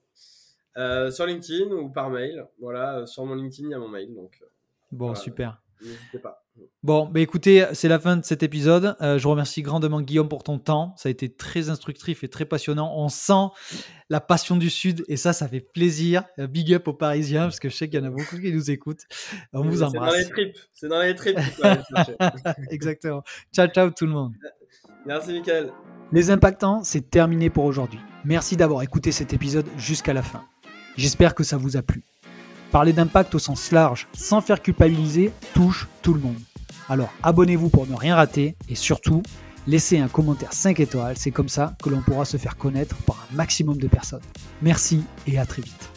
Euh, 0.78 1.12
Sur 1.12 1.26
LinkedIn 1.26 1.72
ou 1.72 1.90
par 1.90 2.10
mail. 2.10 2.48
Voilà, 2.60 3.06
sur 3.06 3.26
mon 3.26 3.36
LinkedIn, 3.36 3.68
il 3.68 3.72
y 3.72 3.76
a 3.76 3.80
mon 3.80 3.90
mail. 3.90 4.14
Donc, 4.14 4.38
euh, 4.42 4.46
bon, 4.92 5.16
super. 5.16 5.62
N'hésitez 5.82 6.20
pas. 6.20 6.44
Bon, 6.84 7.06
bah 7.06 7.20
écoutez, 7.20 7.66
c'est 7.74 7.88
la 7.88 8.00
fin 8.00 8.18
de 8.18 8.24
cet 8.24 8.44
épisode. 8.44 8.96
Euh, 9.02 9.18
je 9.18 9.28
remercie 9.28 9.62
grandement 9.62 10.02
Guillaume 10.02 10.30
pour 10.30 10.44
ton 10.44 10.58
temps. 10.58 10.94
Ça 10.98 11.10
a 11.10 11.12
été 11.12 11.30
très 11.30 11.70
instructif 11.70 12.24
et 12.24 12.30
très 12.30 12.46
passionnant. 12.46 12.94
On 12.96 13.10
sent 13.10 13.50
la 14.10 14.22
passion 14.22 14.56
du 14.56 14.70
Sud 14.70 15.04
et 15.08 15.18
ça, 15.18 15.34
ça 15.34 15.48
fait 15.48 15.60
plaisir. 15.60 16.24
Euh, 16.40 16.48
big 16.48 16.74
up 16.74 16.88
aux 16.88 16.94
Parisiens 16.94 17.44
parce 17.44 17.60
que 17.60 17.70
je 17.70 17.76
sais 17.76 17.90
qu'il 17.90 18.00
y 18.00 18.04
en 18.04 18.06
a 18.06 18.10
beaucoup 18.10 18.38
qui 18.38 18.52
nous 18.52 18.72
écoutent. 18.72 19.04
On 19.54 19.64
vous 19.64 19.84
embrasse. 19.84 20.14
C'est 20.14 20.22
dans 20.22 20.28
les 20.28 20.30
tripes. 20.30 20.58
C'est 20.74 20.88
dans 20.88 21.02
les 21.02 21.16
tripes. 21.16 21.40
Exactement. 22.72 23.24
Ciao, 23.54 23.68
ciao 23.68 23.90
tout 23.90 24.06
le 24.06 24.14
monde. 24.14 24.34
Merci, 25.06 25.34
Michael. 25.34 25.72
Les 26.14 26.32
impactants, 26.32 26.84
c'est 26.84 27.10
terminé 27.10 27.50
pour 27.50 27.66
aujourd'hui. 27.66 28.00
Merci 28.24 28.56
d'avoir 28.56 28.82
écouté 28.82 29.12
cet 29.12 29.34
épisode 29.34 29.68
jusqu'à 29.78 30.14
la 30.14 30.24
fin. 30.24 30.46
J'espère 30.98 31.36
que 31.36 31.44
ça 31.44 31.58
vous 31.58 31.78
a 31.78 31.82
plu. 31.82 32.04
Parler 32.72 32.92
d'impact 32.92 33.36
au 33.36 33.40
sens 33.40 33.72
large, 33.72 34.08
sans 34.14 34.42
faire 34.42 34.62
culpabiliser, 34.62 35.32
touche 35.54 35.88
tout 36.02 36.14
le 36.14 36.20
monde. 36.20 36.40
Alors 36.90 37.14
abonnez-vous 37.24 37.70
pour 37.70 37.88
ne 37.88 37.96
rien 37.96 38.16
rater 38.16 38.56
et 38.68 38.76
surtout, 38.76 39.24
Laissez 39.68 40.00
un 40.00 40.08
commentaire 40.08 40.54
5 40.54 40.80
étoiles, 40.80 41.18
c'est 41.18 41.32
comme 41.32 41.50
ça 41.50 41.76
que 41.84 41.90
l'on 41.90 42.02
pourra 42.02 42.24
se 42.24 42.38
faire 42.38 42.56
connaître 42.56 42.96
par 43.04 43.28
un 43.30 43.36
maximum 43.36 43.78
de 43.78 43.88
personnes. 43.90 44.22
Merci 44.62 45.04
et 45.28 45.38
à 45.38 45.46
très 45.46 45.62
vite. 45.62 45.97